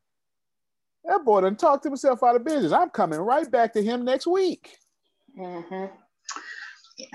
that 1.05 1.25
boy 1.25 1.43
done 1.43 1.57
talked 1.57 1.85
himself 1.85 2.25
out 2.25 2.37
of 2.37 2.45
business. 2.45 2.73
I'm 2.73 2.91
coming 2.91 3.21
right 3.21 3.49
back 3.49 3.73
to 3.75 3.83
him 3.83 4.05
next 4.05 4.27
week. 4.27 4.77
Mm-hmm. 5.39 5.85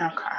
Okay. 0.02 0.38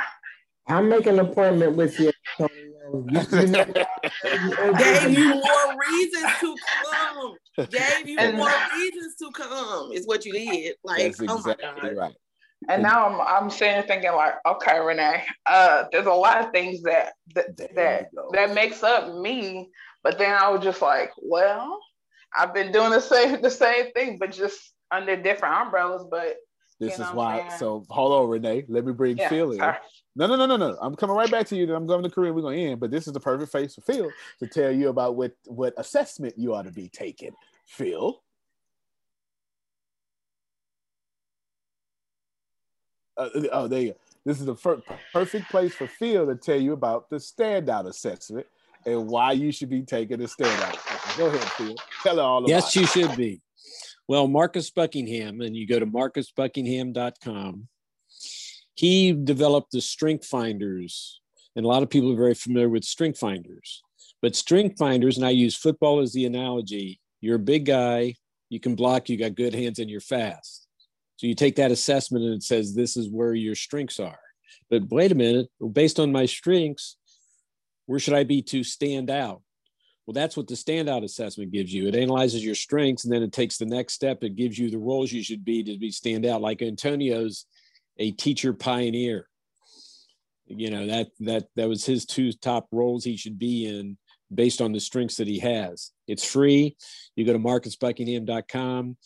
I'll 0.68 0.82
make 0.82 1.06
an 1.06 1.18
appointment 1.18 1.76
with 1.76 1.98
you. 1.98 2.12
You, 2.38 2.46
you 2.50 3.46
know, 3.46 3.64
Gave 4.78 5.10
you 5.10 5.28
more 5.28 5.78
reasons 5.90 6.32
to 6.40 6.56
come. 6.84 7.36
Gave 7.70 8.08
you 8.08 8.32
more 8.32 8.50
reasons 8.74 9.16
to 9.16 9.30
come. 9.32 9.92
Is 9.92 10.06
what 10.06 10.24
you 10.24 10.32
did. 10.32 10.76
Like, 10.84 11.16
That's 11.16 11.20
oh 11.22 11.24
my 11.26 11.52
exactly 11.52 11.90
God. 11.90 11.96
right. 11.96 12.14
And 12.68 12.82
now 12.82 13.06
I'm 13.08 13.20
I'm 13.20 13.50
sitting 13.50 13.82
thinking 13.84 14.12
like, 14.12 14.34
okay, 14.46 14.78
Renee, 14.78 15.24
uh, 15.46 15.84
there's 15.90 16.06
a 16.06 16.12
lot 16.12 16.44
of 16.44 16.52
things 16.52 16.82
that 16.82 17.14
that 17.34 17.56
that, 17.74 18.10
that 18.32 18.54
makes 18.54 18.82
up 18.82 19.14
me. 19.14 19.70
But 20.02 20.18
then 20.18 20.34
I 20.34 20.48
was 20.50 20.62
just 20.62 20.82
like, 20.82 21.10
well, 21.16 21.78
I've 22.36 22.54
been 22.54 22.70
doing 22.70 22.90
the 22.90 23.00
same 23.00 23.40
the 23.42 23.50
same 23.50 23.92
thing, 23.92 24.18
but 24.18 24.32
just 24.32 24.58
under 24.90 25.16
different 25.16 25.54
umbrellas. 25.54 26.04
But 26.10 26.36
This 26.80 26.96
you 26.98 27.04
is 27.04 27.10
know 27.10 27.16
why. 27.16 27.36
what 27.36 27.48
saying? 27.48 27.58
So 27.58 27.84
hold 27.90 28.12
on, 28.12 28.28
Renee. 28.30 28.64
Let 28.68 28.86
me 28.86 28.92
bring 28.92 29.18
Yeah, 29.18 29.28
Phil 29.28 29.52
in. 29.52 29.58
sorry. 29.58 29.76
No, 30.16 30.26
no, 30.26 30.34
no, 30.34 30.46
no, 30.46 30.56
no. 30.56 30.78
I'm 30.80 30.96
coming 30.96 31.14
right 31.14 31.30
back 31.30 31.46
to 31.48 31.56
you. 31.56 31.66
Then 31.66 31.76
I'm 31.76 31.86
going 31.86 32.02
to 32.02 32.10
Corinne. 32.10 32.34
We're 32.34 32.40
going 32.42 32.56
to 32.58 32.64
end. 32.72 32.80
But 32.80 32.90
this 32.90 33.06
is 33.06 33.12
the 33.12 33.20
perfect 33.20 33.52
face 33.52 33.74
for 33.74 33.82
Phil 33.82 34.10
to 34.40 34.46
tell 34.46 34.72
you 34.72 34.88
about 34.88 35.14
what 35.14 35.32
what 35.46 35.74
assessment 35.76 36.34
you 36.38 36.54
ought 36.54 36.62
to 36.62 36.72
be 36.72 36.88
taking. 36.88 37.32
Phil. 37.66 38.20
Uh, 43.16 43.28
oh, 43.52 43.68
there 43.68 43.80
you 43.80 43.88
go. 43.92 43.96
This 44.24 44.40
is 44.40 44.46
the 44.46 44.54
fir- 44.56 44.82
perfect 45.12 45.50
place 45.50 45.74
for 45.74 45.86
Phil 45.86 46.26
to 46.26 46.34
tell 46.34 46.60
you 46.60 46.72
about 46.72 47.08
the 47.10 47.16
standout 47.16 47.86
assessment 47.86 48.46
and 48.86 49.06
why 49.08 49.32
you 49.32 49.52
should 49.52 49.68
be 49.68 49.82
taking 49.82 50.18
the 50.18 50.24
standout. 50.24 50.74
assessment. 50.76 51.18
Go 51.18 51.26
ahead, 51.26 51.42
Phil. 51.52 51.74
Tell 52.02 52.16
her 52.16 52.22
all 52.22 52.38
about 52.38 52.48
Yes, 52.48 52.74
it. 52.74 52.80
you 52.80 52.86
should 52.86 53.16
be. 53.16 53.40
Well, 54.10 54.26
Marcus 54.26 54.70
Buckingham, 54.70 55.40
and 55.40 55.54
you 55.54 55.68
go 55.68 55.78
to 55.78 55.86
marcusbuckingham.com. 55.86 57.68
He 58.74 59.12
developed 59.12 59.70
the 59.70 59.80
Strength 59.80 60.26
Finders, 60.26 61.20
and 61.54 61.64
a 61.64 61.68
lot 61.68 61.84
of 61.84 61.90
people 61.90 62.12
are 62.12 62.16
very 62.16 62.34
familiar 62.34 62.68
with 62.68 62.82
Strength 62.82 63.20
Finders. 63.20 63.84
But 64.20 64.34
Strength 64.34 64.78
Finders, 64.80 65.16
and 65.16 65.24
I 65.24 65.30
use 65.30 65.54
football 65.54 66.00
as 66.00 66.12
the 66.12 66.26
analogy. 66.26 66.98
You're 67.20 67.36
a 67.36 67.38
big 67.38 67.66
guy, 67.66 68.16
you 68.48 68.58
can 68.58 68.74
block, 68.74 69.08
you 69.08 69.16
got 69.16 69.36
good 69.36 69.54
hands, 69.54 69.78
and 69.78 69.88
you're 69.88 70.00
fast. 70.00 70.66
So 71.18 71.28
you 71.28 71.36
take 71.36 71.54
that 71.54 71.70
assessment 71.70 72.24
and 72.24 72.34
it 72.34 72.42
says 72.42 72.74
this 72.74 72.96
is 72.96 73.08
where 73.08 73.34
your 73.34 73.54
strengths 73.54 74.00
are. 74.00 74.18
But 74.70 74.88
wait 74.90 75.12
a 75.12 75.14
minute, 75.14 75.46
based 75.72 76.00
on 76.00 76.10
my 76.10 76.26
strengths, 76.26 76.96
where 77.86 78.00
should 78.00 78.14
I 78.14 78.24
be 78.24 78.42
to 78.42 78.64
stand 78.64 79.08
out? 79.08 79.42
Well, 80.10 80.20
that's 80.20 80.36
what 80.36 80.48
the 80.48 80.56
standout 80.56 81.04
assessment 81.04 81.52
gives 81.52 81.72
you. 81.72 81.86
It 81.86 81.94
analyzes 81.94 82.44
your 82.44 82.56
strengths 82.56 83.04
and 83.04 83.12
then 83.12 83.22
it 83.22 83.30
takes 83.30 83.58
the 83.58 83.64
next 83.64 83.92
step. 83.92 84.24
It 84.24 84.34
gives 84.34 84.58
you 84.58 84.68
the 84.68 84.76
roles 84.76 85.12
you 85.12 85.22
should 85.22 85.44
be 85.44 85.62
to 85.62 85.78
be 85.78 85.92
stand 85.92 86.26
out. 86.26 86.40
Like 86.40 86.62
Antonio's 86.62 87.46
a 87.96 88.10
teacher 88.10 88.52
pioneer. 88.52 89.28
You 90.48 90.70
know, 90.70 90.88
that 90.88 91.10
that 91.20 91.44
that 91.54 91.68
was 91.68 91.86
his 91.86 92.06
two 92.06 92.32
top 92.32 92.66
roles 92.72 93.04
he 93.04 93.16
should 93.16 93.38
be 93.38 93.66
in 93.66 93.98
based 94.34 94.60
on 94.60 94.72
the 94.72 94.80
strengths 94.80 95.18
that 95.18 95.28
he 95.28 95.38
has. 95.38 95.92
It's 96.08 96.24
free. 96.24 96.76
You 97.14 97.24
go 97.24 97.32
to 97.32 97.38
marcusbuckingham.com. 97.38 98.96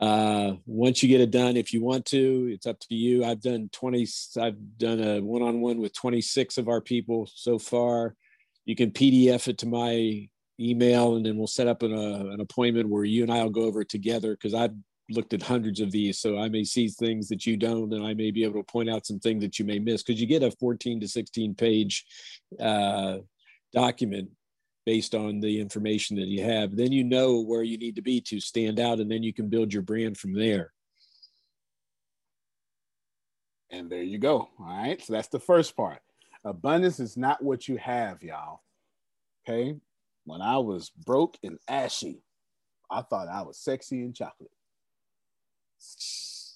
Uh, 0.00 0.52
once 0.64 1.02
you 1.02 1.10
get 1.10 1.20
it 1.20 1.30
done, 1.30 1.58
if 1.58 1.74
you 1.74 1.82
want 1.82 2.06
to, 2.06 2.48
it's 2.50 2.66
up 2.66 2.78
to 2.78 2.94
you. 2.94 3.22
I've 3.22 3.42
done 3.42 3.68
20, 3.70 4.08
I've 4.40 4.78
done 4.78 5.02
a 5.02 5.20
one-on-one 5.20 5.76
with 5.76 5.92
26 5.92 6.56
of 6.56 6.68
our 6.68 6.80
people 6.80 7.28
so 7.30 7.58
far. 7.58 8.16
You 8.64 8.76
can 8.76 8.90
PDF 8.90 9.48
it 9.48 9.58
to 9.58 9.66
my 9.66 10.28
email 10.60 11.16
and 11.16 11.26
then 11.26 11.36
we'll 11.36 11.46
set 11.46 11.66
up 11.66 11.82
an, 11.82 11.92
uh, 11.92 12.32
an 12.32 12.40
appointment 12.40 12.88
where 12.88 13.04
you 13.04 13.22
and 13.22 13.32
I 13.32 13.42
will 13.42 13.50
go 13.50 13.62
over 13.62 13.80
it 13.80 13.88
together 13.88 14.32
because 14.32 14.54
I've 14.54 14.74
looked 15.10 15.34
at 15.34 15.42
hundreds 15.42 15.80
of 15.80 15.90
these. 15.90 16.18
So 16.18 16.38
I 16.38 16.48
may 16.48 16.64
see 16.64 16.88
things 16.88 17.28
that 17.28 17.46
you 17.46 17.56
don't, 17.56 17.92
and 17.92 18.04
I 18.04 18.14
may 18.14 18.30
be 18.30 18.44
able 18.44 18.62
to 18.62 18.72
point 18.72 18.88
out 18.88 19.06
some 19.06 19.18
things 19.18 19.42
that 19.42 19.58
you 19.58 19.64
may 19.64 19.78
miss 19.78 20.02
because 20.02 20.20
you 20.20 20.26
get 20.26 20.42
a 20.42 20.50
14 20.50 21.00
to 21.00 21.08
16 21.08 21.54
page 21.54 22.04
uh, 22.60 23.18
document 23.72 24.30
based 24.84 25.14
on 25.14 25.40
the 25.40 25.60
information 25.60 26.16
that 26.16 26.26
you 26.26 26.42
have. 26.42 26.76
Then 26.76 26.92
you 26.92 27.04
know 27.04 27.40
where 27.40 27.62
you 27.62 27.78
need 27.78 27.96
to 27.96 28.02
be 28.02 28.20
to 28.22 28.40
stand 28.40 28.80
out, 28.80 29.00
and 29.00 29.10
then 29.10 29.22
you 29.22 29.32
can 29.32 29.48
build 29.48 29.72
your 29.72 29.82
brand 29.82 30.18
from 30.18 30.34
there. 30.34 30.72
And 33.70 33.88
there 33.88 34.02
you 34.02 34.18
go. 34.18 34.50
All 34.60 34.66
right. 34.66 35.02
So 35.02 35.14
that's 35.14 35.28
the 35.28 35.40
first 35.40 35.76
part. 35.76 36.00
Abundance 36.44 36.98
is 37.00 37.16
not 37.16 37.42
what 37.42 37.68
you 37.68 37.76
have, 37.78 38.22
y'all. 38.22 38.60
Okay. 39.48 39.76
When 40.24 40.40
I 40.40 40.58
was 40.58 40.90
broke 40.90 41.36
and 41.42 41.58
ashy, 41.68 42.22
I 42.90 43.02
thought 43.02 43.28
I 43.28 43.42
was 43.42 43.58
sexy 43.58 44.02
and 44.02 44.14
chocolate. 44.14 44.50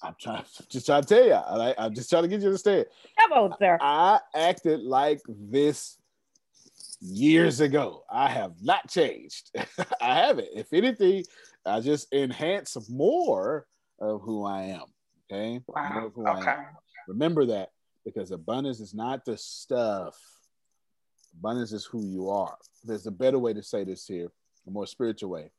I'm 0.03 0.15
trying, 0.19 0.43
just 0.69 0.85
trying 0.85 1.03
to 1.03 1.07
tell 1.07 1.25
you. 1.25 1.33
All 1.33 1.57
right? 1.59 1.75
I'm 1.77 1.93
just 1.93 2.09
trying 2.09 2.23
to 2.23 2.29
get 2.29 2.35
you 2.35 2.41
to 2.41 2.47
understand. 2.47 2.85
Come 3.19 3.31
on, 3.33 3.53
sir. 3.59 3.77
I 3.81 4.19
acted 4.35 4.81
like 4.81 5.21
this 5.27 5.97
years 6.99 7.59
ago. 7.59 8.03
I 8.09 8.29
have 8.29 8.53
not 8.61 8.89
changed. 8.89 9.51
I 10.01 10.15
haven't. 10.15 10.47
If 10.53 10.73
anything, 10.73 11.25
I 11.65 11.79
just 11.79 12.13
enhance 12.13 12.77
more 12.89 13.67
of 13.99 14.21
who 14.21 14.45
I 14.45 14.63
am. 14.63 14.85
Okay. 15.31 15.61
Wow. 15.67 15.89
More 15.93 16.05
of 16.05 16.37
I 16.37 16.39
Okay. 16.39 16.51
am. 16.51 16.65
Remember 17.07 17.45
that 17.47 17.69
because 18.07 18.31
abundance 18.31 18.79
is 18.79 18.93
not 18.93 19.25
the 19.25 19.37
stuff. 19.37 20.17
Abundance 21.37 21.73
is 21.73 21.83
who 21.83 22.05
you 22.05 22.29
are. 22.29 22.57
There's 22.85 23.05
a 23.05 23.11
better 23.11 23.37
way 23.37 23.53
to 23.53 23.61
say 23.61 23.83
this 23.83 24.07
here, 24.07 24.31
a 24.65 24.71
more 24.71 24.87
spiritual 24.87 25.31
way. 25.31 25.51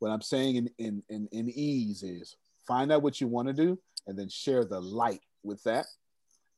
What 0.00 0.10
I'm 0.10 0.20
saying 0.20 0.56
in 0.56 0.70
in 0.78 1.02
in, 1.08 1.28
in 1.30 1.48
ease 1.48 2.02
is 2.02 2.36
find 2.66 2.90
out 2.90 3.02
what 3.02 3.20
you 3.20 3.28
want 3.28 3.46
to 3.48 3.54
do 3.54 3.78
and 4.08 4.18
then 4.18 4.28
share 4.28 4.64
the 4.64 4.80
light 4.80 5.20
with 5.44 5.62
that. 5.62 5.86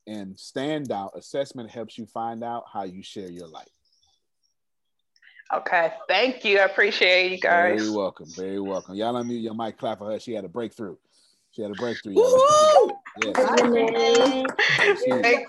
And 0.07 0.35
standout 0.35 1.15
assessment 1.15 1.69
helps 1.69 1.95
you 1.97 2.07
find 2.07 2.43
out 2.43 2.63
how 2.73 2.83
you 2.83 3.03
share 3.03 3.29
your 3.29 3.47
light. 3.47 3.69
Okay. 5.53 5.93
Thank 6.07 6.43
you. 6.43 6.57
I 6.57 6.63
appreciate 6.63 7.31
you 7.31 7.37
guys. 7.37 7.79
Very 7.81 7.95
welcome. 7.95 8.27
Very 8.35 8.59
welcome. 8.59 8.95
Y'all 8.95 9.13
unmute 9.13 9.43
your 9.43 9.53
mic, 9.53 9.77
clap 9.77 9.99
for 9.99 10.11
her. 10.11 10.19
She 10.19 10.33
had 10.33 10.43
a 10.43 10.49
breakthrough. 10.49 10.95
She 11.51 11.61
had 11.61 11.69
a 11.69 11.75
breakthrough. 11.75 12.15
Woo-hoo! 12.15 12.92
Thank 13.21 13.37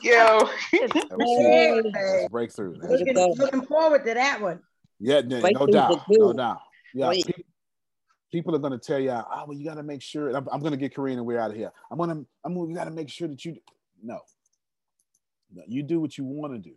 you. 0.02 0.48
That's 0.72 2.28
breakthrough. 2.30 2.74
Looking, 2.76 3.16
looking 3.36 3.62
forward 3.62 4.04
to 4.04 4.14
that 4.14 4.40
one. 4.40 4.60
Yeah, 5.00 5.22
no, 5.22 5.40
no 5.40 5.66
doubt, 5.66 6.02
no 6.08 6.32
doubt. 6.32 6.60
Yeah, 6.94 7.08
Wait. 7.08 7.24
people 8.30 8.54
are 8.54 8.58
gonna 8.58 8.78
tell 8.78 8.98
you, 9.00 9.10
oh, 9.10 9.44
well, 9.46 9.56
you 9.56 9.64
gotta 9.64 9.82
make 9.82 10.02
sure. 10.02 10.28
I'm, 10.36 10.48
I'm 10.52 10.60
gonna 10.60 10.76
get 10.76 10.94
Corinne 10.94 11.18
and 11.18 11.26
we're 11.26 11.40
out 11.40 11.50
of 11.50 11.56
here. 11.56 11.72
I'm 11.90 11.98
gonna, 11.98 12.24
I'm 12.44 12.54
gonna, 12.54 12.68
you 12.68 12.74
gotta 12.74 12.90
make 12.90 13.08
sure 13.08 13.28
that 13.28 13.44
you, 13.44 13.56
no, 14.02 14.20
no, 15.52 15.62
you 15.66 15.82
do 15.82 16.00
what 16.00 16.16
you 16.18 16.24
want 16.24 16.52
to 16.52 16.58
do. 16.58 16.74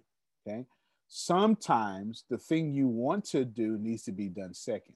Okay. 0.48 0.66
Sometimes 1.10 2.24
the 2.30 2.38
thing 2.38 2.74
you 2.74 2.88
want 2.88 3.26
to 3.26 3.46
do 3.46 3.78
needs 3.78 4.04
to 4.04 4.12
be 4.12 4.30
done 4.30 4.54
second. 4.54 4.96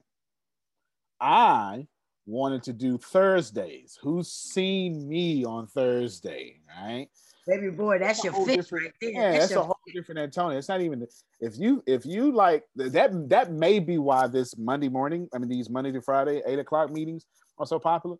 I 1.20 1.86
wanted 2.26 2.62
to 2.64 2.72
do 2.72 2.98
Thursdays. 2.98 3.98
Who's 4.02 4.30
seen 4.30 5.08
me 5.08 5.44
on 5.44 5.66
Thursday? 5.66 6.60
Right. 6.80 7.08
Baby 7.46 7.70
boy, 7.70 7.98
that's 7.98 8.22
your 8.22 8.32
whole 8.32 8.46
fit 8.46 8.70
right 8.70 8.92
there. 9.00 9.10
Yeah, 9.10 9.32
That's 9.32 9.42
that's 9.44 9.50
your 9.52 9.60
a 9.62 9.64
whole 9.64 9.76
different 9.92 10.20
Antonio. 10.20 10.56
It's 10.56 10.68
not 10.68 10.80
even 10.80 11.04
if 11.40 11.58
you 11.58 11.82
if 11.86 12.06
you 12.06 12.32
like 12.32 12.62
that 12.76 13.28
that 13.30 13.50
may 13.52 13.80
be 13.80 13.98
why 13.98 14.28
this 14.28 14.56
Monday 14.56 14.88
morning, 14.88 15.28
I 15.34 15.38
mean 15.38 15.48
these 15.48 15.68
Monday 15.68 15.90
to 15.92 16.00
Friday 16.00 16.40
eight 16.46 16.60
o'clock 16.60 16.92
meetings 16.92 17.26
are 17.58 17.66
so 17.66 17.80
popular 17.80 18.16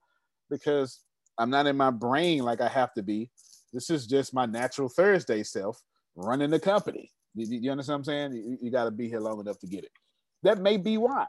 because 0.50 1.00
I'm 1.38 1.50
not 1.50 1.66
in 1.68 1.76
my 1.76 1.90
brain 1.90 2.42
like 2.42 2.60
I 2.60 2.68
have 2.68 2.92
to 2.94 3.02
be. 3.02 3.30
This 3.72 3.90
is 3.90 4.06
just 4.08 4.34
my 4.34 4.44
natural 4.44 4.88
Thursday 4.88 5.44
self 5.44 5.80
running 6.16 6.50
the 6.50 6.58
company. 6.60 7.10
You, 7.34 7.46
you- 7.46 7.60
you 7.60 7.70
understand 7.70 8.04
what 8.04 8.12
I'm 8.12 8.32
saying? 8.32 8.44
You, 8.44 8.58
you 8.60 8.70
got 8.72 8.84
to 8.84 8.90
be 8.90 9.08
here 9.08 9.20
long 9.20 9.38
enough 9.40 9.58
to 9.60 9.66
get 9.68 9.84
it. 9.84 9.92
That 10.42 10.58
may 10.58 10.76
be 10.76 10.98
why, 10.98 11.26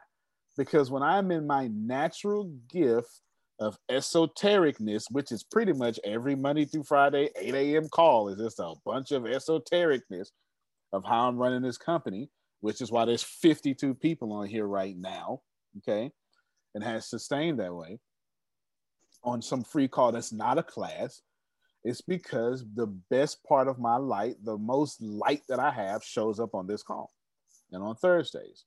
because 0.58 0.92
when 0.92 1.04
I'm 1.04 1.32
in 1.32 1.48
my 1.48 1.70
natural 1.74 2.52
gift 2.70 3.22
of 3.60 3.78
esotericness, 3.90 5.06
which 5.12 5.32
is 5.32 5.44
pretty 5.44 5.74
much 5.74 6.00
every 6.04 6.36
Monday 6.36 6.66
through 6.66 6.84
Friday, 6.84 7.30
8 7.40 7.54
a.m. 7.56 7.90
call, 7.90 8.30
is 8.30 8.40
just 8.40 8.60
a 8.60 8.74
bunch 8.86 9.12
of 9.12 9.24
esotericness 9.24 10.30
of 10.92 11.04
how 11.06 11.28
I'm 11.28 11.38
running 11.38 11.62
this 11.62 11.78
company, 11.78 12.30
which 12.62 12.82
is 12.82 12.92
why 12.92 13.06
there's 13.06 13.24
52 13.24 13.96
people 13.96 14.34
on 14.34 14.48
here 14.48 14.68
right 14.68 14.96
now, 14.98 15.42
okay, 15.78 16.12
and 16.76 16.84
has 16.84 17.10
sustained 17.10 17.60
that 17.60 17.74
way 17.74 18.00
on 19.24 19.42
some 19.42 19.64
free 19.64 19.88
call 19.88 20.12
that's 20.12 20.34
not 20.34 20.58
a 20.58 20.64
class. 20.64 21.22
It's 21.84 22.02
because 22.02 22.66
the 22.76 22.88
best 23.10 23.44
part 23.44 23.68
of 23.68 23.80
my 23.80 23.98
light, 23.98 24.36
the 24.44 24.58
most 24.58 25.02
light 25.02 25.42
that 25.50 25.60
I 25.60 25.72
have, 25.72 26.04
shows 26.04 26.40
up 26.40 26.56
on 26.56 26.68
this 26.68 26.84
call 26.84 27.12
and 27.72 27.84
on 27.84 27.96
Thursdays. 27.96 28.66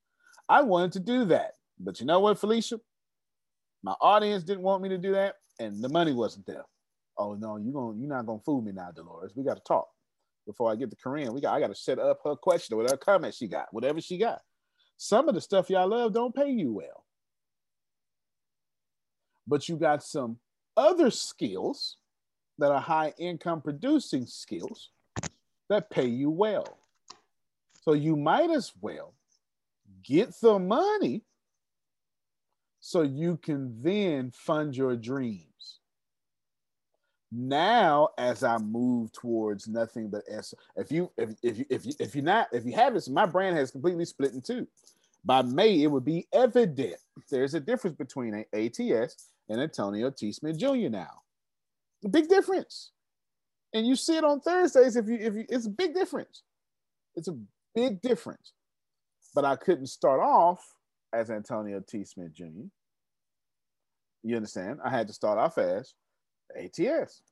I 0.48 0.62
wanted 0.62 0.92
to 0.92 1.00
do 1.00 1.24
that, 1.26 1.52
but 1.78 2.00
you 2.00 2.06
know 2.06 2.20
what, 2.20 2.38
Felicia? 2.38 2.80
My 3.82 3.94
audience 4.00 4.44
didn't 4.44 4.62
want 4.62 4.82
me 4.82 4.88
to 4.90 4.98
do 4.98 5.12
that, 5.12 5.36
and 5.58 5.82
the 5.82 5.88
money 5.88 6.12
wasn't 6.12 6.46
there. 6.46 6.64
Oh 7.18 7.34
no, 7.34 7.56
you 7.56 7.72
going 7.72 7.98
you're 7.98 8.08
not 8.08 8.26
gonna 8.26 8.40
fool 8.44 8.60
me 8.60 8.72
now, 8.72 8.90
Dolores. 8.90 9.32
We 9.34 9.44
got 9.44 9.56
to 9.56 9.62
talk 9.62 9.88
before 10.46 10.70
I 10.70 10.76
get 10.76 10.90
to 10.90 10.96
Corinne. 10.96 11.32
We 11.32 11.40
got 11.40 11.54
I 11.54 11.60
got 11.60 11.68
to 11.68 11.74
set 11.74 11.98
up 11.98 12.20
her 12.24 12.36
question 12.36 12.74
or 12.74 12.78
whatever 12.78 12.96
comment 12.96 13.34
she 13.34 13.46
got, 13.46 13.66
whatever 13.72 14.00
she 14.00 14.18
got. 14.18 14.40
Some 14.96 15.28
of 15.28 15.34
the 15.34 15.40
stuff 15.40 15.70
y'all 15.70 15.88
love 15.88 16.14
don't 16.14 16.34
pay 16.34 16.50
you 16.50 16.72
well, 16.72 17.04
but 19.46 19.68
you 19.68 19.76
got 19.76 20.02
some 20.02 20.38
other 20.76 21.10
skills 21.10 21.96
that 22.58 22.70
are 22.70 22.80
high 22.80 23.12
income 23.18 23.60
producing 23.60 24.26
skills 24.26 24.90
that 25.68 25.90
pay 25.90 26.06
you 26.06 26.30
well. 26.30 26.78
So 27.82 27.92
you 27.92 28.16
might 28.16 28.50
as 28.50 28.72
well 28.80 29.14
get 30.02 30.34
the 30.40 30.58
money 30.58 31.22
so 32.80 33.02
you 33.02 33.36
can 33.36 33.82
then 33.82 34.30
fund 34.30 34.76
your 34.76 34.96
dreams. 34.96 35.80
Now, 37.32 38.10
as 38.18 38.44
I 38.44 38.58
move 38.58 39.12
towards 39.12 39.66
nothing 39.66 40.08
but 40.08 40.22
S, 40.30 40.54
if 40.76 40.92
you 40.92 41.10
if 41.16 41.30
if 41.42 41.58
you 41.58 41.64
if 41.68 41.84
you 41.84 41.92
if 41.98 42.14
you 42.14 42.22
not 42.22 42.48
if 42.52 42.64
you 42.64 42.72
have 42.72 42.94
this, 42.94 43.08
my 43.08 43.26
brand 43.26 43.56
has 43.56 43.70
completely 43.70 44.04
split 44.04 44.32
in 44.32 44.40
two. 44.40 44.66
By 45.24 45.42
May, 45.42 45.82
it 45.82 45.88
would 45.88 46.04
be 46.04 46.28
evident 46.32 46.96
there's 47.30 47.54
a 47.54 47.60
difference 47.60 47.96
between 47.96 48.32
a 48.34 48.66
ATS 48.66 49.30
and 49.48 49.60
Antonio 49.60 50.10
T. 50.10 50.30
Smith 50.30 50.56
Jr. 50.56 50.88
now. 50.88 51.22
A 52.04 52.08
big 52.08 52.28
difference. 52.28 52.92
And 53.74 53.86
you 53.86 53.96
see 53.96 54.16
it 54.16 54.24
on 54.24 54.40
Thursdays 54.40 54.94
if 54.94 55.08
you 55.08 55.18
if 55.20 55.34
you 55.34 55.44
it's 55.48 55.66
a 55.66 55.70
big 55.70 55.94
difference. 55.94 56.42
It's 57.16 57.28
a 57.28 57.36
big 57.74 58.00
difference. 58.00 58.52
But 59.34 59.44
I 59.44 59.56
couldn't 59.56 59.88
start 59.88 60.20
off 60.20 60.75
as 61.16 61.30
Antonio 61.30 61.80
T. 61.80 62.04
Smith 62.04 62.32
Jr. 62.32 62.68
You 64.22 64.36
understand? 64.36 64.80
I 64.84 64.90
had 64.90 65.06
to 65.08 65.12
start 65.12 65.38
off 65.38 65.58
as 65.58 65.94
ATS. 66.56 67.22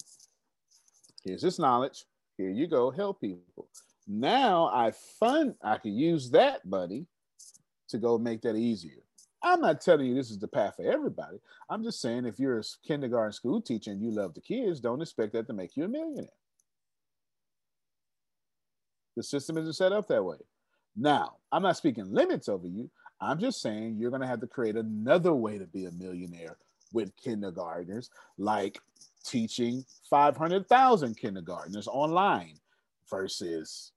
Here's 1.24 1.42
this 1.42 1.58
knowledge. 1.58 2.04
Here 2.36 2.50
you 2.50 2.66
go. 2.66 2.90
Help 2.90 3.20
people. 3.20 3.68
Now 4.06 4.70
I 4.72 4.92
fund, 5.18 5.54
I 5.62 5.78
can 5.78 5.96
use 5.96 6.30
that, 6.30 6.68
buddy, 6.68 7.06
to 7.88 7.98
go 7.98 8.18
make 8.18 8.42
that 8.42 8.56
easier. 8.56 9.02
I'm 9.42 9.60
not 9.60 9.80
telling 9.80 10.06
you 10.06 10.14
this 10.14 10.30
is 10.30 10.38
the 10.38 10.48
path 10.48 10.76
for 10.76 10.90
everybody. 10.90 11.38
I'm 11.68 11.82
just 11.82 12.00
saying 12.00 12.24
if 12.24 12.38
you're 12.38 12.58
a 12.58 12.64
kindergarten 12.86 13.32
school 13.32 13.60
teacher 13.60 13.90
and 13.90 14.02
you 14.02 14.10
love 14.10 14.34
the 14.34 14.40
kids, 14.40 14.80
don't 14.80 15.02
expect 15.02 15.34
that 15.34 15.46
to 15.48 15.52
make 15.52 15.76
you 15.76 15.84
a 15.84 15.88
millionaire. 15.88 16.28
The 19.16 19.22
system 19.22 19.58
isn't 19.58 19.74
set 19.74 19.92
up 19.92 20.08
that 20.08 20.24
way. 20.24 20.38
Now, 20.96 21.36
I'm 21.52 21.62
not 21.62 21.76
speaking 21.76 22.12
limits 22.12 22.48
over 22.48 22.66
you. 22.66 22.90
I'm 23.20 23.38
just 23.38 23.62
saying 23.62 23.96
you're 23.98 24.10
going 24.10 24.22
to 24.22 24.28
have 24.28 24.40
to 24.40 24.46
create 24.46 24.76
another 24.76 25.34
way 25.34 25.58
to 25.58 25.66
be 25.66 25.86
a 25.86 25.90
millionaire 25.92 26.56
with 26.92 27.16
kindergartners, 27.16 28.10
like 28.38 28.78
teaching 29.24 29.84
500,000 30.10 31.16
kindergartners 31.16 31.88
online 31.88 32.54
versus 33.10 33.92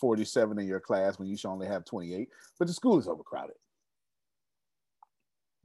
47 0.00 0.58
in 0.58 0.66
your 0.66 0.80
class 0.80 1.18
when 1.18 1.28
you 1.28 1.36
should 1.36 1.50
only 1.50 1.66
have 1.66 1.84
28, 1.84 2.28
but 2.58 2.66
the 2.66 2.74
school 2.74 2.98
is 2.98 3.06
overcrowded. 3.06 3.56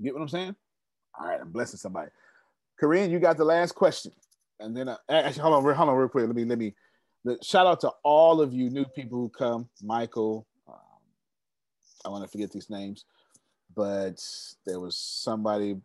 Get 0.01 0.13
what 0.13 0.21
I'm 0.21 0.29
saying? 0.29 0.55
All 1.19 1.27
right, 1.27 1.41
I'm 1.41 1.51
blessing 1.51 1.79
somebody. 1.79 2.11
Corinne, 2.79 3.09
you 3.09 3.19
got 3.19 3.37
the 3.37 3.45
last 3.45 3.73
question. 3.73 4.11
And 4.59 4.77
then, 4.77 4.89
uh, 4.89 4.97
actually, 5.09 5.41
hold 5.41 5.55
on, 5.55 5.75
hold 5.75 5.89
on, 5.89 5.95
real 5.95 6.07
quick. 6.07 6.27
Let 6.27 6.35
me, 6.35 6.45
let 6.45 6.59
me, 6.59 6.75
shout 7.41 7.65
out 7.65 7.79
to 7.81 7.91
all 8.03 8.41
of 8.41 8.53
you 8.53 8.69
new 8.69 8.85
people 8.85 9.17
who 9.17 9.29
come. 9.29 9.69
Michael, 9.81 10.45
I 12.07 12.09
want 12.09 12.23
to 12.23 12.27
forget 12.29 12.51
these 12.51 12.69
names, 12.69 13.03
but 13.75 14.23
there 14.65 14.79
was 14.79 14.95
somebody, 14.97 15.75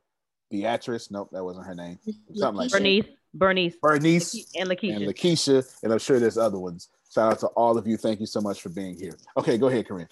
Beatrice. 0.51 1.11
Nope, 1.11 1.31
that 1.33 1.43
wasn't 1.43 1.67
her 1.67 1.75
name. 1.75 1.99
Something 2.35 2.59
like 2.59 2.71
that. 2.71 2.79
Bernice, 2.79 3.05
Bernice, 3.35 3.75
Bernice 3.83 4.47
and 4.57 4.69
Lakeisha. 4.71 4.97
and 4.97 5.07
Lakeisha, 5.07 5.79
and 5.83 5.93
I'm 5.93 5.99
sure 5.99 6.21
there's 6.21 6.39
other 6.39 6.59
ones. 6.61 6.89
Shout 7.13 7.33
out 7.33 7.41
to 7.41 7.49
all 7.49 7.77
of 7.77 7.87
you. 7.89 7.97
Thank 7.97 8.21
you 8.21 8.27
so 8.27 8.41
much 8.41 8.63
for 8.63 8.69
being 8.69 8.97
here. 8.97 9.17
Okay, 9.37 9.59
go 9.59 9.67
ahead, 9.67 9.89
Corinne. 9.89 10.09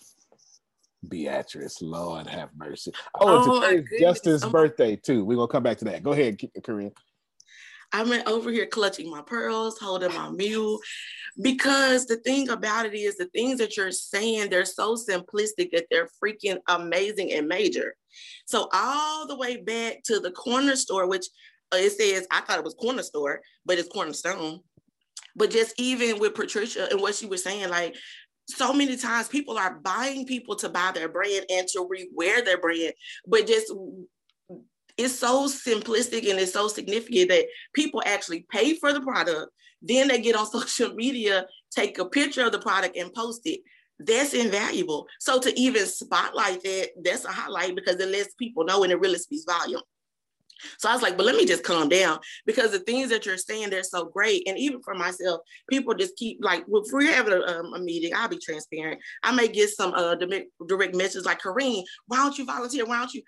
Beatrice, 1.08 1.80
Lord 1.80 2.26
have 2.26 2.50
mercy. 2.56 2.92
Oh, 3.20 3.28
and 3.42 3.50
Oh, 3.52 3.60
my 3.60 3.66
today's 3.70 3.88
goodness. 3.88 4.00
Justin's 4.00 4.44
Oh. 4.44 4.50
birthday 4.50 4.96
too. 4.96 5.24
We're 5.24 5.36
gonna 5.36 5.48
come 5.48 5.62
back 5.62 5.78
to 5.78 5.84
that. 5.86 6.02
Go 6.02 6.12
ahead, 6.12 6.40
Corinne. 6.64 6.92
I'm 7.92 8.12
over 8.26 8.50
here 8.50 8.66
clutching 8.66 9.10
my 9.10 9.22
pearls, 9.22 9.78
holding 9.78 10.14
my 10.14 10.30
mule, 10.30 10.80
because 11.40 12.06
the 12.06 12.16
thing 12.16 12.48
about 12.48 12.86
it 12.86 12.94
is 12.94 13.16
the 13.16 13.26
things 13.26 13.58
that 13.58 13.76
you're 13.76 13.90
saying, 13.90 14.50
they're 14.50 14.64
so 14.64 14.96
simplistic 14.96 15.70
that 15.72 15.86
they're 15.90 16.08
freaking 16.22 16.58
amazing 16.68 17.32
and 17.32 17.48
major. 17.48 17.96
So 18.46 18.68
all 18.72 19.26
the 19.26 19.36
way 19.36 19.56
back 19.56 20.02
to 20.04 20.20
the 20.20 20.30
corner 20.30 20.76
store, 20.76 21.08
which 21.08 21.26
uh, 21.72 21.78
it 21.78 21.92
says, 21.92 22.26
I 22.30 22.40
thought 22.40 22.58
it 22.58 22.64
was 22.64 22.74
corner 22.74 23.02
store, 23.02 23.40
but 23.64 23.78
it's 23.78 23.88
cornerstone. 23.88 24.60
But 25.36 25.50
just 25.50 25.78
even 25.78 26.18
with 26.18 26.34
Patricia 26.34 26.88
and 26.90 27.00
what 27.00 27.14
she 27.14 27.26
was 27.26 27.42
saying, 27.42 27.70
like 27.70 27.94
so 28.48 28.72
many 28.72 28.96
times 28.96 29.28
people 29.28 29.56
are 29.56 29.78
buying 29.80 30.26
people 30.26 30.56
to 30.56 30.68
buy 30.68 30.90
their 30.92 31.08
brand 31.08 31.46
and 31.50 31.66
to 31.68 31.88
rewear 31.88 32.44
their 32.44 32.58
brand, 32.58 32.92
but 33.26 33.46
just 33.46 33.72
it's 35.00 35.18
so 35.18 35.48
simplistic 35.48 36.28
and 36.28 36.38
it's 36.38 36.52
so 36.52 36.68
significant 36.68 37.30
that 37.30 37.46
people 37.74 38.02
actually 38.06 38.46
pay 38.50 38.74
for 38.76 38.92
the 38.92 39.00
product. 39.00 39.50
Then 39.82 40.08
they 40.08 40.20
get 40.20 40.36
on 40.36 40.46
social 40.50 40.94
media, 40.94 41.46
take 41.70 41.98
a 41.98 42.04
picture 42.04 42.46
of 42.46 42.52
the 42.52 42.58
product 42.58 42.96
and 42.96 43.12
post 43.12 43.42
it. 43.44 43.60
That's 43.98 44.32
invaluable. 44.32 45.06
So 45.18 45.38
to 45.40 45.60
even 45.60 45.86
spotlight 45.86 46.62
that, 46.62 46.90
that's 47.02 47.24
a 47.24 47.30
highlight 47.30 47.76
because 47.76 47.96
it 47.96 48.08
lets 48.08 48.34
people 48.34 48.64
know 48.64 48.82
and 48.82 48.92
it 48.92 49.00
really 49.00 49.18
speaks 49.18 49.44
volume. 49.44 49.82
So 50.78 50.88
I 50.88 50.92
was 50.92 51.02
like, 51.02 51.16
but 51.16 51.26
let 51.26 51.36
me 51.36 51.46
just 51.46 51.64
calm 51.64 51.88
down 51.88 52.18
because 52.46 52.72
the 52.72 52.80
things 52.80 53.10
that 53.10 53.26
you're 53.26 53.36
saying, 53.36 53.70
they're 53.70 53.82
so 53.82 54.06
great. 54.06 54.46
And 54.46 54.58
even 54.58 54.82
for 54.82 54.94
myself, 54.94 55.40
people 55.68 55.94
just 55.94 56.16
keep 56.16 56.38
like, 56.42 56.64
if 56.68 56.92
we're 56.92 57.12
having 57.12 57.32
a, 57.32 57.40
um, 57.40 57.74
a 57.74 57.80
meeting, 57.80 58.12
I'll 58.14 58.28
be 58.28 58.38
transparent. 58.38 59.00
I 59.22 59.32
may 59.32 59.48
get 59.48 59.70
some 59.70 59.92
uh, 59.94 60.14
direct, 60.16 60.50
direct 60.66 60.94
messages 60.94 61.24
like, 61.24 61.40
Kareem, 61.40 61.82
why 62.06 62.18
don't 62.18 62.36
you 62.36 62.44
volunteer? 62.44 62.84
Why 62.86 62.98
don't 62.98 63.14
you? 63.14 63.22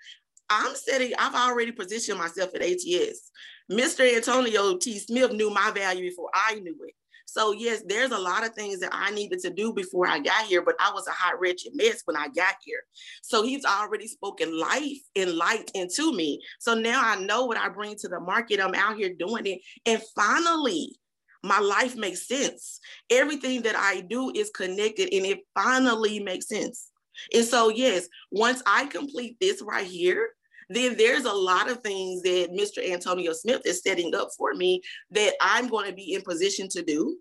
I'm 0.53 0.75
setting, 0.75 1.13
I've 1.17 1.33
already 1.33 1.71
positioned 1.71 2.19
myself 2.19 2.51
at 2.53 2.61
ATS. 2.61 3.31
Mr. 3.71 4.15
Antonio 4.15 4.77
T. 4.77 4.99
Smith 4.99 5.31
knew 5.31 5.49
my 5.49 5.71
value 5.71 6.09
before 6.09 6.29
I 6.33 6.55
knew 6.55 6.75
it. 6.85 6.93
So 7.25 7.51
yes, 7.51 7.81
there's 7.87 8.11
a 8.11 8.17
lot 8.19 8.45
of 8.45 8.53
things 8.53 8.79
that 8.81 8.91
I 8.91 9.09
needed 9.09 9.39
to 9.39 9.49
do 9.49 9.73
before 9.73 10.07
I 10.07 10.19
got 10.19 10.45
here, 10.45 10.61
but 10.61 10.75
I 10.79 10.91
was 10.91 11.07
a 11.07 11.11
hot, 11.11 11.39
wretched 11.39 11.71
mess 11.73 12.03
when 12.05 12.15
I 12.15 12.27
got 12.27 12.55
here. 12.63 12.81
So 13.23 13.41
he's 13.41 13.65
already 13.65 14.07
spoken 14.07 14.59
life 14.59 14.99
and 15.15 15.33
light 15.33 15.71
into 15.73 16.13
me. 16.13 16.39
So 16.59 16.75
now 16.75 17.01
I 17.03 17.15
know 17.15 17.45
what 17.45 17.57
I 17.57 17.69
bring 17.69 17.95
to 17.95 18.07
the 18.07 18.19
market. 18.19 18.59
I'm 18.59 18.75
out 18.75 18.97
here 18.97 19.15
doing 19.17 19.47
it. 19.47 19.61
And 19.87 19.99
finally, 20.15 20.95
my 21.41 21.59
life 21.59 21.95
makes 21.95 22.27
sense. 22.27 22.79
Everything 23.09 23.63
that 23.63 23.75
I 23.75 24.01
do 24.01 24.31
is 24.35 24.51
connected 24.51 25.11
and 25.11 25.25
it 25.25 25.39
finally 25.55 26.19
makes 26.19 26.47
sense. 26.47 26.89
And 27.33 27.45
so, 27.45 27.69
yes, 27.69 28.07
once 28.31 28.61
I 28.67 28.85
complete 28.85 29.37
this 29.39 29.61
right 29.61 29.87
here, 29.87 30.29
then 30.69 30.95
there's 30.97 31.25
a 31.25 31.33
lot 31.33 31.69
of 31.69 31.79
things 31.81 32.21
that 32.23 32.49
Mr. 32.51 32.87
Antonio 32.91 33.33
Smith 33.33 33.61
is 33.65 33.81
setting 33.81 34.15
up 34.15 34.29
for 34.37 34.53
me 34.53 34.81
that 35.11 35.33
I'm 35.41 35.67
going 35.67 35.87
to 35.87 35.95
be 35.95 36.13
in 36.13 36.21
position 36.21 36.67
to 36.69 36.83
do 36.83 37.17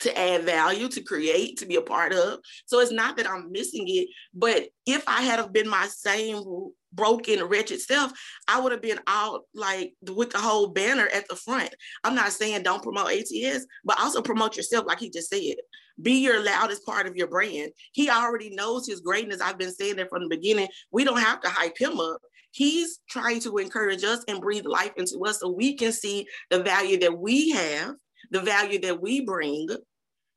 to 0.00 0.18
add 0.18 0.44
value, 0.44 0.88
to 0.88 1.00
create, 1.00 1.56
to 1.58 1.66
be 1.66 1.76
a 1.76 1.82
part 1.82 2.12
of. 2.12 2.40
So 2.66 2.80
it's 2.80 2.92
not 2.92 3.16
that 3.16 3.28
I'm 3.28 3.50
missing 3.50 3.84
it, 3.88 4.08
but 4.34 4.68
if 4.84 5.02
I 5.06 5.22
had 5.22 5.52
been 5.52 5.68
my 5.68 5.86
same 5.86 6.42
broken, 6.92 7.42
wretched 7.44 7.80
self, 7.80 8.12
I 8.48 8.60
would 8.60 8.72
have 8.72 8.82
been 8.82 9.00
out 9.06 9.42
like 9.54 9.94
with 10.10 10.30
the 10.30 10.38
whole 10.38 10.68
banner 10.68 11.08
at 11.12 11.28
the 11.28 11.36
front. 11.36 11.74
I'm 12.04 12.14
not 12.14 12.32
saying 12.32 12.62
don't 12.62 12.82
promote 12.82 13.12
ATS, 13.12 13.66
but 13.84 14.00
also 14.00 14.22
promote 14.22 14.56
yourself, 14.56 14.86
like 14.86 14.98
he 14.98 15.10
just 15.10 15.30
said. 15.30 15.56
Be 16.02 16.22
your 16.22 16.44
loudest 16.44 16.84
part 16.84 17.06
of 17.06 17.16
your 17.16 17.26
brand. 17.26 17.72
He 17.92 18.10
already 18.10 18.50
knows 18.50 18.86
his 18.86 19.00
greatness. 19.00 19.40
I've 19.40 19.58
been 19.58 19.72
saying 19.72 19.96
that 19.96 20.10
from 20.10 20.22
the 20.22 20.28
beginning. 20.28 20.68
We 20.90 21.04
don't 21.04 21.20
have 21.20 21.40
to 21.40 21.48
hype 21.48 21.78
him 21.78 22.00
up. 22.00 22.20
He's 22.56 23.00
trying 23.06 23.40
to 23.40 23.58
encourage 23.58 24.02
us 24.02 24.24
and 24.28 24.40
breathe 24.40 24.64
life 24.64 24.92
into 24.96 25.18
us 25.26 25.40
so 25.40 25.50
we 25.50 25.74
can 25.74 25.92
see 25.92 26.26
the 26.48 26.62
value 26.62 26.98
that 27.00 27.18
we 27.18 27.50
have, 27.50 27.96
the 28.30 28.40
value 28.40 28.78
that 28.80 29.02
we 29.02 29.20
bring. 29.20 29.68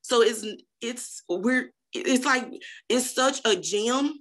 So 0.02 0.22
it's 0.22 0.46
it's 0.82 1.24
we're 1.30 1.72
it's 1.94 2.26
like 2.26 2.52
it's 2.90 3.10
such 3.10 3.40
a 3.46 3.56
gem. 3.56 4.20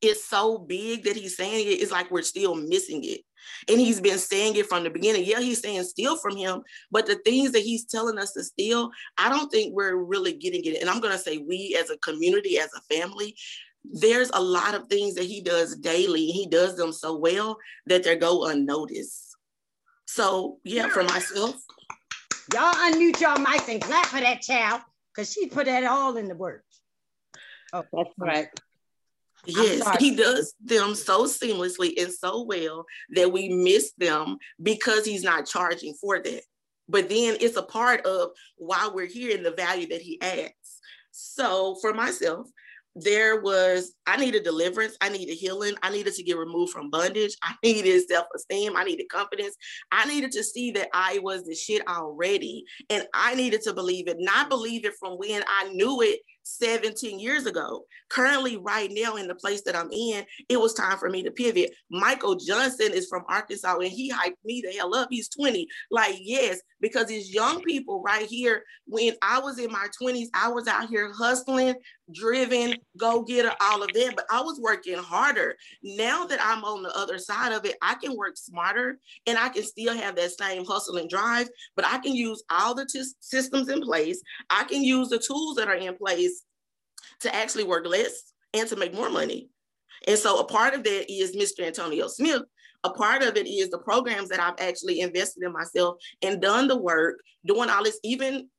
It's 0.00 0.24
so 0.24 0.58
big 0.58 1.02
that 1.04 1.16
he's 1.16 1.36
saying 1.36 1.66
it. 1.66 1.82
It's 1.82 1.90
like 1.90 2.08
we're 2.12 2.22
still 2.22 2.54
missing 2.54 3.02
it. 3.02 3.22
And 3.68 3.80
he's 3.80 4.00
been 4.00 4.18
saying 4.18 4.54
it 4.54 4.66
from 4.66 4.84
the 4.84 4.90
beginning. 4.90 5.24
Yeah, 5.24 5.40
he's 5.40 5.60
saying 5.60 5.82
steal 5.82 6.16
from 6.16 6.36
him, 6.36 6.62
but 6.92 7.06
the 7.06 7.16
things 7.16 7.50
that 7.50 7.62
he's 7.62 7.84
telling 7.84 8.16
us 8.16 8.32
to 8.34 8.44
steal, 8.44 8.90
I 9.18 9.28
don't 9.28 9.50
think 9.50 9.74
we're 9.74 9.96
really 9.96 10.34
getting 10.34 10.64
it. 10.64 10.80
And 10.80 10.88
I'm 10.88 11.00
going 11.00 11.12
to 11.12 11.18
say 11.18 11.38
we 11.38 11.76
as 11.80 11.90
a 11.90 11.98
community, 11.98 12.58
as 12.58 12.70
a 12.74 12.94
family, 12.94 13.34
there's 13.84 14.30
a 14.32 14.40
lot 14.40 14.74
of 14.74 14.88
things 14.88 15.14
that 15.14 15.24
he 15.24 15.40
does 15.40 15.76
daily. 15.76 16.26
He 16.26 16.46
does 16.46 16.76
them 16.76 16.92
so 16.92 17.16
well 17.16 17.58
that 17.86 18.04
they 18.04 18.16
go 18.16 18.46
unnoticed. 18.46 19.36
So 20.06 20.58
yeah, 20.64 20.88
for 20.88 21.04
myself. 21.04 21.56
Y'all 22.52 22.74
unmute 22.74 23.20
your 23.20 23.36
mics 23.36 23.68
and 23.68 23.80
clap 23.80 24.06
for 24.06 24.20
that 24.20 24.42
child, 24.42 24.82
because 25.10 25.32
she 25.32 25.48
put 25.48 25.66
that 25.66 25.84
all 25.84 26.16
in 26.16 26.28
the 26.28 26.34
words. 26.34 26.62
Oh, 27.72 27.84
that's 27.92 28.10
right. 28.18 28.48
Yes, 29.46 29.86
he 29.98 30.14
does 30.14 30.54
them 30.64 30.94
so 30.94 31.24
seamlessly 31.24 32.00
and 32.02 32.12
so 32.12 32.42
well 32.42 32.86
that 33.10 33.30
we 33.30 33.50
miss 33.50 33.92
them 33.98 34.38
because 34.62 35.04
he's 35.04 35.22
not 35.22 35.46
charging 35.46 35.94
for 35.94 36.18
that. 36.22 36.42
But 36.88 37.08
then 37.08 37.36
it's 37.40 37.56
a 37.56 37.62
part 37.62 38.06
of 38.06 38.30
why 38.56 38.90
we're 38.92 39.06
here 39.06 39.36
and 39.36 39.44
the 39.44 39.50
value 39.50 39.88
that 39.88 40.00
he 40.00 40.20
adds. 40.20 40.80
So 41.10 41.76
for 41.80 41.92
myself, 41.92 42.48
there 42.96 43.40
was 43.40 43.92
I 44.06 44.16
needed 44.16 44.44
deliverance, 44.44 44.96
I 45.00 45.08
needed 45.08 45.34
healing, 45.34 45.74
I 45.82 45.90
needed 45.90 46.14
to 46.14 46.22
get 46.22 46.36
removed 46.36 46.72
from 46.72 46.90
bondage, 46.90 47.36
I 47.42 47.54
needed 47.62 48.08
self-esteem, 48.08 48.76
I 48.76 48.84
needed 48.84 49.08
confidence, 49.08 49.56
I 49.90 50.06
needed 50.06 50.32
to 50.32 50.44
see 50.44 50.70
that 50.72 50.88
I 50.92 51.18
was 51.22 51.44
the 51.44 51.54
shit 51.54 51.86
already, 51.88 52.64
and 52.90 53.04
I 53.14 53.34
needed 53.34 53.62
to 53.62 53.74
believe 53.74 54.08
it, 54.08 54.16
not 54.20 54.48
believe 54.48 54.84
it 54.84 54.94
from 55.00 55.14
when 55.14 55.42
I 55.46 55.68
knew 55.72 56.00
it 56.02 56.20
17 56.44 57.18
years 57.18 57.46
ago. 57.46 57.84
Currently, 58.10 58.58
right 58.58 58.90
now, 58.92 59.16
in 59.16 59.26
the 59.26 59.34
place 59.34 59.62
that 59.62 59.74
I'm 59.76 59.90
in, 59.90 60.24
it 60.48 60.60
was 60.60 60.74
time 60.74 60.98
for 60.98 61.10
me 61.10 61.22
to 61.22 61.30
pivot. 61.30 61.72
Michael 61.90 62.36
Johnson 62.36 62.92
is 62.92 63.08
from 63.08 63.24
Arkansas 63.28 63.78
and 63.78 63.90
he 63.90 64.12
hyped 64.12 64.36
me 64.44 64.62
the 64.64 64.72
hell 64.76 64.94
up. 64.94 65.08
He's 65.10 65.28
20. 65.28 65.66
Like, 65.90 66.16
yes, 66.20 66.60
because 66.80 67.10
it's 67.10 67.32
young 67.32 67.62
people 67.62 68.02
right 68.02 68.26
here. 68.26 68.62
When 68.86 69.14
I 69.22 69.40
was 69.40 69.58
in 69.58 69.72
my 69.72 69.86
20s, 70.00 70.28
I 70.34 70.48
was 70.48 70.68
out 70.68 70.88
here 70.88 71.12
hustling, 71.12 71.74
driven, 72.12 72.74
go 72.96 73.22
getter, 73.22 73.52
all 73.60 73.82
of 73.82 73.92
that, 73.92 74.12
but 74.16 74.26
I 74.30 74.40
was 74.40 74.60
working 74.60 74.98
harder. 74.98 75.56
Now 75.82 76.24
that 76.24 76.38
I'm 76.42 76.64
on 76.64 76.82
the 76.82 76.96
other 76.96 77.18
side 77.18 77.52
of 77.52 77.64
it, 77.64 77.76
I 77.82 77.94
can 77.94 78.16
work 78.16 78.36
smarter 78.36 78.98
and 79.26 79.38
I 79.38 79.48
can 79.48 79.62
still 79.62 79.94
have 79.94 80.16
that 80.16 80.32
same 80.32 80.64
hustle 80.64 80.96
and 80.96 81.08
drive, 81.08 81.48
but 81.76 81.84
I 81.84 81.98
can 81.98 82.14
use 82.14 82.42
all 82.50 82.74
the 82.74 82.86
t- 82.86 83.04
systems 83.20 83.68
in 83.68 83.80
place. 83.80 84.20
I 84.50 84.64
can 84.64 84.82
use 84.82 85.08
the 85.08 85.18
tools 85.18 85.56
that 85.56 85.68
are 85.68 85.74
in 85.74 85.96
place 85.96 86.42
to 87.20 87.34
actually 87.34 87.64
work 87.64 87.86
less 87.86 88.32
and 88.52 88.68
to 88.68 88.76
make 88.76 88.94
more 88.94 89.10
money. 89.10 89.48
And 90.06 90.18
so 90.18 90.38
a 90.40 90.44
part 90.44 90.74
of 90.74 90.84
that 90.84 91.12
is 91.12 91.34
Mr. 91.34 91.66
Antonio 91.66 92.08
Smith. 92.08 92.42
A 92.84 92.90
part 92.90 93.22
of 93.22 93.38
it 93.38 93.46
is 93.46 93.70
the 93.70 93.78
programs 93.78 94.28
that 94.28 94.40
I've 94.40 94.60
actually 94.60 95.00
invested 95.00 95.42
in 95.42 95.52
myself 95.52 95.96
and 96.22 96.42
done 96.42 96.68
the 96.68 96.76
work, 96.76 97.18
doing 97.46 97.70
all 97.70 97.82
this, 97.82 97.98
even 98.04 98.50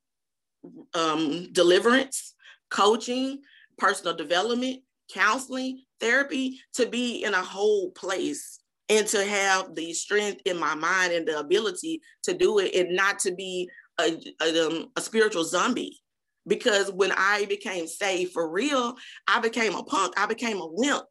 um, 0.96 1.52
deliverance, 1.52 2.34
coaching, 2.70 3.40
personal 3.78 4.16
development, 4.16 4.82
counseling, 5.12 5.82
therapy, 6.00 6.60
to 6.74 6.86
be 6.86 7.24
in 7.24 7.34
a 7.34 7.42
whole 7.42 7.92
place 7.92 8.60
and 8.90 9.08
to 9.08 9.26
have 9.26 9.76
the 9.76 9.94
strength 9.94 10.42
in 10.46 10.58
my 10.58 10.76
mind 10.76 11.14
and 11.14 11.28
the 11.28 11.40
ability 11.40 12.02
to 12.24 12.34
do 12.34 12.60
it 12.60 12.74
and 12.76 12.96
not 12.96 13.20
to 13.20 13.34
be 13.34 13.70
a, 14.00 14.18
a, 14.42 14.68
um, 14.68 14.92
a 14.96 15.02
spiritual 15.02 15.44
zombie 15.44 16.00
because 16.48 16.92
when 16.92 17.12
I 17.12 17.46
became 17.46 17.88
saved 17.88 18.34
for 18.34 18.50
real, 18.50 18.96
I 19.28 19.40
became 19.40 19.76
a 19.76 19.84
punk. 19.84 20.14
I 20.18 20.26
became 20.26 20.58
a 20.58 20.68
wimp. 20.68 21.04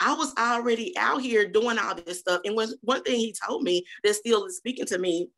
I 0.00 0.14
was 0.14 0.32
already 0.38 0.96
out 0.96 1.20
here 1.20 1.48
doing 1.48 1.78
all 1.78 1.94
this 1.94 2.20
stuff. 2.20 2.40
And 2.44 2.56
when, 2.56 2.68
one 2.82 3.02
thing 3.02 3.18
he 3.18 3.34
told 3.46 3.62
me 3.62 3.84
that 4.04 4.14
still 4.14 4.44
is 4.46 4.56
speaking 4.56 4.86
to 4.86 4.98
me 4.98 5.28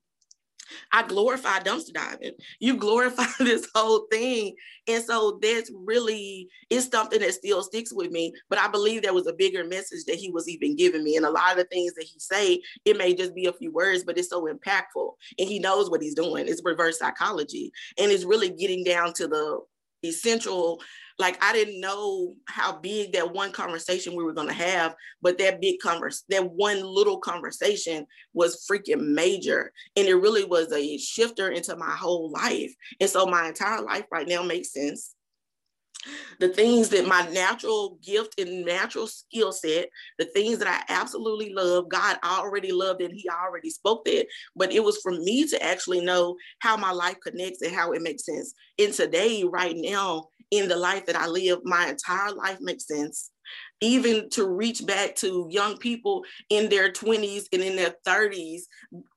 I 0.93 1.07
glorify 1.07 1.61
dumpster 1.61 1.93
diving. 1.93 2.33
You 2.59 2.77
glorify 2.77 3.27
this 3.39 3.69
whole 3.75 4.07
thing. 4.11 4.55
And 4.87 5.03
so 5.03 5.39
that's 5.41 5.71
really 5.75 6.49
it's 6.71 6.89
something 6.89 7.21
that 7.21 7.35
still 7.35 7.63
sticks 7.63 7.93
with 7.93 8.11
me. 8.11 8.33
But 8.49 8.59
I 8.59 8.69
believe 8.69 9.03
there 9.03 9.15
was 9.15 9.27
a 9.27 9.33
bigger 9.33 9.65
message 9.65 10.05
that 10.07 10.17
he 10.17 10.31
was 10.31 10.49
even 10.49 10.77
giving 10.77 11.05
me. 11.05 11.17
And 11.17 11.27
a 11.27 11.31
lot 11.31 11.53
of 11.53 11.59
the 11.59 11.65
things 11.65 11.95
that 11.95 12.05
he 12.05 12.19
say, 12.19 12.61
it 12.85 12.97
may 12.97 13.15
just 13.15 13.35
be 13.35 13.47
a 13.47 13.53
few 13.53 13.73
words, 13.73 14.05
but 14.05 14.19
it's 14.19 14.31
so 14.31 14.47
impactful. 14.47 15.13
And 15.39 15.49
he 15.49 15.59
knows 15.59 15.91
what 15.91 16.03
he's 16.03 16.15
doing. 16.15 16.49
It's 16.49 16.63
reverse 16.65 16.99
psychology. 16.99 17.73
And 17.99 18.11
it's 18.11 18.25
really 18.25 18.51
getting 18.51 18.85
down 18.85 19.13
to 19.15 19.27
the 19.27 19.61
essential 20.05 20.81
like 21.19 21.43
I 21.43 21.53
didn't 21.53 21.81
know 21.81 22.35
how 22.47 22.79
big 22.81 23.13
that 23.13 23.33
one 23.33 23.53
conversation 23.53 24.17
we 24.17 24.25
were 24.25 24.33
going 24.33 24.49
to 24.49 24.55
have, 24.55 24.95
but 25.23 25.39
that 25.39 25.61
big 25.61 25.79
converse, 25.81 26.25
that 26.29 26.51
one 26.51 26.83
little 26.83 27.19
conversation 27.19 28.07
was 28.33 28.67
freaking 28.69 29.15
major, 29.15 29.73
and 29.97 30.07
it 30.09 30.15
really 30.15 30.45
was 30.45 30.73
a 30.73 30.99
shifter 30.99 31.51
into 31.51 31.77
my 31.77 31.91
whole 31.91 32.31
life. 32.31 32.75
And 33.01 33.09
so 33.09 33.27
my 33.27 33.49
entire 33.49 33.83
life 33.83 34.07
right 34.11 34.27
now 34.27 34.43
makes 34.43 34.73
sense. 34.73 35.15
The 36.41 36.49
things 36.49 36.89
that 36.91 37.07
my 37.07 37.29
natural 37.31 37.99
gift 38.03 38.39
and 38.39 38.65
natural 38.65 39.07
skill 39.07 39.53
set, 39.53 39.89
the 40.19 40.27
things 40.27 40.59
that 40.59 40.69
I 40.69 40.93
absolutely 40.93 41.53
love, 41.53 41.89
God 41.89 42.19
already 42.25 42.73
loved 42.73 43.01
and 43.01 43.15
He 43.15 43.29
already 43.29 43.71
spoke 43.71 44.05
that. 44.05 44.27
But 44.57 44.73
it 44.73 44.83
was 44.83 44.99
for 45.03 45.13
me 45.13 45.47
to 45.49 45.63
actually 45.63 46.05
know 46.05 46.37
how 46.61 46.77
my 46.77 46.93
life 46.93 47.17
connects 47.23 47.63
and 47.63 47.75
how 47.75 47.93
it 47.93 48.03
makes 48.03 48.25
sense. 48.25 48.55
And 48.79 48.93
today, 48.93 49.45
right 49.45 49.77
now, 49.77 50.29
in 50.51 50.69
the 50.69 50.77
life 50.77 51.07
that 51.07 51.17
I 51.17 51.27
live, 51.27 51.61
my 51.65 51.89
entire 51.89 52.33
life 52.33 52.59
makes 52.61 52.87
sense. 52.87 53.31
Even 53.81 54.31
to 54.31 54.49
reach 54.49 54.87
back 54.87 55.17
to 55.17 55.47
young 55.51 55.77
people 55.77 56.25
in 56.49 56.69
their 56.69 56.91
20s 56.91 57.45
and 57.53 57.63
in 57.63 57.77
their 57.77 57.95
30s, 58.07 58.63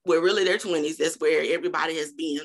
where 0.03 0.21
really 0.21 0.43
their 0.43 0.57
20s, 0.57 0.97
that's 0.97 1.19
where 1.19 1.43
everybody 1.53 1.97
has 1.97 2.11
been. 2.11 2.41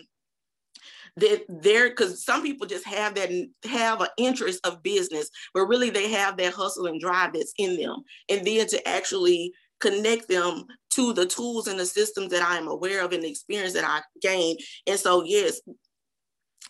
That 1.18 1.44
they're 1.48 1.90
because 1.90 2.24
some 2.24 2.42
people 2.42 2.66
just 2.66 2.86
have 2.86 3.14
that 3.16 3.30
have 3.64 4.00
an 4.00 4.08
interest 4.16 4.66
of 4.66 4.82
business, 4.82 5.28
but 5.52 5.66
really 5.66 5.90
they 5.90 6.10
have 6.10 6.38
that 6.38 6.54
hustle 6.54 6.86
and 6.86 7.00
drive 7.00 7.34
that's 7.34 7.52
in 7.58 7.76
them. 7.76 8.02
And 8.30 8.46
then 8.46 8.66
to 8.68 8.88
actually 8.88 9.52
connect 9.78 10.28
them 10.28 10.64
to 10.94 11.12
the 11.12 11.26
tools 11.26 11.66
and 11.66 11.78
the 11.78 11.84
systems 11.84 12.30
that 12.30 12.42
I 12.42 12.56
am 12.56 12.68
aware 12.68 13.04
of 13.04 13.12
and 13.12 13.22
the 13.22 13.28
experience 13.28 13.74
that 13.74 13.84
I 13.84 14.00
gained. 14.22 14.60
And 14.86 14.98
so, 14.98 15.22
yes, 15.24 15.60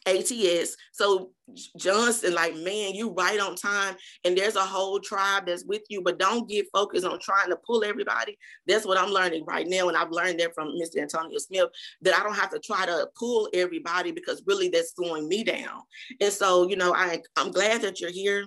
ATS. 0.07 0.77
So 0.93 1.31
Johnson, 1.77 2.35
like, 2.35 2.57
man, 2.57 2.95
you 2.95 3.11
right 3.13 3.39
on 3.41 3.57
time. 3.57 3.95
And 4.25 4.37
there's 4.37 4.57
a 4.57 4.61
whole 4.61 5.01
tribe 5.01 5.47
that's 5.47 5.65
with 5.65 5.83
you, 5.89 6.03
but 6.03 6.19
don't 6.19 6.49
get 6.49 6.67
focused 6.73 7.07
on 7.07 7.19
trying 7.21 7.51
to 7.51 7.59
pull 7.67 7.85
everybody. 7.85 8.39
That's 8.67 8.87
what 8.87 8.99
I'm 8.99 9.11
learning 9.11 9.45
right 9.47 9.67
now. 9.67 9.89
And 9.89 9.97
I've 9.97 10.11
learned 10.11 10.41
that 10.41 10.55
from 10.55 10.69
Mr. 10.69 11.01
Antonio 11.01 11.39
Smith, 11.39 11.69
that 12.03 12.17
I 12.17 12.23
don't 12.23 12.37
have 12.37 12.51
to 12.51 12.59
try 12.59 12.87
to 12.87 13.09
pull 13.19 13.49
everybody 13.53 14.13
because 14.13 14.43
really 14.47 14.69
that's 14.69 14.95
slowing 14.95 15.29
me 15.29 15.45
down. 15.45 15.83
And 16.21 16.33
so, 16.33 16.69
you 16.69 16.77
know, 16.77 16.95
I, 16.95 17.21
I'm 17.37 17.51
glad 17.51 17.83
that 17.83 18.01
you're 18.01 18.11
here. 18.11 18.47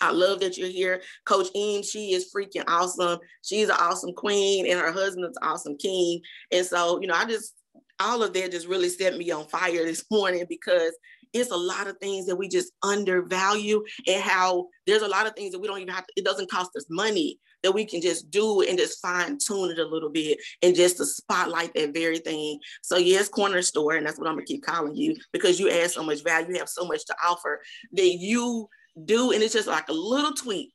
I 0.00 0.10
love 0.10 0.40
that 0.40 0.58
you're 0.58 0.68
here. 0.68 1.02
Coach 1.24 1.48
Eames, 1.54 1.88
she 1.88 2.12
is 2.12 2.32
freaking 2.34 2.64
awesome. 2.66 3.18
She's 3.42 3.68
an 3.68 3.76
awesome 3.78 4.12
queen, 4.12 4.66
and 4.66 4.78
her 4.78 4.92
husband's 4.92 5.38
awesome 5.40 5.76
king. 5.78 6.20
And 6.50 6.66
so, 6.66 7.00
you 7.00 7.06
know, 7.06 7.14
I 7.14 7.24
just 7.24 7.54
all 8.00 8.22
of 8.22 8.32
that 8.32 8.50
just 8.50 8.66
really 8.66 8.88
set 8.88 9.16
me 9.16 9.30
on 9.30 9.46
fire 9.46 9.84
this 9.84 10.04
morning 10.10 10.44
because 10.48 10.96
it's 11.32 11.50
a 11.50 11.56
lot 11.56 11.88
of 11.88 11.98
things 11.98 12.26
that 12.26 12.36
we 12.36 12.48
just 12.48 12.72
undervalue 12.82 13.82
and 14.06 14.22
how 14.22 14.68
there's 14.86 15.02
a 15.02 15.08
lot 15.08 15.26
of 15.26 15.34
things 15.34 15.52
that 15.52 15.58
we 15.58 15.66
don't 15.66 15.80
even 15.80 15.92
have 15.92 16.06
to, 16.06 16.12
it 16.16 16.24
doesn't 16.24 16.50
cost 16.50 16.70
us 16.76 16.86
money 16.88 17.38
that 17.64 17.72
we 17.72 17.84
can 17.84 18.00
just 18.00 18.30
do 18.30 18.60
and 18.60 18.78
just 18.78 19.00
fine 19.00 19.38
tune 19.38 19.70
it 19.70 19.78
a 19.78 19.84
little 19.84 20.10
bit 20.10 20.38
and 20.62 20.76
just 20.76 20.98
to 20.98 21.04
spotlight 21.04 21.74
that 21.74 21.94
very 21.94 22.18
thing. 22.18 22.60
So 22.82 22.96
yes, 22.98 23.28
corner 23.28 23.62
store, 23.62 23.94
and 23.94 24.06
that's 24.06 24.18
what 24.18 24.28
I'm 24.28 24.34
gonna 24.34 24.44
keep 24.44 24.62
calling 24.64 24.94
you 24.94 25.16
because 25.32 25.58
you 25.58 25.70
add 25.70 25.90
so 25.90 26.04
much 26.04 26.22
value, 26.22 26.52
you 26.52 26.58
have 26.58 26.68
so 26.68 26.84
much 26.84 27.04
to 27.06 27.16
offer 27.26 27.60
that 27.92 28.14
you 28.20 28.68
do, 29.04 29.32
and 29.32 29.42
it's 29.42 29.54
just 29.54 29.66
like 29.66 29.88
a 29.88 29.92
little 29.92 30.34
tweak, 30.34 30.70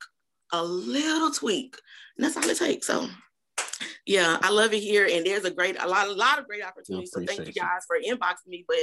a 0.52 0.62
little 0.62 1.30
tweak, 1.30 1.76
and 2.18 2.24
that's 2.24 2.36
all 2.36 2.50
it 2.50 2.58
takes. 2.58 2.88
So 2.88 3.08
yeah, 4.06 4.38
I 4.42 4.50
love 4.50 4.72
it 4.72 4.80
here, 4.80 5.08
and 5.10 5.24
there's 5.24 5.44
a 5.44 5.50
great, 5.50 5.80
a 5.80 5.86
lot, 5.86 6.08
a 6.08 6.12
lot 6.12 6.38
of 6.38 6.46
great 6.46 6.64
opportunities. 6.64 7.10
So 7.12 7.24
thank 7.24 7.46
you 7.46 7.52
guys 7.52 7.84
for 7.86 7.96
inboxing 7.96 8.48
me, 8.48 8.64
but 8.66 8.78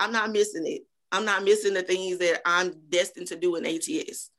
I'm 0.00 0.12
not 0.12 0.30
missing 0.30 0.66
it. 0.66 0.82
I'm 1.10 1.24
not 1.24 1.44
missing 1.44 1.74
the 1.74 1.82
things 1.82 2.18
that 2.18 2.40
I'm 2.46 2.72
destined 2.88 3.28
to 3.28 3.36
do 3.36 3.56
in 3.56 3.66
ATS. 3.66 4.30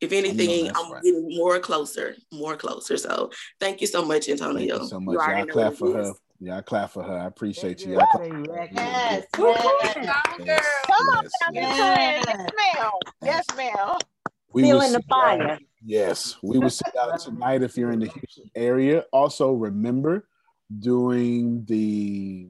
If 0.00 0.12
anything, 0.12 0.70
I'm 0.74 0.92
right. 0.92 1.02
getting 1.02 1.36
more 1.36 1.58
closer, 1.58 2.14
more 2.32 2.56
closer. 2.56 2.96
So 2.96 3.30
thank 3.58 3.80
you 3.80 3.86
so 3.86 4.04
much, 4.04 4.28
Antonio. 4.28 4.78
Thank 4.78 4.82
you 4.82 4.88
so 4.88 5.00
much. 5.00 5.14
Y'all 5.14 5.46
clap 5.46 5.74
for 5.74 5.92
her. 5.92 6.12
Y'all 6.40 6.62
clap 6.62 6.90
for 6.90 7.02
her. 7.02 7.18
I 7.18 7.26
appreciate 7.26 7.84
you. 7.84 7.94
Y'all 7.94 8.06
clap. 8.12 8.46
Yes, 8.72 9.24
yes. 9.36 9.96
yes. 10.44 10.66
Come 10.86 11.06
on, 11.08 11.28
yes. 11.52 12.24
yes, 12.26 12.36
ma'am. 12.36 12.90
Yes, 13.22 13.44
ma'am. 13.56 13.98
We 14.52 14.62
Feeling 14.62 14.92
the 14.92 15.02
fire. 15.08 15.58
Out, 15.80 15.84
yes, 15.84 16.36
we 16.42 16.58
will 16.58 16.70
see 16.70 16.84
y'all 16.94 17.16
tonight 17.18 17.62
if 17.62 17.76
you're 17.76 17.92
in 17.92 18.00
the 18.00 18.08
Houston 18.08 18.50
area. 18.54 19.04
Also, 19.12 19.52
remember 19.52 20.28
doing 20.78 21.64
the 21.66 22.48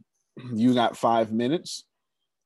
you 0.55 0.75
got 0.75 0.97
five 0.97 1.33
minutes 1.33 1.85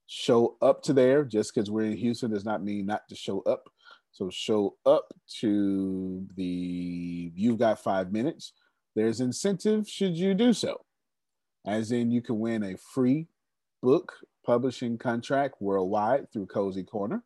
show 0.07 0.57
up 0.61 0.83
to 0.83 0.93
there 0.93 1.25
just 1.25 1.55
because 1.55 1.71
we're 1.71 1.85
in 1.85 1.97
Houston 1.97 2.31
does 2.31 2.45
not 2.45 2.63
mean 2.63 2.85
not 2.85 3.09
to 3.09 3.15
show 3.15 3.41
up. 3.41 3.69
So 4.13 4.29
show 4.29 4.77
up 4.85 5.15
to 5.41 6.27
the 6.37 7.33
You've 7.35 7.59
Got 7.59 7.83
Five 7.83 8.13
Minutes. 8.13 8.53
There's 8.95 9.23
incentive 9.23 9.89
should 9.89 10.15
you 10.15 10.35
do 10.35 10.53
so. 10.53 10.85
As 11.67 11.93
in, 11.93 12.11
you 12.11 12.21
can 12.21 12.39
win 12.39 12.63
a 12.63 12.77
free 12.77 13.29
book 13.83 14.13
publishing 14.45 14.99
contract 14.99 15.55
worldwide 15.61 16.31
through 16.31 16.47
Cozy 16.47 16.83
Corner. 16.83 17.23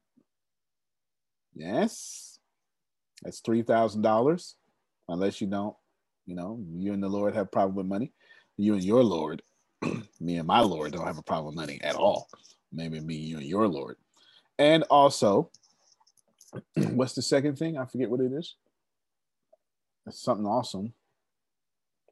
Yes, 1.55 2.36
that's 3.27 3.43
$3,000. 3.43 4.55
Unless 5.09 5.41
you 5.41 5.47
don't, 5.47 5.77
you 6.25 6.35
know, 6.35 6.59
you 6.75 6.93
and 6.93 7.03
the 7.03 7.09
Lord 7.09 7.35
have 7.35 7.53
problem 7.53 7.77
with 7.77 7.87
money. 7.87 8.13
You 8.57 8.75
and 8.75 8.83
your 8.83 9.05
Lord, 9.05 9.43
me 10.21 10.39
and 10.39 10.47
my 10.47 10.61
Lord 10.61 10.93
don't 10.93 11.07
have 11.07 11.19
a 11.19 11.23
problem 11.23 11.55
with 11.55 11.57
money 11.57 11.79
at 11.83 11.95
all 11.95 12.29
maybe 12.73 13.01
me, 13.01 13.15
you, 13.15 13.39
and 13.39 13.47
your 13.47 13.67
Lord. 13.67 13.97
And 14.59 14.85
also, 14.85 15.51
what's 16.77 17.15
the 17.15 17.23
second 17.23 17.59
thing? 17.59 17.77
I 17.77 17.87
forget 17.87 18.11
what 18.11 18.21
it 18.21 18.33
is. 18.33 18.55
It's 20.07 20.23
something 20.23 20.47
awesome. 20.47 20.93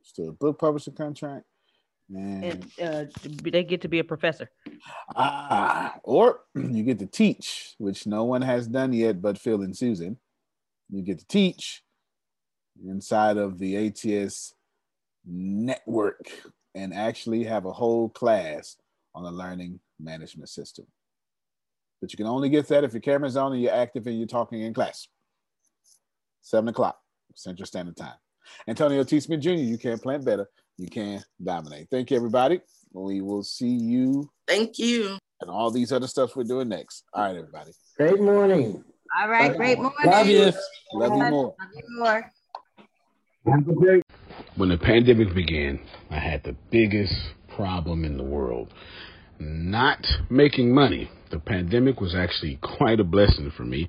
Still 0.02 0.30
a 0.30 0.32
book 0.32 0.58
publishing 0.58 0.94
contract. 0.94 1.44
And, 2.10 2.70
and 2.78 2.82
uh, 2.82 3.04
they 3.42 3.64
get 3.64 3.80
to 3.82 3.88
be 3.88 3.98
a 3.98 4.04
professor. 4.04 4.50
Ah, 5.16 5.94
or 6.02 6.40
you 6.54 6.82
get 6.82 6.98
to 6.98 7.06
teach, 7.06 7.74
which 7.78 8.06
no 8.06 8.24
one 8.24 8.42
has 8.42 8.66
done 8.66 8.92
yet 8.92 9.22
but 9.22 9.38
Phil 9.38 9.62
and 9.62 9.76
Susan. 9.76 10.18
You 10.90 11.02
get 11.02 11.18
to 11.18 11.26
teach 11.26 11.82
inside 12.86 13.36
of 13.36 13.58
the 13.58 13.86
ATS 13.86 14.54
network 15.26 16.30
and 16.74 16.92
actually 16.92 17.44
have 17.44 17.64
a 17.64 17.72
whole 17.72 18.08
class 18.08 18.76
on 19.14 19.24
the 19.24 19.30
learning 19.30 19.80
management 20.00 20.48
system. 20.48 20.86
But 22.00 22.12
you 22.12 22.16
can 22.16 22.26
only 22.26 22.48
get 22.48 22.68
that 22.68 22.84
if 22.84 22.92
your 22.92 23.00
camera's 23.00 23.36
on 23.36 23.52
and 23.52 23.62
you're 23.62 23.74
active 23.74 24.06
and 24.06 24.18
you're 24.18 24.26
talking 24.26 24.60
in 24.60 24.74
class. 24.74 25.08
Seven 26.42 26.68
o'clock 26.68 26.98
Central 27.34 27.66
Standard 27.66 27.96
Time. 27.96 28.16
Antonio 28.68 29.02
T. 29.04 29.20
Smith 29.20 29.40
Jr., 29.40 29.50
you 29.52 29.78
can't 29.78 30.02
plan 30.02 30.22
better. 30.22 30.46
You 30.76 30.88
can 30.88 31.22
dominate. 31.42 31.88
Thank 31.90 32.10
you, 32.10 32.16
everybody. 32.16 32.60
We 32.92 33.20
will 33.20 33.42
see 33.42 33.68
you. 33.68 34.30
Thank 34.46 34.78
you. 34.78 35.18
And 35.40 35.50
all 35.50 35.70
these 35.70 35.92
other 35.92 36.06
stuff 36.06 36.36
we're 36.36 36.44
doing 36.44 36.68
next. 36.68 37.04
All 37.12 37.24
right, 37.24 37.36
everybody. 37.36 37.72
Great 37.96 38.20
morning. 38.20 38.84
All 39.20 39.28
right, 39.28 39.56
great 39.56 39.78
morning. 39.78 39.96
Love 40.04 40.26
you. 40.26 40.52
Love 40.92 41.12
you 41.12 41.30
more. 41.30 41.54
Love 41.60 41.70
you 41.74 41.98
more. 41.98 42.30
When 44.56 44.68
the 44.70 44.78
pandemic 44.78 45.34
began, 45.34 45.80
I 46.10 46.18
had 46.18 46.42
the 46.44 46.56
biggest 46.70 47.14
problem 47.54 48.04
in 48.04 48.16
the 48.16 48.24
world 48.24 48.72
not 49.38 50.06
making 50.30 50.74
money. 50.74 51.10
The 51.30 51.38
pandemic 51.38 52.00
was 52.00 52.14
actually 52.14 52.56
quite 52.62 53.00
a 53.00 53.04
blessing 53.04 53.52
for 53.56 53.64
me 53.64 53.88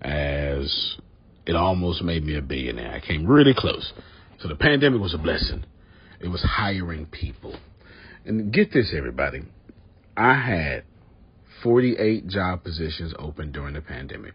as 0.00 0.96
it 1.46 1.56
almost 1.56 2.02
made 2.02 2.24
me 2.24 2.36
a 2.36 2.42
billionaire. 2.42 2.92
I 2.92 3.00
came 3.00 3.26
really 3.26 3.54
close. 3.54 3.92
So 4.40 4.48
the 4.48 4.56
pandemic 4.56 5.00
was 5.00 5.14
a 5.14 5.18
blessing. 5.18 5.64
It 6.20 6.28
was 6.28 6.42
hiring 6.42 7.06
people. 7.06 7.56
And 8.24 8.52
get 8.52 8.72
this, 8.72 8.92
everybody. 8.96 9.42
I 10.16 10.34
had 10.34 10.84
48 11.62 12.26
job 12.26 12.64
positions 12.64 13.14
open 13.18 13.52
during 13.52 13.74
the 13.74 13.80
pandemic, 13.80 14.34